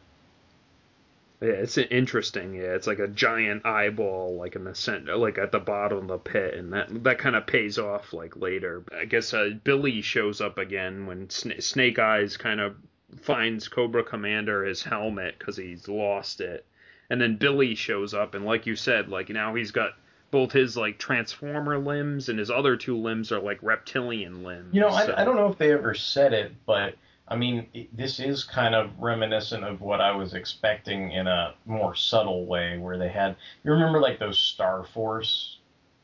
Yeah, 1.40 1.54
it's 1.54 1.76
interesting. 1.76 2.54
Yeah, 2.54 2.74
it's 2.74 2.86
like 2.86 3.00
a 3.00 3.09
giant 3.09 3.66
eyeball, 3.66 4.36
like 4.36 4.54
in 4.54 4.62
the 4.62 4.76
center, 4.76 5.16
like 5.16 5.38
at 5.38 5.50
the 5.50 5.59
bottom 5.59 5.98
of 5.98 6.06
the 6.06 6.18
pit, 6.18 6.54
and 6.54 6.72
that 6.72 7.02
that 7.02 7.18
kind 7.18 7.34
of 7.34 7.48
pays 7.48 7.80
off 7.80 8.12
like 8.12 8.36
later. 8.36 8.84
I 8.96 9.06
guess 9.06 9.34
uh, 9.34 9.50
Billy 9.64 10.02
shows 10.02 10.40
up 10.40 10.59
again 10.59 11.06
when 11.06 11.26
Sna- 11.26 11.60
Snake 11.60 11.98
Eyes 11.98 12.36
kind 12.36 12.60
of 12.60 12.76
finds 13.22 13.66
Cobra 13.66 14.04
Commander 14.04 14.64
his 14.64 14.84
helmet 14.84 15.36
because 15.36 15.56
he's 15.56 15.88
lost 15.88 16.40
it, 16.40 16.64
and 17.10 17.20
then 17.20 17.36
Billy 17.38 17.74
shows 17.74 18.14
up, 18.14 18.34
and 18.34 18.44
like 18.44 18.66
you 18.66 18.76
said, 18.76 19.09
like 19.09 19.28
now 19.28 19.56
he's 19.56 19.72
got 19.72 19.94
both 20.32 20.50
his 20.50 20.76
like 20.76 20.98
transformer 20.98 21.78
limbs 21.78 22.28
and 22.28 22.38
his 22.40 22.50
other 22.50 22.76
two 22.76 22.96
limbs 22.96 23.30
are 23.30 23.38
like 23.38 23.59
reptilian 23.62 24.42
limbs. 24.42 24.74
You 24.74 24.80
know, 24.80 24.90
so- 24.90 25.12
I, 25.12 25.22
I 25.22 25.24
don't 25.24 25.36
know 25.36 25.46
if 25.48 25.59
they 25.59 25.70
ever 25.72 25.94
said 25.94 26.32
it, 26.32 26.52
but 26.66 26.94
I 27.28 27.36
mean, 27.36 27.66
this 27.92 28.18
is 28.18 28.42
kind 28.42 28.74
of 28.74 28.90
reminiscent 28.98 29.62
of 29.62 29.80
what 29.80 30.00
I 30.00 30.10
was 30.10 30.34
expecting 30.34 31.12
in 31.12 31.28
a 31.28 31.54
more 31.66 31.94
subtle 31.94 32.46
way, 32.46 32.78
where 32.78 32.98
they 32.98 33.09
had. 33.09 33.36
You 33.62 33.70
remember 33.72 34.00
like 34.00 34.18
those 34.18 34.38
Star 34.38 34.84
Force 34.84 35.59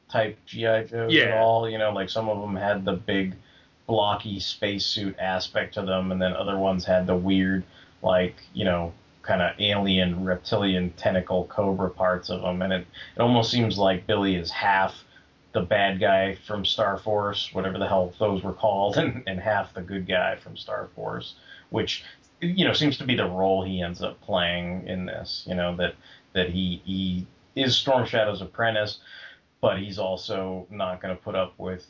type 0.08 0.38
GI 0.46 0.84
Joes 0.84 0.92
at 0.92 1.10
Yeah. 1.10 1.40
all? 1.42 1.68
You 1.68 1.78
know, 1.78 1.90
like 1.92 2.08
some 2.08 2.28
of 2.28 2.40
them 2.40 2.54
had 2.54 2.84
the 2.84 2.92
big 2.94 3.34
blocky 3.86 4.38
spacesuit 4.40 5.18
aspect 5.18 5.74
to 5.74 5.82
them, 5.82 6.12
and 6.12 6.20
then 6.22 6.34
other 6.34 6.56
ones 6.58 6.84
had 6.84 7.06
the 7.06 7.16
weird, 7.16 7.64
like 8.02 8.36
you 8.54 8.64
know, 8.64 8.92
kind 9.28 9.42
of 9.42 9.52
alien 9.60 10.24
reptilian 10.24 10.90
tentacle 10.96 11.44
cobra 11.44 11.90
parts 11.90 12.30
of 12.30 12.42
him, 12.42 12.62
and 12.62 12.72
it 12.72 12.86
it 13.14 13.20
almost 13.20 13.50
seems 13.50 13.78
like 13.78 14.06
Billy 14.06 14.36
is 14.36 14.50
half 14.50 15.04
the 15.52 15.60
bad 15.60 16.00
guy 16.00 16.34
from 16.46 16.64
Star 16.64 16.96
Force, 16.98 17.50
whatever 17.52 17.78
the 17.78 17.86
hell 17.86 18.12
those 18.18 18.42
were 18.42 18.54
called, 18.54 18.96
and, 19.02 19.22
and 19.26 19.38
half 19.38 19.74
the 19.74 19.82
good 19.82 20.08
guy 20.08 20.36
from 20.36 20.56
Star 20.56 20.88
Force, 20.96 21.34
which 21.68 22.04
you 22.40 22.64
know 22.64 22.72
seems 22.72 22.96
to 22.96 23.04
be 23.04 23.16
the 23.16 23.28
role 23.28 23.62
he 23.62 23.82
ends 23.82 24.02
up 24.02 24.18
playing 24.22 24.86
in 24.86 25.04
this. 25.04 25.44
You 25.46 25.54
know 25.54 25.76
that 25.76 25.94
that 26.32 26.48
he 26.48 26.80
he 26.86 27.26
is 27.54 27.76
Storm 27.76 28.06
Shadow's 28.06 28.40
apprentice, 28.40 28.98
but 29.60 29.78
he's 29.78 29.98
also 29.98 30.66
not 30.70 31.02
going 31.02 31.14
to 31.14 31.22
put 31.22 31.34
up 31.34 31.52
with 31.58 31.86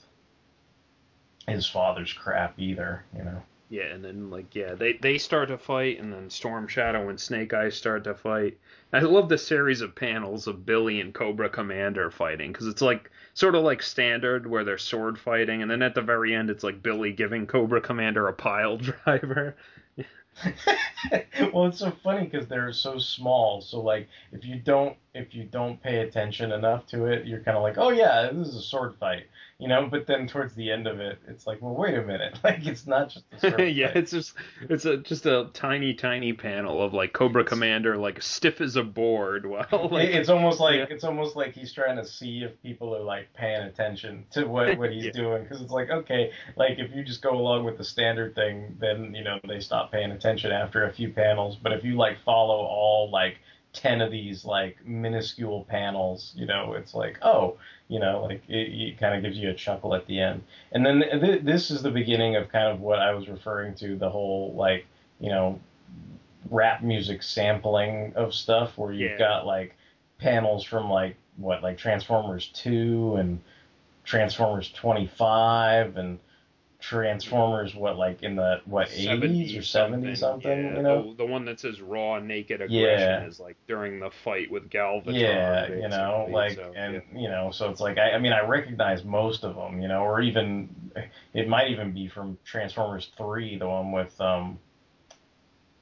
his 1.47 1.71
father's 1.71 2.13
crap 2.13 2.59
either. 2.59 3.05
You 3.17 3.23
know. 3.23 3.43
Yeah, 3.71 3.93
and 3.93 4.03
then 4.03 4.31
like 4.31 4.55
yeah, 4.55 4.75
they 4.75 4.95
they 4.95 5.19
start 5.19 5.49
to 5.49 5.59
fight, 5.59 6.01
and 6.01 6.11
then 6.11 6.31
Storm 6.31 6.69
Shadow 6.69 7.11
and 7.11 7.21
Snake 7.21 7.53
Eyes 7.53 7.77
start 7.77 8.05
to 8.05 8.15
fight. 8.15 8.59
I 8.95 9.01
love 9.01 9.29
the 9.29 9.37
series 9.37 9.83
of 9.83 9.95
panels 9.95 10.47
of 10.47 10.65
Billy 10.65 11.01
and 11.01 11.13
Cobra 11.13 11.51
Commander 11.51 12.11
fighting 12.11 12.51
because 12.51 12.67
it's 12.67 12.81
like 12.81 13.11
sort 13.35 13.55
of 13.55 13.65
like 13.65 13.83
standard 13.83 14.47
where 14.47 14.65
they're 14.65 14.79
sword 14.79 15.19
fighting, 15.19 15.61
and 15.61 15.71
then 15.71 15.83
at 15.83 15.95
the 15.95 16.01
very 16.01 16.35
end 16.35 16.49
it's 16.49 16.65
like 16.65 16.83
Billy 16.83 17.13
giving 17.13 17.47
Cobra 17.47 17.83
Commander 17.83 18.27
a 18.27 18.33
pile 18.33 18.77
driver. 19.05 19.55
well, 21.53 21.67
it's 21.67 21.81
so 21.81 21.91
funny 22.03 22.27
because 22.27 22.47
they're 22.47 22.73
so 22.73 22.99
small. 22.99 23.61
So 23.61 23.81
like, 23.81 24.09
if 24.33 24.45
you 24.45 24.61
don't 24.61 24.97
if 25.15 25.35
you 25.35 25.45
don't 25.45 25.83
pay 25.83 26.01
attention 26.01 26.53
enough 26.53 26.87
to 26.89 27.07
it, 27.07 27.27
you're 27.27 27.41
kind 27.41 27.57
of 27.57 27.63
like, 27.63 27.79
oh 27.79 27.91
yeah, 27.91 28.31
this 28.33 28.49
is 28.49 28.57
a 28.57 28.63
sword 28.63 28.95
fight, 29.01 29.25
you 29.59 29.67
know. 29.67 29.87
But 29.91 30.07
then 30.07 30.27
towards 30.29 30.55
the 30.55 30.71
end 30.71 30.87
of 30.87 31.01
it, 31.01 31.19
it's 31.27 31.47
like, 31.47 31.61
well, 31.63 31.75
wait 31.75 31.95
a 31.95 32.03
minute, 32.03 32.39
like 32.45 32.67
it's 32.67 32.87
not 32.87 33.09
just 33.11 33.25
a 33.33 33.41
sword 33.51 33.61
yeah, 33.73 33.89
fight. 33.89 33.97
it's 33.97 34.11
just 34.13 34.35
it's 34.69 34.85
a 34.85 34.99
just 34.99 35.27
a 35.27 35.51
tiny 35.55 35.95
tiny 35.95 36.33
panel 36.35 36.83
of 36.83 36.93
like 36.95 37.13
Cobra 37.13 37.45
Commander 37.45 37.97
like 37.97 38.23
stiff 38.23 38.61
as 38.61 38.77
a 38.77 38.83
board 38.85 39.47
Well, 39.49 39.89
like 39.91 40.11
it's 40.11 40.29
almost 40.29 40.61
like 40.61 40.77
yeah. 40.77 40.87
it's 40.91 41.05
almost 41.05 41.37
like 41.37 41.55
he's 41.55 41.73
trying 41.73 41.97
to 41.97 42.05
see 42.05 42.43
if 42.43 42.61
people 42.63 42.95
are 42.95 43.03
like 43.03 43.33
paying 43.35 43.63
attention 43.63 44.25
to 44.33 44.45
what 44.47 44.77
what 44.79 44.93
he's 44.93 45.07
Yeah. 45.07 45.11
doing 45.13 45.43
because 45.43 45.61
it's 45.63 45.73
like 45.73 45.91
okay 45.91 46.31
like 46.57 46.79
if 46.79 46.95
you 46.95 47.03
just 47.03 47.23
go 47.23 47.31
along 47.33 47.65
with 47.65 47.79
the 47.79 47.85
standard 47.85 48.35
thing 48.35 48.77
then 48.79 49.15
you 49.15 49.25
know 49.25 49.39
they 49.49 49.61
stop 49.61 49.91
paying 49.91 50.11
attention 50.13 50.53
after 50.53 50.85
a 50.85 50.93
few 50.93 51.11
panels 51.13 51.57
but 51.57 51.73
if 51.73 51.83
you 51.83 51.97
like 51.97 52.19
follow 52.25 52.57
all 52.67 53.11
like 53.11 53.39
10 53.79 54.01
of 54.01 54.11
these 54.11 54.45
like 54.45 54.85
minuscule 54.85 55.65
panels 55.69 56.33
you 56.37 56.47
know 56.47 56.75
it's 56.75 56.95
like 56.95 57.17
oh 57.23 57.57
you 57.89 58.01
know 58.01 58.23
like 58.25 58.43
it, 58.49 58.69
it 58.73 58.99
kind 58.99 59.15
of 59.15 59.23
gives 59.23 59.39
you 59.39 59.51
a 59.51 59.55
chuckle 59.55 59.95
at 59.95 60.05
the 60.07 60.21
end 60.21 60.43
and 60.73 60.85
then 60.85 61.01
th- 61.01 61.21
th- 61.21 61.43
this 61.45 61.71
is 61.71 61.83
the 61.83 61.91
beginning 61.91 62.35
of 62.37 62.49
kind 62.51 62.67
of 62.69 62.81
what 62.81 62.99
I 62.99 63.13
was 63.15 63.29
referring 63.29 63.75
to 63.77 63.97
the 63.97 64.11
whole 64.11 64.53
like 64.55 64.87
you 65.21 65.31
know 65.31 65.61
rap 66.51 66.83
music 66.83 67.23
sampling 67.23 68.13
of 68.17 68.35
stuff 68.35 68.77
where 68.79 68.93
you've 68.93 69.13
Yeah. 69.13 69.19
got 69.19 69.47
like 69.47 69.75
panels 70.19 70.65
from 70.65 70.91
like 70.91 71.17
what 71.37 71.63
like 71.63 71.79
Transformers 71.79 72.49
2 72.55 73.17
and 73.17 73.41
Transformers 74.05 74.71
25 74.73 75.97
and 75.99 76.19
Transformers, 76.89 77.75
what 77.75 77.99
like 77.99 78.23
in 78.23 78.35
the 78.35 78.63
what 78.65 78.89
80s 78.89 79.55
or 79.59 79.61
70s 79.61 80.17
something, 80.17 80.51
yeah, 80.51 80.77
you 80.77 80.83
know? 80.83 81.11
the, 81.11 81.17
the 81.19 81.27
one 81.27 81.45
that 81.45 81.61
says 81.61 81.83
raw 81.83 82.19
naked 82.19 82.63
aggression 82.63 82.75
Yeah. 82.75 83.27
is 83.27 83.39
like 83.39 83.57
during 83.67 84.01
the 84.01 84.11
fight 84.11 84.51
with 84.51 84.71
Galvatron. 84.71 85.13
Yeah, 85.21 85.69
you 85.69 85.89
know, 85.89 86.27
like, 86.31 86.55
so, 86.55 86.73
and 86.75 86.95
yeah. 86.95 87.21
you 87.21 87.29
know, 87.29 87.51
so 87.51 87.69
it's 87.69 87.81
like 87.81 87.99
I, 87.99 88.13
I 88.13 88.19
mean, 88.19 88.33
I 88.33 88.41
recognize 88.41 89.05
most 89.05 89.45
of 89.45 89.55
them, 89.55 89.83
you 89.83 89.89
know, 89.89 90.03
or 90.03 90.23
even 90.23 90.71
it 91.35 91.47
might 91.49 91.69
even 91.71 91.93
be 91.93 92.09
from 92.09 92.39
Transformers 92.45 93.11
Three, 93.19 93.59
the 93.59 93.69
one 93.69 93.93
with 93.93 94.19
um, 94.21 94.59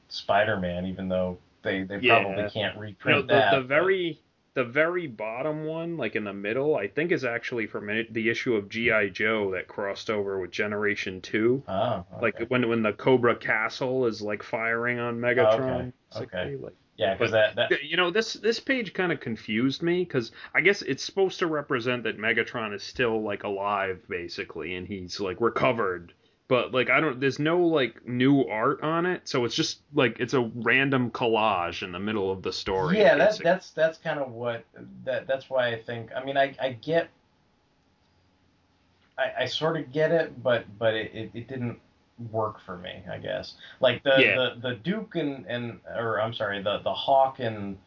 Spider-Man, 0.09 0.87
even 0.87 1.09
though 1.09 1.39
they 1.63 1.83
they 1.83 1.99
probably 2.01 2.45
can't 2.49 2.77
You 3.05 3.13
know, 3.13 3.23
reprint 3.23 3.29
the, 3.29 3.35
that. 3.35 3.51
the 3.51 3.63
very 3.63 4.21
the 4.57 4.65
very 4.65 5.07
bottom 5.07 5.67
one, 5.67 5.99
like 5.99 6.17
in 6.17 6.25
the 6.25 6.33
middle, 6.33 6.77
I 6.77 6.89
think 6.89 7.13
is 7.13 7.27
actually 7.27 7.67
from 7.67 7.87
the 8.11 8.31
issue 8.31 8.55
of 8.55 8.71
GI 8.71 9.11
Joe 9.11 9.51
that 9.53 9.69
crossed 9.69 10.09
over 10.09 10.41
with 10.41 10.51
Generation 10.51 11.21
Two. 11.21 11.63
Oh, 11.69 12.07
Like 12.23 12.47
when 12.49 12.67
when 12.67 12.83
the 12.83 12.95
Cobra 12.95 13.37
Castle 13.37 14.07
is 14.07 14.23
like 14.23 14.43
firing 14.43 14.99
on 14.99 15.19
Megatron. 15.21 15.61
Okay, 15.71 15.93
basically, 16.11 16.41
okay. 16.41 16.57
Like, 16.57 16.75
yeah, 16.97 17.15
because 17.15 17.33
that 17.33 17.55
that 17.57 17.85
you 17.85 17.99
know 17.99 18.11
this 18.11 18.33
this 18.33 18.59
page 18.59 18.95
kind 18.95 19.13
of 19.13 19.21
confused 19.21 19.83
me 19.83 20.05
because 20.05 20.33
I 20.55 20.63
guess 20.63 20.81
it's 20.81 21.05
supposed 21.05 21.39
to 21.41 21.47
represent 21.47 22.05
that 22.05 22.19
Megatron 22.19 22.75
is 22.75 22.83
still 22.83 23.21
like 23.23 23.45
alive 23.45 24.01
basically 24.09 24.75
and 24.75 24.89
he's 24.89 25.21
like 25.21 25.39
recovered 25.43 26.15
but 26.49 26.73
like 26.73 26.91
I 26.91 27.01
don't 27.01 27.21
there's 27.21 27.39
no 27.39 27.59
like 27.61 28.07
new 28.07 28.43
art 28.47 28.83
on 28.83 29.07
it 29.07 29.23
so 29.29 29.45
it's 29.45 29.55
just 29.55 29.81
like 29.95 30.19
it's 30.21 30.35
a 30.35 30.41
random 30.55 31.11
collage 31.11 31.83
in 31.83 31.93
the 31.93 31.99
middle 32.01 32.31
of 32.31 32.43
the 32.43 32.53
story 32.53 32.99
yeah, 32.99 33.17
that's 33.17 33.39
that's 33.39 33.71
that's 33.71 33.99
kind 33.99 34.19
of 34.21 34.31
what 34.33 34.65
that 35.05 35.27
that's 35.27 35.51
why 35.51 35.69
I 35.69 35.83
think. 35.83 36.11
I 36.15 36.25
mean, 36.25 36.37
I 36.37 36.55
I 36.61 36.73
get. 36.73 37.09
I, 39.19 39.43
I 39.43 39.47
sort 39.47 39.77
of 39.79 39.93
get 39.93 40.13
it, 40.13 40.43
but 40.43 40.65
but 40.79 40.95
it, 40.95 41.11
it, 41.15 41.31
it 41.35 41.49
didn't 41.49 41.79
work 42.31 42.61
for 42.61 42.77
me. 42.79 43.03
I 43.11 43.19
guess 43.19 43.55
like 43.81 44.03
the 44.03 44.11
Yeah. 44.17 44.35
the, 44.35 44.69
the 44.71 44.75
Duke 44.77 45.17
and 45.17 45.47
and 45.47 45.81
or 45.97 46.21
I'm 46.21 46.35
sorry 46.35 46.63
the 46.63 46.79
the 46.79 46.93
Hawk 46.95 47.39
and 47.41 47.79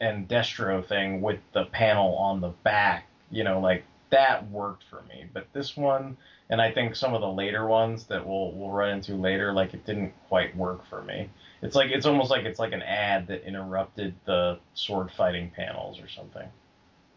and 0.00 0.28
Destro 0.28 0.86
thing 0.86 1.20
with 1.20 1.40
the 1.52 1.64
panel 1.66 2.16
on 2.16 2.40
the 2.40 2.50
back. 2.64 3.06
You 3.30 3.44
know, 3.44 3.60
like 3.60 3.84
that 4.10 4.48
worked 4.50 4.84
for 4.90 5.02
me. 5.08 5.26
But 5.32 5.46
this 5.52 5.76
one, 5.76 6.16
and 6.50 6.60
I 6.60 6.70
think 6.70 6.94
some 6.96 7.14
of 7.14 7.20
the 7.20 7.28
later 7.28 7.66
ones 7.66 8.04
that 8.06 8.26
we'll 8.26 8.52
we'll 8.52 8.70
run 8.70 8.90
into 8.90 9.14
later, 9.14 9.52
like 9.52 9.74
it 9.74 9.84
didn't 9.86 10.12
quite 10.28 10.56
work 10.56 10.86
for 10.88 11.02
me. 11.02 11.30
It's 11.62 11.74
like 11.74 11.90
it's 11.90 12.06
almost 12.06 12.30
like 12.30 12.44
it's 12.44 12.58
like 12.58 12.72
an 12.72 12.82
ad 12.82 13.26
that 13.28 13.46
interrupted 13.46 14.14
the 14.26 14.58
sword 14.74 15.10
fighting 15.10 15.50
panels 15.50 15.98
or 16.00 16.08
something. 16.08 16.48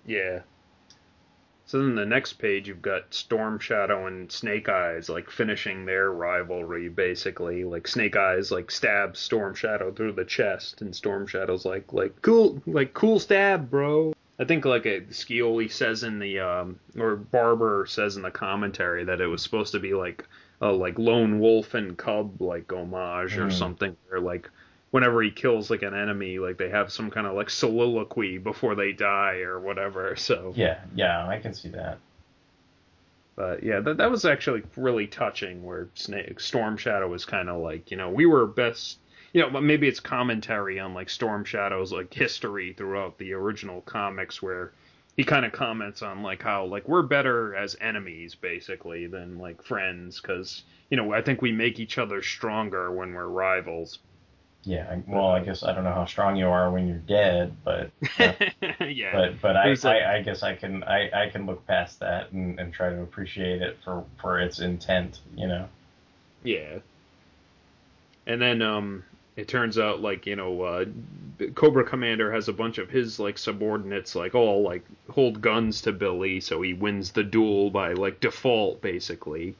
yeah 0.05 0.39
so 1.67 1.79
then 1.79 1.95
the 1.95 2.05
next 2.05 2.33
page 2.33 2.69
you've 2.69 2.81
got 2.81 3.13
Storm 3.13 3.59
Shadow 3.59 4.07
and 4.07 4.31
Snake 4.31 4.69
Eyes 4.69 5.09
like 5.09 5.29
finishing 5.29 5.85
their 5.85 6.11
rivalry 6.11 6.87
basically 6.87 7.65
like 7.65 7.89
Snake 7.89 8.15
Eyes 8.15 8.51
like 8.51 8.71
stabs 8.71 9.19
Storm 9.19 9.53
Shadow 9.53 9.91
through 9.91 10.13
the 10.13 10.23
chest 10.23 10.81
and 10.81 10.95
Storm 10.95 11.27
Shadow's 11.27 11.65
like 11.65 11.91
like 11.91 12.21
cool 12.21 12.61
like 12.65 12.93
cool 12.93 13.19
stab 13.19 13.69
bro 13.69 14.13
I 14.39 14.45
think 14.45 14.65
like 14.65 14.85
a 14.85 15.01
Scioli 15.01 15.71
says 15.71 16.03
in 16.03 16.19
the 16.19 16.39
um 16.39 16.79
or 16.97 17.15
Barber 17.15 17.85
says 17.87 18.17
in 18.17 18.23
the 18.23 18.31
commentary 18.31 19.03
that 19.05 19.21
it 19.21 19.27
was 19.27 19.41
supposed 19.41 19.71
to 19.73 19.79
be 19.79 19.93
like 19.93 20.25
a 20.61 20.71
like 20.71 20.97
lone 20.99 21.39
wolf 21.39 21.73
and 21.73 21.97
cub 21.97 22.41
like 22.41 22.71
homage 22.71 23.37
or 23.37 23.47
Mm. 23.47 23.51
something 23.53 23.97
where 24.09 24.19
like 24.19 24.49
whenever 24.91 25.21
he 25.21 25.31
kills 25.31 25.69
like 25.69 25.81
an 25.83 25.93
enemy 25.93 26.39
like 26.39 26.57
they 26.57 26.69
have 26.69 26.91
some 26.91 27.09
kind 27.11 27.27
of 27.27 27.35
like 27.35 27.49
soliloquy 27.49 28.37
before 28.37 28.73
they 28.75 28.91
die 28.91 29.39
or 29.39 29.59
whatever 29.59 30.15
so 30.15 30.53
Yeah, 30.55 30.79
yeah, 30.95 31.27
I 31.27 31.39
can 31.39 31.53
see 31.53 31.69
that. 31.69 31.97
but 33.35 33.63
yeah, 33.63 33.79
that 33.81 33.97
that 33.97 34.09
was 34.11 34.25
actually 34.25 34.63
really 34.75 35.07
touching. 35.07 35.63
Where 35.63 35.87
Snake, 35.93 36.39
Storm 36.39 36.77
Shadow 36.77 37.07
was 37.07 37.25
kind 37.25 37.49
of 37.49 37.61
like, 37.61 37.91
you 37.91 37.97
know, 37.97 38.09
we 38.09 38.25
were 38.25 38.45
best. 38.47 38.97
You 39.37 39.43
know, 39.43 39.51
but 39.51 39.61
maybe 39.61 39.87
it's 39.87 39.99
commentary 39.99 40.79
on 40.79 40.95
like 40.95 41.11
Storm 41.11 41.45
Shadow's 41.45 41.91
like 41.91 42.11
history 42.11 42.73
throughout 42.73 43.19
the 43.19 43.33
original 43.33 43.81
comics, 43.81 44.41
where 44.41 44.71
he 45.15 45.23
kind 45.23 45.45
of 45.45 45.51
comments 45.51 46.01
on 46.01 46.23
like 46.23 46.41
how 46.41 46.65
like 46.65 46.87
we're 46.87 47.03
better 47.03 47.53
as 47.55 47.77
enemies 47.79 48.33
basically 48.33 49.05
than 49.05 49.37
like 49.37 49.61
friends, 49.61 50.19
because 50.19 50.63
you 50.89 50.97
know 50.97 51.13
I 51.13 51.21
think 51.21 51.43
we 51.43 51.51
make 51.51 51.79
each 51.79 51.99
other 51.99 52.23
stronger 52.23 52.91
when 52.91 53.13
we're 53.13 53.27
rivals. 53.27 53.99
Yeah, 54.63 54.97
well, 55.07 55.27
I 55.27 55.41
guess 55.43 55.61
I 55.61 55.71
don't 55.71 55.83
know 55.83 55.93
how 55.93 56.05
strong 56.05 56.35
you 56.35 56.47
are 56.47 56.71
when 56.71 56.87
you're 56.87 56.97
dead, 56.97 57.55
but 57.63 57.91
uh, 58.19 58.33
yeah, 58.85 59.11
but 59.13 59.39
but 59.39 59.55
I, 59.55 59.65
There's 59.67 59.85
a- 59.85 59.89
I 59.89 60.15
I 60.15 60.21
guess 60.23 60.41
I 60.41 60.55
can 60.55 60.83
I, 60.85 61.11
I 61.25 61.29
can 61.29 61.45
look 61.45 61.63
past 61.67 61.99
that 61.99 62.31
and, 62.31 62.59
and 62.59 62.73
try 62.73 62.89
to 62.89 63.03
appreciate 63.03 63.61
it 63.61 63.77
for 63.83 64.03
for 64.19 64.39
its 64.39 64.61
intent, 64.61 65.19
you 65.35 65.47
know. 65.47 65.69
Yeah. 66.43 66.79
And 68.25 68.41
then 68.41 68.61
um 68.61 69.03
it 69.37 69.47
turns 69.47 69.77
out 69.79 70.01
like, 70.01 70.25
you 70.25 70.35
know, 70.35 70.61
uh 70.63 70.85
Cobra 71.53 71.83
Commander 71.83 72.31
has 72.31 72.49
a 72.49 72.53
bunch 72.53 72.79
of 72.79 72.89
his 72.89 73.19
like 73.19 73.37
subordinates 73.37 74.15
like 74.15 74.33
all 74.33 74.63
like 74.63 74.83
hold 75.09 75.39
guns 75.39 75.81
to 75.81 75.93
Billy, 75.93 76.41
so 76.41 76.61
he 76.61 76.73
wins 76.73 77.11
the 77.11 77.23
duel 77.23 77.69
by 77.69 77.93
like 77.93 78.19
default 78.19 78.81
basically. 78.81 79.55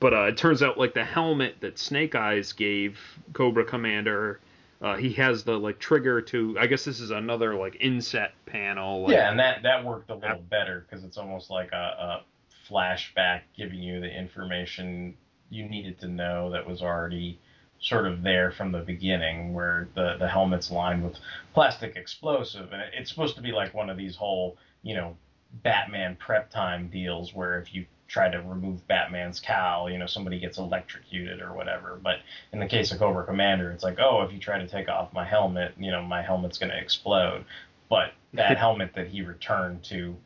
But 0.00 0.14
uh, 0.14 0.22
it 0.24 0.38
turns 0.38 0.62
out 0.62 0.78
like 0.78 0.94
the 0.94 1.04
helmet 1.04 1.56
that 1.60 1.78
Snake 1.78 2.14
Eyes 2.14 2.54
gave 2.54 2.98
Cobra 3.34 3.66
Commander, 3.66 4.40
uh, 4.80 4.96
he 4.96 5.12
has 5.12 5.44
the 5.44 5.58
like 5.58 5.78
trigger 5.78 6.22
to. 6.22 6.56
I 6.58 6.66
guess 6.66 6.86
this 6.86 7.00
is 7.00 7.10
another 7.10 7.54
like 7.54 7.76
inset 7.80 8.32
panel. 8.46 9.02
Like, 9.02 9.12
yeah, 9.12 9.30
and 9.30 9.38
that 9.38 9.62
that 9.62 9.84
worked 9.84 10.10
a 10.10 10.14
little 10.14 10.40
better 10.48 10.86
because 10.88 11.04
it's 11.04 11.18
almost 11.18 11.50
like 11.50 11.70
a, 11.72 11.76
a 11.76 12.24
flashback 12.70 13.42
giving 13.54 13.80
you 13.80 14.00
the 14.00 14.10
information 14.10 15.14
you 15.50 15.68
needed 15.68 16.00
to 16.00 16.08
know 16.08 16.50
that 16.52 16.66
was 16.66 16.80
already 16.80 17.38
sort 17.80 18.06
of 18.06 18.22
there 18.22 18.52
from 18.52 18.72
the 18.72 18.80
beginning, 18.80 19.54
where 19.54 19.88
the 19.94 20.16
the 20.18 20.28
helmet's 20.28 20.70
lined 20.70 21.04
with 21.04 21.16
plastic 21.54 21.96
explosive, 21.96 22.72
and 22.72 22.82
it, 22.82 22.92
it's 22.94 23.10
supposed 23.10 23.36
to 23.36 23.42
be 23.42 23.52
like 23.52 23.74
one 23.74 23.90
of 23.90 23.96
these 23.96 24.16
whole 24.16 24.56
you 24.82 24.94
know 24.94 25.16
Batman 25.62 26.16
prep 26.16 26.50
time 26.50 26.88
deals 26.88 27.34
where 27.34 27.58
if 27.58 27.74
you 27.74 27.86
try 28.10 28.28
to 28.28 28.42
remove 28.42 28.86
Batman's 28.88 29.38
cowl, 29.38 29.88
you 29.88 29.96
know, 29.96 30.06
somebody 30.06 30.40
gets 30.40 30.58
electrocuted 30.58 31.40
or 31.40 31.52
whatever. 31.54 31.98
But 32.02 32.16
in 32.52 32.58
the 32.58 32.66
case 32.66 32.90
of 32.90 32.98
Cobra 32.98 33.24
Commander, 33.24 33.70
it's 33.70 33.84
like, 33.84 34.00
oh, 34.00 34.22
if 34.22 34.32
you 34.32 34.38
try 34.40 34.58
to 34.58 34.66
take 34.66 34.88
off 34.88 35.12
my 35.12 35.24
helmet, 35.24 35.74
you 35.78 35.92
know, 35.92 36.02
my 36.02 36.20
helmet's 36.20 36.58
going 36.58 36.70
to 36.70 36.78
explode. 36.78 37.44
But 37.88 38.12
that 38.34 38.58
helmet 38.64 38.94
that 38.94 39.06
he 39.06 39.22
returned 39.22 39.84
to 39.84 40.16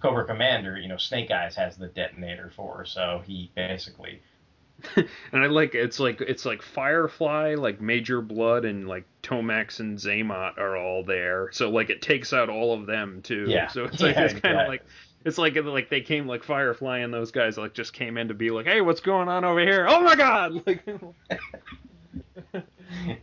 Cobra 0.00 0.24
Commander, 0.24 0.78
you 0.78 0.88
know, 0.88 0.96
Snake 0.96 1.30
Eyes 1.30 1.54
has 1.56 1.76
the 1.76 1.88
detonator 1.88 2.50
for, 2.56 2.86
so 2.86 3.22
he 3.26 3.50
basically 3.54 4.20
and 4.96 5.08
I 5.42 5.46
like 5.46 5.74
it's 5.74 5.98
like 6.00 6.20
it's 6.20 6.44
like 6.44 6.62
Firefly, 6.62 7.54
like 7.56 7.80
Major 7.80 8.20
Blood, 8.20 8.64
and 8.64 8.88
like 8.88 9.04
Tomax 9.22 9.80
and 9.80 9.98
Xamot 9.98 10.58
are 10.58 10.76
all 10.76 11.04
there. 11.04 11.50
So 11.52 11.70
like 11.70 11.90
it 11.90 12.02
takes 12.02 12.32
out 12.32 12.48
all 12.48 12.74
of 12.74 12.86
them 12.86 13.22
too. 13.22 13.46
Yeah. 13.48 13.68
So 13.68 13.84
it's 13.84 14.00
like 14.00 14.16
Yeah, 14.16 14.24
it's 14.24 14.40
kind 14.40 14.60
of 14.60 14.68
like 14.68 14.84
it's 15.24 15.38
like 15.38 15.56
like 15.56 15.88
they 15.88 16.00
came 16.00 16.26
like 16.26 16.44
Firefly 16.44 16.98
and 16.98 17.12
those 17.12 17.30
guys 17.30 17.56
like 17.56 17.72
just 17.72 17.92
came 17.92 18.18
in 18.18 18.28
to 18.28 18.34
be 18.34 18.50
like, 18.50 18.66
hey, 18.66 18.80
what's 18.80 19.00
going 19.00 19.28
on 19.28 19.44
over 19.44 19.60
here? 19.60 19.86
Oh 19.88 20.00
my 20.00 20.14
god! 20.14 20.62
Like, 20.66 20.84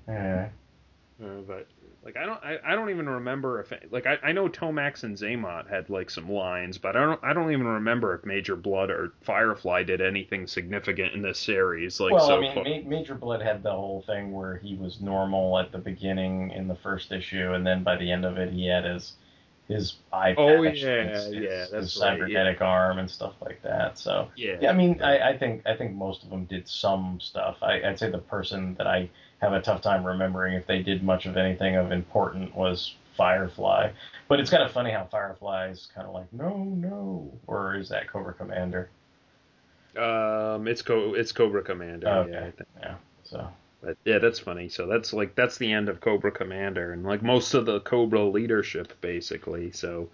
Uh, 0.08 1.42
but 1.48 1.68
like 2.04 2.18
I 2.18 2.26
don't 2.26 2.44
I, 2.44 2.58
I 2.66 2.76
don't 2.76 2.90
even 2.90 3.08
remember 3.08 3.60
if 3.60 3.72
like 3.92 4.08
I, 4.08 4.18
I 4.24 4.32
know 4.32 4.50
Tomax 4.50 5.04
and 5.04 5.16
Xamot 5.16 5.70
had 5.70 5.90
like 5.90 6.10
some 6.10 6.30
lines, 6.30 6.78
but 6.78 6.96
I 6.96 7.02
don't 7.02 7.24
I 7.24 7.34
don't 7.34 7.52
even 7.52 7.68
remember 7.68 8.16
if 8.16 8.26
Major 8.26 8.56
Blood 8.56 8.90
or 8.90 9.14
Firefly 9.22 9.84
did 9.84 10.02
anything 10.02 10.48
significant 10.48 11.14
in 11.14 11.22
this 11.22 11.38
series. 11.40 12.00
Like 12.00 12.14
well, 12.14 12.28
so 12.28 12.38
I 12.38 12.42
mean, 12.42 12.54
far. 12.54 12.64
Ma- 12.64 12.90
Major 12.90 13.16
Blood 13.16 13.42
had 13.42 13.62
the 13.62 13.72
whole 13.72 14.04
thing 14.08 14.32
where 14.32 14.58
he 14.58 14.76
was 14.76 15.00
normal 15.00 15.60
at 15.60 15.72
the 15.72 15.78
beginning 15.78 16.52
in 16.52 16.68
the 16.68 16.76
first 16.76 17.12
issue, 17.12 17.54
and 17.54 17.66
then 17.66 17.84
by 17.84 17.96
the 17.98 18.12
end 18.12 18.26
of 18.26 18.38
it, 18.38 18.52
he 18.52 18.68
had 18.68 18.84
his 18.84 19.14
his 19.68 19.96
eye 20.12 20.36
Oh, 20.38 20.64
patch, 20.64 20.78
yeah, 20.78 21.04
his, 21.04 21.26
his- 21.26 21.34
yeah, 21.36 21.62
his 21.66 21.72
right, 21.74 21.90
cybernetic 21.90 22.62
arm 22.62 23.00
and 23.00 23.10
stuff 23.10 23.34
like 23.42 23.62
that. 23.64 23.98
So 23.98 24.28
yeah. 24.36 24.58
yeah, 24.62 24.70
I 24.70 24.74
mean, 24.74 25.02
I, 25.02 25.30
I 25.30 25.38
think 25.38 25.66
I 25.66 25.76
think 25.76 25.94
most 25.94 26.24
of 26.24 26.30
them 26.30 26.46
did 26.46 26.68
some 26.68 27.20
stuff. 27.22 27.58
I, 27.62 27.82
I'd 27.82 27.98
say 28.00 28.10
the 28.10 28.18
person 28.18 28.76
that 28.76 28.88
I 28.88 29.10
have 29.40 29.54
a 29.54 29.62
tough 29.62 29.82
time 29.82 30.04
remembering 30.04 30.54
if 30.56 30.68
they 30.68 30.82
did 30.84 31.04
much 31.04 31.26
of 31.26 31.38
anything 31.38 31.76
of 31.76 31.92
important 31.92 32.54
was 32.56 32.96
Firefly. 33.16 33.92
But 34.28 34.40
it's 34.40 34.50
kind 34.50 34.64
of 34.64 34.72
funny 34.72 34.92
how 34.92 35.06
Firefly 35.06 35.70
is 35.70 35.90
kind 35.94 36.08
of 36.08 36.14
like 36.14 36.32
no, 36.34 36.58
no, 36.58 37.32
or 37.48 37.76
is 37.76 37.90
that 37.90 38.08
Cobra 38.08 38.34
Commander? 38.34 38.90
Um, 39.98 40.68
it's 40.68 40.82
Co- 40.82 41.14
it's 41.16 41.32
Cobra 41.32 41.62
Commander. 41.62 42.08
Okay. 42.08 42.52
Yeah. 42.58 42.64
Yeah. 42.82 42.96
So 43.24 43.48
But 43.82 43.98
yeah, 44.06 44.20
that's 44.20 44.40
funny. 44.40 44.70
So 44.70 44.86
that's 44.86 45.12
like 45.12 45.36
that's 45.36 45.58
the 45.58 45.72
end 45.72 45.90
of 45.90 46.02
Cobra 46.02 46.32
Commander 46.32 46.94
and 46.94 47.04
like 47.04 47.24
most 47.24 47.54
of 47.54 47.66
the 47.66 47.80
Cobra 47.80 48.24
leadership 48.26 48.94
basically. 49.02 49.72
So, 49.72 50.10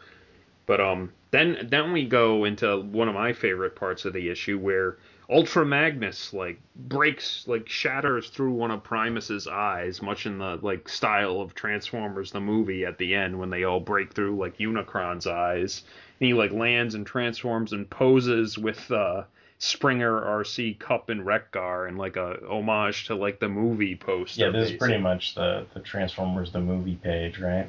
but 0.65 0.79
um, 0.79 1.11
then 1.31 1.67
then 1.69 1.91
we 1.91 2.05
go 2.05 2.45
into 2.45 2.81
one 2.81 3.09
of 3.09 3.15
my 3.15 3.33
favorite 3.33 3.75
parts 3.75 4.05
of 4.05 4.13
the 4.13 4.29
issue 4.29 4.57
where 4.57 4.97
Ultra 5.29 5.65
Magnus 5.65 6.33
like 6.33 6.61
breaks 6.73 7.45
like 7.45 7.67
shatters 7.67 8.29
through 8.29 8.53
one 8.53 8.71
of 8.71 8.83
Primus's 8.83 9.47
eyes, 9.47 10.01
much 10.01 10.25
in 10.25 10.37
the 10.37 10.57
like 10.61 10.87
style 10.87 11.41
of 11.41 11.53
Transformers 11.53 12.31
the 12.31 12.39
movie 12.39 12.85
at 12.85 12.97
the 12.97 13.13
end 13.13 13.37
when 13.37 13.49
they 13.49 13.65
all 13.65 13.81
break 13.81 14.13
through 14.13 14.37
like 14.37 14.59
Unicron's 14.59 15.27
eyes. 15.27 15.83
And 16.21 16.27
he 16.27 16.33
like 16.33 16.51
lands 16.51 16.95
and 16.95 17.05
transforms 17.05 17.73
and 17.73 17.89
poses 17.89 18.57
with 18.57 18.89
uh 18.89 19.23
Springer 19.59 20.21
Arcee 20.21 20.77
Kup 20.77 21.09
and 21.09 21.25
Wreck-Gar 21.25 21.87
and 21.87 21.97
like 21.97 22.15
a 22.15 22.37
homage 22.47 23.05
to 23.07 23.15
like 23.15 23.39
the 23.39 23.49
movie 23.49 23.95
poster. 23.95 24.45
Yeah, 24.45 24.49
this 24.51 24.71
is 24.71 24.77
pretty 24.77 24.99
much 24.99 25.35
the 25.35 25.65
the 25.73 25.79
Transformers 25.79 26.51
the 26.51 26.59
movie 26.59 26.95
page, 26.95 27.39
right? 27.39 27.67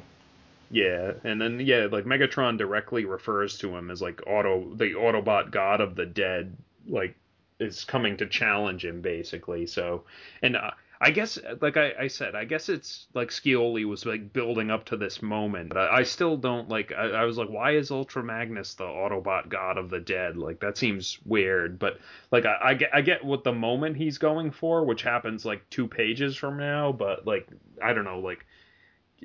Yeah, 0.71 1.13
and 1.25 1.41
then 1.41 1.61
yeah, 1.61 1.89
like 1.91 2.05
Megatron 2.05 2.59
directly 2.59 3.07
refers 3.07 3.57
to 3.59 3.75
him 3.75 3.91
as 3.91 4.03
like 4.03 4.21
Auto 4.27 4.75
the 4.75 4.93
Autobot 4.93 5.51
god 5.51 5.81
of 5.81 5.95
the 5.95 6.05
dead, 6.05 6.55
like 6.87 7.15
is 7.59 7.85
coming 7.85 8.19
to 8.19 8.27
challenge 8.27 8.85
him 8.85 9.01
basically. 9.01 9.67
So, 9.67 10.05
and 10.43 10.57
uh, 10.57 10.73
I 11.01 11.13
guess 11.13 11.39
like 11.61 11.77
I, 11.77 11.93
I 12.01 12.07
said, 12.09 12.35
I 12.35 12.45
guess 12.45 12.69
it's 12.69 13.07
like 13.15 13.29
Scioli 13.29 13.85
was 13.85 14.05
like 14.05 14.33
building 14.33 14.71
up 14.71 14.87
to 14.87 14.97
this 14.97 15.23
moment. 15.23 15.69
But 15.69 15.79
I, 15.79 15.99
I 15.99 16.03
still 16.03 16.37
don't 16.37 16.69
like. 16.69 16.93
I, 16.93 17.11
I 17.11 17.25
was 17.25 17.39
like, 17.39 17.49
why 17.49 17.73
is 17.73 17.91
Ultra 17.91 18.25
Magnus 18.25 18.75
the 18.75 18.85
Autobot 18.85 19.49
god 19.49 19.79
of 19.79 19.91
the 19.91 20.01
dead? 20.01 20.37
Like 20.37 20.61
that 20.61 20.77
seems 20.77 21.19
weird. 21.25 21.79
But 21.79 22.01
like 22.33 22.47
I, 22.47 22.75
get 22.75 22.91
I 22.93 23.03
get 23.03 23.25
what 23.25 23.45
the 23.45 23.53
moment 23.53 23.97
he's 23.97 24.19
going 24.19 24.51
for, 24.51 24.85
which 24.85 25.03
happens 25.03 25.45
like 25.45 25.69
two 25.71 25.87
pages 25.87 26.37
from 26.37 26.59
now. 26.59 26.91
But 26.91 27.27
like 27.27 27.47
I 27.83 27.93
don't 27.93 28.05
know, 28.05 28.19
like 28.19 28.45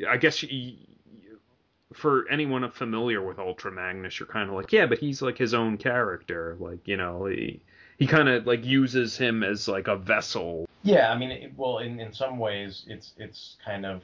I 0.08 0.18
guess. 0.18 0.44
For 1.94 2.28
anyone 2.28 2.68
familiar 2.72 3.22
with 3.22 3.38
Ultra 3.38 3.72
Magnus, 3.72 4.20
you're 4.20 4.26
kind 4.26 4.50
of 4.50 4.56
like, 4.56 4.72
yeah, 4.72 4.88
but 4.88 4.98
he's 4.98 5.22
like 5.22 5.38
his 5.38 5.54
own 5.54 5.78
character. 5.78 6.58
Like, 6.60 6.88
you 6.88 6.98
know, 6.98 7.26
he 7.26 7.62
he 7.98 8.08
kind 8.08 8.30
of 8.30 8.46
like 8.46 8.66
uses 8.66 9.18
him 9.18 9.44
as 9.44 9.68
like 9.68 9.88
a 9.88 9.96
vessel. 9.96 10.66
Yeah, 10.84 11.12
I 11.12 11.18
mean, 11.18 11.32
it, 11.32 11.54
well, 11.58 11.80
in 11.80 12.00
in 12.00 12.14
some 12.14 12.38
ways, 12.38 12.86
it's 12.88 13.14
it's 13.18 13.58
kind 13.64 13.86
of 13.86 14.02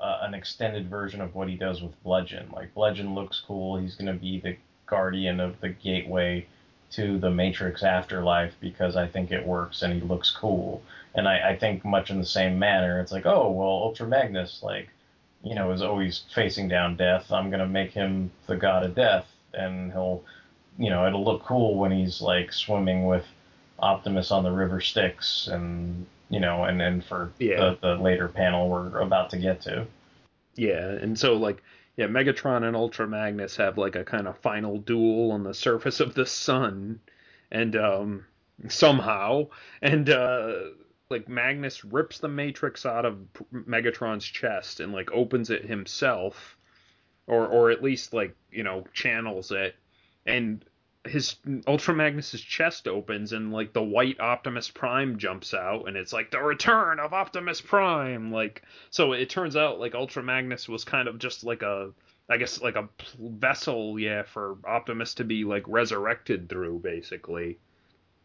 uh, 0.00 0.18
an 0.22 0.34
extended 0.34 0.88
version 0.88 1.20
of 1.20 1.34
what 1.34 1.48
he 1.48 1.56
does 1.56 1.82
with 1.82 2.00
Bludgeon. 2.02 2.48
Like 2.52 2.74
Bludgeon 2.74 3.14
looks 3.14 3.42
cool. 3.46 3.78
He's 3.78 3.94
going 3.94 4.12
to 4.12 4.20
be 4.20 4.40
the 4.40 4.56
guardian 4.86 5.40
of 5.40 5.60
the 5.60 5.68
gateway 5.70 6.46
to 6.90 7.18
the 7.18 7.30
Matrix 7.30 7.82
afterlife 7.82 8.54
because 8.60 8.96
I 8.96 9.06
think 9.06 9.30
it 9.30 9.46
works 9.46 9.82
and 9.82 9.92
he 9.92 10.00
looks 10.00 10.30
cool. 10.30 10.82
And 11.14 11.28
I, 11.28 11.50
I 11.50 11.56
think 11.56 11.84
much 11.84 12.10
in 12.10 12.18
the 12.18 12.26
same 12.26 12.58
manner, 12.58 13.00
it's 13.00 13.12
like, 13.12 13.26
oh 13.26 13.50
well, 13.50 13.68
Ultra 13.68 14.06
Magnus, 14.06 14.60
like, 14.62 14.88
you 15.42 15.54
know, 15.54 15.70
is 15.72 15.82
always 15.82 16.24
facing 16.34 16.68
down 16.68 16.96
death. 16.96 17.30
I'm 17.30 17.50
going 17.50 17.60
to 17.60 17.68
make 17.68 17.92
him 17.92 18.30
the 18.46 18.56
god 18.56 18.84
of 18.84 18.94
death, 18.94 19.26
and 19.52 19.92
he'll, 19.92 20.24
you 20.78 20.90
know, 20.90 21.06
it'll 21.06 21.24
look 21.24 21.42
cool 21.44 21.76
when 21.76 21.90
he's 21.90 22.20
like 22.22 22.52
swimming 22.52 23.06
with 23.06 23.26
Optimus 23.80 24.30
on 24.30 24.44
the 24.44 24.50
river 24.50 24.80
Styx, 24.80 25.48
and 25.48 26.06
you 26.30 26.40
know, 26.40 26.64
and 26.64 26.80
and 26.80 27.04
for 27.04 27.32
Yeah. 27.38 27.74
the, 27.80 27.96
the 27.96 28.02
later 28.02 28.28
panel 28.28 28.68
we're 28.68 29.00
about 29.00 29.30
to 29.30 29.38
get 29.38 29.60
to. 29.62 29.86
Yeah, 30.54 30.86
and 30.88 31.18
so 31.18 31.34
like 31.34 31.62
yeah, 31.96 32.06
Megatron 32.06 32.62
and 32.62 32.76
Ultra 32.76 33.06
Magnus 33.08 33.56
have 33.56 33.76
like 33.76 33.96
a 33.96 34.04
kind 34.04 34.28
of 34.28 34.38
final 34.38 34.78
duel 34.78 35.32
on 35.32 35.42
the 35.42 35.54
surface 35.54 36.00
of 36.00 36.14
the 36.14 36.26
sun, 36.26 37.00
and 37.50 37.76
um 37.76 38.24
somehow 38.68 39.48
and 39.82 40.08
uh 40.10 40.52
like 41.10 41.28
Magnus 41.28 41.84
rips 41.84 42.18
the 42.18 42.28
Matrix 42.28 42.84
out 42.84 43.04
of 43.04 43.18
Megatron's 43.52 44.24
chest 44.24 44.80
and 44.80 44.92
like 44.92 45.10
opens 45.12 45.50
it 45.50 45.64
himself, 45.64 46.56
or 47.26 47.46
or 47.46 47.70
at 47.70 47.82
least 47.82 48.12
like 48.12 48.34
you 48.50 48.62
know 48.62 48.84
channels 48.92 49.50
it, 49.52 49.74
and 50.26 50.64
his 51.08 51.36
Ultra 51.66 51.94
Magnus's 51.94 52.40
chest 52.40 52.86
opens 52.86 53.32
and 53.32 53.52
like 53.52 53.72
the 53.72 53.82
white 53.82 54.20
Optimus 54.20 54.70
Prime 54.70 55.18
jumps 55.18 55.54
out 55.54 55.88
and 55.88 55.96
it's 55.96 56.12
like 56.12 56.30
the 56.30 56.40
return 56.40 57.00
of 57.00 57.12
Optimus 57.12 57.60
Prime! 57.60 58.30
Like 58.30 58.62
so 58.90 59.12
it 59.12 59.30
turns 59.30 59.56
out 59.56 59.80
like 59.80 59.94
Ultra 59.94 60.22
Magnus 60.22 60.68
was 60.68 60.84
kind 60.84 61.08
of 61.08 61.18
just 61.18 61.44
like 61.44 61.62
a 61.62 61.90
I 62.28 62.36
guess 62.36 62.60
like 62.60 62.76
a 62.76 62.88
vessel 63.18 63.98
yeah 63.98 64.22
for 64.22 64.58
Optimus 64.64 65.14
to 65.14 65.24
be 65.24 65.44
like 65.44 65.64
resurrected 65.66 66.48
through 66.48 66.80
basically 66.80 67.58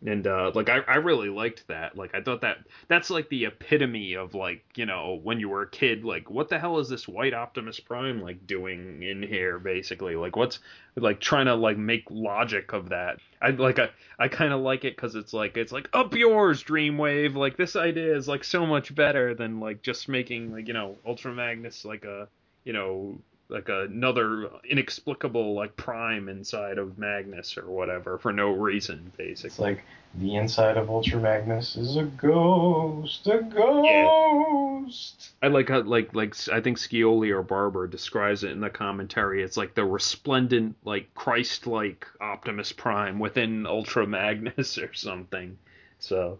and 0.05 0.27
uh 0.27 0.51
like 0.53 0.69
I, 0.69 0.79
I 0.87 0.95
really 0.95 1.29
liked 1.29 1.67
that. 1.67 1.97
Like 1.97 2.13
i 2.13 2.21
thought 2.21 2.41
that 2.41 2.57
that's 2.87 3.09
like 3.09 3.29
the 3.29 3.45
epitome 3.45 4.13
of 4.13 4.33
like 4.33 4.63
you 4.75 4.85
know 4.85 5.19
when 5.23 5.39
you 5.39 5.49
were 5.49 5.63
a 5.63 5.69
kid 5.69 6.03
like 6.03 6.29
what 6.29 6.49
the 6.49 6.59
hell 6.59 6.79
is 6.79 6.89
this 6.89 7.07
white 7.07 7.33
optimus 7.33 7.79
prime 7.79 8.21
like 8.21 8.45
doing 8.45 9.03
in 9.03 9.23
here 9.23 9.59
basically? 9.59 10.15
Like 10.15 10.35
what's 10.35 10.59
like 10.95 11.19
trying 11.19 11.45
to 11.45 11.55
like 11.55 11.77
make 11.77 12.03
logic 12.09 12.73
of 12.73 12.89
that? 12.89 13.19
I 13.41 13.49
like 13.51 13.79
i, 13.79 13.89
I 14.19 14.27
kind 14.27 14.53
of 14.53 14.61
like 14.61 14.83
it 14.85 14.95
because 14.95 15.15
it's 15.15 15.33
like 15.33 15.57
it's 15.57 15.71
like 15.71 15.89
up 15.93 16.13
yours 16.15 16.63
dreamwave! 16.63 17.35
Like 17.35 17.57
this 17.57 17.75
idea 17.75 18.15
is 18.15 18.27
like 18.27 18.43
so 18.43 18.65
much 18.65 18.93
better 18.93 19.33
than 19.33 19.59
like 19.59 19.81
just 19.81 20.09
making 20.09 20.51
like 20.51 20.67
you 20.67 20.73
know 20.73 20.97
ultra 21.05 21.33
magnus 21.33 21.85
like 21.85 22.05
a 22.05 22.27
you 22.63 22.73
know 22.73 23.17
like 23.49 23.69
another 23.69 24.49
inexplicable 24.67 25.53
like 25.53 25.75
prime 25.75 26.29
inside 26.29 26.77
of 26.77 26.97
Magnus 26.97 27.57
or 27.57 27.65
whatever 27.65 28.17
for 28.17 28.33
no 28.33 28.51
reason, 28.51 29.11
basically. 29.17 29.47
It's 29.47 29.59
like 29.59 29.83
the 30.15 30.35
inside 30.35 30.77
of 30.77 30.89
Ultra 30.89 31.19
Magnus 31.19 31.75
is 31.75 31.97
a 31.97 32.03
ghost, 32.03 33.27
a 33.27 33.41
ghost. 33.41 35.31
Yeah. 35.41 35.47
I 35.47 35.51
like 35.51 35.69
how 35.69 35.81
like 35.81 36.13
like 36.13 36.35
I 36.49 36.61
think 36.61 36.77
Scioli 36.77 37.31
or 37.31 37.43
Barber 37.43 37.87
describes 37.87 38.43
it 38.43 38.51
in 38.51 38.61
the 38.61 38.69
commentary. 38.69 39.43
It's 39.43 39.57
like 39.57 39.73
the 39.73 39.85
resplendent 39.85 40.75
like 40.85 41.13
Christ-like 41.15 42.07
Optimus 42.21 42.71
Prime 42.71 43.19
within 43.19 43.65
Ultra 43.65 44.07
Magnus 44.07 44.77
or 44.79 44.93
something. 44.93 45.57
So, 45.99 46.39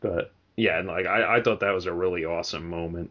but 0.00 0.32
yeah, 0.56 0.78
and 0.78 0.88
like 0.88 1.06
I 1.06 1.36
I 1.36 1.42
thought 1.42 1.60
that 1.60 1.74
was 1.74 1.86
a 1.86 1.92
really 1.92 2.24
awesome 2.24 2.68
moment. 2.68 3.10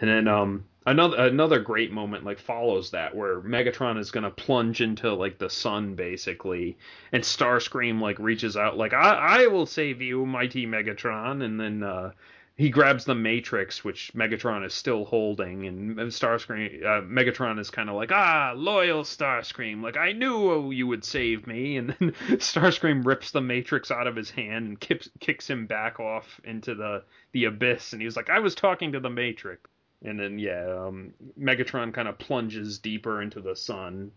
And 0.00 0.08
then 0.08 0.28
um 0.28 0.64
another 0.90 1.16
another 1.18 1.60
great 1.60 1.92
moment 1.92 2.24
like 2.24 2.38
follows 2.38 2.90
that 2.90 3.14
where 3.14 3.40
Megatron 3.40 3.98
is 3.98 4.10
gonna 4.10 4.30
plunge 4.30 4.80
into 4.80 5.12
like 5.12 5.38
the 5.38 5.50
sun 5.50 5.94
basically, 5.94 6.78
and 7.12 7.22
Starscream 7.22 8.00
like 8.00 8.18
reaches 8.18 8.56
out 8.56 8.76
like 8.78 8.92
I 8.92 9.42
I 9.42 9.46
will 9.48 9.66
save 9.66 10.00
you, 10.00 10.24
mighty 10.24 10.66
Megatron, 10.66 11.44
and 11.44 11.60
then 11.60 11.82
uh, 11.82 12.12
he 12.56 12.70
grabs 12.70 13.04
the 13.04 13.14
Matrix 13.14 13.84
which 13.84 14.12
Megatron 14.14 14.64
is 14.64 14.72
still 14.72 15.04
holding, 15.04 15.66
and 15.66 15.98
Starscream 15.98 16.82
uh, 16.82 17.02
Megatron 17.02 17.58
is 17.58 17.70
kind 17.70 17.90
of 17.90 17.94
like 17.96 18.10
ah 18.10 18.52
loyal 18.56 19.02
Starscream 19.02 19.82
like 19.82 19.96
I 19.96 20.12
knew 20.12 20.70
you 20.70 20.86
would 20.86 21.04
save 21.04 21.46
me, 21.46 21.76
and 21.78 21.90
then 21.90 22.12
Starscream 22.38 23.04
rips 23.04 23.30
the 23.30 23.42
Matrix 23.42 23.90
out 23.90 24.06
of 24.06 24.16
his 24.16 24.30
hand 24.30 24.66
and 24.66 24.80
kicks 24.80 25.08
kicks 25.20 25.50
him 25.50 25.66
back 25.66 26.00
off 26.00 26.40
into 26.44 26.74
the 26.74 27.04
the 27.32 27.44
abyss, 27.44 27.92
and 27.92 28.00
he 28.00 28.06
was 28.06 28.16
like 28.16 28.30
I 28.30 28.38
was 28.38 28.54
talking 28.54 28.92
to 28.92 29.00
the 29.00 29.10
Matrix. 29.10 29.68
And 30.04 30.18
then 30.18 30.38
yeah, 30.38 30.64
um, 30.86 31.12
Megatron 31.38 31.92
kind 31.92 32.08
of 32.08 32.18
plunges 32.18 32.78
deeper 32.78 33.20
into 33.20 33.40
the 33.40 33.56
sun, 33.56 34.12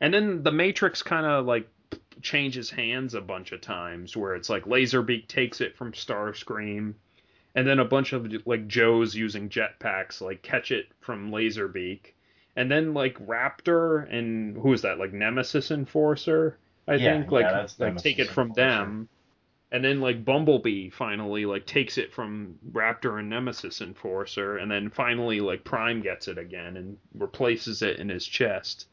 and 0.00 0.14
then 0.14 0.42
the 0.42 0.52
Matrix 0.52 1.02
kind 1.02 1.26
of 1.26 1.46
like 1.46 1.68
changes 2.22 2.70
hands 2.70 3.14
a 3.14 3.20
bunch 3.20 3.52
of 3.52 3.60
times, 3.60 4.16
where 4.16 4.34
it's 4.34 4.48
like 4.48 4.64
Laserbeak 4.64 5.26
takes 5.26 5.60
it 5.60 5.76
from 5.76 5.92
Starscream, 5.92 6.94
and 7.54 7.66
then 7.66 7.78
a 7.80 7.84
bunch 7.84 8.12
of 8.12 8.26
like 8.46 8.68
Joes 8.68 9.14
using 9.14 9.48
jetpacks 9.48 10.20
like 10.20 10.42
catch 10.42 10.70
it 10.70 10.86
from 11.00 11.30
Laserbeak, 11.32 12.12
and 12.56 12.70
then 12.70 12.94
like 12.94 13.14
Raptor 13.26 14.08
and 14.12 14.56
who 14.56 14.72
is 14.72 14.82
that 14.82 14.98
like 14.98 15.12
Nemesis 15.12 15.70
Enforcer, 15.70 16.56
I 16.86 16.98
Yeah, 16.98 16.98
think? 16.98 17.32
Like 17.32 17.50
yeah, 17.50 17.66
like 17.78 17.96
take 17.96 18.18
it 18.18 18.30
from 18.30 18.48
Enforcer. 18.48 18.54
them 18.54 19.08
and 19.72 19.84
then 19.84 20.00
like 20.00 20.24
Bumblebee 20.24 20.90
finally 20.90 21.46
like 21.46 21.66
takes 21.66 21.98
it 21.98 22.12
from 22.12 22.58
Raptor 22.72 23.18
and 23.18 23.30
Nemesis 23.30 23.80
Enforcer, 23.80 24.58
and 24.58 24.70
then 24.70 24.90
finally 24.90 25.40
like 25.40 25.64
Prime 25.64 26.02
gets 26.02 26.28
it 26.28 26.38
again 26.38 26.76
and 26.76 26.96
replaces 27.14 27.82
it 27.82 27.98
in 27.98 28.08
his 28.08 28.26
chest. 28.26 28.86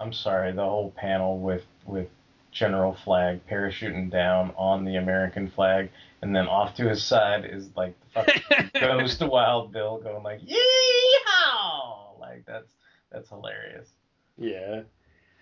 I'm 0.00 0.12
sorry, 0.12 0.52
the 0.52 0.64
whole 0.64 0.90
panel 0.96 1.38
with 1.38 1.64
with 1.86 2.08
General 2.50 2.96
Flagg 3.04 3.46
parachuting 3.46 4.10
down 4.10 4.52
on 4.56 4.84
the 4.84 4.96
American 4.96 5.50
flag, 5.50 5.90
and 6.22 6.34
then 6.34 6.48
off 6.48 6.74
to 6.76 6.88
his 6.88 7.02
side 7.02 7.44
is 7.44 7.68
like 7.76 7.94
the 8.00 8.24
fucking 8.24 8.70
Ghost 8.80 9.20
Wild 9.20 9.72
Bill 9.72 9.98
going 9.98 10.22
like 10.22 10.40
yeehaw, 10.40 12.18
like 12.20 12.44
that's 12.46 12.72
that's 13.12 13.28
hilarious. 13.28 13.88
Yeah. 14.36 14.82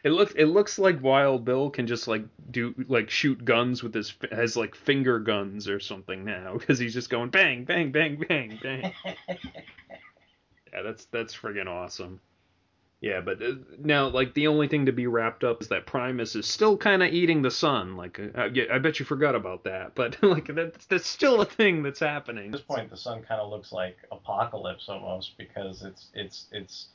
It 0.06 0.12
looks 0.12 0.34
it 0.36 0.44
looks 0.44 0.78
like 0.78 1.02
Wild 1.02 1.44
Bill 1.44 1.68
can 1.68 1.88
just 1.88 2.06
like 2.06 2.22
do 2.52 2.72
like 2.86 3.10
shoot 3.10 3.44
guns 3.44 3.82
with 3.82 3.92
his 3.92 4.14
has 4.30 4.56
like 4.56 4.76
finger 4.76 5.18
guns 5.18 5.68
or 5.68 5.80
something 5.80 6.24
now 6.24 6.56
because 6.58 6.78
he's 6.78 6.94
just 6.94 7.10
going 7.10 7.30
bang 7.30 7.64
bang 7.64 7.90
bang 7.90 8.16
bang 8.16 8.56
bang. 8.62 8.92
yeah, 10.72 10.82
that's 10.84 11.06
that's 11.06 11.34
friggin' 11.34 11.66
awesome. 11.66 12.20
Yeah, 13.00 13.20
but 13.20 13.42
uh, 13.42 13.54
now 13.80 14.06
like 14.06 14.32
the 14.32 14.46
only 14.46 14.68
thing 14.68 14.86
to 14.86 14.92
be 14.92 15.08
wrapped 15.08 15.42
up 15.42 15.60
is 15.60 15.66
that 15.68 15.86
Primus 15.86 16.36
is 16.36 16.46
still 16.46 16.76
kind 16.76 17.02
of 17.02 17.12
eating 17.12 17.42
the 17.42 17.50
sun. 17.50 17.96
Like 17.96 18.20
uh, 18.20 18.50
yeah, 18.54 18.66
I 18.72 18.78
bet 18.78 19.00
you 19.00 19.04
forgot 19.04 19.34
about 19.34 19.64
that, 19.64 19.96
but 19.96 20.18
like 20.22 20.46
that's 20.54 20.86
that's 20.86 21.08
still 21.08 21.40
a 21.40 21.44
thing 21.44 21.82
that's 21.82 21.98
happening. 21.98 22.46
At 22.46 22.52
this 22.52 22.60
point, 22.60 22.90
the 22.90 22.96
sun 22.96 23.24
kind 23.24 23.40
of 23.40 23.50
looks 23.50 23.72
like 23.72 23.96
apocalypse 24.12 24.88
almost 24.88 25.36
because 25.36 25.82
it's 25.82 26.10
it's 26.14 26.46
it's 26.52 26.86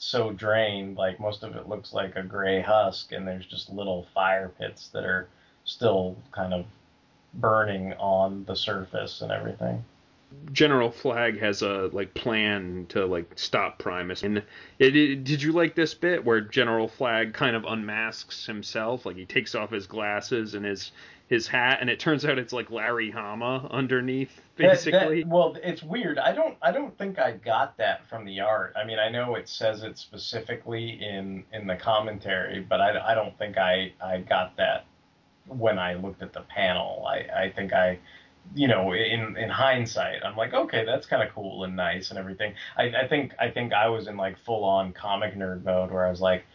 so 0.00 0.32
drained. 0.32 0.96
Like 0.96 1.20
most 1.20 1.44
of 1.44 1.54
it 1.54 1.68
looks 1.68 1.92
like 1.92 2.16
a 2.16 2.22
gray 2.22 2.60
husk, 2.60 3.12
and 3.12 3.28
there's 3.28 3.46
just 3.46 3.70
little 3.70 4.06
fire 4.14 4.50
pits 4.58 4.88
that 4.88 5.04
are 5.04 5.28
still 5.64 6.16
kind 6.32 6.52
of 6.52 6.64
burning 7.34 7.92
on 7.94 8.44
the 8.46 8.56
surface 8.56 9.20
and 9.20 9.30
everything. 9.30 9.84
General 10.52 10.90
Flagg 10.92 11.38
has 11.40 11.62
a 11.62 11.90
like 11.92 12.14
plan 12.14 12.86
to 12.88 13.04
like 13.04 13.32
stop 13.36 13.78
Primus. 13.78 14.22
And 14.22 14.38
it, 14.78 14.96
it- 14.96 15.24
did 15.24 15.42
you 15.42 15.52
like 15.52 15.74
this 15.74 15.92
bit 15.94 16.24
where 16.24 16.40
General 16.40 16.88
Flagg 16.88 17.34
kind 17.34 17.54
of 17.54 17.64
unmasks 17.64 18.46
himself? 18.46 19.04
Like 19.06 19.16
he 19.16 19.26
takes 19.26 19.54
off 19.54 19.70
his 19.70 19.86
glasses 19.86 20.54
and 20.54 20.64
his 20.64 20.92
his 21.30 21.46
hat, 21.46 21.78
and 21.80 21.88
it 21.88 22.00
turns 22.00 22.24
out 22.24 22.38
it's 22.40 22.52
like 22.52 22.70
Larry 22.72 23.08
Hama 23.10 23.68
underneath, 23.70 24.34
That- 24.56 24.62
that- 24.64 24.70
basically. 24.72 25.24
well, 25.24 25.56
it's 25.62 25.80
weird. 25.82 26.18
I 26.18 26.32
don't 26.32 26.58
I 26.60 26.72
don't 26.72 26.96
think 26.98 27.18
I 27.20 27.32
got 27.32 27.76
that 27.78 28.06
from 28.08 28.24
the 28.26 28.40
art. 28.40 28.74
I 28.76 28.84
mean, 28.84 28.98
I 28.98 29.08
know 29.08 29.36
it 29.36 29.48
says 29.48 29.84
it 29.84 29.96
specifically 29.96 31.00
in 31.02 31.44
in 31.52 31.66
the 31.68 31.76
commentary, 31.76 32.60
but 32.68 32.80
I, 32.80 33.12
I 33.12 33.14
don't 33.14 33.38
think 33.38 33.56
I 33.56 33.92
I 34.04 34.18
got 34.18 34.56
that 34.56 34.84
when 35.46 35.78
I 35.78 35.94
looked 35.94 36.20
at 36.20 36.32
the 36.32 36.42
panel. 36.42 37.06
I 37.06 37.44
I 37.44 37.52
think 37.54 37.72
I 37.72 37.98
you 38.56 38.66
know 38.66 38.92
in 38.94 39.36
in 39.36 39.48
hindsight 39.50 40.24
i'm 40.24 40.34
like 40.34 40.54
okay 40.54 40.82
that's 40.84 41.06
kind 41.06 41.22
of 41.22 41.32
cool 41.34 41.62
and 41.64 41.76
nice 41.76 42.08
and 42.10 42.18
everything 42.18 42.54
I, 42.76 42.84
I 43.02 43.06
think 43.06 43.32
i 43.38 43.50
think 43.50 43.74
i 43.74 43.86
was 43.86 44.08
in 44.08 44.16
like 44.16 44.38
full 44.38 44.64
on 44.64 44.92
comic 44.94 45.34
nerd 45.36 45.62
mode 45.62 45.90
where 45.92 46.06
i 46.06 46.10
was 46.10 46.22
like 46.22 46.46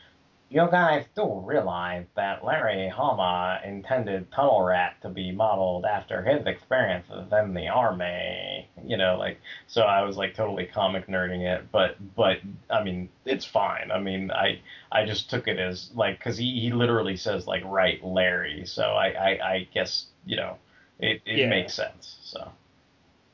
you 0.50 0.68
guys 0.72 1.06
do 1.16 1.42
realize 1.44 2.06
that 2.16 2.46
Larry 2.46 2.88
Hama 2.90 3.60
intended 3.66 4.32
Tunnel 4.32 4.62
Rat 4.62 4.96
to 5.02 5.10
be 5.10 5.32
modeled 5.32 5.86
after 5.86 6.22
his 6.24 6.46
experiences 6.46 7.32
in 7.32 7.54
the 7.54 7.68
army. 7.68 8.70
You 8.84 8.98
know, 8.98 9.18
like 9.18 9.40
so 9.68 9.82
I 9.82 10.04
was 10.04 10.18
like 10.18 10.36
totally 10.36 10.66
comic 10.66 11.08
nerding 11.08 11.42
it, 11.42 11.72
but 11.72 11.98
but 12.16 12.38
I 12.70 12.84
mean 12.84 13.10
it's 13.26 13.46
fine. 13.46 13.92
I 13.92 14.00
mean 14.00 14.32
I 14.32 14.62
I 14.92 15.06
just 15.06 15.30
took 15.30 15.48
it 15.48 15.60
as 15.60 15.90
like 15.96 16.20
because 16.20 16.38
he 16.38 16.60
he 16.60 16.72
literally 16.72 17.18
says 17.18 17.48
like 17.48 17.64
right 17.66 18.04
Larry, 18.04 18.66
so 18.66 18.84
I 18.84 19.08
I, 19.10 19.30
I 19.54 19.68
guess 19.74 20.06
you 20.26 20.38
know 20.38 20.58
it 21.00 21.22
it 21.26 21.40
Yeah. 21.40 21.50
makes 21.50 21.74
sense. 21.74 22.18
So 22.22 22.52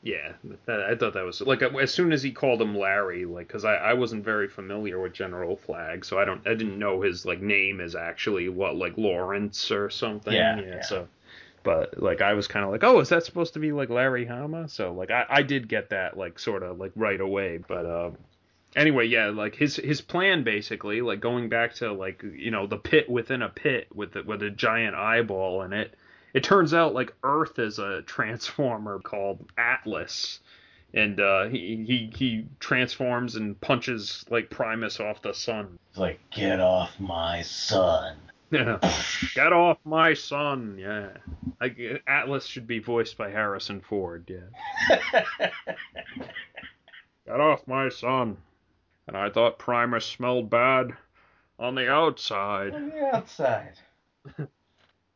Yeah, 0.03 0.33
that, 0.65 0.81
I 0.81 0.95
thought 0.95 1.13
that 1.13 1.25
was 1.25 1.41
like 1.41 1.61
as 1.61 1.93
soon 1.93 2.11
as 2.11 2.23
he 2.23 2.31
called 2.31 2.59
him 2.59 2.75
Larry, 2.75 3.25
like 3.25 3.47
because 3.47 3.65
I, 3.65 3.75
I 3.75 3.93
wasn't 3.93 4.25
very 4.25 4.47
familiar 4.47 4.99
with 4.99 5.13
General 5.13 5.55
Flagg, 5.55 6.05
so 6.05 6.17
I 6.17 6.25
don't 6.25 6.41
I 6.47 6.55
didn't 6.55 6.79
know 6.79 7.01
his 7.01 7.23
like 7.23 7.39
name 7.39 7.79
is 7.79 7.95
actually 7.95 8.49
what 8.49 8.75
like 8.75 8.97
Lawrence 8.97 9.69
or 9.69 9.91
something. 9.91 10.33
Yeah, 10.33 10.59
yeah. 10.59 10.81
So, 10.81 11.07
but 11.61 12.01
like 12.01 12.21
I 12.21 12.33
was 12.33 12.47
kind 12.47 12.65
of 12.65 12.71
like, 12.71 12.83
oh, 12.83 12.99
is 12.99 13.09
that 13.09 13.25
supposed 13.25 13.53
to 13.53 13.59
be 13.59 13.71
like 13.73 13.89
Larry 13.89 14.25
Hama? 14.25 14.67
So 14.69 14.91
like 14.91 15.11
I 15.11 15.25
I 15.29 15.41
did 15.43 15.67
get 15.67 15.89
that 15.91 16.17
like 16.17 16.39
sort 16.39 16.63
of 16.63 16.79
like 16.79 16.93
right 16.95 17.21
away, 17.21 17.57
but 17.57 17.85
um. 17.85 18.17
Anyway, 18.73 19.05
yeah, 19.05 19.27
like 19.27 19.53
his 19.53 19.75
his 19.75 19.99
plan 19.99 20.43
basically, 20.45 21.01
like 21.01 21.19
going 21.19 21.49
back 21.49 21.73
to 21.75 21.91
like 21.91 22.23
you 22.23 22.51
know 22.51 22.67
the 22.67 22.77
pit 22.77 23.09
within 23.09 23.41
a 23.41 23.49
pit 23.49 23.89
with 23.93 24.13
the, 24.13 24.23
with 24.23 24.41
a 24.41 24.49
giant 24.49 24.95
eyeball 24.95 25.61
in 25.63 25.73
it, 25.73 25.93
it 26.33 26.43
turns 26.43 26.73
out 26.73 26.93
like 26.93 27.13
Earth 27.23 27.59
is 27.59 27.79
a 27.79 28.01
transformer 28.03 28.99
called 28.99 29.45
Atlas, 29.57 30.39
and 30.93 31.19
uh, 31.19 31.47
he 31.47 31.83
he 31.87 32.11
he 32.15 32.45
transforms 32.59 33.35
and 33.35 33.59
punches 33.61 34.25
like 34.29 34.49
Primus 34.49 34.99
off 34.99 35.21
the 35.21 35.33
sun. 35.33 35.77
it's 35.89 35.97
like 35.97 36.19
get 36.31 36.59
off 36.59 36.99
my 36.99 37.41
sun. 37.41 38.17
Yeah, 38.51 38.79
get 39.35 39.53
off 39.53 39.77
my 39.85 40.13
son. 40.13 40.77
Yeah, 40.79 41.09
like 41.59 41.79
Atlas 42.07 42.45
should 42.45 42.67
be 42.67 42.79
voiced 42.79 43.17
by 43.17 43.29
Harrison 43.29 43.81
Ford. 43.81 44.29
Yeah, 44.29 44.99
get 47.25 47.39
off 47.39 47.65
my 47.67 47.89
son. 47.89 48.37
And 49.07 49.17
I 49.17 49.29
thought 49.29 49.59
Primus 49.59 50.05
smelled 50.05 50.49
bad 50.49 50.91
on 51.59 51.75
the 51.75 51.89
outside. 51.89 52.73
On 52.73 52.89
the 52.89 53.15
outside. 53.15 53.73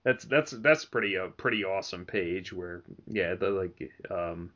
That's 0.06 0.24
that's 0.24 0.52
that's 0.52 0.86
pretty 0.86 1.16
a 1.16 1.28
pretty 1.28 1.66
awesome 1.66 2.06
page 2.06 2.54
where 2.54 2.84
yeah 3.12 3.34
the 3.34 3.50
like 3.50 3.92
um 4.10 4.52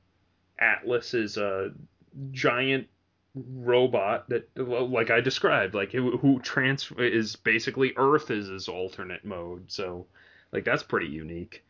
Atlas 0.60 1.14
is 1.14 1.38
a 1.38 1.72
giant 2.32 2.88
robot 3.36 4.30
that 4.30 4.48
like 4.56 5.10
I 5.10 5.22
described 5.22 5.74
like 5.74 5.92
who, 5.92 6.18
who 6.18 6.40
trans 6.40 6.92
is 7.00 7.36
basically 7.36 7.94
Earth 7.98 8.30
is 8.32 8.48
his 8.48 8.68
alternate 8.68 9.26
mode 9.26 9.64
so 9.72 10.06
like 10.52 10.66
that's 10.66 10.84
pretty 10.84 11.08
unique. 11.08 11.64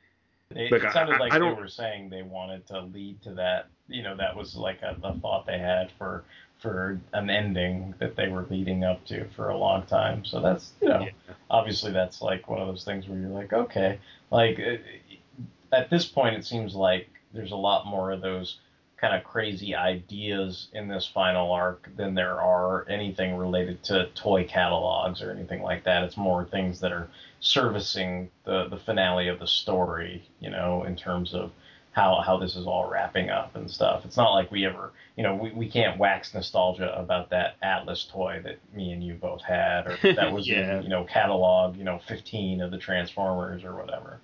It, 0.51 0.72
Look, 0.72 0.84
it 0.84 0.91
sounded 0.91 1.15
I- 1.15 1.19
like 1.19 1.34
I 1.34 1.39
they 1.39 1.45
were 1.45 1.68
saying 1.68 2.10
they 2.10 2.23
wanted 2.23 2.68
to 2.68 2.81
lead 2.81 3.22
to 3.23 3.34
that. 3.35 3.68
You 3.88 4.03
know, 4.03 4.15
that 4.18 4.35
was 4.35 4.56
like 4.56 4.81
a, 4.81 4.97
a 5.03 5.14
thought 5.19 5.45
they 5.45 5.57
had 5.60 5.91
for 5.97 6.23
for 6.60 6.99
an 7.14 7.30
ending 7.30 7.95
that 7.99 8.15
they 8.15 8.27
were 8.27 8.45
leading 8.49 8.84
up 8.84 9.03
to 9.06 9.26
for 9.36 9.49
a 9.49 9.57
long 9.57 9.84
time. 9.84 10.26
So 10.26 10.41
that's 10.41 10.73
you 10.81 10.90
know, 10.90 11.02
Yeah. 11.02 11.34
obviously 11.49 11.91
that's 11.91 12.22
like 12.22 12.49
one 12.49 12.60
of 12.60 12.68
those 12.68 12.84
things 12.84 13.07
where 13.07 13.18
you're 13.18 13.30
like, 13.30 13.53
okay, 13.53 13.99
like 14.30 14.60
uh, 14.60 14.77
at 15.76 15.90
this 15.90 16.06
point 16.06 16.36
it 16.36 16.45
seems 16.45 16.76
like 16.76 17.10
there's 17.34 17.52
a 17.52 17.56
lot 17.56 17.86
more 17.88 18.11
of 18.11 18.22
those 18.22 18.60
kind 18.98 19.15
of 19.15 19.23
crazy 19.23 19.73
ideas 19.73 20.68
in 20.73 20.90
this 20.90 21.07
final 21.07 21.53
arc 21.53 21.90
than 21.95 22.14
there 22.14 22.41
are 22.41 22.86
anything 22.90 23.38
related 23.38 23.81
to 23.81 24.07
toy 24.14 24.44
catalogs 24.44 25.22
or 25.22 25.31
anything 25.31 25.61
like 25.61 25.86
that. 25.86 26.03
It's 26.03 26.18
more 26.18 26.44
things 26.44 26.81
that 26.81 26.91
are 26.91 27.07
servicing 27.40 28.30
the 28.44 28.68
the 28.68 28.77
finale 28.77 29.30
of 29.30 29.40
the 29.40 29.48
story, 29.48 30.27
you 30.41 30.49
know, 30.49 30.84
in 30.84 30.98
terms 30.98 31.34
of 31.34 31.52
how 31.91 32.22
how 32.26 32.38
this 32.38 32.56
is 32.56 32.66
all 32.68 32.90
wrapping 32.90 33.30
up 33.30 33.56
and 33.56 33.70
stuff. 33.70 34.06
It's 34.06 34.18
not 34.18 34.32
like 34.34 34.52
we 34.52 34.66
ever, 34.66 34.91
you 35.18 35.24
know, 35.24 35.36
we, 35.36 35.52
we 35.52 35.68
can't 35.70 35.98
wax 35.98 36.34
nostalgia 36.34 36.94
about 36.98 37.30
that 37.32 37.56
Atlas 37.61 38.07
toy 38.11 38.41
that 38.44 38.57
me 38.74 38.91
and 38.91 39.03
you 39.03 39.16
both 39.16 39.41
had, 39.41 39.88
or 39.88 39.98
that 40.16 40.32
was 40.32 40.48
Yeah. 40.48 40.78
in, 40.78 40.84
you 40.84 40.90
know, 40.90 41.03
catalog, 41.03 41.76
you 41.76 41.84
know, 41.84 41.99
15 42.07 42.61
of 42.61 42.72
the 42.72 42.78
Transformers 42.78 43.64
or 43.64 43.76
whatever. 43.76 44.20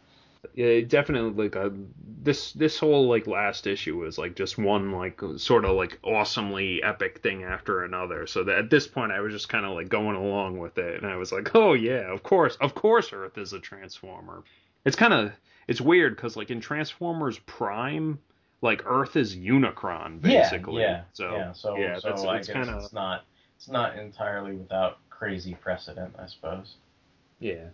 Yeah, 0.53 0.79
definitely 0.81 1.45
like 1.45 1.55
a 1.55 1.73
this 2.21 2.51
this 2.53 2.77
whole 2.77 3.07
like 3.09 3.25
last 3.25 3.65
issue 3.65 3.97
was 3.97 4.19
like 4.19 4.35
just 4.35 4.59
one 4.59 4.91
like 4.91 5.19
sort 5.37 5.65
of 5.65 5.75
like 5.75 5.97
awesomely 6.03 6.83
epic 6.83 7.19
thing 7.23 7.43
after 7.43 7.83
another. 7.83 8.27
So 8.27 8.43
that 8.43 8.57
at 8.59 8.69
this 8.69 8.85
point 8.85 9.11
I 9.11 9.21
was 9.21 9.33
just 9.33 9.49
kind 9.49 9.65
of 9.65 9.73
like 9.73 9.89
going 9.89 10.15
along 10.15 10.59
with 10.59 10.77
it 10.77 11.01
and 11.01 11.11
I 11.11 11.17
was 11.17 11.31
like, 11.31 11.55
"Oh 11.55 11.73
yeah, 11.73 12.13
of 12.13 12.21
course. 12.21 12.57
Of 12.61 12.75
course 12.75 13.11
Earth 13.11 13.39
is 13.39 13.53
a 13.53 13.59
transformer." 13.59 14.43
It's 14.85 14.95
kind 14.95 15.13
of 15.13 15.31
it's 15.67 15.81
weird 15.81 16.17
cuz 16.17 16.35
like 16.35 16.51
in 16.51 16.61
Transformers 16.61 17.39
Prime 17.39 18.19
like 18.61 18.83
Earth 18.85 19.15
is 19.15 19.35
Unicron 19.35 20.21
basically. 20.21 20.81
Yeah, 20.81 20.89
yeah, 20.89 21.03
So 21.13 21.35
yeah. 21.35 21.51
So, 21.53 21.77
yeah, 21.77 21.99
so 21.99 22.09
that's 22.09 22.23
it's 22.23 22.49
kind 22.49 22.69
of 22.69 22.83
it's 22.83 22.93
not 22.93 23.25
it's 23.57 23.69
not 23.69 23.97
entirely 23.97 24.55
without 24.55 24.97
crazy 25.09 25.55
precedent, 25.55 26.13
I 26.19 26.27
suppose. 26.27 26.75
Yeah. 27.39 27.69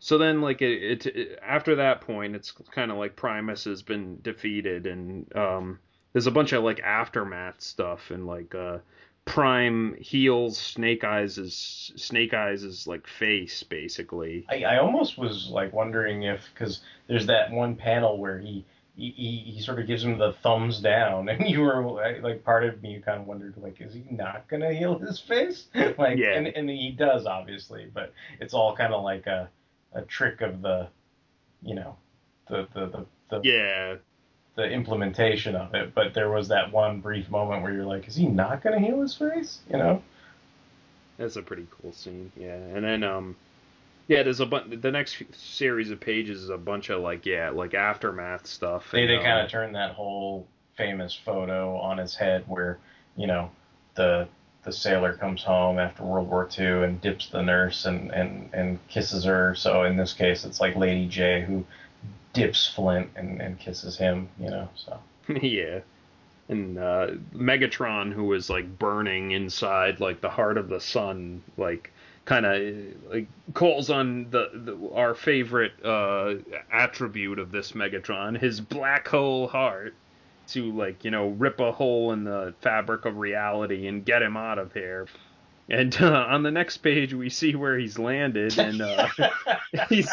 So 0.00 0.18
then, 0.18 0.40
like 0.40 0.62
it, 0.62 1.06
it, 1.06 1.06
it 1.06 1.38
after 1.42 1.76
that 1.76 2.00
point, 2.00 2.36
it's 2.36 2.52
kind 2.70 2.90
of 2.90 2.98
like 2.98 3.16
Primus 3.16 3.64
has 3.64 3.82
been 3.82 4.20
defeated, 4.22 4.86
and 4.86 5.34
um, 5.36 5.78
there's 6.12 6.26
a 6.26 6.32
bunch 6.32 6.52
of 6.52 6.62
like 6.62 6.80
aftermath 6.80 7.60
stuff, 7.60 8.10
and 8.10 8.26
like 8.26 8.54
uh, 8.54 8.78
Prime 9.28 9.94
heals 10.00 10.56
Snake 10.58 11.04
Eyes' 11.04 11.92
Snake 11.96 12.34
Eyes' 12.34 12.86
like 12.86 13.06
face, 13.06 13.62
basically. 13.62 14.46
I, 14.48 14.64
I 14.64 14.78
almost 14.78 15.18
was 15.18 15.48
like 15.48 15.72
wondering 15.72 16.22
if 16.22 16.48
because 16.52 16.80
there's 17.06 17.26
that 17.26 17.50
one 17.52 17.76
panel 17.76 18.18
where 18.18 18.38
he, 18.38 18.64
he 18.96 19.10
he 19.10 19.60
sort 19.60 19.78
of 19.78 19.86
gives 19.86 20.02
him 20.02 20.18
the 20.18 20.32
thumbs 20.42 20.80
down, 20.80 21.28
and 21.30 21.48
you 21.48 21.60
were 21.60 21.84
like, 21.84 22.22
like 22.22 22.44
part 22.44 22.64
of 22.64 22.82
me 22.82 23.00
kind 23.04 23.20
of 23.20 23.26
wondered 23.26 23.54
like, 23.58 23.80
is 23.80 23.94
he 23.94 24.04
not 24.10 24.48
gonna 24.48 24.72
heal 24.72 24.98
his 24.98 25.20
face? 25.20 25.66
like, 25.98 26.18
Yeah. 26.18 26.32
and 26.34 26.46
and 26.48 26.68
he 26.70 26.90
does 26.90 27.26
obviously, 27.26 27.90
but 27.92 28.12
it's 28.40 28.54
all 28.54 28.74
kind 28.74 28.92
of 28.94 29.02
like 29.04 29.26
a 29.26 29.48
a 29.92 30.02
trick 30.02 30.40
of 30.40 30.62
the, 30.62 30.88
you 31.62 31.74
know, 31.74 31.96
the 32.48 32.66
the 32.74 32.86
the, 32.86 33.06
the 33.28 33.40
Yeah, 33.48 33.96
the 34.58 34.64
implementation 34.64 35.54
of 35.54 35.72
it, 35.72 35.94
but 35.94 36.14
there 36.14 36.30
was 36.30 36.48
that 36.48 36.72
one 36.72 37.00
brief 37.00 37.30
moment 37.30 37.62
where 37.62 37.72
you're 37.72 37.86
like, 37.86 38.08
is 38.08 38.16
he 38.16 38.26
not 38.26 38.60
going 38.60 38.74
to 38.74 38.84
heal 38.84 39.00
his 39.00 39.14
face? 39.14 39.60
You 39.70 39.78
know? 39.78 40.02
that's 41.16 41.36
a 41.36 41.42
pretty 41.42 41.68
cool 41.80 41.92
scene. 41.92 42.32
Yeah, 42.36 42.56
and 42.56 42.84
then 42.84 43.04
um, 43.04 43.36
yeah, 44.08 44.24
there's 44.24 44.40
a 44.40 44.46
bunch. 44.46 44.80
The 44.80 44.90
next 44.90 45.22
series 45.32 45.92
of 45.92 46.00
pages 46.00 46.42
is 46.42 46.50
a 46.50 46.58
bunch 46.58 46.90
of 46.90 47.00
like 47.02 47.24
yeah, 47.24 47.50
like 47.50 47.74
aftermath 47.74 48.48
stuff. 48.48 48.90
They 48.90 49.02
and, 49.02 49.10
they 49.10 49.16
um, 49.18 49.22
kind 49.22 49.44
of 49.44 49.50
turned 49.50 49.76
that 49.76 49.92
whole 49.92 50.44
famous 50.76 51.14
photo 51.14 51.76
on 51.76 52.00
its 52.00 52.16
head 52.16 52.42
where, 52.48 52.78
you 53.16 53.28
know, 53.28 53.52
the 53.94 54.26
the 54.64 54.72
sailor 54.72 55.12
comes 55.12 55.42
home 55.42 55.78
after 55.78 56.02
World 56.02 56.28
War 56.28 56.48
II 56.58 56.82
and 56.82 57.00
dips 57.00 57.28
the 57.28 57.42
nurse 57.42 57.84
and, 57.84 58.10
and, 58.10 58.50
and 58.52 58.78
kisses 58.88 59.24
her. 59.24 59.54
So 59.54 59.84
in 59.84 59.96
this 59.96 60.12
case, 60.12 60.44
it's 60.44 60.60
like 60.60 60.74
Lady 60.74 61.06
J 61.06 61.42
who 61.42 61.64
dips 62.32 62.66
Flint 62.66 63.10
and, 63.16 63.40
and 63.40 63.58
kisses 63.58 63.96
him, 63.96 64.28
you 64.38 64.50
know, 64.50 64.68
so. 64.74 64.98
yeah. 65.42 65.80
And 66.48 66.78
uh, 66.78 67.08
Megatron, 67.34 68.12
who 68.12 68.24
was 68.24 68.48
like 68.48 68.78
burning 68.78 69.32
inside, 69.32 70.00
like 70.00 70.20
the 70.20 70.30
heart 70.30 70.56
of 70.56 70.68
the 70.68 70.80
sun, 70.80 71.42
like 71.56 71.90
kind 72.24 72.46
of 72.46 73.10
like 73.10 73.26
calls 73.54 73.90
on 73.90 74.30
the, 74.30 74.50
the 74.54 74.90
our 74.94 75.14
favorite 75.14 75.72
uh, 75.84 76.34
attribute 76.72 77.38
of 77.38 77.50
this 77.50 77.72
Megatron, 77.72 78.38
his 78.38 78.60
black 78.60 79.08
hole 79.08 79.48
heart, 79.48 79.94
to 80.48 80.72
like 80.72 81.04
you 81.04 81.10
know 81.10 81.28
rip 81.28 81.60
a 81.60 81.72
hole 81.72 82.12
in 82.12 82.24
the 82.24 82.54
fabric 82.60 83.04
of 83.04 83.18
reality 83.18 83.86
and 83.86 84.04
get 84.04 84.22
him 84.22 84.36
out 84.36 84.58
of 84.58 84.72
here. 84.72 85.06
And 85.70 85.94
uh, 86.00 86.26
on 86.30 86.42
the 86.42 86.50
next 86.50 86.78
page, 86.78 87.12
we 87.12 87.28
see 87.28 87.54
where 87.54 87.78
he's 87.78 87.98
landed, 87.98 88.58
and 88.58 88.80
uh, 88.80 89.06
he's 89.90 90.08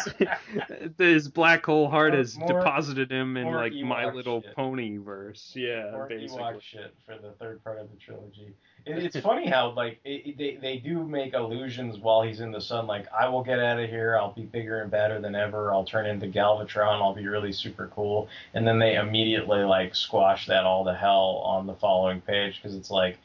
his 0.98 1.28
black 1.28 1.64
hole 1.64 1.88
heart 1.88 2.10
More- 2.12 2.18
has 2.18 2.34
deposited 2.34 3.10
him 3.10 3.38
in 3.38 3.44
more 3.44 3.56
like 3.56 3.72
My 3.72 4.12
Little 4.12 4.42
shit. 4.42 4.54
Pony 4.54 4.98
verse. 4.98 5.52
Yeah, 5.56 5.94
Or 5.94 6.08
basically. 6.08 6.42
Ewok 6.42 6.60
shit 6.60 6.94
for 7.06 7.16
the 7.16 7.30
third 7.40 7.64
part 7.64 7.78
of 7.78 7.90
the 7.90 7.96
trilogy. 7.96 8.54
It, 8.84 8.98
it's 9.02 9.18
funny 9.20 9.48
how 9.48 9.70
like 9.70 9.98
it- 10.04 10.36
they 10.36 10.56
they 10.60 10.76
do 10.76 11.02
make 11.04 11.32
allusions 11.32 11.98
while 11.98 12.20
he's 12.20 12.40
in 12.40 12.52
the 12.52 12.60
sun, 12.60 12.86
like 12.86 13.06
I 13.12 13.26
will 13.28 13.42
get 13.42 13.58
out 13.58 13.80
of 13.80 13.88
here, 13.88 14.18
I'll 14.18 14.32
be 14.34 14.42
bigger 14.42 14.82
and 14.82 14.90
better 14.90 15.20
than 15.20 15.34
ever, 15.34 15.72
I'll 15.72 15.84
turn 15.84 16.04
into 16.04 16.26
Galvatron, 16.26 17.00
I'll 17.00 17.14
be 17.14 17.26
really 17.26 17.52
super 17.52 17.90
cool, 17.94 18.28
and 18.52 18.66
then 18.68 18.78
they 18.78 18.96
immediately 18.96 19.64
like 19.64 19.94
squash 19.94 20.46
that 20.48 20.64
all 20.64 20.84
to 20.84 20.94
hell 20.94 21.40
on 21.44 21.66
the 21.66 21.74
following 21.74 22.20
page 22.20 22.56
because 22.56 22.76
it's 22.76 22.90
like 22.90 23.18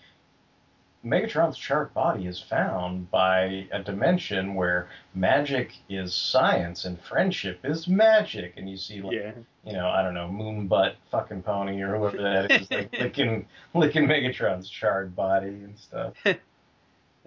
Megatron's 1.06 1.58
charred 1.58 1.94
body 1.96 2.28
is 2.28 2.40
found 2.40 3.10
by 3.10 3.68
a 3.72 3.82
dimension 3.82 4.54
where 4.54 4.88
magic 5.16 5.72
is 5.90 6.14
science 6.14 6.86
and 6.86 7.00
friendship 7.02 7.60
is 7.64 7.88
magic, 7.88 8.54
and 8.58 8.70
you 8.70 8.78
see 8.78 9.02
like 9.02 9.14
Yeah. 9.16 9.32
you 9.66 9.74
know, 9.74 9.90
I 9.90 10.04
don't 10.04 10.14
know, 10.14 10.28
moon 10.32 10.68
butt 10.68 10.98
fucking 11.10 11.42
pony 11.42 11.82
or 11.82 11.98
whoever 11.98 12.18
that 12.22 12.52
is, 12.52 12.70
like 12.70 12.92
licking 13.00 13.48
licking 13.74 14.06
Megatron's 14.06 14.70
charred 14.70 15.16
body 15.16 15.48
and 15.48 15.78
stuff. 15.78 16.14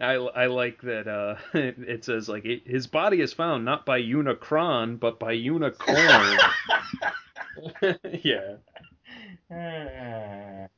I, 0.00 0.14
I 0.14 0.46
like 0.46 0.80
that 0.82 1.06
uh, 1.08 1.36
it 1.54 2.04
says 2.04 2.28
like 2.28 2.44
his 2.44 2.86
body 2.88 3.20
is 3.20 3.32
found 3.32 3.64
not 3.64 3.84
by 3.86 4.00
Unicron 4.00 4.98
but 4.98 5.18
by 5.20 5.32
Unicorn. 5.32 6.38
yeah, 8.12 8.56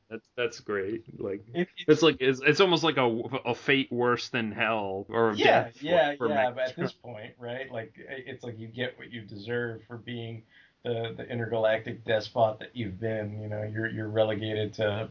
that's 0.09 0.27
that's 0.35 0.59
great. 0.59 1.03
Like 1.19 1.43
it- 1.53 1.67
it's 1.87 2.01
like 2.01 2.17
it's, 2.19 2.39
it's 2.45 2.59
almost 2.61 2.83
like 2.83 2.97
a, 2.97 3.05
a 3.45 3.53
fate 3.55 3.91
worse 3.91 4.29
than 4.29 4.51
hell 4.51 5.05
or 5.09 5.33
yeah, 5.35 5.63
death 5.65 5.77
for- 5.77 5.85
yeah, 5.85 6.15
for 6.15 6.29
yeah. 6.29 6.51
But 6.51 6.69
at 6.69 6.75
this 6.75 6.91
point, 6.93 7.33
right? 7.39 7.71
Like 7.71 7.93
it's 7.97 8.43
like 8.43 8.57
you 8.59 8.67
get 8.67 8.97
what 8.97 9.11
you 9.11 9.21
deserve 9.21 9.81
for 9.87 9.97
being 9.97 10.43
the 10.83 11.13
the 11.17 11.27
intergalactic 11.29 12.05
despot 12.05 12.59
that 12.59 12.75
you've 12.75 12.99
been. 12.99 13.41
You 13.41 13.49
know, 13.49 13.63
you're 13.63 13.87
you're 13.87 14.09
relegated 14.09 14.73
to 14.75 15.09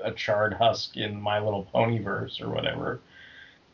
a 0.00 0.12
charred 0.12 0.52
husk 0.54 0.96
in 0.96 1.20
My 1.20 1.38
Little 1.40 1.66
Ponyverse 1.74 2.40
or 2.40 2.48
whatever. 2.50 3.00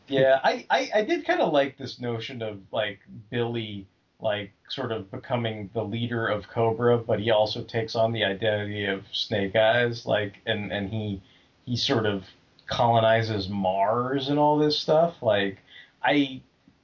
Yeah, 0.09 0.41
I 0.43 0.65
I, 0.69 0.91
I 0.95 1.01
did 1.05 1.25
kind 1.25 1.39
of 1.39 1.53
like 1.53 1.77
this 1.77 1.97
notion 1.97 2.41
of 2.41 2.59
like 2.73 2.99
Billy 3.29 3.87
like 4.23 4.51
sort 4.69 4.91
of 4.91 5.11
becoming 5.11 5.69
the 5.73 5.83
leader 5.83 6.27
of 6.27 6.47
Cobra, 6.47 6.97
but 6.97 7.19
he 7.19 7.29
also 7.29 7.63
takes 7.63 7.95
on 7.95 8.13
the 8.13 8.23
identity 8.23 8.85
of 8.85 9.03
Snake 9.11 9.55
Eyes, 9.55 10.05
like 10.05 10.35
and 10.45 10.71
and 10.71 10.89
he 10.89 11.21
he 11.65 11.75
sort 11.75 12.05
of 12.05 12.23
colonizes 12.65 13.49
Mars 13.49 14.29
and 14.29 14.39
all 14.39 14.57
this 14.57 14.79
stuff. 14.79 15.21
Like 15.21 15.59
I 16.01 16.41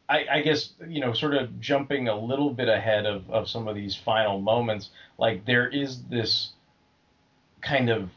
I, 0.10 0.26
I 0.30 0.42
guess 0.42 0.74
you 0.88 1.00
know, 1.00 1.14
sort 1.14 1.36
of 1.36 1.60
jumping 1.62 2.08
a 2.08 2.20
little 2.20 2.52
bit 2.52 2.68
ahead 2.68 3.06
of, 3.06 3.30
of 3.30 3.48
some 3.48 3.68
of 3.68 3.76
these 3.76 3.96
final 3.96 4.42
moments, 4.42 4.90
like 5.18 5.46
there 5.46 5.68
is 5.68 6.04
this 6.10 6.52
kind 7.62 7.90
of 7.90 8.10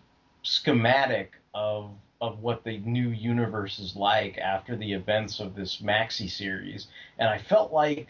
schematic 0.43 1.33
of 1.55 1.91
of 2.21 2.39
what 2.39 2.65
the 2.65 2.79
new 2.79 3.09
universe 3.09 3.79
is 3.81 3.97
like 3.97 4.39
after 4.39 4.77
the 4.77 4.93
events 4.93 5.41
of 5.41 5.55
this 5.55 5.83
maxi 5.83 6.31
series, 6.31 6.87
and 7.19 7.29
I 7.29 7.39
felt 7.39 7.73
like 7.73 8.09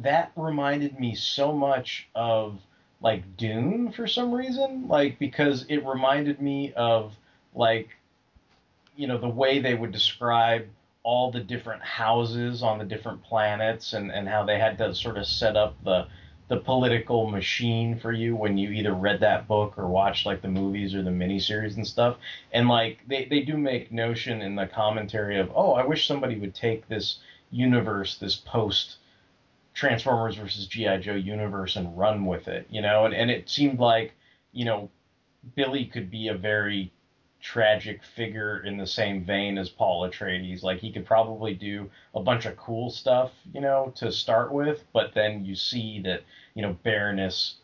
that 0.00 0.32
reminded 0.36 0.98
me 0.98 1.14
so 1.14 1.52
much 1.52 2.08
of 2.14 2.60
like 3.00 3.36
Dune 3.36 3.92
for 3.92 4.06
some 4.06 4.32
reason, 4.32 4.88
like 4.88 5.18
because 5.18 5.64
it 5.68 5.84
reminded 5.86 6.40
me 6.40 6.72
of 6.74 7.14
like 7.54 7.90
you 8.96 9.06
know 9.06 9.18
the 9.18 9.28
way 9.28 9.60
they 9.60 9.74
would 9.74 9.92
describe 9.92 10.66
all 11.04 11.30
the 11.30 11.40
different 11.40 11.82
houses 11.82 12.62
on 12.62 12.78
the 12.78 12.84
different 12.84 13.22
planets 13.22 13.92
and, 13.92 14.10
and 14.10 14.28
how 14.28 14.44
they 14.44 14.58
had 14.58 14.76
to 14.78 14.94
sort 14.94 15.16
of 15.16 15.26
set 15.26 15.56
up 15.56 15.74
the 15.84 16.06
the 16.48 16.56
political 16.56 17.28
machine 17.28 17.98
for 17.98 18.10
you 18.10 18.34
when 18.34 18.56
you 18.56 18.70
either 18.70 18.94
read 18.94 19.20
that 19.20 19.46
book 19.46 19.74
or 19.76 19.86
watched 19.86 20.24
like 20.24 20.40
the 20.40 20.48
movies 20.48 20.94
or 20.94 21.02
the 21.02 21.10
miniseries 21.10 21.76
and 21.76 21.86
stuff. 21.86 22.16
And 22.52 22.68
like 22.68 23.00
they, 23.06 23.26
they 23.26 23.40
do 23.40 23.58
make 23.58 23.92
notion 23.92 24.40
in 24.40 24.56
the 24.56 24.66
commentary 24.66 25.38
of, 25.38 25.52
oh, 25.54 25.72
I 25.72 25.84
wish 25.84 26.06
somebody 26.06 26.38
would 26.38 26.54
take 26.54 26.88
this 26.88 27.18
universe, 27.50 28.16
this 28.16 28.36
post 28.36 28.96
Transformers 29.78 30.34
versus 30.34 30.66
G.I. 30.66 30.98
Joe 30.98 31.14
universe 31.14 31.76
and 31.76 31.96
run 31.96 32.26
with 32.26 32.48
it, 32.48 32.66
you 32.68 32.82
know? 32.82 33.04
And, 33.04 33.14
and 33.14 33.30
it 33.30 33.48
seemed 33.48 33.78
like, 33.78 34.12
you 34.50 34.64
know, 34.64 34.90
Billy 35.54 35.84
could 35.86 36.10
be 36.10 36.26
a 36.26 36.34
very 36.34 36.92
tragic 37.40 38.02
figure 38.02 38.64
in 38.64 38.76
the 38.76 38.88
same 38.88 39.24
vein 39.24 39.56
as 39.56 39.68
Paul 39.68 40.02
Atreides. 40.02 40.64
Like 40.64 40.80
he 40.80 40.90
could 40.90 41.06
probably 41.06 41.54
do 41.54 41.88
a 42.12 42.20
bunch 42.20 42.44
of 42.44 42.56
cool 42.56 42.90
stuff, 42.90 43.30
you 43.52 43.60
know, 43.60 43.92
to 43.94 44.10
start 44.10 44.52
with, 44.52 44.82
but 44.92 45.14
then 45.14 45.44
you 45.44 45.54
see 45.54 46.00
that, 46.02 46.24
you 46.54 46.62
know, 46.62 46.76
Baroness 46.82 47.58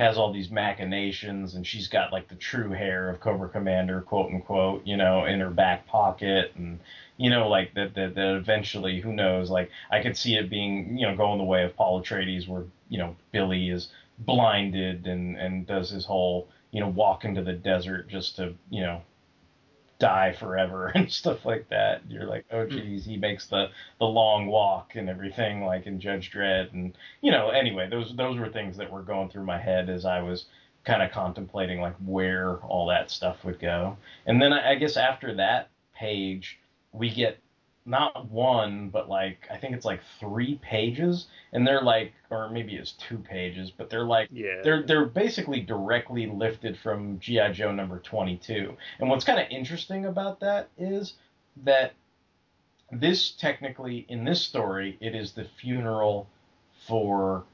has 0.00 0.16
all 0.16 0.32
these 0.32 0.50
machinations 0.50 1.54
and 1.54 1.66
she's 1.66 1.86
got 1.86 2.10
like 2.10 2.26
the 2.26 2.34
true 2.34 2.74
heir 2.74 3.10
of 3.10 3.20
Cobra 3.20 3.50
Commander, 3.50 4.00
quote 4.00 4.32
unquote, 4.32 4.86
you 4.86 4.96
know, 4.96 5.26
in 5.26 5.40
her 5.40 5.50
back 5.50 5.86
pocket 5.86 6.52
and 6.56 6.80
you 7.18 7.28
know, 7.28 7.48
like 7.48 7.74
that 7.74 7.94
that, 7.94 8.14
that 8.14 8.34
eventually, 8.34 8.98
who 8.98 9.12
knows, 9.12 9.50
like 9.50 9.70
I 9.90 10.00
could 10.00 10.16
see 10.16 10.36
it 10.36 10.48
being, 10.48 10.96
you 10.96 11.06
know, 11.06 11.14
going 11.14 11.36
the 11.36 11.44
way 11.44 11.64
of 11.64 11.76
Paul 11.76 12.02
Atreides 12.02 12.48
where, 12.48 12.64
you 12.88 12.96
know, 12.96 13.14
Billy 13.30 13.68
is 13.68 13.88
blinded 14.18 15.06
and, 15.06 15.36
and 15.36 15.66
does 15.66 15.90
his 15.90 16.06
whole, 16.06 16.48
you 16.70 16.80
know, 16.80 16.88
walk 16.88 17.26
into 17.26 17.42
the 17.42 17.52
desert 17.52 18.08
just 18.08 18.36
to, 18.36 18.54
you 18.70 18.80
know, 18.80 19.02
die 20.00 20.32
forever 20.32 20.86
and 20.94 21.12
stuff 21.12 21.44
like 21.44 21.68
that. 21.68 22.02
You're 22.08 22.24
like, 22.24 22.46
oh 22.50 22.64
hmm. 22.64 22.70
geez, 22.70 23.04
he 23.04 23.16
makes 23.16 23.46
the 23.46 23.68
the 24.00 24.06
long 24.06 24.46
walk 24.46 24.96
and 24.96 25.08
everything, 25.08 25.64
like 25.64 25.86
in 25.86 26.00
Judge 26.00 26.32
Dredd, 26.32 26.72
and 26.72 26.98
you 27.20 27.30
know. 27.30 27.50
Anyway, 27.50 27.88
those 27.88 28.16
those 28.16 28.38
were 28.38 28.48
things 28.48 28.76
that 28.78 28.90
were 28.90 29.02
going 29.02 29.30
through 29.30 29.44
my 29.44 29.58
head 29.58 29.88
as 29.88 30.04
I 30.04 30.20
was 30.20 30.46
kind 30.84 31.02
of 31.02 31.12
contemplating 31.12 31.80
like 31.80 31.94
where 32.04 32.56
all 32.56 32.88
that 32.88 33.10
stuff 33.10 33.44
would 33.44 33.60
go. 33.60 33.96
And 34.26 34.42
then 34.42 34.52
I, 34.52 34.72
I 34.72 34.74
guess 34.76 34.96
after 34.96 35.34
that 35.36 35.68
page, 35.94 36.58
we 36.92 37.10
get 37.10 37.38
not 37.86 38.30
one, 38.30 38.90
but 38.90 39.08
like 39.08 39.48
I 39.50 39.56
think 39.56 39.74
it's 39.74 39.84
like 39.84 40.00
three 40.18 40.60
pages, 40.62 41.26
and 41.52 41.66
they're 41.66 41.82
like, 41.82 42.12
or 42.30 42.50
maybe 42.50 42.76
it's 42.76 42.92
two 42.92 43.18
pages, 43.18 43.70
but 43.70 43.90
they're 43.90 44.04
like 44.04 44.28
Yeah. 44.30 44.60
they're 44.62 44.82
they're 44.82 45.06
basically 45.06 45.60
directly 45.60 46.26
lifted 46.26 46.78
from 46.78 47.18
GI 47.20 47.52
Joe 47.52 47.72
number 47.72 47.98
22. 47.98 48.76
And 48.98 49.08
what's 49.08 49.24
kind 49.24 49.40
of 49.40 49.46
interesting 49.50 50.06
about 50.06 50.40
that 50.40 50.68
is 50.78 51.14
that 51.64 51.92
this 52.92 53.30
technically 53.32 54.04
in 54.08 54.24
this 54.24 54.42
story 54.42 54.98
it 55.00 55.14
is 55.14 55.32
the 55.32 55.44
funeral 55.60 56.28
for 56.86 57.44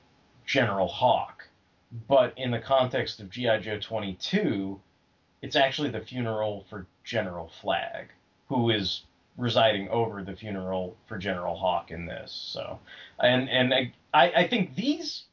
General 0.44 0.88
Hawk, 0.88 1.48
but 2.08 2.32
in 2.36 2.50
the 2.50 2.60
context 2.60 3.20
of 3.20 3.30
GI 3.30 3.58
Joe 3.60 3.78
22, 3.78 4.80
it's 5.42 5.56
actually 5.56 5.90
the 5.90 6.00
funeral 6.00 6.64
for 6.68 6.86
General 7.04 7.50
Flagg, 7.60 8.08
who 8.48 8.70
is 8.70 9.02
residing 9.36 9.88
over 9.88 10.22
the 10.22 10.34
funeral 10.34 10.96
for 11.06 11.18
General 11.18 11.56
Hawk 11.56 11.90
in 11.90 12.06
this. 12.06 12.32
So, 12.32 12.78
and 13.20 13.48
and 13.48 13.72
I 13.74 13.92
I 14.14 14.46
think 14.48 14.74
these 14.74 15.24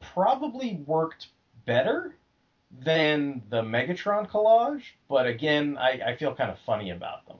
probably 0.00 0.82
worked 0.86 1.28
better 1.66 2.14
than 2.84 3.42
the 3.50 3.62
Megatron 3.62 4.28
collage, 4.28 4.82
but 5.08 5.26
again, 5.26 5.76
I, 5.78 6.00
I 6.06 6.16
feel 6.16 6.34
kind 6.34 6.50
of 6.50 6.58
funny 6.66 6.90
about 6.90 7.26
them. 7.26 7.38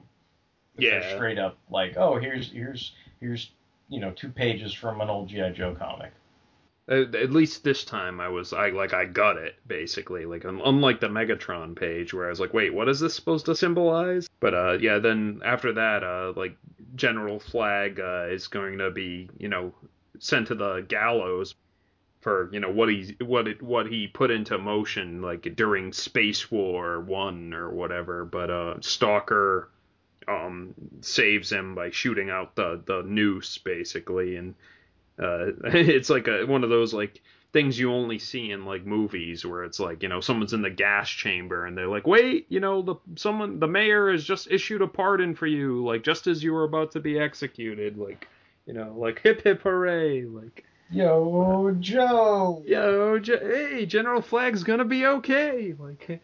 They're 0.77 1.01
Yeah. 1.03 1.15
straight 1.17 1.39
up 1.39 1.59
like, 1.71 1.97
oh, 1.97 2.19
here's 2.19 2.51
here's 2.51 2.93
here's 3.21 3.51
you 3.89 4.01
know 4.01 4.11
two 4.13 4.31
pages 4.31 4.73
from 4.73 5.01
an 5.01 5.09
old 5.11 5.29
GI 5.29 5.51
Joe 5.51 5.75
comic. 5.75 6.13
At, 6.89 7.33
least 7.33 7.65
this 7.65 7.85
time 7.85 8.19
I 8.19 8.29
was 8.29 8.55
I 8.55 8.71
like 8.71 8.95
I 8.95 9.05
got 9.05 9.37
it 9.37 9.57
basically. 9.67 10.25
Like 10.25 10.45
unlike 10.45 11.01
the 11.01 11.09
Megatron 11.09 11.77
page 11.77 12.15
where 12.15 12.27
I 12.27 12.31
was 12.31 12.41
like 12.41 12.55
wait 12.55 12.73
what 12.73 12.89
is 12.89 12.99
this 13.01 13.15
supposed 13.15 13.47
to 13.47 13.55
symbolize? 13.55 14.29
But 14.41 14.55
uh 14.55 14.79
yeah 14.81 14.99
then 14.99 15.43
after 15.45 15.73
that 15.75 16.03
uh 16.03 16.33
like 16.35 16.57
General 16.95 17.39
Flagg 17.39 18.01
uh, 18.01 18.27
is 18.31 18.49
going 18.49 18.79
to 18.79 18.91
be 18.91 19.29
you 19.39 19.49
know 19.49 19.75
sent 20.19 20.49
to 20.49 20.55
the 20.55 20.81
gallows 20.89 21.55
for 22.21 22.49
you 22.53 22.61
know 22.61 22.71
what 22.71 22.89
he 22.89 23.17
what 23.21 23.47
it 23.47 23.63
what 23.63 23.87
he 23.87 24.07
put 24.09 24.31
into 24.31 24.59
motion 24.59 25.23
like 25.23 25.55
during 25.55 25.93
Space 25.93 26.51
War 26.51 27.01
One 27.01 27.53
or 27.55 27.71
whatever. 27.71 28.25
But 28.25 28.51
uh 28.51 28.81
Stalker 28.81 29.71
um 30.27 30.75
saves 31.01 31.53
him 31.53 31.75
by 31.75 31.91
shooting 31.91 32.31
out 32.31 32.57
the 32.57 32.81
the 32.85 33.03
noose 33.03 33.59
basically. 33.59 34.37
And 34.37 34.55
uh, 35.19 35.53
it's 35.65 36.11
like 36.11 36.29
a 36.29 36.45
one 36.45 36.65
of 36.65 36.71
those 36.71 36.95
like 36.95 37.21
things 37.53 37.79
you 37.79 37.93
only 37.93 38.19
see 38.19 38.51
in 38.51 38.65
like 38.67 38.85
movies 38.85 39.45
where 39.45 39.65
it's 39.65 39.81
like 39.81 40.03
you 40.03 40.09
know 40.09 40.21
someone's 40.21 40.53
in 40.53 40.63
the 40.63 40.71
gas 40.71 41.09
chamber 41.09 41.65
and 41.65 41.77
they're 41.77 41.89
like 41.89 42.07
wait 42.07 42.47
you 42.51 42.61
know 42.61 42.83
the 42.83 42.95
someone 43.17 43.59
the 43.59 43.67
mayor 43.67 44.11
has 44.13 44.23
just 44.23 44.51
issued 44.51 44.83
a 44.83 44.87
pardon 44.87 45.35
for 45.35 45.47
you 45.47 45.85
like 45.85 46.03
just 46.03 46.27
as 46.27 46.43
you 46.43 46.53
were 46.53 46.65
about 46.65 46.93
to 46.93 47.01
be 47.01 47.19
executed 47.19 47.97
like 47.97 48.29
you 48.67 48.75
know 48.75 48.95
like 48.99 49.21
hip 49.21 49.43
hip 49.43 49.63
hooray 49.63 50.25
like 50.25 50.65
Yo, 50.91 51.77
Joe. 51.81 52.63
yo 52.67 53.19
Ge- 53.19 53.41
hey 53.43 53.85
general 53.87 54.23
Flagg's 54.23 54.63
gonna 54.63 54.85
be 54.87 55.05
okay 55.07 55.75
like 55.79 56.21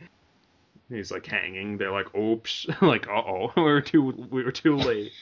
He's 0.90 1.10
like 1.10 1.26
hanging. 1.26 1.78
They're 1.78 1.90
like, 1.90 2.14
"Oops!" 2.14 2.66
like, 2.82 3.08
"Uh 3.08 3.12
oh, 3.26 3.52
we 3.56 3.62
were 3.62 3.80
too 3.80 4.02
we 4.30 4.42
were 4.44 4.52
too 4.52 4.76
late." 4.76 5.12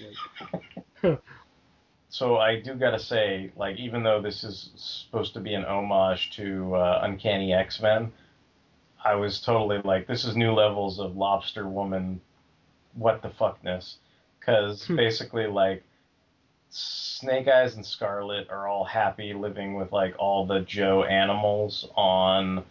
Like, 1.03 1.23
So 2.13 2.37
I 2.37 2.61
do 2.61 2.75
gotta 2.75 2.99
say, 2.99 3.51
like, 3.57 3.79
even 3.79 4.03
though 4.03 4.21
this 4.21 4.45
is 4.45 4.71
supposed 4.77 5.33
to 5.33 5.41
be 5.41 5.55
an 5.55 5.65
homage 5.65 6.31
to 6.37 6.75
uh, 6.75 7.01
Uncanny 7.05 7.55
X 7.55 7.81
Men, 7.81 8.13
I 9.03 9.15
was 9.15 9.41
totally 9.41 9.81
like, 9.83 10.07
this 10.07 10.27
is 10.27 10.37
new 10.37 10.53
levels 10.53 11.01
of 11.01 11.17
Lobster 11.17 11.67
Woman, 11.67 12.21
what 12.93 13.23
the 13.23 13.31
fuckness, 13.31 13.95
because 14.39 14.87
basically 14.89 15.47
like, 15.47 15.85
Snake 16.69 17.49
Eyes 17.49 17.77
and 17.77 17.85
Scarlett 17.85 18.51
are 18.51 18.69
all 18.69 18.85
happy 18.85 19.33
living 19.33 19.77
with 19.77 19.91
like 19.91 20.15
all 20.19 20.47
the 20.47 20.61
Joe 20.61 21.05
animals 21.05 21.89
on 21.97 22.63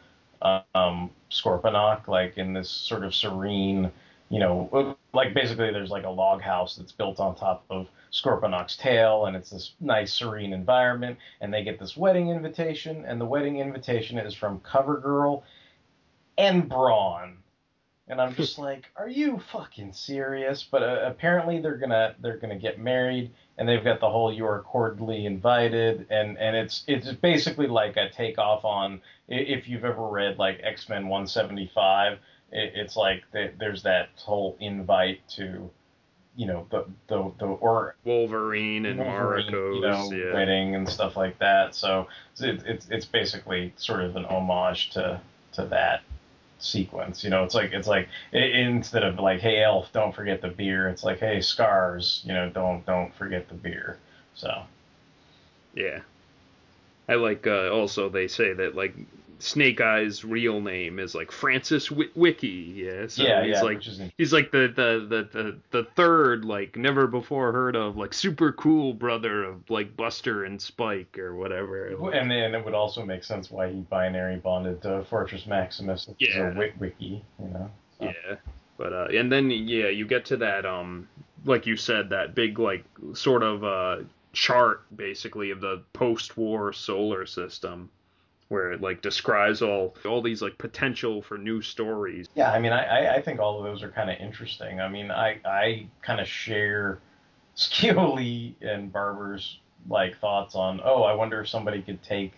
um, 0.43 1.09
Scorponok, 1.31 2.07
like 2.07 2.37
in 2.37 2.53
this 2.53 2.69
sort 2.69 3.03
of 3.03 3.15
serene, 3.15 3.91
you 4.29 4.37
know, 4.37 4.95
like 5.13 5.33
basically 5.33 5.71
there's 5.71 5.89
like 5.89 6.05
a 6.05 6.09
log 6.09 6.41
house 6.41 6.75
that's 6.75 6.91
built 6.91 7.19
on 7.19 7.35
top 7.35 7.65
of 7.69 7.87
Scorponok's 8.11 8.77
tail, 8.77 9.25
and 9.25 9.35
it's 9.35 9.49
this 9.49 9.73
nice 9.79 10.13
serene 10.13 10.53
environment, 10.53 11.17
and 11.39 11.53
they 11.53 11.63
get 11.63 11.79
this 11.79 11.95
wedding 11.97 12.29
invitation, 12.29 13.05
and 13.05 13.19
the 13.19 13.25
wedding 13.25 13.59
invitation 13.59 14.17
is 14.17 14.33
from 14.33 14.59
CoverGirl 14.59 15.43
and 16.37 16.67
Brawn. 16.67 17.37
And 18.07 18.19
I'm 18.19 18.35
just 18.35 18.57
like, 18.67 18.89
are 18.95 19.07
you 19.09 19.39
fucking 19.51 19.93
serious? 19.93 20.63
But 20.63 20.83
uh, 20.83 21.01
apparently 21.05 21.61
they're 21.61 21.77
gonna 21.77 22.15
they're 22.19 22.37
gonna 22.37 22.59
get 22.59 22.79
married, 22.79 23.31
and 23.57 23.67
they've 23.67 23.83
got 23.83 23.99
the 23.99 24.09
whole 24.09 24.33
"you 24.33 24.45
are 24.45 24.61
cordially 24.61 25.25
invited," 25.25 26.07
and 26.09 26.37
and 26.37 26.55
it's 26.55 26.83
it's 26.87 27.11
basically 27.13 27.67
like 27.67 27.97
a 27.97 28.09
takeoff 28.09 28.65
on 28.65 29.01
if 29.27 29.67
you've 29.67 29.85
ever 29.85 30.07
read 30.07 30.37
like 30.37 30.59
X 30.63 30.89
Men 30.89 31.07
175. 31.07 32.19
It, 32.51 32.73
it's 32.75 32.95
like 32.95 33.23
th- 33.31 33.53
there's 33.59 33.83
that 33.83 34.09
whole 34.17 34.57
invite 34.59 35.27
to, 35.35 35.69
you 36.35 36.47
know, 36.47 36.67
the 36.69 36.85
the 37.07 37.31
the 37.39 37.45
or 37.45 37.95
Wolverine 38.03 38.85
and 38.85 38.99
Wolverine, 38.99 39.47
Mariko's, 39.51 39.75
you 39.75 39.81
know, 39.81 40.11
yeah. 40.11 40.33
wedding 40.33 40.75
and 40.75 40.87
stuff 40.87 41.15
like 41.17 41.37
that. 41.39 41.75
So 41.75 42.07
it's 42.37 42.63
it's 42.63 42.87
it's 42.89 43.05
basically 43.05 43.73
sort 43.77 44.01
of 44.01 44.15
an 44.15 44.25
homage 44.25 44.91
to 44.91 45.21
to 45.53 45.65
that 45.65 46.01
sequence. 46.59 47.23
You 47.23 47.29
know, 47.29 47.43
it's 47.43 47.55
like 47.55 47.71
it's 47.73 47.87
like 47.87 48.07
i 48.33 48.37
instead 48.37 49.03
of 49.03 49.19
like, 49.19 49.39
hey 49.39 49.63
Elf, 49.63 49.91
don't 49.93 50.13
forget 50.15 50.41
the 50.41 50.49
beer. 50.49 50.89
It's 50.89 51.03
like, 51.03 51.19
hey 51.19 51.41
Scars, 51.41 52.21
you 52.25 52.33
know, 52.33 52.49
don't 52.49 52.85
don't 52.85 53.13
forget 53.15 53.47
the 53.49 53.55
beer. 53.55 53.97
So 54.35 54.63
Yeah. 55.73 55.99
I 57.09 57.15
like 57.15 57.45
uh, 57.45 57.69
also 57.69 58.07
they 58.09 58.27
say 58.27 58.53
that 58.53 58.75
like 58.75 58.95
Snake 59.41 59.81
Eyes' 59.81 60.23
real 60.23 60.61
name 60.61 60.99
is 60.99 61.15
like 61.15 61.31
Francis 61.31 61.87
Wi- 61.87 62.11
Wiki. 62.15 62.47
Yeah. 62.75 63.07
So 63.07 63.23
yeah, 63.23 63.43
he's 63.43 63.55
yeah, 63.55 63.61
like 63.61 63.87
is 63.87 64.01
he's 64.17 64.31
like 64.33 64.51
the, 64.51 64.67
the 64.75 65.05
the 65.09 65.29
the 65.41 65.57
the 65.71 65.83
third 65.95 66.45
like 66.45 66.77
never 66.77 67.07
before 67.07 67.51
heard 67.51 67.75
of 67.75 67.97
like 67.97 68.13
super 68.13 68.51
cool 68.53 68.93
brother 68.93 69.43
of 69.43 69.69
like 69.69 69.97
Buster 69.97 70.45
and 70.45 70.61
Spike 70.61 71.17
or 71.17 71.35
whatever. 71.35 71.87
and 72.13 72.29
then 72.29 72.53
it 72.55 72.63
would 72.63 72.73
also 72.75 73.03
make 73.05 73.23
sense 73.23 73.49
why 73.49 73.69
he 73.69 73.81
binary 73.81 74.37
bonded 74.37 74.81
to 74.83 75.03
Fortress 75.09 75.47
Maximus, 75.47 76.07
which 76.07 76.29
is 76.29 76.35
Yeah. 76.35 76.49
a 76.49 76.53
Witwicky, 76.53 77.21
you 77.39 77.47
know. 77.51 77.71
So. 77.99 78.05
Yeah. 78.05 78.35
But 78.77 78.93
uh 78.93 79.07
and 79.11 79.31
then 79.31 79.49
yeah, 79.49 79.87
you 79.87 80.05
get 80.05 80.25
to 80.25 80.37
that 80.37 80.65
um 80.65 81.07
like 81.45 81.65
you 81.65 81.75
said 81.75 82.09
that 82.11 82.35
big 82.35 82.59
like 82.59 82.85
sort 83.13 83.41
of 83.43 83.63
uh 83.63 83.97
chart 84.33 84.83
basically 84.95 85.51
of 85.51 85.59
the 85.61 85.81
post-war 85.93 86.71
solar 86.71 87.25
system 87.25 87.89
where 88.51 88.73
it 88.73 88.81
like 88.81 89.01
describes 89.01 89.61
all 89.61 89.95
all 90.05 90.21
these 90.21 90.41
like 90.41 90.57
potential 90.57 91.21
for 91.21 91.37
new 91.37 91.61
stories. 91.61 92.27
Yeah, 92.35 92.51
I 92.51 92.59
mean, 92.59 92.73
I, 92.73 93.15
I, 93.15 93.21
think 93.21 93.39
all 93.39 93.57
of 93.57 93.63
those 93.63 93.81
are 93.81 93.89
kind 93.89 94.09
of 94.09 94.17
interesting. 94.19 94.81
I 94.81 94.89
mean, 94.89 95.09
I, 95.09 95.39
I 95.45 95.87
kind 96.01 96.19
of 96.19 96.27
share 96.27 96.99
Scioli 97.55 98.55
and 98.61 98.91
Barber's 98.91 99.59
like 99.87 100.19
thoughts 100.19 100.55
on, 100.55 100.81
oh, 100.83 101.03
I 101.03 101.13
wonder 101.13 101.39
if 101.39 101.47
somebody 101.47 101.81
could 101.81 102.03
take 102.03 102.33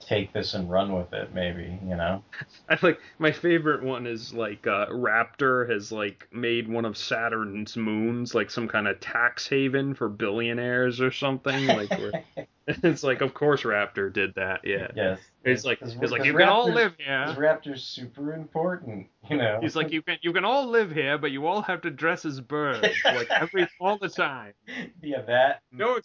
take 0.00 0.32
this 0.32 0.54
and 0.54 0.68
run 0.68 0.92
with 0.92 1.12
it, 1.12 1.32
maybe, 1.32 1.78
you 1.84 1.96
know? 1.96 2.24
I 2.68 2.76
like 2.82 3.00
my 3.20 3.30
favorite 3.30 3.84
one 3.84 4.08
is 4.08 4.34
like 4.34 4.66
uh, 4.66 4.86
Raptor 4.86 5.70
has 5.70 5.92
like 5.92 6.26
made 6.32 6.68
one 6.68 6.84
of 6.84 6.96
Saturn's 6.96 7.76
moons 7.76 8.34
like 8.34 8.50
some 8.50 8.66
kind 8.66 8.88
of 8.88 8.98
tax 8.98 9.46
haven 9.46 9.94
for 9.94 10.08
billionaires 10.08 11.00
or 11.00 11.12
something. 11.12 11.66
Like 11.68 11.90
where, 11.90 12.24
it's 12.82 13.04
like 13.04 13.20
of 13.20 13.32
course 13.32 13.62
Raptor 13.62 14.12
did 14.12 14.34
that. 14.34 14.62
Yeah. 14.64 14.88
Yes. 14.96 15.20
It's 15.44 15.64
like 15.64 15.78
it's 15.80 16.10
like 16.10 16.24
you 16.24 16.32
can 16.36 16.48
all 16.48 16.68
live 16.68 16.94
here. 16.98 17.26
Raptor's 17.36 17.84
super 17.84 18.32
important, 18.32 19.06
you 19.30 19.36
know? 19.36 19.60
He's 19.62 19.76
like 19.76 19.92
you 19.92 20.02
can 20.02 20.18
you 20.22 20.32
can 20.32 20.44
all 20.44 20.66
live 20.66 20.90
here, 20.90 21.16
but 21.16 21.30
you 21.30 21.46
all 21.46 21.62
have 21.62 21.82
to 21.82 21.90
dress 21.90 22.24
as 22.24 22.40
birds 22.40 22.88
like 23.04 23.30
every 23.30 23.68
all 23.80 23.98
the 23.98 24.08
time. 24.08 24.52
yeah, 25.00 25.22
that. 25.22 25.62
No 25.70 25.94
N- 25.94 26.00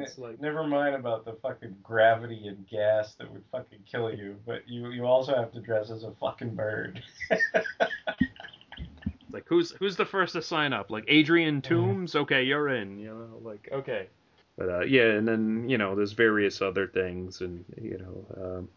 n- 0.00 0.06
Like 0.18 0.40
never 0.40 0.64
mind 0.64 0.94
about 0.94 1.24
the 1.24 1.32
fucking 1.42 1.74
gravity 1.82 2.46
and 2.46 2.64
gas 2.68 3.16
that 3.16 3.32
would 3.32 3.42
fucking 3.50 3.80
kill 3.90 4.14
you, 4.14 4.36
but 4.46 4.68
you 4.68 4.90
you 4.90 5.04
also 5.04 5.34
have 5.34 5.50
to 5.52 5.60
dress 5.60 5.90
as 5.90 6.04
a 6.04 6.12
fucking 6.20 6.54
bird. 6.54 7.02
like 9.32 9.44
who's 9.48 9.72
who's 9.72 9.96
the 9.96 10.06
first 10.06 10.34
to 10.34 10.42
sign 10.42 10.72
up? 10.72 10.90
Like 10.90 11.04
Adrian 11.08 11.60
Toombs? 11.60 12.14
Okay, 12.14 12.44
you're 12.44 12.68
in. 12.68 12.98
You 12.98 13.06
know, 13.08 13.38
like 13.42 13.68
okay. 13.72 14.08
But 14.58 14.68
uh, 14.68 14.80
yeah, 14.80 15.04
and 15.12 15.26
then 15.26 15.68
you 15.68 15.78
know 15.78 15.94
there's 15.94 16.12
various 16.12 16.60
other 16.60 16.88
things, 16.88 17.40
and 17.40 17.64
you 17.80 17.96
know, 17.98 18.58
um, 18.58 18.68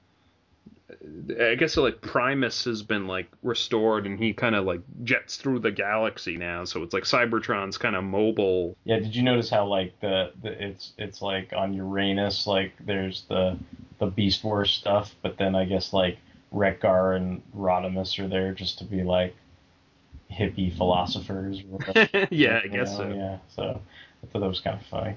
I 1.42 1.56
guess 1.56 1.76
like 1.76 2.02
Primus 2.02 2.66
has 2.66 2.84
been 2.84 3.08
like 3.08 3.28
restored, 3.42 4.06
and 4.06 4.20
he 4.20 4.32
kind 4.32 4.54
of 4.54 4.64
like 4.66 4.82
jets 5.04 5.38
through 5.38 5.60
the 5.60 5.72
galaxy 5.72 6.38
now, 6.38 6.66
so 6.66 6.84
it's 6.84 6.94
like 6.94 7.04
Cybertron's 7.04 7.80
kind 7.80 7.96
of 7.96 8.04
mobile. 8.04 8.78
Yeah, 8.84 9.00
did 9.00 9.16
you 9.16 9.24
notice 9.24 9.50
how 9.50 9.66
like 9.66 10.00
the, 10.02 10.32
the 10.44 10.68
it's 10.68 10.94
it's 11.00 11.20
like 11.20 11.52
on 11.52 11.74
Uranus 11.74 12.46
like 12.46 12.74
there's 12.86 13.24
the 13.28 13.58
the 13.98 14.06
Beast 14.06 14.44
Wars 14.44 14.72
stuff, 14.72 15.16
but 15.24 15.38
then 15.38 15.56
I 15.56 15.66
guess 15.66 15.94
like 15.94 16.20
Wreck-Gar 16.52 17.14
and 17.14 17.42
Rodimus 17.58 18.20
are 18.20 18.28
there 18.28 18.54
just 18.54 18.78
to 18.80 18.84
be 18.84 19.02
like 19.02 19.36
hippie 20.32 20.76
philosophers. 20.78 21.64
yeah, 22.30 22.62
I 22.64 22.68
guess 22.68 22.92
know, 22.92 22.98
so. 22.98 23.10
Yeah, 23.16 23.38
so 23.56 23.82
I 24.24 24.28
thought 24.28 24.40
that 24.42 24.48
was 24.48 24.60
kind 24.60 24.80
of 24.80 24.86
funny. 24.86 25.16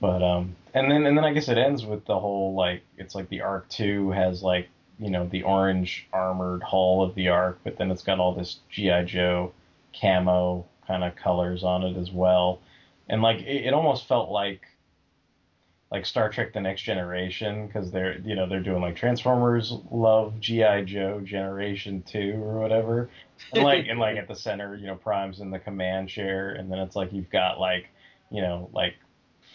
But 0.00 0.22
um, 0.22 0.56
and 0.74 0.90
then 0.90 1.06
and 1.06 1.16
then 1.16 1.24
I 1.24 1.32
guess 1.32 1.48
it 1.48 1.58
ends 1.58 1.84
with 1.84 2.04
the 2.04 2.18
whole 2.18 2.54
like 2.54 2.82
it's 2.98 3.14
like 3.14 3.28
the 3.28 3.40
Ark 3.40 3.68
Two 3.68 4.10
has 4.10 4.42
like 4.42 4.68
you 4.98 5.10
know 5.10 5.26
the 5.26 5.42
orange 5.42 6.06
armored 6.12 6.62
hull 6.62 7.02
of 7.02 7.14
the 7.14 7.28
Ark, 7.28 7.58
but 7.64 7.76
then 7.76 7.90
it's 7.90 8.02
got 8.02 8.18
all 8.18 8.34
this 8.34 8.60
GI 8.70 9.04
Joe 9.06 9.52
camo 9.98 10.66
kind 10.86 11.02
of 11.02 11.16
colors 11.16 11.64
on 11.64 11.82
it 11.82 11.96
as 11.96 12.10
well, 12.10 12.60
and 13.08 13.22
like 13.22 13.40
it, 13.40 13.66
it 13.66 13.74
almost 13.74 14.06
felt 14.06 14.30
like 14.30 14.62
like 15.90 16.04
Star 16.04 16.28
Trek: 16.28 16.52
The 16.52 16.60
Next 16.60 16.82
Generation 16.82 17.66
because 17.66 17.90
they're 17.90 18.18
you 18.18 18.34
know 18.34 18.46
they're 18.46 18.60
doing 18.60 18.82
like 18.82 18.96
Transformers 18.96 19.72
love 19.90 20.40
GI 20.40 20.84
Joe 20.84 21.20
Generation 21.20 22.02
Two 22.02 22.40
or 22.42 22.60
whatever, 22.60 23.08
and 23.52 23.64
like 23.64 23.86
and 23.88 23.98
like 23.98 24.16
at 24.16 24.28
the 24.28 24.36
center 24.36 24.76
you 24.76 24.86
know 24.86 24.96
Prime's 24.96 25.40
in 25.40 25.50
the 25.50 25.58
command 25.58 26.08
chair, 26.08 26.50
and 26.50 26.70
then 26.70 26.78
it's 26.78 26.96
like 26.96 27.12
you've 27.12 27.30
got 27.30 27.58
like 27.60 27.88
you 28.30 28.42
know 28.42 28.68
like 28.72 28.94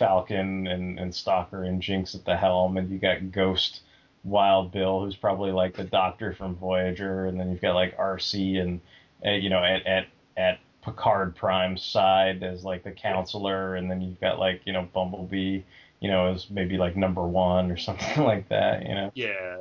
Falcon 0.02 0.66
and, 0.66 0.98
and 0.98 1.14
Stalker 1.14 1.64
and 1.64 1.80
Jinx 1.80 2.16
at 2.16 2.26
the 2.26 2.36
helm, 2.36 2.78
and 2.78 2.90
you 2.90 2.98
got 2.98 3.32
Ghost 3.32 3.82
Wild 4.24 4.72
Bill, 4.72 5.02
who's 5.02 5.16
probably 5.16 5.52
like 5.52 5.76
the 5.76 5.84
Doctor 5.84 6.34
from 6.34 6.56
Voyager, 6.56 7.28
and 7.28 7.40
then 7.40 7.52
you've 7.52 7.62
got 7.62 7.76
like 7.76 7.96
Arcee 7.98 8.60
and 8.60 8.82
uh, 9.24 9.30
you 9.30 9.52
know 9.52 9.64
at 9.64 9.86
at 9.86 10.08
at 10.36 10.60
Picard 10.84 11.36
Prime's 11.36 11.84
side 11.84 12.42
as 12.42 12.64
like 12.64 12.84
the 12.84 12.92
counselor, 12.92 13.76
and 13.76 13.92
then 13.92 14.02
you've 14.02 14.20
got 14.20 14.40
like 14.40 14.62
you 14.66 14.74
know 14.74 14.90
Bumblebee, 14.92 15.62
you 16.00 16.10
know 16.10 16.34
as 16.34 16.50
maybe 16.50 16.78
like 16.80 16.98
number 16.98 17.22
one 17.22 17.70
or 17.70 17.78
something 17.88 18.24
like 18.24 18.50
that, 18.50 18.82
you 18.88 18.96
know. 18.96 19.12
Yeah. 19.14 19.58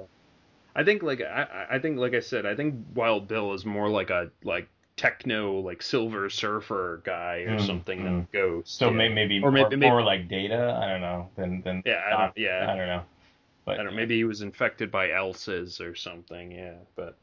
I 0.74 0.84
think 0.84 1.02
like 1.02 1.20
I 1.20 1.66
I 1.72 1.78
think 1.80 1.98
like 1.98 2.14
I 2.14 2.20
said, 2.20 2.46
I 2.46 2.56
think 2.56 2.76
Wild 2.94 3.28
Bill 3.28 3.52
is 3.52 3.66
more 3.66 3.90
like 3.90 4.08
a 4.08 4.30
like 4.42 4.70
techno 5.00 5.58
like 5.60 5.80
Silver 5.80 6.28
Surfer 6.28 7.00
guy 7.04 7.44
or 7.48 7.56
Mm, 7.56 7.66
something 7.66 8.04
than 8.04 8.28
Ghost. 8.32 8.76
So 8.78 8.90
yeah. 8.90 9.08
maybe 9.08 9.38
or 9.38 9.50
more, 9.50 9.68
maybe, 9.70 9.76
more 9.76 10.02
like 10.02 10.28
Data, 10.28 10.78
I 10.82 10.86
don't 10.88 11.00
know, 11.00 11.28
than 11.36 11.62
than 11.62 11.82
Yeah, 11.86 12.02
I 12.06 12.10
don't- 12.10 12.36
yeah. 12.36 12.66
I 12.70 12.76
don't 12.76 12.86
know, 12.86 13.02
but 13.64 13.74
I 13.80 13.82
don't 13.82 13.86
know, 13.92 13.96
maybe 13.96 14.16
he 14.16 14.24
was 14.24 14.42
infected 14.42 14.90
by 14.90 15.10
Elsa's 15.12 15.80
or 15.80 15.94
something, 15.94 16.52
yeah. 16.52 16.74
But 16.96 17.16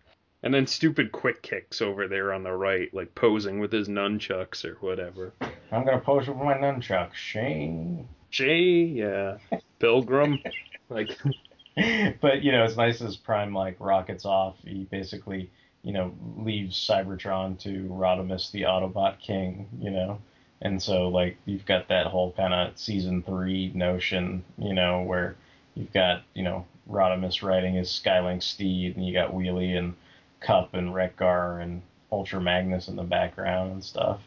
and 0.44 0.52
then 0.54 0.66
stupid 0.66 1.12
Quick 1.12 1.42
Kick's 1.44 1.82
over 1.82 2.08
there 2.08 2.34
on 2.34 2.42
the 2.44 2.52
right, 2.54 2.92
like 2.94 3.14
posing 3.14 3.60
with 3.60 3.72
his 3.72 3.88
nunchucks 3.88 4.66
or 4.66 4.76
whatever. 4.82 5.34
I'm 5.72 5.86
gonna 5.86 6.00
pose 6.00 6.28
with 6.28 6.38
my 6.38 6.56
nunchucks 6.56 7.14
Shane. 7.14 8.08
Jay, 8.32 8.64
yeah. 8.86 9.38
Pilgrim. 9.80 10.40
like 10.90 11.16
but 12.22 12.42
you 12.42 12.52
know, 12.52 12.64
as 12.64 12.76
nice 12.76 13.02
as 13.02 13.16
Prime 13.18 13.54
like 13.54 13.76
rockets 13.80 14.26
off. 14.26 14.56
He 14.66 14.86
basically, 14.90 15.52
you 15.88 15.94
know, 15.94 16.14
leaves 16.38 16.76
Cybertron 16.76 17.58
to 17.60 17.88
Rodimus, 17.90 18.52
the 18.52 18.64
Autobot 18.64 19.20
King. 19.20 19.70
You 19.80 19.92
know, 19.92 20.20
and 20.62 20.84
so 20.84 21.08
like 21.08 21.38
you've 21.46 21.66
got 21.66 21.88
that 21.88 22.08
whole 22.08 22.34
kind 22.34 22.54
of 22.54 22.78
season 22.78 23.24
three 23.24 23.72
notion. 23.74 24.44
You 24.58 24.74
know, 24.74 25.04
where 25.04 25.38
you've 25.76 25.94
got 25.94 26.24
you 26.34 26.44
know 26.44 26.66
Rodimus 26.92 27.42
riding 27.42 27.76
his 27.76 27.88
Skylynx 27.88 28.44
steed, 28.44 28.98
and 28.98 29.08
you 29.08 29.14
got 29.14 29.32
Wheelie 29.32 29.78
and 29.78 29.96
Kup 30.42 30.74
and 30.74 30.94
Wreck-Gar 30.94 31.62
and 31.62 31.82
Ultra 32.12 32.42
Magnus 32.42 32.90
in 32.90 32.98
the 32.98 33.04
background 33.04 33.72
and 33.72 33.84
stuff. 33.84 34.20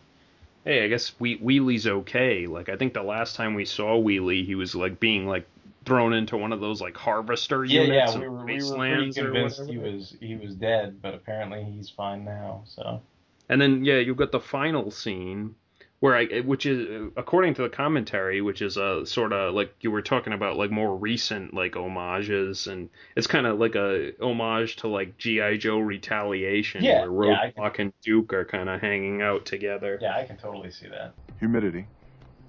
Hey, 0.65 0.83
I 0.85 0.89
guess 0.89 1.13
we, 1.19 1.37
Wheelie's 1.37 1.87
okay. 1.87 2.47
Like 2.47 2.71
I 2.71 2.77
think 2.77 2.95
the 2.95 3.03
last 3.03 3.37
time 3.37 3.55
we 3.55 3.67
saw 3.67 4.01
Wheelie, 4.01 4.47
he 4.47 4.55
was 4.55 4.75
like 4.75 4.99
being 4.99 5.27
like 5.27 5.47
thrown 5.85 6.13
into 6.13 6.37
one 6.37 6.53
of 6.53 6.61
those 6.61 6.81
like 6.81 6.97
harvester 6.97 7.65
Yeah, 7.65 7.83
units. 7.83 8.15
yeah, 8.15 8.15
in 8.15 8.21
we 8.21 8.29
were, 8.29 8.45
we 8.45 8.63
were 8.63 8.77
pretty 8.77 9.13
convinced 9.13 9.69
he 9.69 9.79
was 9.79 10.17
he 10.21 10.37
was 10.37 10.55
dead, 10.55 11.01
but 11.03 11.15
apparently 11.15 11.65
he's 11.65 11.91
fine 11.91 12.25
now. 12.25 12.63
So 12.67 13.01
And 13.49 13.61
then 13.61 13.85
yeah, 13.85 13.99
you've 13.99 14.17
got 14.17 14.33
the 14.33 14.41
final 14.41 14.91
scene 14.91 15.55
where 16.01 16.17
I, 16.17 16.41
which 16.41 16.65
is 16.65 17.11
according 17.17 17.53
to 17.55 17.63
the 17.63 17.69
commentary, 17.69 18.41
which 18.41 18.63
is 18.63 18.79
a 18.79 19.05
sort 19.05 19.35
of 19.35 19.55
like 19.55 19.75
you 19.83 19.91
were 19.91 20.01
talking 20.01 20.33
about 20.33 20.57
like 20.57 20.71
more 20.71 20.97
recent 20.97 21.53
like 21.53 21.75
homages, 21.75 22.67
and 22.69 22.89
it's 23.17 23.27
kind 23.27 23.47
of 23.47 23.59
like 23.59 23.75
a 23.75 24.13
homage 24.23 24.77
to 24.77 24.89
like 24.89 25.19
GI 25.19 25.59
Joe 25.59 25.79
Retaliation, 25.79 26.85
Yeah, 26.85 27.07
where 27.07 27.31
yeah, 27.31 27.39
I 27.39 27.53
Roadblock 27.53 27.79
and 27.81 27.93
Duke 28.03 28.33
are 28.33 28.47
kind 28.47 28.71
of 28.71 28.81
hanging 28.81 29.21
out 29.21 29.45
together. 29.45 29.99
yeah, 30.01 30.17
I 30.17 30.25
can 30.25 30.39
totally 30.39 30.71
see 30.71 30.89
that. 30.89 31.13
Humidity, 31.39 31.85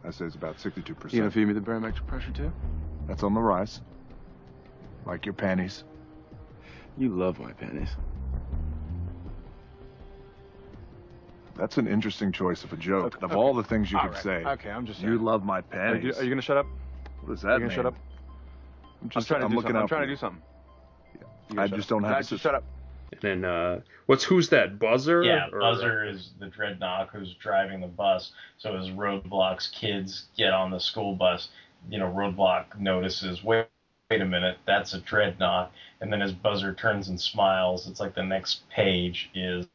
I 0.06 0.12
say 0.12 0.26
it's 0.26 0.36
about 0.36 0.58
62%. 0.58 1.12
You 1.12 1.20
gonna 1.20 1.32
feed 1.32 1.46
me 1.46 1.54
the 1.54 1.60
barometric 1.60 2.08
pressure 2.08 2.32
too? 2.32 2.54
That's 3.08 3.24
on 3.24 3.34
the 3.34 3.42
rise. 3.42 3.82
Like 5.06 5.26
your 5.26 5.34
panties. 5.34 5.84
You 6.98 7.10
love 7.10 7.40
my 7.40 7.52
panties. 7.54 7.90
That's 11.58 11.78
an 11.78 11.88
interesting 11.88 12.32
choice 12.32 12.64
of 12.64 12.74
a 12.74 12.78
joke. 12.78 13.16
Okay, 13.16 13.26
of 13.26 13.32
okay. 13.32 13.40
all 13.40 13.54
the 13.54 13.64
things 13.64 13.92
you 13.92 13.98
All 13.98 14.06
could 14.06 14.14
right, 14.14 14.24
say. 14.24 14.44
okay, 14.46 14.70
I'm 14.70 14.86
just 14.86 15.02
You 15.02 15.10
saying. 15.10 15.24
love 15.24 15.44
my 15.44 15.60
Are 15.60 15.62
panties. 15.64 16.04
you, 16.04 16.14
are 16.14 16.24
you 16.24 16.30
gonna 16.30 16.42
shut 16.42 16.58
up? 16.58 16.66
what 17.22 17.34
does 17.34 17.42
that? 17.42 17.50
Are 17.50 17.52
that 17.52 17.56
you 17.56 17.60
gonna 17.60 17.70
mean? 17.70 17.76
shut 17.76 17.86
up? 17.86 17.96
I'm 17.96 18.90
I'm 19.04 19.10
just 19.10 19.28
trying 19.28 19.40
to 19.42 19.46
I'm 19.46 19.52
do 19.52 19.56
looking 19.58 19.68
something. 19.70 19.82
I'm 19.82 19.88
trying 19.88 20.02
to 20.02 20.08
do 20.08 20.16
something. 20.16 20.42
You 21.54 21.60
I 21.62 21.68
just 21.68 21.84
up. 21.84 21.90
don't 21.90 22.04
have 22.04 22.14
Guys, 22.18 22.28
to 22.30 22.36
just 22.36 22.44
shut 22.44 22.56
up. 22.56 22.64
And 23.12 23.22
then 23.22 23.46
uh, 23.46 23.82
what's 24.06 24.24
who's 24.24 24.50
that 24.50 24.80
Buzzer? 24.80 25.22
Yeah, 25.24 25.48
Or- 25.52 25.60
Buzzer 25.60 26.06
is 26.08 26.32
the 26.40 26.48
Dreadnok 26.48 27.10
who's 27.10 27.34
driving 27.36 27.82
the 27.82 27.88
bus. 27.88 28.32
So 28.58 28.76
as 28.78 28.90
Roadblock's 28.90 29.68
kids 29.68 30.28
get 30.38 30.54
on 30.54 30.72
the 30.72 30.80
school 30.80 31.16
bus, 31.16 31.50
you 31.90 32.00
know, 32.00 32.08
Roadblock 32.08 32.80
notices, 32.80 33.44
wait, 33.44 33.68
wait 34.10 34.22
a 34.22 34.26
minute, 34.26 34.58
that's 34.66 34.94
a 34.94 35.00
Dreadnok. 35.00 35.70
And 36.02 36.12
then 36.12 36.22
as 36.22 36.32
Buzzer 36.32 36.74
turns 36.74 37.10
and 37.10 37.20
smiles, 37.20 37.88
it's 37.88 38.00
like 38.00 38.16
the 38.16 38.24
next 38.24 38.68
page 38.70 39.30
is 39.34 39.68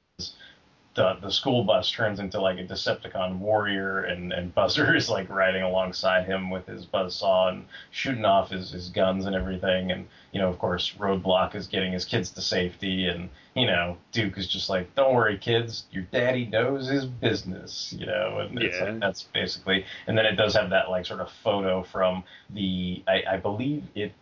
the 0.96 1.16
the 1.20 1.30
school 1.30 1.62
bus 1.62 1.90
turns 1.90 2.18
into 2.18 2.40
like 2.40 2.58
a 2.58 2.64
Decepticon 2.64 3.38
warrior, 3.38 4.00
and 4.00 4.32
and 4.32 4.52
Buzzer 4.54 4.96
is 4.96 5.08
like 5.08 5.28
riding 5.30 5.62
alongside 5.62 6.26
him 6.26 6.50
with 6.50 6.66
his 6.66 6.84
buzzsaw 6.86 7.50
and 7.50 7.66
shooting 7.90 8.24
off 8.24 8.50
his 8.50 8.72
his 8.72 8.88
guns 8.88 9.26
and 9.26 9.36
everything. 9.36 9.92
And 9.92 10.08
you 10.32 10.40
know, 10.40 10.48
of 10.48 10.58
course, 10.58 10.94
Roadblock 10.98 11.54
is 11.54 11.66
getting 11.68 11.92
his 11.92 12.04
kids 12.04 12.30
to 12.30 12.40
safety, 12.40 13.06
and 13.06 13.28
you 13.54 13.66
know, 13.66 13.96
Duke 14.10 14.36
is 14.38 14.48
just 14.48 14.68
like, 14.68 14.92
"Don't 14.94 15.14
worry, 15.14 15.38
kids, 15.38 15.84
your 15.92 16.04
daddy 16.04 16.46
knows 16.46 16.88
his 16.88 17.04
business," 17.04 17.94
you 17.96 18.06
know, 18.06 18.38
and 18.40 18.58
it's 18.60 18.76
Yeah. 18.78 18.84
like, 18.84 19.00
that's 19.00 19.22
basically. 19.22 19.84
And 20.06 20.16
then 20.18 20.26
it 20.26 20.36
does 20.36 20.54
have 20.54 20.70
that 20.70 20.90
like 20.90 21.06
sort 21.06 21.20
of 21.20 21.30
photo 21.30 21.82
from 21.82 22.24
the, 22.50 23.02
I, 23.06 23.22
I 23.34 23.36
believe 23.36 23.84
it 23.94 24.12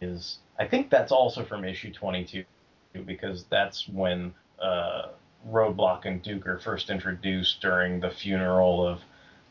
is, 0.00 0.38
I 0.58 0.66
think 0.66 0.90
that's 0.90 1.12
also 1.12 1.44
from 1.44 1.64
issue 1.64 1.92
22 1.92 2.44
because 3.04 3.44
that's 3.50 3.88
when 3.88 4.32
uh, 4.60 5.08
Roadblock 5.50 6.04
and 6.06 6.22
Duke 6.22 6.46
are 6.46 6.58
first 6.58 6.90
introduced 6.90 7.60
during 7.60 8.00
the 8.00 8.10
funeral 8.10 8.86
of 8.86 9.00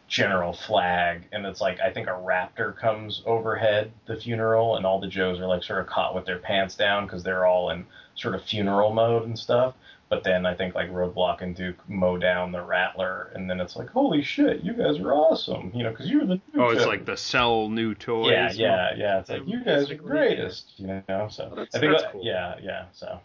General 0.07 0.53
Flagg, 0.53 1.24
and 1.32 1.45
it's 1.45 1.61
like 1.61 1.80
I 1.80 1.91
think 1.91 2.07
a 2.07 2.11
raptor 2.11 2.76
comes 2.78 3.24
overhead 3.26 3.91
the 4.06 4.15
funeral, 4.15 4.76
and 4.76 4.86
all 4.86 4.99
the 4.99 5.07
Joes 5.07 5.40
are 5.40 5.48
like 5.48 5.64
sort 5.64 5.80
of 5.82 5.88
caught 5.88 6.14
with 6.14 6.26
their 6.26 6.40
pants 6.40 6.76
down 6.76 7.06
because 7.06 7.24
they're 7.24 7.45
all 7.45 7.70
in 7.72 7.86
sort 8.15 8.36
of 8.36 8.44
funeral 8.44 8.94
mode 8.94 9.24
and 9.24 9.38
stuff. 9.40 9.76
But 10.10 10.24
then 10.24 10.45
I 10.45 10.53
think 10.53 10.76
like 10.76 10.91
Roadblock 10.91 11.41
and 11.41 11.56
Duke 11.56 11.78
mow 11.90 12.18
down 12.18 12.52
the 12.52 12.61
Rattler, 12.61 13.32
and 13.34 13.49
then 13.49 13.60
it's 13.60 13.76
like, 13.76 13.90
holy 13.90 14.22
shit, 14.22 14.61
you 14.61 14.74
guys 14.74 14.99
are 14.99 15.14
awesome, 15.14 15.72
you 15.74 15.82
know, 15.84 15.90
because 15.90 16.07
you're 16.07 16.26
the 16.26 16.40
new 16.53 16.61
Oh, 16.61 16.70
it's 16.70 16.82
Joes. 16.82 16.88
like 16.88 17.06
the 17.06 17.18
sell 17.18 17.70
new 17.70 17.95
toys. 17.95 18.30
yeah, 18.32 18.52
yeah, 18.53 18.94
yeah. 18.95 19.20
It's 19.20 19.30
like 19.32 19.48
you 19.48 19.64
guys 19.64 19.90
are 19.90 19.95
greatest, 19.95 20.74
you 20.78 21.02
know. 21.07 21.28
So 21.32 21.49
that's- 21.49 21.74
I 21.74 21.80
think 21.80 21.94
that's 21.94 22.03
that- 22.03 22.11
cool. 22.11 22.24
yeah, 22.24 22.56
yeah. 22.61 22.86
So 22.91 23.20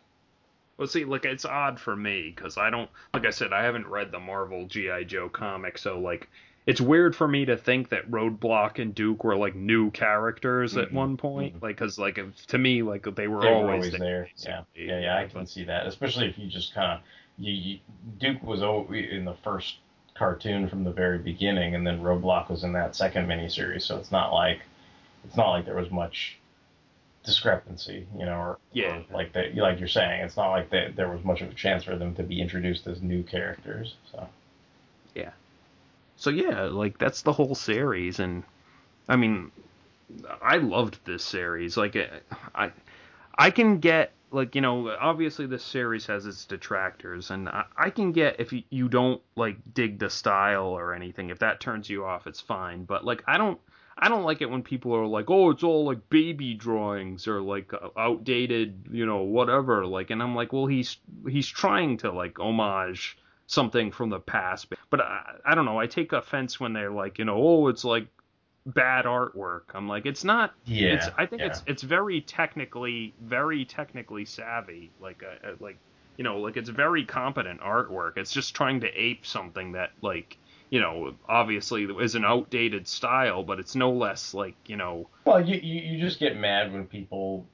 Well, 0.78 0.86
see, 0.88 1.05
like 1.05 1.24
it's 1.26 1.44
odd 1.44 1.78
for 1.80 1.94
me 1.96 2.32
because 2.34 2.56
I 2.56 2.70
don't, 2.70 2.88
like 3.12 3.26
I 3.26 3.30
said, 3.30 3.52
I 3.52 3.64
haven't 3.64 3.86
read 3.88 4.12
the 4.12 4.20
Marvel 4.20 4.66
GI 4.66 5.05
Joe 5.05 5.28
comic, 5.28 5.76
so 5.76 5.98
like 6.00 6.30
it's 6.66 6.80
weird 6.80 7.14
for 7.16 7.26
me 7.28 7.44
to 7.46 7.56
think 7.56 7.88
that 7.90 8.10
Roadblock 8.10 8.78
and 8.80 8.94
Duke 8.94 9.24
were 9.24 9.36
like 9.36 9.55
new 9.55 9.90
characters 9.90 10.76
at 10.76 10.90
Mhm, 10.90 10.94
one 10.94 11.16
point, 11.18 11.55
like 11.62 11.76
because 11.76 11.98
like 11.98 12.18
if, 12.18 12.46
to 12.46 12.59
me 12.59 12.82
like 12.82 13.02
they 13.14 13.28
were 13.28 13.40
they 13.42 13.52
always, 13.52 13.74
always 13.74 13.96
there. 13.96 14.28
Yeah, 14.42 14.62
yeah, 14.74 15.00
yeah. 15.00 15.16
I 15.18 15.24
can 15.26 15.46
see 15.46 15.64
that, 15.64 15.86
especially 15.86 16.28
if 16.28 16.38
you 16.38 16.48
just 16.48 16.74
kind 16.74 16.92
of 16.92 17.00
you, 17.38 17.52
you 17.52 17.78
Duke 18.18 18.42
was 18.42 18.62
in 18.90 19.24
the 19.24 19.34
first 19.44 19.76
cartoon 20.14 20.68
from 20.68 20.84
the 20.84 20.92
very 20.92 21.18
beginning, 21.18 21.74
and 21.74 21.86
then 21.86 22.00
Roadblock 22.00 22.50
was 22.50 22.64
in 22.64 22.72
that 22.72 22.96
second 22.96 23.26
miniseries. 23.26 23.82
So 23.82 23.96
it's 23.98 24.12
not 24.12 24.32
like 24.32 24.60
it's 25.24 25.36
not 25.36 25.50
like 25.50 25.66
there 25.66 25.76
was 25.76 25.90
much 25.90 26.38
discrepancy, 27.28 28.06
you 28.18 28.26
know, 28.26 28.38
or 28.38 28.59
Yeah. 28.72 28.98
or 28.98 29.05
like 29.12 29.32
that. 29.34 29.55
Like 29.56 29.78
you're 29.80 29.88
saying, 29.88 30.22
it's 30.22 30.36
not 30.36 30.50
like 30.50 30.70
that 30.70 30.96
there 30.96 31.10
was 31.10 31.24
much 31.24 31.42
of 31.42 31.50
a 31.50 31.55
chance 31.55 31.84
for 31.84 31.96
them 31.96 32.14
to 32.16 32.24
be 32.24 32.40
introduced 32.42 32.86
as 32.88 33.02
new 33.02 33.22
characters. 33.24 33.96
So 34.12 34.28
yeah, 35.14 35.32
So 36.16 36.30
yeah, 36.30 36.64
like 36.64 36.98
that's 36.98 37.22
the 37.22 37.32
whole 37.32 37.55
series, 37.55 38.20
and 38.20 38.44
I 39.09 39.16
mean, 39.16 39.52
I 40.42 40.59
loved 40.59 41.00
this 41.05 41.24
series. 41.24 41.76
Like, 41.76 41.96
uh, 41.96 42.06
I, 42.55 42.72
I 43.38 43.50
can 43.50 43.78
get 43.80 44.12
like 44.30 44.55
you 44.55 44.60
know, 44.62 44.90
obviously 45.00 45.46
this 45.46 45.64
series 45.64 46.06
has 46.06 46.26
its 46.26 46.46
detractors, 46.46 47.30
and 47.30 47.48
I, 47.48 47.64
I 47.76 47.90
can 47.90 48.12
get 48.12 48.40
if 48.40 48.52
you, 48.52 48.64
you 48.70 48.88
don't 48.88 49.22
like 49.36 49.59
dig 49.74 49.98
the 49.98 50.10
style 50.10 50.66
or 50.68 50.94
anything. 50.94 51.30
If 51.30 51.40
that 51.40 51.60
turns 51.60 51.90
you 51.90 52.05
off, 52.05 52.26
it's 52.26 52.40
fine. 52.40 52.84
But 52.84 53.05
like, 53.05 53.24
I 53.28 53.38
don't. 53.38 53.60
I 53.99 54.09
don't 54.09 54.25
like 54.25 54.41
it 54.41 54.51
when 54.51 54.62
people 54.62 54.95
are 54.95 55.07
like, 55.07 55.29
"Oh, 55.29 55.51
it's 55.51 55.62
all 55.62 55.85
like 55.85 56.09
baby 56.09 56.55
drawings 56.55 57.27
or 57.27 57.41
like 57.41 57.73
uh, 57.75 57.89
outdated, 57.97 58.87
you 58.91 59.07
know, 59.07 59.23
whatever." 59.23 59.87
Like, 59.87 60.11
and 60.11 60.23
I'm 60.23 60.35
like, 60.35 60.53
"Well, 60.53 60.66
he's 60.66 60.99
he's 61.29 61.49
trying 61.49 61.99
to 61.99 62.12
like 62.12 62.39
homage 62.39 63.19
something 63.49 63.91
from 63.91 64.11
the 64.11 64.20
past. 64.20 64.73
But 64.91 65.01
I, 65.01 65.23
I 65.45 65.55
don't 65.57 65.65
know. 65.65 65.81
I 65.81 65.89
take 65.89 66.12
offense 66.12 66.61
when 66.61 66.73
they're 66.73 66.93
like, 66.93 67.19
you 67.19 67.25
know, 67.25 67.37
oh, 67.37 67.69
it's 67.69 67.83
like 67.83 68.07
bad 68.65 69.07
artwork. 69.07 69.62
I'm 69.75 69.89
like, 69.89 70.07
it's 70.07 70.23
not. 70.23 70.55
yeah, 70.65 70.95
It's. 70.95 71.07
I 71.16 71.27
think 71.27 71.41
yeah. 71.41 71.49
it's 71.49 71.62
it's 71.66 71.83
very 71.83 72.20
technically 72.20 73.15
very 73.20 73.65
technically 73.65 74.27
savvy. 74.27 74.93
Like 75.01 75.25
uh, 75.25 75.49
uh, 75.49 75.53
like 75.59 75.79
you 76.16 76.25
know 76.25 76.39
like 76.39 76.57
it's 76.57 76.69
very 76.69 77.05
competent 77.05 77.61
artwork. 77.61 78.16
It's 78.16 78.33
just 78.33 78.55
trying 78.55 78.81
to 78.81 78.89
ape 78.89 79.27
something 79.27 79.73
that 79.73 79.91
like 80.03 80.39
you 80.70 80.81
know 80.81 81.15
obviously 81.28 81.85
is 81.85 82.15
an 82.15 82.24
outdated 82.24 82.86
style, 82.86 83.43
but 83.43 83.59
it's 83.59 83.74
no 83.74 83.90
less 83.93 84.35
like 84.35 84.57
you 84.66 84.77
know 84.77 85.09
Well, 85.24 85.45
you, 85.45 85.57
you, 85.57 86.01
just 86.01 86.19
get 86.19 86.36
mad 86.36 86.73
when 86.73 86.86
people 86.86 87.47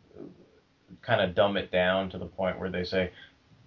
kind 1.03 1.20
of 1.20 1.35
dumb 1.35 1.57
it 1.57 1.70
down 1.70 2.11
to 2.11 2.19
the 2.19 2.27
point 2.27 2.59
where 2.59 2.70
they 2.70 2.85
say, 2.85 3.11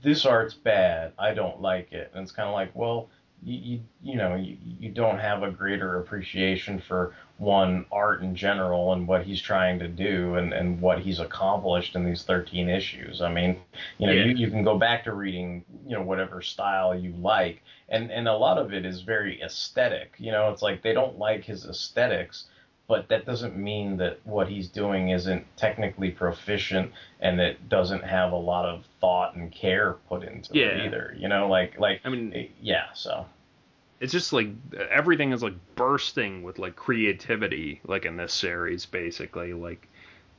this 0.04 0.26
art's 0.26 0.54
bad, 0.54 1.14
I 1.18 1.34
don't 1.34 1.62
like 1.62 1.92
it. 1.92 2.12
And 2.14 2.24
it's 2.24 2.32
kind 2.32 2.48
of 2.48 2.54
like, 2.54 2.76
well, 2.76 3.10
you, 3.44 3.58
you, 3.58 3.82
you 4.04 4.16
know, 4.16 4.36
you, 4.36 4.58
you 4.80 4.92
don't 4.92 5.20
have 5.20 5.44
a 5.44 5.52
greater 5.52 6.00
appreciation 6.00 6.82
for 6.88 7.16
one 7.38 7.86
art 7.92 8.22
in 8.24 8.36
general 8.36 8.94
and 8.94 9.08
what 9.08 9.24
he's 9.24 9.42
trying 9.42 9.78
to 9.80 9.88
do 9.88 10.36
and, 10.36 10.54
and 10.54 10.82
what 10.82 11.00
he's 11.00 11.20
accomplished 11.20 11.96
in 11.96 12.04
these 12.04 12.24
13 12.24 12.68
issues. 12.68 13.22
I 13.22 13.32
mean, 13.32 13.58
you 14.00 14.08
know, 14.08 14.14
Yeah. 14.14 14.26
you, 14.26 14.36
you 14.36 14.50
can 14.50 14.64
go 14.64 14.78
back 14.78 15.04
to 15.04 15.14
reading, 15.14 15.64
you 15.86 15.96
know, 15.96 16.02
whatever 16.02 16.42
style 16.42 16.98
you 16.98 17.12
like. 17.12 17.62
And, 17.90 18.12
and 18.12 18.28
a 18.28 18.34
lot 18.36 18.58
of 18.58 18.74
it 18.74 18.86
is 18.86 19.02
very 19.02 19.42
aesthetic. 19.42 20.14
You 20.18 20.32
know, 20.32 20.50
it's 20.50 20.62
like 20.64 20.82
they 20.82 20.94
don't 20.94 21.20
like 21.20 21.44
his 21.44 21.66
aesthetics, 21.66 22.46
but 22.88 23.08
that 23.10 23.26
doesn't 23.26 23.56
mean 23.56 23.98
that 23.98 24.20
what 24.26 24.48
he's 24.50 24.68
doing 24.68 25.10
isn't 25.10 25.46
technically 25.58 26.10
proficient 26.10 26.92
and 27.20 27.40
it 27.40 27.70
doesn't 27.70 28.04
have 28.04 28.32
a 28.32 28.36
lot 28.38 28.66
of 28.66 28.84
thought 29.00 29.36
and 29.36 29.52
care 29.52 29.94
put 30.10 30.24
into 30.24 30.58
Yeah. 30.58 30.66
it 30.70 30.86
either. 30.88 31.16
You 31.20 31.28
know, 31.28 31.48
like 31.48 31.80
like 31.80 32.02
I 32.04 32.10
mean 32.10 32.34
eh, 32.34 32.48
yeah, 32.62 32.86
so 32.94 33.26
it's 34.00 34.12
just 34.12 34.34
like 34.34 34.50
everything 34.90 35.32
is 35.32 35.44
like 35.44 35.56
bursting 35.76 36.44
with 36.44 36.60
like 36.60 36.76
creativity 36.76 37.82
like 37.86 38.06
in 38.06 38.18
this 38.18 38.34
series 38.34 38.86
basically 38.86 39.54
like 39.54 39.88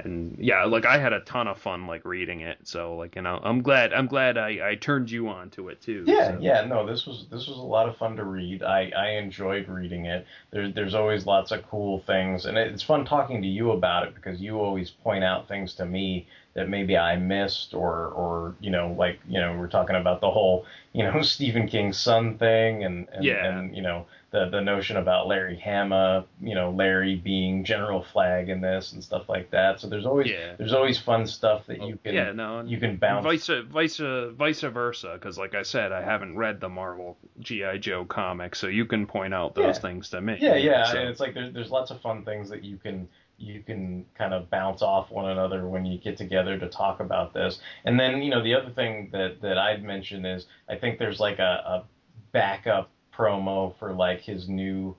and 0.01 0.37
yeah 0.39 0.65
like 0.65 0.87
i 0.87 0.97
had 0.99 1.13
a 1.13 1.21
ton 1.21 1.49
of 1.49 1.59
fun 1.59 1.87
like 1.87 2.05
reading 2.05 2.41
it 2.41 2.59
so 2.63 2.97
like 2.97 3.17
you 3.17 3.23
know 3.23 3.41
i'm 3.43 3.63
glad 3.63 3.93
i'm 3.93 4.07
glad 4.07 4.39
i 4.39 4.71
i 4.71 4.75
turned 4.77 5.11
you 5.11 5.29
on 5.29 5.51
to 5.51 5.69
it 5.69 5.81
too 5.81 6.05
Yeah, 6.07 6.29
so. 6.29 6.39
yeah, 6.41 6.65
no, 6.65 6.87
this 6.87 7.07
was 7.07 7.27
this 7.31 7.49
was 7.49 7.59
a 7.59 7.63
lot 7.63 7.89
of 7.89 7.97
fun 7.97 8.17
to 8.17 8.25
read. 8.25 8.63
I, 8.63 8.91
I 8.97 9.11
enjoyed 9.11 9.69
reading 9.69 10.07
it. 10.07 10.27
There's 10.51 10.73
there's 10.75 10.95
always 10.95 11.27
lots 11.27 11.51
of 11.51 11.69
cool 11.69 12.01
things, 12.01 12.47
and 12.47 12.57
it's 12.57 12.83
fun 12.83 13.05
talking 13.05 13.43
to 13.43 13.49
you 13.49 13.73
about 13.73 14.07
it 14.07 14.15
because 14.15 14.41
you 14.41 14.59
always 14.59 14.91
point 14.91 15.25
out 15.25 15.49
things 15.49 15.75
to 15.75 15.85
me 15.85 16.27
that 16.55 16.69
maybe 16.69 16.97
I 16.97 17.17
missed 17.17 17.75
or 17.75 18.09
or 18.09 18.55
you 18.61 18.71
know 18.71 18.95
like 18.99 19.21
you 19.29 19.41
know 19.41 19.57
we're 19.57 19.69
talking 19.69 19.97
about 19.97 20.21
the 20.21 20.31
whole 20.31 20.67
you 20.93 21.05
know 21.05 21.23
Stephen 21.23 21.69
King 21.69 21.93
son 21.93 22.37
thing 22.39 22.85
and 22.85 23.09
and, 23.13 23.25
Yeah. 23.25 23.47
and 23.59 23.77
you 23.77 23.83
know 23.83 24.07
the 24.31 24.49
the 24.51 24.61
notion 24.61 24.97
about 24.97 25.27
Larry 25.29 25.59
Hama 25.59 26.25
you 26.43 26.55
know 26.55 26.71
Larry 26.71 27.15
being 27.17 27.65
General 27.65 28.03
Flagg 28.03 28.49
in 28.49 28.61
this 28.61 28.93
and 28.93 29.03
stuff 29.05 29.29
like 29.29 29.51
that. 29.53 29.81
So 29.81 29.89
there's 29.89 30.05
always 30.05 30.31
Yeah. 30.31 30.55
there's 30.59 30.73
always 30.73 30.99
fun 30.99 31.27
stuff 31.27 31.67
that 31.67 31.81
you 31.83 31.95
oh, 31.95 31.99
can 32.03 32.15
yeah, 32.15 32.33
no, 32.33 32.63
you 32.63 32.79
can 32.79 32.97
bounce 32.97 33.25
vice 33.25 33.49
vice 33.71 33.99
vice 33.99 34.61
versa. 34.63 35.13
Because 35.15 35.39
like 35.39 35.55
I 35.55 35.63
said, 35.63 35.93
I 35.93 36.03
haven't 36.03 36.37
read 36.37 36.61
the 36.61 36.69
Marvel 36.69 37.17
GI 37.41 37.79
Joe 37.79 38.05
comics, 38.05 38.59
so 38.59 38.67
you 38.67 38.85
can 38.85 39.07
point 39.07 39.33
out 39.33 39.55
those 39.55 39.77
Yeah. 39.77 39.81
things 39.83 40.11
to 40.11 40.21
me. 40.21 40.37
Yeah, 40.41 40.57
yeah, 40.57 40.85
So- 40.85 40.99
and 40.99 41.09
it's 41.09 41.21
like 41.21 41.35
there's 41.35 41.53
there's 41.53 41.71
lots 41.71 41.91
of 41.91 42.01
fun 42.01 42.25
things 42.25 42.49
that 42.51 42.65
you 42.65 42.77
can 42.79 43.09
you 43.39 43.61
can 43.61 44.05
kind 44.17 44.35
of 44.35 44.51
bounce 44.51 44.83
off 44.83 45.11
one 45.11 45.31
another 45.31 45.67
when 45.67 45.87
you 45.87 45.99
get 45.99 46.17
together 46.17 46.59
to 46.59 46.69
talk 46.69 47.01
about 47.01 47.33
this. 47.33 47.61
And 47.85 47.99
then 47.99 48.21
you 48.23 48.31
know 48.31 48.43
the 48.43 48.55
other 48.55 48.71
thing 48.71 49.11
that 49.13 49.41
that 49.43 49.59
I'd 49.59 49.83
mention 49.83 50.27
is 50.27 50.47
I 50.69 50.77
think 50.77 50.99
there's 50.99 51.21
like 51.21 51.39
a, 51.39 51.43
a 51.43 51.85
backup 52.33 52.91
promo 53.15 53.77
for 53.79 53.93
like 53.93 54.21
his 54.21 54.49
new 54.49 54.97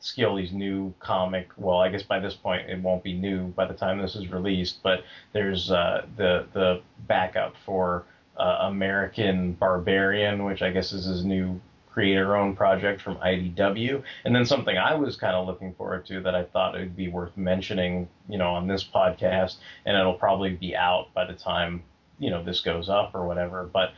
Scioli's 0.00 0.52
new 0.52 0.92
comic. 1.00 1.48
Well, 1.56 1.78
I 1.78 1.88
guess 1.88 2.02
by 2.02 2.18
this 2.18 2.34
point 2.34 2.68
it 2.68 2.80
won't 2.80 3.02
be 3.02 3.12
new 3.12 3.48
by 3.48 3.66
the 3.66 3.74
time 3.74 3.98
this 3.98 4.16
is 4.16 4.28
released, 4.28 4.82
but 4.82 5.04
there's 5.32 5.70
uh, 5.70 6.06
the 6.16 6.46
the 6.52 6.82
backup 7.06 7.54
for 7.64 8.04
uh, 8.36 8.58
American 8.62 9.52
Barbarian, 9.52 10.44
which 10.44 10.62
I 10.62 10.70
guess 10.70 10.92
is 10.92 11.04
his 11.04 11.24
new 11.24 11.60
creator-owned 11.92 12.56
project 12.56 13.00
from 13.00 13.16
IDW, 13.16 14.02
and 14.24 14.34
then 14.34 14.46
something 14.46 14.76
I 14.76 14.94
was 14.94 15.16
kind 15.16 15.36
of 15.36 15.46
looking 15.46 15.74
forward 15.74 16.06
to 16.06 16.20
that 16.22 16.34
I 16.34 16.44
thought 16.44 16.74
it 16.74 16.80
would 16.80 16.96
be 16.96 17.08
worth 17.08 17.36
mentioning, 17.36 18.08
you 18.28 18.38
know, 18.38 18.54
on 18.54 18.66
this 18.66 18.84
podcast, 18.84 19.56
and 19.84 19.96
it'll 19.96 20.14
probably 20.14 20.50
be 20.50 20.74
out 20.74 21.12
by 21.14 21.26
the 21.26 21.34
time 21.34 21.82
you 22.18 22.30
know 22.30 22.42
this 22.42 22.60
goes 22.60 22.88
up 22.88 23.14
or 23.14 23.26
whatever. 23.26 23.68
But 23.70 23.92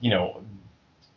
you 0.00 0.10
know, 0.10 0.42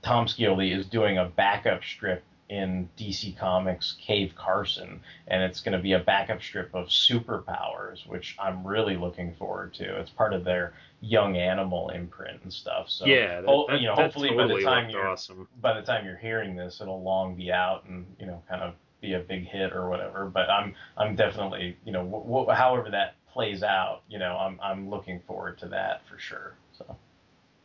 Tom 0.02 0.26
Scioli 0.26 0.76
is 0.78 0.86
doing 0.88 1.18
a 1.18 1.26
backup 1.26 1.84
strip 1.84 2.24
in 2.50 2.90
DC 2.98 3.38
Comics 3.38 3.96
Cave 4.00 4.34
Carson, 4.36 5.02
and 5.28 5.44
it's 5.44 5.60
going 5.60 5.74
to 5.74 5.80
be 5.82 5.94
a 5.94 6.00
backup 6.00 6.42
strip 6.42 6.74
of 6.74 6.88
superpowers, 6.88 8.06
which 8.08 8.36
I'm 8.40 8.66
really 8.66 8.96
looking 8.96 9.34
forward 9.34 9.74
to. 9.76 10.00
It's 10.00 10.10
part 10.10 10.34
of 10.34 10.44
their 10.44 10.74
Young 11.02 11.36
Animal 11.38 11.90
imprint 11.90 12.42
and 12.44 12.52
stuff. 12.52 12.90
So 12.90 13.06
yeah, 13.06 13.42
that, 13.42 13.50
that- 13.68 13.82
you 13.82 13.88
know, 13.88 13.96
hopefully 13.96 14.30
totally 14.30 14.64
by 14.64 14.72
the 14.72 14.76
time 14.82 14.90
you're 14.90 15.08
awesome. 15.08 15.48
by 15.62 15.74
the 15.80 15.86
time 15.86 16.06
you're 16.06 16.18
hearing 16.18 16.56
this, 16.56 16.82
it'll 16.82 17.04
long 17.04 17.36
be 17.36 17.52
out 17.52 17.86
and 17.86 18.06
you 18.20 18.26
know 18.26 18.42
kind 18.50 18.62
of 18.62 18.74
be 19.02 19.14
a 19.14 19.20
big 19.20 19.46
hit 19.46 19.74
or 19.74 19.90
whatever. 19.90 20.26
But 20.26 20.50
I'm 20.50 20.74
I'm 20.98 21.16
definitely 21.16 21.78
you 21.86 21.92
know 21.92 22.04
w- 22.04 22.24
w- 22.24 22.50
however 22.52 22.90
that 22.92 23.16
plays 23.32 23.62
out, 23.62 24.02
you 24.10 24.18
know, 24.20 24.38
I'm 24.38 24.60
I'm 24.64 24.90
looking 24.90 25.20
forward 25.28 25.58
to 25.60 25.68
that 25.68 26.02
for 26.08 26.18
sure. 26.18 26.56
So. 26.78 26.96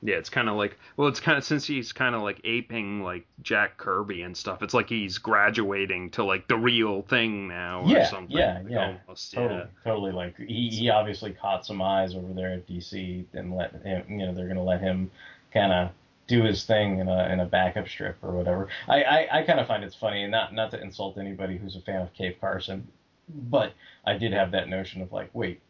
Yeah, 0.05 0.17
it's 0.17 0.29
kind 0.29 0.49
of 0.49 0.57
like 0.57 0.77
well, 0.97 1.07
it's 1.07 1.21
kind 1.21 1.39
of 1.39 1.45
since 1.45 1.65
he's 1.65 1.93
kind 1.93 2.17
of 2.17 2.23
like 2.23 2.41
aping 2.43 3.05
like 3.05 3.25
Jack 3.41 3.79
Kirby 3.79 4.23
and 4.23 4.37
stuff. 4.37 4.61
It's 4.61 4.75
like 4.75 4.89
he's 4.89 5.19
graduating 5.19 6.11
to 6.11 6.25
like 6.25 6.49
the 6.49 6.57
real 6.57 7.03
thing 7.03 7.47
now 7.47 7.83
or 7.83 7.89
yeah, 7.89 8.11
something. 8.11 8.37
Yeah, 8.37 8.63
yeah, 8.69 8.97
almost, 9.07 9.33
totally, 9.33 9.61
yeah. 9.61 9.67
totally. 9.85 10.11
Like 10.11 10.37
he, 10.39 10.71
he 10.71 10.91
obviously 10.91 11.31
caught 11.31 11.65
some 11.65 11.81
eyes 11.81 12.17
over 12.17 12.33
there 12.33 12.53
at 12.55 12.67
DC 12.67 13.25
and 13.33 13.57
let 13.57 13.73
him, 13.83 14.03
you 14.09 14.27
know, 14.27 14.35
they're 14.35 14.49
gonna 14.49 14.65
let 14.65 14.81
him 14.81 15.09
kind 15.55 15.73
of 15.73 15.91
do 16.27 16.43
his 16.43 16.65
thing 16.65 16.99
in 16.99 17.09
a 17.09 17.29
in 17.29 17.39
a 17.39 17.47
backup 17.47 17.89
strip 17.89 18.17
or 18.23 18.33
whatever. 18.33 18.69
I 18.89 19.03
I, 19.05 19.39
I 19.39 19.43
kind 19.45 19.61
of 19.61 19.69
find 19.69 19.85
it's 19.85 19.95
funny, 19.95 20.25
and 20.25 20.33
not 20.33 20.53
not 20.53 20.73
to 20.73 20.83
insult 20.83 21.17
anybody 21.17 21.59
who's 21.59 21.77
a 21.77 21.81
fan 21.81 22.03
of 22.03 22.13
Cave 22.15 22.39
Carson, 22.41 22.89
but 23.29 23.73
I 24.05 24.15
did 24.15 24.33
have 24.33 24.51
that 24.51 24.69
notion 24.69 25.01
of 25.01 25.13
like, 25.13 25.31
wait, 25.33 25.61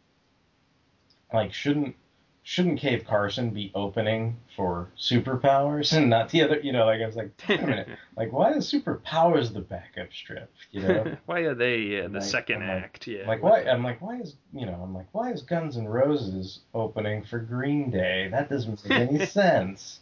like 1.31 1.53
shouldn't 1.53 1.95
shouldn't 2.45 2.79
Cave 2.79 3.05
Carson 3.07 3.51
be 3.51 3.71
opening 3.73 4.37
for 4.55 4.89
superpowers 4.99 5.95
and 5.95 6.09
not 6.09 6.29
the 6.29 6.41
other? 6.43 6.59
You 6.59 6.73
know, 6.73 6.85
like 6.85 7.01
I 7.01 7.05
was 7.05 7.15
like, 7.15 7.31
wait 7.47 7.61
a 7.61 7.65
minute, 7.65 7.87
like 8.17 8.31
why 8.33 8.51
is 8.51 8.69
superpowers 8.71 9.53
the 9.53 9.61
backup 9.61 10.11
strip? 10.13 10.51
You 10.71 10.81
know. 10.81 11.17
why 11.25 11.39
are 11.41 11.55
they 11.55 11.77
yeah, 11.79 12.03
the 12.07 12.19
Like, 12.19 12.23
second 12.23 12.61
I'm 12.63 12.67
like- 12.67 12.83
act? 12.83 13.07
Yeah. 13.07 13.27
Like 13.27 13.41
why? 13.41 13.61
I'm 13.63 13.83
like, 13.83 14.01
why 14.01 14.17
is 14.19 14.35
you 14.53 14.65
know? 14.65 14.79
I'm 14.83 14.93
like, 14.93 15.07
why 15.13 15.31
is 15.31 15.41
Guns 15.41 15.77
N' 15.77 15.87
Roses 15.87 16.59
opening 16.73 17.23
for 17.23 17.39
Green 17.39 17.89
Day? 17.89 18.27
That 18.29 18.49
doesn't 18.49 18.83
make 18.87 18.99
any 19.09 19.25
sense. 19.25 19.99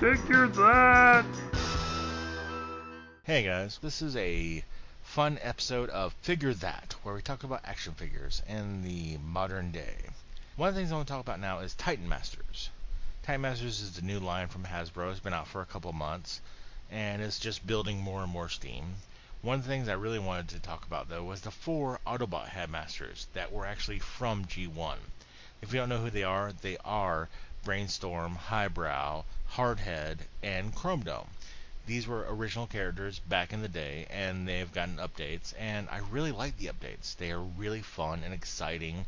Figure 0.00 0.46
that. 0.48 1.24
Hey 3.24 3.42
guys, 3.42 3.78
this 3.82 4.02
is 4.02 4.14
a 4.16 4.62
fun 5.02 5.38
episode 5.42 5.88
of 5.90 6.12
Figure 6.22 6.54
That, 6.54 6.94
where 7.02 7.14
we 7.14 7.22
talk 7.22 7.42
about 7.44 7.60
action 7.64 7.92
figures 7.94 8.42
in 8.48 8.82
the 8.82 9.16
modern 9.18 9.72
day. 9.72 9.94
One 10.56 10.70
of 10.70 10.74
the 10.74 10.80
things 10.80 10.90
I 10.90 10.94
want 10.94 11.06
to 11.06 11.12
talk 11.12 11.20
about 11.20 11.38
now 11.38 11.58
is 11.58 11.74
Titan 11.74 12.08
Masters. 12.08 12.70
Titan 13.22 13.42
Masters 13.42 13.82
is 13.82 13.92
the 13.92 14.00
new 14.00 14.18
line 14.18 14.48
from 14.48 14.64
Hasbro. 14.64 15.10
It's 15.10 15.20
been 15.20 15.34
out 15.34 15.48
for 15.48 15.60
a 15.60 15.66
couple 15.66 15.92
months, 15.92 16.40
and 16.90 17.20
it's 17.20 17.38
just 17.38 17.66
building 17.66 18.00
more 18.00 18.22
and 18.22 18.32
more 18.32 18.48
steam. 18.48 18.94
One 19.42 19.58
of 19.58 19.64
the 19.64 19.68
things 19.68 19.86
I 19.86 19.92
really 19.92 20.18
wanted 20.18 20.48
to 20.48 20.58
talk 20.58 20.86
about, 20.86 21.10
though, 21.10 21.24
was 21.24 21.42
the 21.42 21.50
four 21.50 22.00
Autobot 22.06 22.48
Headmasters 22.48 23.26
that 23.34 23.52
were 23.52 23.66
actually 23.66 23.98
from 23.98 24.46
G1. 24.46 24.96
If 25.60 25.74
you 25.74 25.80
don't 25.80 25.90
know 25.90 26.00
who 26.00 26.08
they 26.08 26.24
are, 26.24 26.52
they 26.52 26.78
are 26.86 27.28
Brainstorm, 27.62 28.36
Highbrow, 28.36 29.24
Hardhead, 29.56 30.20
and 30.42 30.74
Chrome 30.74 31.02
Dome. 31.02 31.28
These 31.84 32.06
were 32.06 32.26
original 32.30 32.66
characters 32.66 33.18
back 33.18 33.52
in 33.52 33.60
the 33.60 33.68
day, 33.68 34.06
and 34.08 34.48
they've 34.48 34.72
gotten 34.72 34.96
updates, 34.96 35.52
and 35.58 35.86
I 35.90 35.98
really 35.98 36.32
like 36.32 36.56
the 36.56 36.68
updates. 36.68 37.14
They 37.14 37.30
are 37.30 37.42
really 37.42 37.82
fun 37.82 38.22
and 38.24 38.32
exciting, 38.32 39.04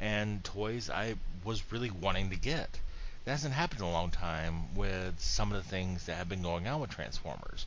and 0.00 0.42
toys 0.42 0.88
I 0.88 1.16
was 1.44 1.70
really 1.70 1.90
wanting 1.90 2.30
to 2.30 2.36
get. 2.36 2.80
That 3.24 3.32
hasn't 3.32 3.52
happened 3.54 3.80
in 3.80 3.86
a 3.86 3.92
long 3.92 4.10
time 4.10 4.74
with 4.74 5.20
some 5.20 5.52
of 5.52 5.62
the 5.62 5.68
things 5.68 6.06
that 6.06 6.16
have 6.16 6.28
been 6.28 6.42
going 6.42 6.66
on 6.66 6.80
with 6.80 6.90
Transformers. 6.90 7.66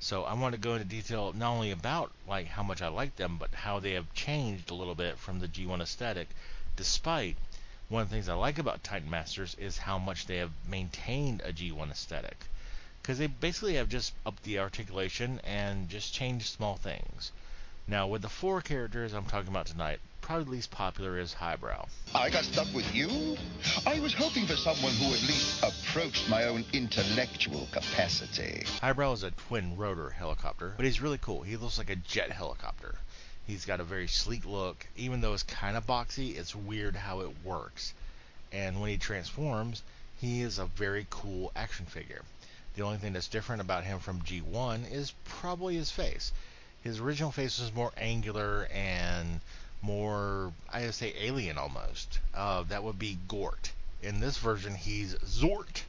So 0.00 0.24
I 0.24 0.34
want 0.34 0.54
to 0.54 0.60
go 0.60 0.74
into 0.74 0.84
detail 0.84 1.32
not 1.32 1.52
only 1.52 1.70
about 1.70 2.12
like 2.26 2.48
how 2.48 2.62
much 2.62 2.82
I 2.82 2.88
like 2.88 3.16
them, 3.16 3.36
but 3.36 3.54
how 3.54 3.78
they 3.78 3.92
have 3.92 4.12
changed 4.12 4.70
a 4.70 4.74
little 4.74 4.94
bit 4.94 5.18
from 5.18 5.38
the 5.38 5.48
G1 5.48 5.80
aesthetic, 5.80 6.28
despite 6.76 7.36
one 7.88 8.02
of 8.02 8.08
the 8.08 8.14
things 8.14 8.28
I 8.28 8.34
like 8.34 8.58
about 8.58 8.84
Titan 8.84 9.08
Masters 9.08 9.54
is 9.58 9.78
how 9.78 9.98
much 9.98 10.26
they 10.26 10.36
have 10.36 10.52
maintained 10.68 11.40
a 11.40 11.52
G1 11.52 11.90
aesthetic. 11.90 12.44
Because 13.00 13.18
they 13.18 13.28
basically 13.28 13.74
have 13.74 13.88
just 13.88 14.12
upped 14.26 14.42
the 14.42 14.58
articulation 14.58 15.40
and 15.44 15.88
just 15.88 16.12
changed 16.12 16.46
small 16.46 16.76
things. 16.76 17.32
Now, 17.86 18.06
with 18.06 18.22
the 18.22 18.28
four 18.28 18.60
characters 18.60 19.14
I'm 19.14 19.24
talking 19.24 19.48
about 19.48 19.66
tonight, 19.66 20.00
probably 20.28 20.56
least 20.56 20.70
popular 20.70 21.18
is 21.18 21.32
Highbrow. 21.32 21.86
I 22.14 22.28
got 22.28 22.44
stuck 22.44 22.66
with 22.74 22.94
you? 22.94 23.38
I 23.86 23.98
was 24.00 24.12
hoping 24.12 24.44
for 24.44 24.56
someone 24.56 24.92
who 24.92 25.06
at 25.06 25.22
least 25.22 25.62
approached 25.62 26.28
my 26.28 26.44
own 26.44 26.66
intellectual 26.74 27.66
capacity. 27.72 28.62
Highbrow 28.82 29.14
is 29.14 29.22
a 29.22 29.30
twin 29.30 29.74
rotor 29.78 30.10
helicopter, 30.10 30.74
but 30.76 30.84
he's 30.84 31.00
really 31.00 31.16
cool. 31.16 31.40
He 31.40 31.56
looks 31.56 31.78
like 31.78 31.88
a 31.88 31.96
jet 31.96 32.30
helicopter. 32.30 32.96
He's 33.46 33.64
got 33.64 33.80
a 33.80 33.84
very 33.84 34.06
sleek 34.06 34.44
look. 34.44 34.86
Even 34.98 35.22
though 35.22 35.32
it's 35.32 35.44
kind 35.44 35.78
of 35.78 35.86
boxy, 35.86 36.36
it's 36.36 36.54
weird 36.54 36.94
how 36.94 37.20
it 37.20 37.30
works. 37.42 37.94
And 38.52 38.82
when 38.82 38.90
he 38.90 38.98
transforms, 38.98 39.82
he 40.20 40.42
is 40.42 40.58
a 40.58 40.66
very 40.66 41.06
cool 41.08 41.52
action 41.56 41.86
figure. 41.86 42.20
The 42.76 42.82
only 42.82 42.98
thing 42.98 43.14
that's 43.14 43.28
different 43.28 43.62
about 43.62 43.84
him 43.84 43.98
from 43.98 44.20
G1 44.20 44.92
is 44.92 45.14
probably 45.24 45.76
his 45.76 45.90
face. 45.90 46.32
His 46.82 47.00
original 47.00 47.32
face 47.32 47.58
was 47.58 47.72
more 47.72 47.92
angular 47.96 48.68
and 48.70 49.40
more, 49.82 50.52
I 50.72 50.82
would 50.82 50.94
say, 50.94 51.14
alien 51.18 51.58
almost. 51.58 52.18
Uh, 52.34 52.64
that 52.64 52.82
would 52.82 52.98
be 52.98 53.18
Gort. 53.28 53.72
In 54.02 54.20
this 54.20 54.38
version, 54.38 54.74
he's 54.74 55.14
Xort. 55.14 55.82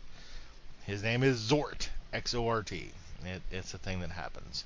His 0.86 1.04
name 1.04 1.24
is 1.24 1.40
Xort, 1.40 1.90
X 2.14 2.34
O 2.34 2.48
R 2.48 2.64
T. 2.64 2.92
It, 3.26 3.42
it's 3.52 3.74
a 3.74 3.78
thing 3.78 4.00
that 4.00 4.12
happens. 4.12 4.64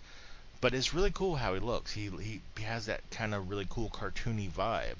But 0.61 0.73
it's 0.73 0.93
really 0.93 1.11
cool 1.11 1.35
how 1.35 1.53
he 1.53 1.59
looks. 1.59 1.91
He, 1.91 2.09
he, 2.21 2.41
he 2.57 2.63
has 2.63 2.85
that 2.85 3.01
kind 3.11 3.33
of 3.33 3.49
really 3.49 3.67
cool 3.69 3.89
cartoony 3.89 4.49
vibe. 4.49 4.95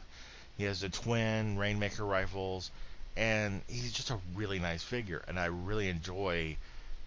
He 0.58 0.66
has 0.66 0.82
the 0.82 0.90
twin 0.90 1.58
Rainmaker 1.58 2.06
rifles, 2.06 2.70
and 3.16 3.62
he's 3.68 3.94
just 3.94 4.10
a 4.10 4.20
really 4.36 4.60
nice 4.60 4.84
figure. 4.84 5.24
And 5.28 5.40
I 5.40 5.46
really 5.46 5.88
enjoy 5.88 6.58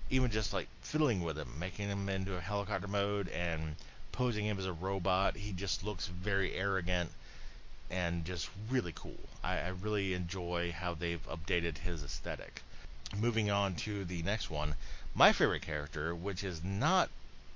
even 0.09 0.31
just 0.31 0.55
like 0.55 0.69
fiddling 0.81 1.23
with 1.23 1.37
him, 1.37 1.49
making 1.59 1.89
him 1.89 2.09
into 2.09 2.37
a 2.37 2.41
helicopter 2.41 2.89
mode 2.89 3.29
and 3.29 3.77
posing 4.17 4.47
him 4.47 4.59
as 4.59 4.67
a 4.67 4.73
robot. 4.73 5.37
He 5.37 5.53
just 5.53 5.85
looks 5.85 6.07
very 6.07 6.55
arrogant 6.55 7.11
and 7.91 8.25
just 8.25 8.49
really 8.71 8.93
cool. 8.93 9.29
I, 9.45 9.59
I 9.59 9.69
really 9.69 10.15
enjoy 10.15 10.73
how 10.73 10.95
they've 10.95 11.25
updated 11.29 11.79
his 11.79 12.03
aesthetic. 12.03 12.63
Moving 13.17 13.51
on 13.51 13.75
to 13.77 14.05
the 14.05 14.23
next 14.23 14.51
one, 14.51 14.75
my 15.15 15.33
favorite 15.33 15.63
character, 15.63 16.15
which 16.15 16.43
is 16.43 16.65
not 16.65 17.09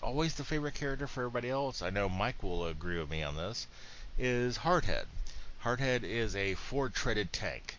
always 0.03 0.35
the 0.35 0.45
favorite 0.45 0.74
character 0.74 1.07
for 1.07 1.23
everybody 1.23 1.51
else, 1.51 1.82
I 1.82 1.91
know 1.91 2.09
Mike 2.09 2.43
will 2.43 2.66
agree 2.66 2.99
with 2.99 3.11
me 3.11 3.23
on 3.23 3.37
this, 3.37 3.66
is 4.19 4.59
Hardhead. 4.59 5.07
Hardhead 5.65 6.05
is 6.05 6.37
a 6.37 6.55
four-treaded 6.55 7.32
tank. 7.32 7.77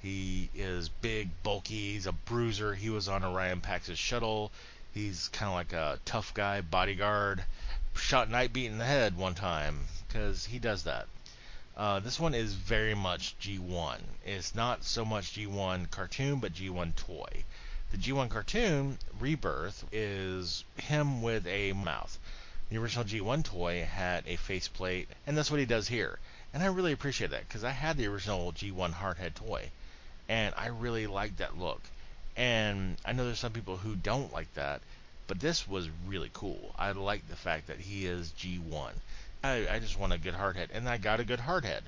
He 0.00 0.48
is 0.54 0.88
big, 0.88 1.30
bulky. 1.42 1.94
He's 1.94 2.06
a 2.06 2.12
bruiser. 2.12 2.74
He 2.74 2.88
was 2.88 3.08
on 3.08 3.24
Orion 3.24 3.60
Pax's 3.60 3.98
shuttle. 3.98 4.52
He's 4.94 5.28
kind 5.28 5.48
of 5.48 5.54
like 5.54 5.72
a 5.72 5.98
tough 6.04 6.32
guy, 6.34 6.60
bodyguard. 6.60 7.42
Shot 7.98 8.30
Nightbeat 8.30 8.66
in 8.66 8.78
the 8.78 8.84
head 8.84 9.16
one 9.16 9.34
time 9.34 9.86
because 10.06 10.46
he 10.46 10.58
does 10.58 10.84
that. 10.84 11.08
Uh, 11.76 12.00
this 12.00 12.18
one 12.18 12.34
is 12.34 12.54
very 12.54 12.94
much 12.94 13.36
G1. 13.38 14.00
It's 14.24 14.54
not 14.54 14.82
so 14.82 15.04
much 15.04 15.34
G1 15.34 15.90
cartoon, 15.90 16.40
but 16.40 16.54
G1 16.54 16.96
toy. 16.96 17.44
The 17.90 17.96
G1 17.96 18.30
cartoon, 18.30 18.98
Rebirth, 19.18 19.84
is 19.92 20.64
him 20.76 21.22
with 21.22 21.46
a 21.46 21.72
mouth. 21.72 22.18
The 22.68 22.78
original 22.78 23.04
G1 23.04 23.44
toy 23.44 23.84
had 23.84 24.26
a 24.26 24.36
faceplate, 24.36 25.08
and 25.26 25.36
that's 25.36 25.50
what 25.50 25.60
he 25.60 25.66
does 25.66 25.88
here. 25.88 26.18
And 26.52 26.62
I 26.62 26.66
really 26.66 26.92
appreciate 26.92 27.30
that 27.30 27.46
because 27.46 27.64
I 27.64 27.70
had 27.70 27.96
the 27.96 28.06
original 28.06 28.52
G1 28.52 28.94
Hardhead 28.94 29.34
toy, 29.34 29.70
and 30.28 30.54
I 30.56 30.66
really 30.66 31.06
liked 31.06 31.38
that 31.38 31.58
look. 31.58 31.82
And 32.36 32.96
I 33.04 33.12
know 33.12 33.24
there's 33.24 33.38
some 33.38 33.52
people 33.52 33.76
who 33.78 33.96
don't 33.96 34.32
like 34.32 34.52
that, 34.54 34.82
but 35.28 35.38
this 35.38 35.68
was 35.68 35.88
really 36.06 36.30
cool. 36.32 36.74
I 36.76 36.90
like 36.92 37.28
the 37.28 37.36
fact 37.36 37.68
that 37.68 37.78
he 37.78 38.06
is 38.06 38.32
G1. 38.38 38.92
I, 39.44 39.68
I 39.70 39.78
just 39.78 39.98
want 39.98 40.12
a 40.12 40.18
good 40.18 40.34
hardhead, 40.34 40.68
and 40.72 40.88
I 40.88 40.96
got 40.96 41.20
a 41.20 41.24
good 41.24 41.40
hardhead, 41.40 41.82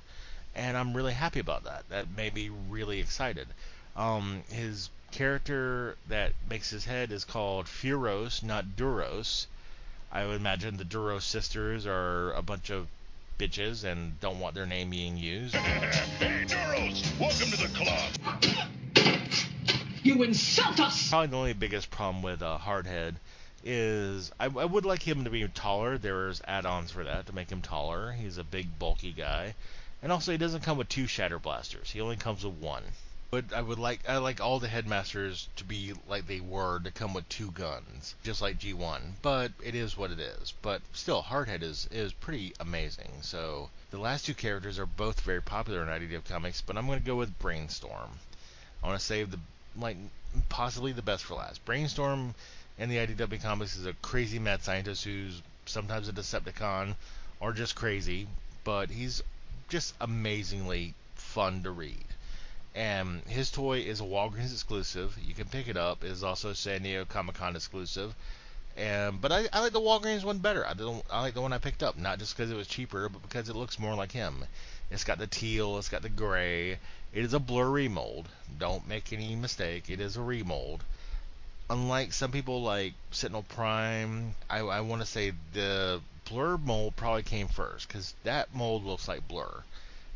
and 0.54 0.76
I'm 0.76 0.94
really 0.94 1.14
happy 1.14 1.40
about 1.40 1.64
that. 1.64 1.88
That 1.88 2.16
made 2.16 2.34
me 2.34 2.50
really 2.68 3.00
excited. 3.00 3.48
Um, 3.96 4.44
his 4.52 4.90
character 5.10 5.96
that 6.08 6.32
makes 6.48 6.70
his 6.70 6.84
head 6.84 7.10
is 7.10 7.24
called 7.24 7.66
Furos, 7.66 8.42
not 8.42 8.76
Duros. 8.76 9.46
I 10.12 10.26
would 10.26 10.36
imagine 10.36 10.76
the 10.76 10.84
Duros 10.84 11.22
sisters 11.22 11.86
are 11.86 12.32
a 12.34 12.42
bunch 12.42 12.70
of 12.70 12.86
bitches 13.38 13.84
and 13.84 14.20
don't 14.20 14.38
want 14.38 14.54
their 14.54 14.66
name 14.66 14.90
being 14.90 15.16
used. 15.16 15.54
Hey, 15.54 16.44
Duros! 16.46 17.18
Welcome 17.18 17.50
to 17.50 17.56
the 17.56 17.68
club! 17.74 18.70
You 20.10 20.24
insult 20.24 20.80
us! 20.80 21.08
Probably 21.08 21.28
the 21.28 21.36
only 21.36 21.52
biggest 21.52 21.88
problem 21.92 22.20
with 22.20 22.42
uh, 22.42 22.58
Hardhead 22.58 23.14
is 23.62 24.32
I, 24.40 24.46
I 24.46 24.64
would 24.64 24.84
like 24.84 25.04
him 25.04 25.22
to 25.22 25.30
be 25.30 25.46
taller. 25.46 25.98
There's 25.98 26.42
add-ons 26.48 26.90
for 26.90 27.04
that 27.04 27.26
to 27.26 27.32
make 27.32 27.48
him 27.48 27.62
taller. 27.62 28.10
He's 28.10 28.36
a 28.36 28.42
big, 28.42 28.76
bulky 28.76 29.12
guy, 29.12 29.54
and 30.02 30.10
also 30.10 30.32
he 30.32 30.38
doesn't 30.38 30.64
come 30.64 30.78
with 30.78 30.88
two 30.88 31.06
Shatter 31.06 31.38
Blasters. 31.38 31.92
He 31.92 32.00
only 32.00 32.16
comes 32.16 32.44
with 32.44 32.54
one. 32.54 32.82
But 33.30 33.52
I 33.52 33.62
would 33.62 33.78
like 33.78 34.00
I 34.08 34.16
like 34.16 34.40
all 34.40 34.58
the 34.58 34.66
headmasters 34.66 35.46
to 35.54 35.62
be 35.62 35.92
like 36.08 36.26
they 36.26 36.40
were 36.40 36.80
to 36.80 36.90
come 36.90 37.14
with 37.14 37.28
two 37.28 37.52
guns, 37.52 38.16
just 38.24 38.42
like 38.42 38.58
G1. 38.58 39.12
But 39.22 39.52
it 39.62 39.76
is 39.76 39.96
what 39.96 40.10
it 40.10 40.18
is. 40.18 40.54
But 40.60 40.82
still, 40.92 41.22
Hardhead 41.22 41.62
is 41.62 41.86
is 41.92 42.12
pretty 42.12 42.52
amazing. 42.58 43.12
So 43.20 43.70
the 43.92 43.98
last 43.98 44.26
two 44.26 44.34
characters 44.34 44.76
are 44.80 44.86
both 44.86 45.20
very 45.20 45.40
popular 45.40 45.82
in 45.84 45.88
IDW 45.88 46.24
Comics, 46.24 46.62
but 46.62 46.76
I'm 46.76 46.88
going 46.88 46.98
to 46.98 47.06
go 47.06 47.14
with 47.14 47.38
Brainstorm. 47.38 48.18
I 48.82 48.88
want 48.88 48.98
to 48.98 49.06
save 49.06 49.30
the 49.30 49.38
like 49.76 49.96
possibly 50.48 50.92
the 50.92 51.02
best 51.02 51.24
for 51.24 51.34
last. 51.34 51.64
Brainstorm 51.64 52.34
in 52.78 52.88
the 52.88 52.96
IDW 52.96 53.42
Comics 53.42 53.76
is 53.76 53.86
a 53.86 53.92
crazy 53.94 54.38
mad 54.38 54.62
scientist 54.62 55.04
who's 55.04 55.42
sometimes 55.66 56.08
a 56.08 56.12
Decepticon 56.12 56.94
or 57.40 57.52
just 57.52 57.74
crazy, 57.74 58.26
but 58.64 58.90
he's 58.90 59.22
just 59.68 59.94
amazingly 60.00 60.94
fun 61.14 61.62
to 61.62 61.70
read. 61.70 62.04
And 62.74 63.22
his 63.22 63.50
toy 63.50 63.78
is 63.78 64.00
a 64.00 64.04
Walgreens 64.04 64.52
exclusive. 64.52 65.18
You 65.24 65.34
can 65.34 65.46
pick 65.46 65.68
it 65.68 65.76
up. 65.76 66.04
It 66.04 66.10
is 66.10 66.22
also 66.22 66.52
San 66.52 66.82
Diego 66.82 67.04
Comic 67.04 67.36
Con 67.36 67.56
exclusive. 67.56 68.14
And 68.76 69.20
but 69.20 69.32
I, 69.32 69.48
I 69.52 69.60
like 69.60 69.72
the 69.72 69.80
Walgreens 69.80 70.22
one 70.22 70.38
better. 70.38 70.64
I 70.66 70.74
don't 70.74 71.04
I 71.10 71.20
like 71.20 71.34
the 71.34 71.40
one 71.40 71.52
I 71.52 71.58
picked 71.58 71.82
up, 71.82 71.98
not 71.98 72.18
just 72.18 72.36
because 72.36 72.50
it 72.50 72.56
was 72.56 72.68
cheaper, 72.68 73.08
but 73.08 73.22
because 73.22 73.48
it 73.48 73.56
looks 73.56 73.78
more 73.78 73.94
like 73.94 74.12
him. 74.12 74.44
It's 74.90 75.04
got 75.04 75.18
the 75.18 75.26
teal, 75.26 75.78
it's 75.78 75.88
got 75.88 76.02
the 76.02 76.08
gray. 76.08 76.72
It 77.12 77.24
is 77.24 77.32
a 77.32 77.38
Blurr 77.38 77.72
remold. 77.72 78.28
Don't 78.58 78.88
make 78.88 79.12
any 79.12 79.36
mistake. 79.36 79.88
It 79.88 80.00
is 80.00 80.16
a 80.16 80.22
remold. 80.22 80.82
Unlike 81.68 82.12
some 82.12 82.32
people 82.32 82.62
like 82.62 82.94
Sentinel 83.12 83.44
Prime, 83.44 84.34
I, 84.48 84.58
I 84.58 84.80
want 84.80 85.02
to 85.02 85.06
say 85.06 85.32
the 85.52 86.00
Blurr 86.26 86.60
mold 86.60 86.96
probably 86.96 87.22
came 87.22 87.46
first 87.46 87.86
because 87.86 88.14
that 88.24 88.54
mold 88.54 88.84
looks 88.84 89.06
like 89.06 89.28
Blurr. 89.28 89.62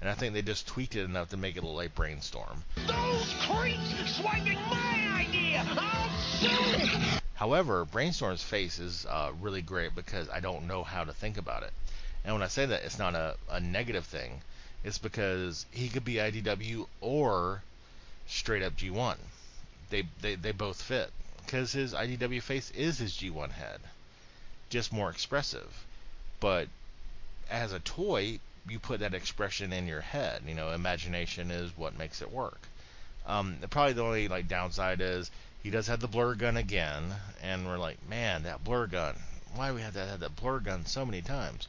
And 0.00 0.10
I 0.10 0.14
think 0.14 0.34
they 0.34 0.42
just 0.42 0.66
tweaked 0.66 0.96
it 0.96 1.04
enough 1.04 1.30
to 1.30 1.36
make 1.36 1.56
it 1.56 1.62
look 1.62 1.76
like 1.76 1.94
Brainstorm. 1.94 2.64
Those 2.86 3.32
creeps 3.42 4.16
swiping 4.16 4.58
my 4.68 5.26
idea! 5.26 5.64
I'll 5.66 6.18
sue! 6.18 7.20
However, 7.34 7.84
Brainstorm's 7.84 8.42
face 8.42 8.78
is 8.78 9.06
uh, 9.06 9.32
really 9.40 9.62
great 9.62 9.94
because 9.94 10.28
I 10.28 10.40
don't 10.40 10.66
know 10.66 10.82
how 10.82 11.04
to 11.04 11.12
think 11.12 11.38
about 11.38 11.62
it. 11.62 11.72
And 12.24 12.34
when 12.34 12.42
I 12.42 12.48
say 12.48 12.66
that, 12.66 12.84
it's 12.84 12.98
not 12.98 13.14
a, 13.14 13.36
a 13.48 13.60
negative 13.60 14.04
thing. 14.04 14.40
It's 14.84 14.98
because 14.98 15.64
he 15.70 15.88
could 15.88 16.04
be 16.04 16.16
IDW 16.16 16.86
or 17.00 17.62
straight 18.26 18.62
up 18.62 18.76
G1. 18.76 19.16
They 19.90 20.06
they, 20.20 20.34
they 20.34 20.52
both 20.52 20.82
fit 20.82 21.10
because 21.44 21.72
his 21.72 21.94
IDW 21.94 22.42
face 22.42 22.70
is 22.72 22.98
his 22.98 23.14
G1 23.14 23.52
head, 23.52 23.80
just 24.68 24.92
more 24.92 25.10
expressive. 25.10 25.84
But 26.40 26.68
as 27.50 27.72
a 27.72 27.80
toy, 27.80 28.40
you 28.68 28.78
put 28.78 29.00
that 29.00 29.14
expression 29.14 29.72
in 29.72 29.86
your 29.86 30.00
head. 30.00 30.42
You 30.46 30.54
know, 30.54 30.70
imagination 30.70 31.50
is 31.50 31.76
what 31.76 31.98
makes 31.98 32.20
it 32.22 32.30
work. 32.30 32.68
Um, 33.26 33.56
probably 33.70 33.94
the 33.94 34.02
only 34.02 34.28
like 34.28 34.48
downside 34.48 35.00
is 35.00 35.30
he 35.62 35.70
does 35.70 35.86
have 35.86 36.00
the 36.00 36.08
Blurr 36.08 36.36
gun 36.36 36.58
again, 36.58 37.14
and 37.42 37.66
we're 37.66 37.78
like, 37.78 38.06
man, 38.06 38.42
that 38.42 38.64
Blurr 38.64 38.90
gun. 38.90 39.16
Why 39.54 39.68
do 39.68 39.74
we 39.76 39.80
have 39.80 39.94
to 39.94 40.04
have 40.04 40.20
that 40.20 40.36
Blurr 40.36 40.62
gun 40.62 40.84
so 40.84 41.06
many 41.06 41.22
times? 41.22 41.68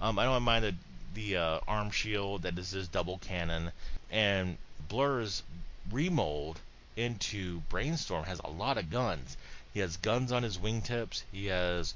Um, 0.00 0.18
I 0.18 0.24
don't 0.24 0.42
mind 0.42 0.64
the 0.64 0.74
the 1.16 1.34
uh, 1.34 1.60
arm 1.66 1.90
shield 1.90 2.42
that 2.42 2.58
is 2.58 2.72
his 2.72 2.88
double 2.88 3.16
cannon, 3.16 3.72
and 4.10 4.58
Blurr's 4.86 5.42
remold 5.90 6.60
into 6.94 7.60
Brainstorm 7.70 8.24
has 8.24 8.38
a 8.44 8.50
lot 8.50 8.76
of 8.76 8.90
guns. 8.90 9.38
He 9.72 9.80
has 9.80 9.96
guns 9.96 10.30
on 10.30 10.42
his 10.42 10.58
wingtips. 10.58 11.22
He 11.32 11.46
has 11.46 11.94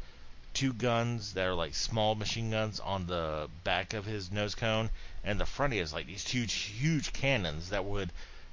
two 0.54 0.72
guns 0.72 1.34
that 1.34 1.46
are 1.46 1.54
like 1.54 1.74
small 1.74 2.14
machine 2.14 2.50
guns 2.50 2.80
on 2.80 3.06
the 3.06 3.50
back 3.62 3.92
of 3.92 4.06
his 4.06 4.32
nose 4.32 4.54
cone, 4.54 4.88
and 5.22 5.38
the 5.38 5.44
front 5.44 5.74
he 5.74 5.78
has 5.80 5.92
like 5.92 6.06
these 6.06 6.26
huge, 6.26 6.54
huge 6.54 7.12
cannons 7.12 7.68
that 7.68 7.84
would 7.84 8.10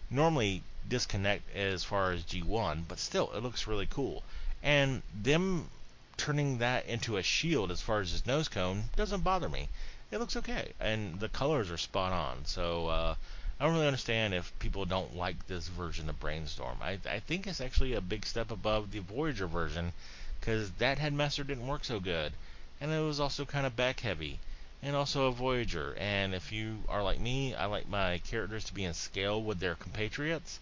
normally 0.09 0.63
disconnect 0.89 1.49
as 1.55 1.85
far 1.85 2.11
as 2.11 2.23
G1, 2.23 2.83
but 2.89 2.99
still 2.99 3.31
it 3.31 3.41
looks 3.41 3.67
really 3.67 3.87
cool. 3.87 4.21
And 4.61 5.01
them 5.15 5.69
turning 6.17 6.57
that 6.57 6.85
into 6.87 7.15
a 7.15 7.23
shield 7.23 7.71
as 7.71 7.81
far 7.81 8.01
as 8.01 8.11
his 8.11 8.25
nose 8.25 8.49
cone 8.49 8.89
doesn't 8.97 9.21
bother 9.21 9.47
me. 9.47 9.69
It 10.09 10.19
looks 10.19 10.37
okay, 10.37 10.71
and 10.79 11.19
the 11.19 11.27
colors 11.27 11.69
are 11.69 11.77
spot 11.77 12.13
on. 12.13 12.45
So 12.45 12.87
uh, 12.87 13.15
I 13.59 13.65
don't 13.65 13.73
really 13.73 13.87
understand 13.87 14.33
if 14.33 14.57
people 14.57 14.85
don't 14.85 15.17
like 15.17 15.47
this 15.47 15.67
version 15.67 16.09
of 16.09 16.19
Brainstorm. 16.19 16.77
I, 16.81 16.99
I 17.09 17.19
think 17.19 17.45
it's 17.45 17.59
actually 17.59 17.93
a 17.93 17.99
big 17.99 18.25
step 18.25 18.49
above 18.49 18.91
the 18.91 18.99
Voyager 18.99 19.47
version 19.47 19.91
because 20.39 20.71
that 20.73 20.99
Headmaster 20.99 21.43
didn't 21.43 21.67
work 21.67 21.83
so 21.83 21.99
good, 21.99 22.31
and 22.79 22.91
it 22.91 23.01
was 23.01 23.19
also 23.19 23.43
kind 23.43 23.65
of 23.65 23.75
back 23.75 23.99
heavy, 23.99 24.39
and 24.81 24.95
also 24.95 25.25
a 25.25 25.31
Voyager. 25.33 25.93
And 25.97 26.33
if 26.33 26.53
you 26.53 26.83
are 26.87 27.03
like 27.03 27.19
me, 27.19 27.53
I 27.53 27.65
like 27.65 27.89
my 27.89 28.19
characters 28.19 28.63
to 28.65 28.73
be 28.73 28.85
in 28.85 28.93
scale 28.93 29.43
with 29.43 29.59
their 29.59 29.75
compatriots. 29.75 30.61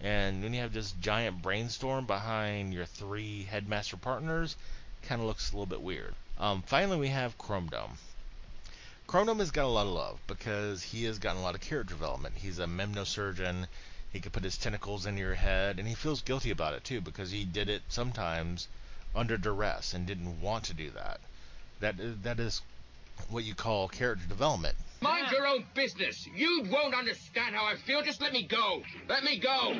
And 0.00 0.42
when 0.42 0.54
you 0.54 0.60
have 0.60 0.72
this 0.72 0.92
giant 0.92 1.42
brainstorm 1.42 2.06
behind 2.06 2.72
your 2.72 2.86
three 2.86 3.42
headmaster 3.42 3.98
partners, 3.98 4.56
kind 5.02 5.20
of 5.20 5.26
looks 5.26 5.50
a 5.50 5.54
little 5.54 5.66
bit 5.66 5.82
weird. 5.82 6.14
Um, 6.38 6.62
finally, 6.62 6.96
we 6.96 7.08
have 7.08 7.36
Chrome 7.36 7.68
Dome. 7.68 7.98
Chrome 9.06 9.28
Dome 9.28 9.38
has 9.38 9.52
got 9.52 9.66
a 9.66 9.68
lot 9.68 9.86
of 9.86 9.92
love 9.92 10.18
because 10.26 10.82
he 10.82 11.04
has 11.04 11.20
gotten 11.20 11.40
a 11.40 11.44
lot 11.44 11.54
of 11.54 11.60
character 11.60 11.94
development. 11.94 12.34
He's 12.36 12.58
a 12.58 12.66
mnemosurgeon. 12.66 13.68
He 14.12 14.18
can 14.18 14.32
put 14.32 14.42
his 14.42 14.58
tentacles 14.58 15.06
in 15.06 15.16
your 15.16 15.34
head, 15.34 15.78
and 15.78 15.86
he 15.86 15.94
feels 15.94 16.22
guilty 16.22 16.50
about 16.50 16.74
it 16.74 16.82
too 16.82 17.00
because 17.00 17.30
he 17.30 17.44
did 17.44 17.68
it 17.68 17.82
sometimes 17.88 18.66
under 19.14 19.36
duress 19.36 19.94
and 19.94 20.06
didn't 20.06 20.40
want 20.40 20.64
to 20.64 20.74
do 20.74 20.90
that. 20.90 21.20
That 21.78 22.00
is, 22.00 22.16
that 22.24 22.40
is 22.40 22.62
what 23.30 23.44
you 23.44 23.54
call 23.54 23.86
character 23.86 24.26
development. 24.26 24.74
Mind 25.00 25.30
your 25.30 25.46
own 25.46 25.64
business. 25.74 26.26
You 26.34 26.64
won't 26.68 26.94
understand 26.94 27.54
how 27.54 27.64
I 27.64 27.76
feel. 27.76 28.02
Just 28.02 28.20
let 28.20 28.32
me 28.32 28.42
go. 28.42 28.82
Let 29.08 29.22
me 29.22 29.38
go. 29.38 29.74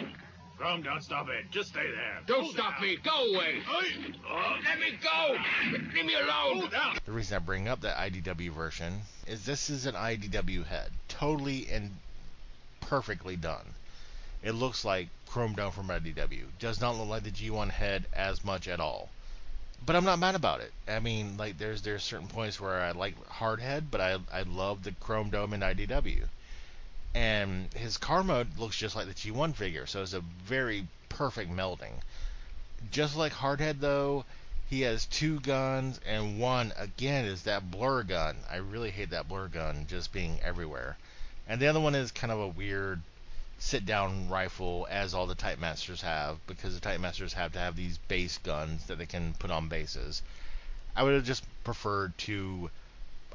Chrome, 0.56 0.82
don't 0.82 1.02
stop 1.02 1.28
it. 1.28 1.50
Just 1.50 1.70
stay 1.70 1.90
there. 1.90 2.18
Don't 2.26 2.42
Hold 2.44 2.54
stop 2.54 2.72
down. 2.74 2.82
me. 2.82 2.96
Go 2.96 3.34
away. 3.34 3.60
Hey, 3.60 4.14
uh, 4.30 4.56
Let 4.64 4.80
me 4.80 4.98
go. 5.02 5.36
Leave 5.94 6.04
me 6.06 6.14
alone. 6.14 6.70
hold. 6.70 6.74
The 7.04 7.12
reason 7.12 7.36
I 7.36 7.38
bring 7.40 7.68
up 7.68 7.80
that 7.82 7.96
IDW 7.98 8.50
version 8.52 9.00
is 9.26 9.44
this 9.44 9.68
is 9.70 9.86
an 9.86 9.94
IDW 9.94 10.64
head, 10.66 10.90
totally 11.08 11.66
and 11.70 11.90
perfectly 12.80 13.36
done. 13.36 13.66
It 14.42 14.52
looks 14.52 14.84
like 14.84 15.08
Chrome 15.28 15.54
Dome 15.54 15.72
from 15.72 15.88
IDW. 15.88 16.44
Does 16.58 16.80
not 16.80 16.96
look 16.96 17.08
like 17.08 17.24
the 17.24 17.30
G1 17.30 17.70
head 17.70 18.06
as 18.14 18.44
much 18.44 18.68
at 18.68 18.80
all. 18.80 19.08
But 19.84 19.94
I'm 19.96 20.04
not 20.04 20.18
mad 20.18 20.34
about 20.34 20.60
it. 20.60 20.72
I 20.88 21.00
mean, 21.00 21.36
like 21.36 21.58
there's 21.58 21.82
there's 21.82 22.02
certain 22.02 22.28
points 22.28 22.60
where 22.60 22.80
I 22.80 22.92
like 22.92 23.14
hard 23.26 23.60
head, 23.60 23.90
but 23.90 24.00
I 24.00 24.16
I 24.32 24.42
love 24.42 24.82
the 24.82 24.92
Chrome 24.92 25.28
Dome 25.30 25.52
in 25.52 25.60
IDW. 25.60 26.24
And 27.16 27.72
his 27.72 27.96
car 27.96 28.22
mode 28.22 28.58
looks 28.58 28.76
just 28.76 28.94
like 28.94 29.06
the 29.06 29.14
G1 29.14 29.56
figure, 29.56 29.86
so 29.86 30.02
it's 30.02 30.12
a 30.12 30.20
very 30.20 30.86
perfect 31.08 31.50
melding. 31.50 32.02
Just 32.90 33.16
like 33.16 33.32
Hardhead 33.32 33.80
though, 33.80 34.26
he 34.68 34.82
has 34.82 35.06
two 35.06 35.40
guns, 35.40 35.98
and 36.04 36.38
one 36.38 36.74
again 36.76 37.24
is 37.24 37.44
that 37.44 37.70
Blurr 37.70 38.06
gun. 38.06 38.36
I 38.50 38.56
really 38.56 38.90
hate 38.90 39.10
that 39.10 39.30
Blurr 39.30 39.50
gun 39.50 39.86
just 39.88 40.12
being 40.12 40.38
everywhere. 40.42 40.98
And 41.48 41.58
the 41.58 41.68
other 41.68 41.80
one 41.80 41.94
is 41.94 42.12
kind 42.12 42.30
of 42.30 42.38
a 42.38 42.48
weird 42.48 43.00
sit 43.58 43.86
down 43.86 44.28
rifle, 44.28 44.86
as 44.90 45.14
all 45.14 45.26
the 45.26 45.34
Titan 45.34 45.62
Masters 45.62 46.02
have, 46.02 46.46
because 46.46 46.74
the 46.74 46.80
Titan 46.80 47.00
Masters 47.00 47.32
have 47.32 47.54
to 47.54 47.58
have 47.58 47.76
these 47.76 47.96
base 47.96 48.36
guns 48.36 48.84
that 48.88 48.98
they 48.98 49.06
can 49.06 49.32
put 49.38 49.50
on 49.50 49.68
bases. 49.68 50.20
I 50.94 51.02
would 51.02 51.14
have 51.14 51.24
just 51.24 51.44
preferred 51.64 52.18
two 52.18 52.70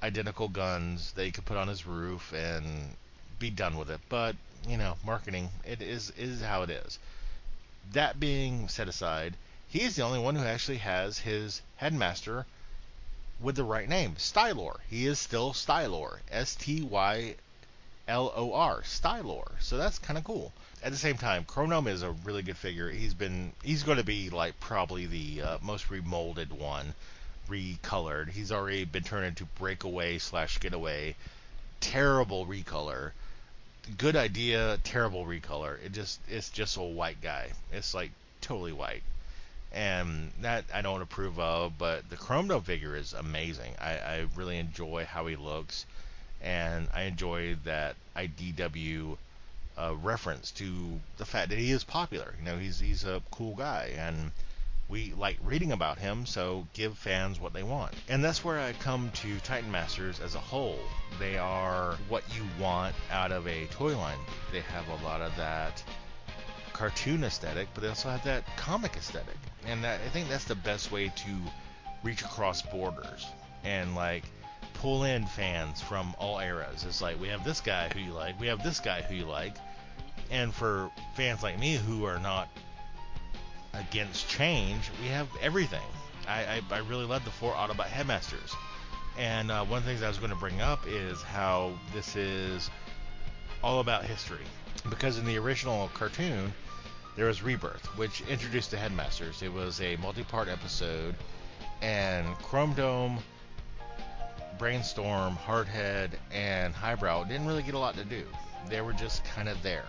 identical 0.03 0.49
guns 0.49 1.13
that 1.13 1.25
he 1.25 1.31
could 1.31 1.45
put 1.45 1.57
on 1.57 1.67
his 1.67 1.87
roof 1.87 2.31
and 2.31 2.95
be 3.41 3.49
done 3.49 3.77
with 3.77 3.89
it. 3.89 3.99
But 4.07 4.35
you 4.67 4.77
know, 4.77 4.95
marketing 5.03 5.49
it 5.65 5.81
is 5.81 6.11
is 6.11 6.41
how 6.41 6.61
it 6.61 6.69
is. 6.69 6.99
That 7.91 8.19
being 8.19 8.69
set 8.69 8.87
aside, 8.87 9.35
he's 9.67 9.95
the 9.95 10.03
only 10.03 10.19
one 10.19 10.35
who 10.35 10.45
actually 10.45 10.77
has 10.77 11.17
his 11.17 11.61
headmaster 11.77 12.45
with 13.41 13.55
the 13.55 13.63
right 13.63 13.89
name, 13.89 14.15
Stylor. 14.17 14.79
He 14.87 15.07
is 15.07 15.17
still 15.17 15.53
Stylor, 15.53 16.19
S 16.31 16.55
T 16.55 16.83
Y 16.83 17.35
L 18.07 18.31
O 18.35 18.53
R, 18.53 18.83
Stylor. 18.83 19.51
So 19.59 19.77
that's 19.77 19.97
kind 19.97 20.17
of 20.17 20.23
cool. 20.23 20.53
At 20.83 20.91
the 20.91 20.97
same 20.97 21.17
time, 21.17 21.43
Chrome 21.45 21.71
Dome 21.71 21.87
is 21.87 22.03
a 22.03 22.11
really 22.11 22.43
good 22.43 22.57
figure. 22.57 22.89
He's 22.89 23.15
been 23.15 23.53
he's 23.63 23.83
going 23.83 23.97
to 23.97 24.03
be 24.03 24.29
like 24.29 24.59
probably 24.59 25.07
the 25.07 25.41
uh, 25.41 25.57
most 25.61 25.89
remolded 25.89 26.51
one, 26.51 26.93
recolored. 27.49 28.29
He's 28.29 28.51
already 28.51 28.85
been 28.85 29.03
turned 29.03 29.25
into 29.25 29.45
Breakaway 29.45 30.19
slash 30.19 30.59
Getaway. 30.59 31.15
Terrible 31.79 32.45
recolor. 32.45 33.11
Good 33.97 34.15
idea, 34.15 34.79
terrible 34.83 35.25
recolor. 35.25 35.77
It 35.83 35.91
just 35.91 36.19
it's 36.27 36.49
just 36.49 36.77
a 36.77 36.81
white 36.81 37.21
guy. 37.21 37.51
It's 37.71 37.93
like 37.93 38.11
totally 38.41 38.73
white 38.73 39.03
and 39.71 40.31
that 40.41 40.65
I 40.73 40.81
don't 40.81 41.01
approve 41.01 41.39
of. 41.39 41.77
But 41.77 42.09
the 42.09 42.17
Chrome 42.17 42.47
Dome 42.47 42.63
figure 42.63 42.95
is 42.95 43.13
amazing. 43.13 43.75
I, 43.79 43.91
I 43.91 44.27
really 44.35 44.57
enjoy 44.57 45.05
how 45.05 45.27
he 45.27 45.35
looks, 45.35 45.85
and 46.41 46.87
I 46.93 47.03
enjoy 47.03 47.55
that 47.63 47.95
IDW 48.15 49.17
uh, 49.77 49.95
reference 50.01 50.51
to 50.51 50.99
the 51.17 51.25
fact 51.25 51.49
that 51.49 51.57
he 51.57 51.71
is 51.71 51.83
popular. 51.83 52.35
You 52.39 52.45
know, 52.45 52.57
he's 52.57 52.79
he's 52.79 53.03
a 53.05 53.21
cool 53.31 53.55
guy, 53.55 53.93
and 53.97 54.31
we 54.91 55.13
like 55.17 55.37
reading 55.41 55.71
about 55.71 55.97
him. 55.97 56.25
So 56.25 56.67
give 56.73 56.97
fans 56.97 57.39
what 57.39 57.53
they 57.53 57.63
want, 57.63 57.93
and 58.09 58.23
that's 58.23 58.43
where 58.43 58.59
I 58.59 58.73
come 58.73 59.09
to 59.15 59.39
Titan 59.39 59.71
Masters 59.71 60.19
as 60.19 60.35
a 60.35 60.39
whole. 60.39 60.77
They 61.17 61.37
are 61.37 61.95
what 62.09 62.23
you 62.35 62.43
want 62.59 62.93
out 63.09 63.31
of 63.31 63.47
a 63.47 63.65
toy 63.67 63.97
line. 63.97 64.19
They 64.51 64.59
have 64.59 64.87
a 64.89 65.03
lot 65.05 65.21
of 65.21 65.35
that 65.37 65.81
cartoon 66.73 67.23
aesthetic, 67.23 67.69
but 67.73 67.81
they 67.81 67.89
also 67.89 68.09
have 68.09 68.23
that 68.25 68.45
comic 68.57 68.97
aesthetic, 68.97 69.37
and 69.65 69.83
that, 69.83 70.01
I 70.05 70.09
think 70.09 70.27
that's 70.27 70.45
the 70.45 70.55
best 70.55 70.91
way 70.91 71.07
to 71.07 71.29
reach 72.03 72.21
across 72.21 72.61
borders 72.61 73.25
and 73.63 73.95
like 73.95 74.23
pull 74.73 75.05
in 75.05 75.25
fans 75.25 75.79
from 75.81 76.13
all 76.17 76.39
eras. 76.39 76.83
It's 76.85 77.01
like 77.01 77.19
we 77.21 77.29
have 77.29 77.45
this 77.45 77.61
guy 77.61 77.89
who 77.89 77.99
you 77.99 78.11
like, 78.11 78.39
we 78.39 78.47
have 78.47 78.63
this 78.63 78.79
guy 78.79 79.01
who 79.01 79.15
you 79.15 79.25
like, 79.25 79.55
and 80.31 80.53
for 80.53 80.91
fans 81.15 81.43
like 81.43 81.59
me 81.59 81.75
who 81.75 82.05
are 82.05 82.19
not 82.19 82.49
against 83.73 84.29
change, 84.29 84.89
we 85.01 85.07
have 85.07 85.27
everything. 85.41 85.79
I, 86.27 86.41
I, 86.41 86.61
I 86.71 86.77
really 86.79 87.05
love 87.05 87.23
the 87.25 87.31
four 87.31 87.53
Autobot 87.53 87.85
headmasters. 87.85 88.53
And 89.17 89.51
uh, 89.51 89.65
one 89.65 89.79
of 89.79 89.85
the 89.85 89.91
things 89.91 90.03
I 90.03 90.07
was 90.07 90.17
going 90.17 90.31
to 90.31 90.37
bring 90.37 90.61
up 90.61 90.85
is 90.87 91.21
how 91.21 91.73
this 91.93 92.15
is 92.15 92.69
all 93.63 93.79
about 93.79 94.05
history. 94.05 94.45
Because 94.89 95.17
in 95.17 95.25
the 95.25 95.37
original 95.37 95.89
cartoon, 95.93 96.53
there 97.15 97.25
was 97.25 97.43
Rebirth, 97.43 97.85
which 97.97 98.21
introduced 98.21 98.71
the 98.71 98.77
Headmasters. 98.77 99.41
It 99.41 99.51
was 99.51 99.81
a 99.81 99.97
multi-part 99.97 100.47
episode, 100.47 101.15
and 101.81 102.25
Chrome 102.37 102.73
Dome, 102.73 103.19
Brainstorm, 104.57 105.35
Hardhead, 105.35 106.11
and 106.31 106.73
Highbrow 106.73 107.25
didn't 107.25 107.47
really 107.47 107.63
get 107.63 107.73
a 107.73 107.79
lot 107.79 107.95
to 107.95 108.05
do. 108.05 108.23
They 108.69 108.81
were 108.81 108.93
just 108.93 109.25
kind 109.25 109.49
of 109.49 109.61
there. 109.61 109.85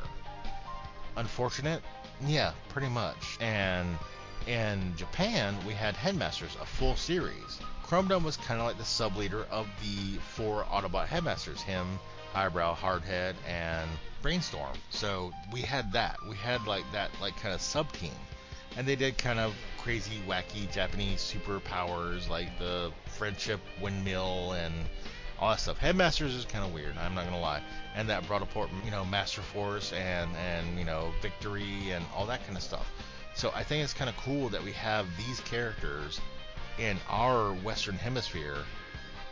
Unfortunate? 1.16 1.82
Yeah, 2.26 2.52
pretty 2.68 2.88
much. 2.88 3.38
And 3.40 3.98
in 4.46 4.94
Japan, 4.96 5.56
we 5.66 5.74
had 5.74 5.94
Headmasters, 5.96 6.56
a 6.60 6.66
full 6.66 6.96
series. 6.96 7.60
Chrome 7.82 8.08
Dome 8.08 8.24
was 8.24 8.36
kind 8.36 8.60
of 8.60 8.66
like 8.66 8.78
the 8.78 8.84
sub 8.84 9.16
leader 9.16 9.44
of 9.50 9.66
the 9.82 10.18
four 10.18 10.64
Autobot 10.64 11.06
Headmasters 11.06 11.60
him, 11.60 11.98
Highbrow, 12.32 12.74
Hardhead, 12.74 13.34
and 13.46 13.88
Brainstorm. 14.22 14.76
So 14.90 15.32
we 15.52 15.60
had 15.60 15.92
that. 15.92 16.16
We 16.28 16.36
had 16.36 16.66
like 16.66 16.84
that 16.92 17.10
like 17.20 17.36
kind 17.36 17.54
of 17.54 17.60
sub 17.60 17.92
team. 17.92 18.14
And 18.76 18.86
they 18.88 18.96
did 18.96 19.18
kind 19.18 19.38
of 19.38 19.54
crazy, 19.76 20.22
wacky 20.26 20.72
Japanese 20.72 21.20
superpowers 21.20 22.28
like 22.30 22.58
the 22.58 22.90
friendship 23.04 23.60
windmill 23.80 24.52
and 24.52 24.72
all 25.42 25.50
that 25.50 25.58
stuff. 25.58 25.76
Headmasters 25.76 26.36
is 26.36 26.44
kind 26.44 26.64
of 26.64 26.72
weird. 26.72 26.96
I'm 26.96 27.16
not 27.16 27.24
gonna 27.24 27.40
lie. 27.40 27.60
And 27.96 28.08
that 28.08 28.24
brought 28.28 28.42
apart, 28.42 28.70
you 28.84 28.92
know, 28.92 29.02
Masterforce 29.02 29.92
and 29.92 30.30
and 30.36 30.78
you 30.78 30.84
know 30.84 31.12
Victory 31.20 31.90
and 31.90 32.04
all 32.14 32.26
that 32.26 32.44
kind 32.44 32.56
of 32.56 32.62
stuff. 32.62 32.88
So 33.34 33.50
I 33.52 33.64
think 33.64 33.82
it's 33.82 33.92
kind 33.92 34.08
of 34.08 34.16
cool 34.18 34.48
that 34.50 34.62
we 34.62 34.70
have 34.72 35.06
these 35.16 35.40
characters 35.40 36.20
in 36.78 36.96
our 37.08 37.54
Western 37.54 37.96
Hemisphere 37.96 38.58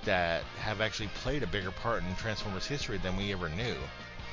that 0.04 0.42
have 0.58 0.80
actually 0.80 1.10
played 1.14 1.44
a 1.44 1.46
bigger 1.46 1.70
part 1.70 2.02
in 2.02 2.16
Transformers 2.16 2.66
history 2.66 2.98
than 2.98 3.16
we 3.16 3.32
ever 3.32 3.48
knew. 3.50 3.76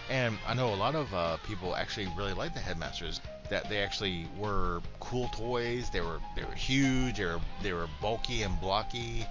And 0.09 0.39
I 0.47 0.55
know 0.55 0.73
a 0.73 0.75
lot 0.75 0.95
of 0.95 1.13
uh, 1.13 1.37
people 1.45 1.75
actually 1.75 2.07
really 2.17 2.33
like 2.33 2.55
the 2.55 2.59
Headmasters. 2.59 3.21
That 3.51 3.69
they 3.69 3.83
actually 3.83 4.27
were 4.37 4.81
cool 4.99 5.29
toys. 5.29 5.91
They 5.91 6.01
were 6.01 6.19
they 6.35 6.43
were 6.43 6.55
huge. 6.55 7.17
They 7.17 7.25
were 7.25 7.39
they 7.61 7.73
were 7.73 7.87
bulky 8.01 8.41
and 8.41 8.59
blocky. 8.59 9.27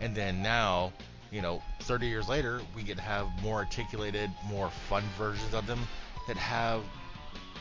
And 0.00 0.14
then 0.14 0.42
now, 0.42 0.92
you 1.30 1.42
know, 1.42 1.62
30 1.80 2.06
years 2.06 2.28
later, 2.28 2.60
we 2.74 2.82
get 2.82 2.96
to 2.96 3.02
have 3.02 3.26
more 3.42 3.56
articulated, 3.58 4.30
more 4.48 4.70
fun 4.88 5.04
versions 5.16 5.54
of 5.54 5.66
them 5.66 5.80
that 6.26 6.36
have 6.36 6.82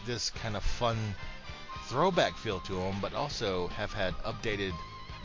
this 0.05 0.29
kind 0.29 0.55
of 0.55 0.63
fun 0.63 0.97
throwback 1.87 2.35
feel 2.37 2.59
to 2.61 2.73
them, 2.73 2.95
but 3.01 3.13
also 3.13 3.67
have 3.69 3.93
had 3.93 4.13
updated 4.19 4.73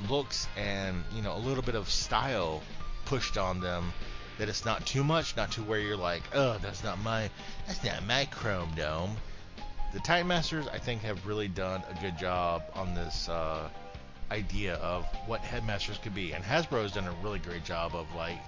looks 0.09 0.48
and 0.56 1.05
you 1.14 1.23
know 1.23 1.36
a 1.36 1.39
little 1.39 1.62
bit 1.62 1.74
of 1.74 1.89
style 1.89 2.62
pushed 3.05 3.36
on 3.36 3.60
them 3.60 3.93
that 4.39 4.48
it's 4.48 4.64
not 4.64 4.85
too 4.86 5.05
much, 5.05 5.36
not 5.36 5.52
to 5.52 5.62
where 5.62 5.78
you're 5.78 5.97
like, 5.97 6.23
oh, 6.35 6.59
that's 6.62 6.82
not 6.82 7.01
my, 7.02 7.31
that's 7.66 7.85
not 7.85 8.05
my 8.06 8.24
Chrome 8.27 8.70
Dome. 8.74 9.16
The 9.93 10.01
Titan 10.01 10.27
Masters, 10.27 10.66
I 10.69 10.78
think, 10.78 11.02
have 11.02 11.27
really 11.27 11.48
done 11.48 11.82
a 11.89 12.01
good 12.01 12.16
job 12.16 12.62
on 12.74 12.94
this 12.94 13.28
uh, 13.28 13.69
idea 14.32 14.76
of 14.76 15.04
what 15.26 15.40
headmasters 15.40 15.98
could 15.98 16.14
be, 16.14 16.32
and 16.32 16.42
Hasbro 16.42 16.82
has 16.82 16.92
done 16.92 17.06
a 17.06 17.12
really 17.22 17.38
great 17.38 17.64
job 17.64 17.94
of 17.94 18.06
like 18.14 18.38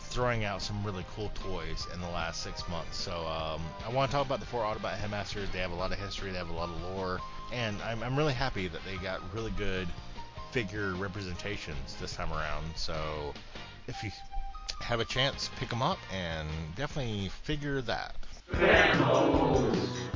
throwing 0.00 0.44
out 0.44 0.60
some 0.62 0.82
really 0.84 1.04
cool 1.14 1.30
toys 1.34 1.86
in 1.94 2.00
the 2.00 2.08
last 2.08 2.42
six 2.42 2.68
months. 2.68 2.96
So 2.96 3.12
um, 3.12 3.62
I 3.86 3.92
want 3.92 4.10
to 4.10 4.16
talk 4.16 4.26
about 4.26 4.40
the 4.40 4.46
four 4.46 4.62
Autobot 4.62 4.96
headmasters. 4.96 5.48
They 5.50 5.58
have 5.58 5.72
a 5.72 5.76
lot 5.76 5.92
of 5.92 5.98
history, 5.98 6.30
they 6.32 6.38
have 6.38 6.50
a 6.50 6.54
lot 6.54 6.68
of 6.68 6.82
lore, 6.82 7.20
and 7.52 7.80
I'm, 7.82 8.02
I'm 8.02 8.16
really 8.16 8.32
happy 8.32 8.68
that 8.68 8.80
they 8.84 8.96
got 8.96 9.20
really 9.32 9.52
good 9.52 9.88
figure 10.50 10.94
representations 10.94 11.96
this 12.00 12.14
time 12.14 12.32
around. 12.32 12.64
So 12.76 13.34
if 13.86 14.02
you 14.02 14.10
have 14.80 15.00
a 15.00 15.04
chance, 15.04 15.50
pick 15.56 15.68
them 15.68 15.82
up 15.82 15.98
and 16.12 16.48
definitely 16.76 17.28
figure 17.42 17.80
that. 17.82 18.16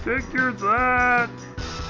Figure 0.04 0.52
that. 0.52 1.89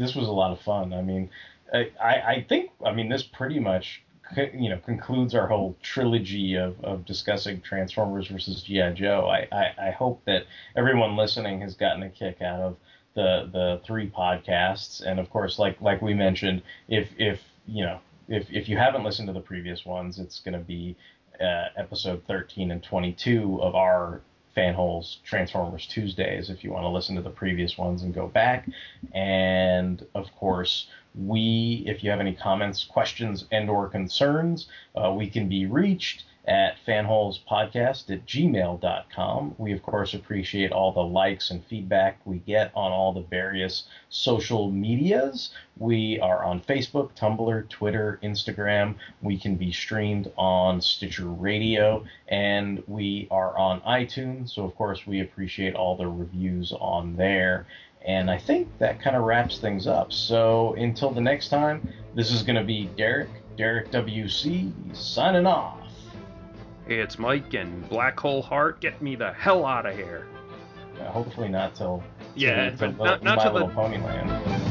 This 0.00 0.14
was 0.14 0.28
a 0.28 0.32
lot 0.32 0.52
of 0.52 0.60
fun. 0.60 0.92
I 0.92 1.02
mean, 1.02 1.30
I, 1.72 1.90
I 2.02 2.46
think, 2.48 2.70
I 2.84 2.92
mean, 2.92 3.08
this 3.08 3.22
pretty 3.22 3.60
much, 3.60 4.02
you 4.36 4.70
know, 4.70 4.78
concludes 4.78 5.34
our 5.34 5.46
whole 5.46 5.76
trilogy 5.82 6.54
of, 6.54 6.82
of 6.84 7.04
discussing 7.04 7.60
Transformers 7.60 8.28
versus 8.28 8.62
GI 8.62 8.92
Joe. 8.94 9.28
I, 9.28 9.48
I, 9.54 9.88
I 9.88 9.90
hope 9.90 10.24
that 10.24 10.44
everyone 10.76 11.16
listening 11.16 11.60
has 11.60 11.74
gotten 11.74 12.02
a 12.02 12.10
kick 12.10 12.42
out 12.42 12.60
of 12.60 12.76
the 13.14 13.50
the 13.52 13.80
three 13.84 14.08
podcasts, 14.08 15.02
and 15.04 15.18
of 15.18 15.30
course, 15.30 15.58
like 15.58 15.80
like 15.80 16.00
we 16.00 16.14
mentioned, 16.14 16.62
if 16.88 17.08
if 17.18 17.40
you 17.66 17.84
know 17.84 17.98
if 18.28 18.48
if 18.50 18.68
you 18.68 18.76
haven't 18.76 19.04
listened 19.04 19.26
to 19.26 19.32
the 19.32 19.40
previous 19.40 19.84
ones, 19.84 20.18
it's 20.18 20.40
going 20.40 20.54
to 20.54 20.64
be 20.64 20.96
uh, 21.40 21.66
episode 21.76 22.22
13 22.26 22.70
and 22.70 22.82
22 22.82 23.60
of 23.60 23.74
our 23.74 24.20
Fanholes 24.56 25.22
Transformers 25.24 25.86
Tuesdays 25.86 26.50
if 26.50 26.64
you 26.64 26.72
want 26.72 26.84
to 26.84 26.88
listen 26.88 27.16
to 27.16 27.22
the 27.22 27.30
previous 27.30 27.78
ones 27.78 28.02
and 28.02 28.14
go 28.14 28.26
back. 28.26 28.68
And 29.12 30.04
of 30.14 30.34
course, 30.36 30.86
we, 31.14 31.84
if 31.86 32.04
you 32.04 32.10
have 32.10 32.20
any 32.20 32.34
comments, 32.34 32.84
questions, 32.84 33.44
and 33.50 33.68
or 33.68 33.88
concerns, 33.88 34.66
uh, 34.94 35.12
we 35.12 35.28
can 35.28 35.48
be 35.48 35.66
reached 35.66 36.24
at 36.50 36.74
fanholespodcast 36.84 38.10
at 38.10 38.26
gmail.com. 38.26 39.54
We, 39.56 39.72
of 39.72 39.82
course, 39.84 40.14
appreciate 40.14 40.72
all 40.72 40.92
the 40.92 41.00
likes 41.00 41.52
and 41.52 41.64
feedback 41.64 42.18
we 42.24 42.38
get 42.38 42.72
on 42.74 42.90
all 42.90 43.12
the 43.12 43.22
various 43.22 43.84
social 44.08 44.68
medias. 44.68 45.50
We 45.78 46.18
are 46.18 46.42
on 46.44 46.60
Facebook, 46.60 47.12
Tumblr, 47.16 47.68
Twitter, 47.68 48.18
Instagram. 48.24 48.96
We 49.22 49.38
can 49.38 49.54
be 49.54 49.70
streamed 49.70 50.32
on 50.36 50.80
Stitcher 50.80 51.26
Radio, 51.26 52.04
and 52.26 52.82
we 52.88 53.28
are 53.30 53.56
on 53.56 53.80
iTunes. 53.82 54.50
So, 54.50 54.64
of 54.64 54.74
course, 54.74 55.06
we 55.06 55.20
appreciate 55.20 55.76
all 55.76 55.96
the 55.96 56.08
reviews 56.08 56.72
on 56.72 57.14
there. 57.14 57.68
And 58.04 58.28
I 58.28 58.38
think 58.38 58.66
that 58.78 59.00
kind 59.00 59.14
of 59.14 59.22
wraps 59.22 59.58
things 59.58 59.86
up. 59.86 60.12
So, 60.12 60.74
until 60.74 61.12
the 61.12 61.20
next 61.20 61.50
time, 61.50 61.88
this 62.16 62.32
is 62.32 62.42
going 62.42 62.56
to 62.56 62.64
be 62.64 62.90
Derek, 62.96 63.28
Derek 63.56 63.92
WC, 63.92 64.72
signing 64.96 65.46
off. 65.46 65.79
It's 66.98 67.20
Mike 67.20 67.54
and 67.54 67.88
Black 67.88 68.18
Hole 68.18 68.42
Heart. 68.42 68.80
Get 68.80 69.00
me 69.00 69.14
the 69.14 69.32
hell 69.32 69.64
out 69.64 69.86
of 69.86 69.94
here. 69.94 70.26
Uh, 70.98 71.04
hopefully 71.04 71.48
not 71.48 71.76
till, 71.76 72.02
yeah, 72.34 72.70
till, 72.70 72.92
not, 72.94 73.22
not 73.22 73.36
My 73.36 73.44
till 73.44 73.52
Little 73.52 73.68
the 73.68 73.74
Ponyland. 73.74 74.69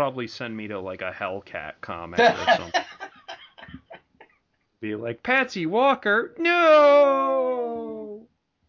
Probably 0.00 0.26
send 0.26 0.56
me 0.56 0.66
to 0.66 0.80
like 0.80 1.02
a 1.02 1.12
Hellcat 1.12 1.74
comic 1.82 2.20
or 2.20 2.46
something. 2.56 2.82
Be 4.80 4.94
like 4.94 5.22
Patsy 5.22 5.66
Walker, 5.66 6.34
no. 6.38 7.39